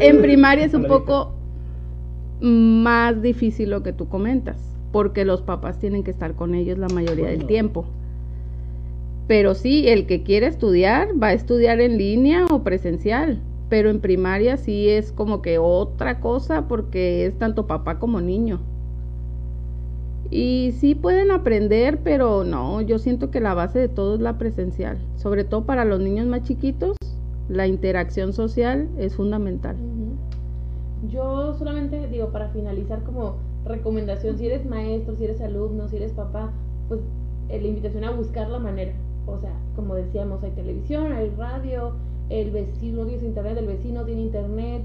en 0.00 0.22
primaria 0.22 0.64
es 0.66 0.74
un 0.74 0.84
poco 0.84 1.32
más 2.40 3.20
difícil 3.22 3.70
lo 3.70 3.82
que 3.82 3.92
tú 3.92 4.08
comentas, 4.08 4.58
porque 4.96 5.26
los 5.26 5.42
papás 5.42 5.78
tienen 5.78 6.04
que 6.04 6.10
estar 6.10 6.32
con 6.32 6.54
ellos 6.54 6.78
la 6.78 6.88
mayoría 6.88 7.26
del 7.26 7.44
tiempo. 7.44 7.84
Pero 9.26 9.54
sí, 9.54 9.86
el 9.88 10.06
que 10.06 10.22
quiere 10.22 10.46
estudiar 10.46 11.08
va 11.22 11.26
a 11.26 11.32
estudiar 11.34 11.82
en 11.82 11.98
línea 11.98 12.46
o 12.46 12.62
presencial, 12.62 13.38
pero 13.68 13.90
en 13.90 14.00
primaria 14.00 14.56
sí 14.56 14.88
es 14.88 15.12
como 15.12 15.42
que 15.42 15.58
otra 15.58 16.18
cosa 16.20 16.66
porque 16.66 17.26
es 17.26 17.36
tanto 17.36 17.66
papá 17.66 17.98
como 17.98 18.22
niño. 18.22 18.58
Y 20.30 20.72
sí 20.78 20.94
pueden 20.94 21.30
aprender, 21.30 21.98
pero 22.02 22.44
no, 22.44 22.80
yo 22.80 22.98
siento 22.98 23.30
que 23.30 23.40
la 23.40 23.52
base 23.52 23.78
de 23.78 23.88
todo 23.88 24.14
es 24.14 24.22
la 24.22 24.38
presencial. 24.38 24.96
Sobre 25.16 25.44
todo 25.44 25.66
para 25.66 25.84
los 25.84 26.00
niños 26.00 26.26
más 26.26 26.44
chiquitos, 26.44 26.96
la 27.50 27.66
interacción 27.66 28.32
social 28.32 28.88
es 28.96 29.14
fundamental. 29.14 29.76
Yo 31.10 31.52
solamente 31.58 32.08
digo, 32.08 32.30
para 32.30 32.48
finalizar 32.48 33.02
como 33.02 33.34
recomendación, 33.66 34.38
si 34.38 34.46
eres 34.46 34.64
maestro, 34.64 35.14
si 35.16 35.24
eres 35.24 35.40
alumno, 35.40 35.88
si 35.88 35.96
eres 35.96 36.12
papá, 36.12 36.52
pues 36.88 37.00
eh, 37.48 37.60
la 37.60 37.68
invitación 37.68 38.04
a 38.04 38.10
buscar 38.10 38.48
la 38.48 38.58
manera. 38.58 38.92
O 39.26 39.38
sea, 39.38 39.52
como 39.74 39.94
decíamos, 39.94 40.42
hay 40.42 40.52
televisión, 40.52 41.12
hay 41.12 41.30
radio, 41.30 41.94
el 42.30 42.50
vecino 42.50 43.02
no 43.02 43.08
tiene 43.08 43.26
internet, 43.26 43.58
el 43.58 43.66
vecino 43.66 44.04
tiene 44.04 44.22
internet. 44.22 44.82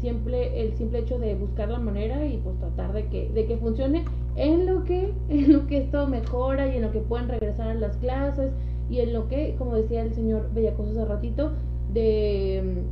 Siempre, 0.00 0.60
el 0.60 0.74
simple 0.74 1.00
hecho 1.00 1.18
de 1.18 1.34
buscar 1.36 1.68
la 1.68 1.78
manera 1.78 2.26
y 2.26 2.38
pues 2.38 2.58
tratar 2.58 2.92
de 2.92 3.06
que, 3.06 3.28
de 3.28 3.46
que 3.46 3.56
funcione 3.56 4.04
en 4.36 4.66
lo 4.66 4.84
que, 4.84 5.12
en 5.28 5.52
lo 5.52 5.66
que 5.66 5.78
esto 5.78 6.06
mejora 6.06 6.72
y 6.72 6.76
en 6.76 6.82
lo 6.82 6.90
que 6.90 7.00
puedan 7.00 7.28
regresar 7.28 7.68
a 7.68 7.74
las 7.74 7.96
clases 7.98 8.52
y 8.90 9.00
en 9.00 9.12
lo 9.12 9.28
que, 9.28 9.54
como 9.58 9.76
decía 9.76 10.02
el 10.02 10.14
señor 10.14 10.50
Bellacoso 10.52 10.90
hace 10.90 11.04
ratito, 11.04 11.52
de 11.92 12.82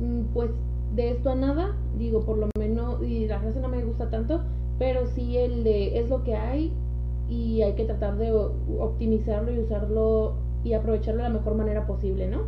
mm, 0.00 0.34
pues 0.34 0.50
de 0.98 1.12
esto 1.12 1.30
a 1.30 1.36
nada, 1.36 1.76
digo 1.96 2.24
por 2.24 2.38
lo 2.38 2.48
menos, 2.58 3.00
y 3.02 3.28
la 3.28 3.38
frase 3.38 3.60
no 3.60 3.68
me 3.68 3.84
gusta 3.84 4.10
tanto, 4.10 4.40
pero 4.80 5.06
sí 5.06 5.38
el 5.38 5.62
de 5.62 6.00
es 6.00 6.10
lo 6.10 6.24
que 6.24 6.34
hay 6.34 6.72
y 7.28 7.62
hay 7.62 7.74
que 7.74 7.84
tratar 7.84 8.16
de 8.18 8.32
optimizarlo 8.32 9.52
y 9.52 9.60
usarlo 9.60 10.34
y 10.64 10.72
aprovecharlo 10.72 11.22
de 11.22 11.28
la 11.28 11.34
mejor 11.38 11.54
manera 11.54 11.86
posible, 11.86 12.26
¿no? 12.28 12.42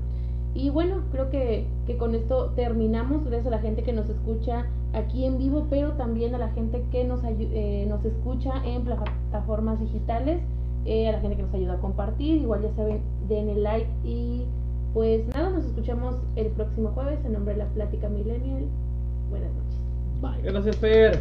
Y 0.52 0.70
bueno, 0.70 1.04
creo 1.12 1.30
que, 1.30 1.68
que 1.86 1.96
con 1.96 2.16
esto 2.16 2.50
terminamos, 2.56 3.24
gracias 3.24 3.46
a 3.46 3.50
la 3.50 3.60
gente 3.60 3.84
que 3.84 3.92
nos 3.92 4.10
escucha 4.10 4.66
aquí 4.94 5.24
en 5.24 5.38
vivo, 5.38 5.68
pero 5.70 5.92
también 5.92 6.34
a 6.34 6.38
la 6.38 6.48
gente 6.48 6.84
que 6.90 7.04
nos, 7.04 7.20
eh, 7.24 7.86
nos 7.88 8.04
escucha 8.04 8.52
en 8.64 8.82
plataformas 8.82 9.78
digitales, 9.78 10.42
eh, 10.86 11.08
a 11.08 11.12
la 11.12 11.20
gente 11.20 11.36
que 11.36 11.42
nos 11.44 11.54
ayuda 11.54 11.74
a 11.74 11.80
compartir, 11.80 12.42
igual 12.42 12.62
ya 12.62 12.72
saben, 12.74 13.00
denle 13.28 13.54
like 13.58 13.88
y 14.02 14.44
pues 14.92 15.26
nada, 15.28 15.50
nos 15.50 15.64
escuchamos 15.64 16.16
el 16.36 16.48
próximo 16.48 16.90
jueves 16.90 17.18
en 17.24 17.32
nombre 17.32 17.54
de 17.54 17.58
la 17.60 17.66
Plática 17.66 18.08
Millennial. 18.08 18.64
Buenas 19.30 19.52
noches. 19.52 19.80
Bye. 20.20 20.52
Gracias, 20.52 20.76
Fer. 20.76 21.20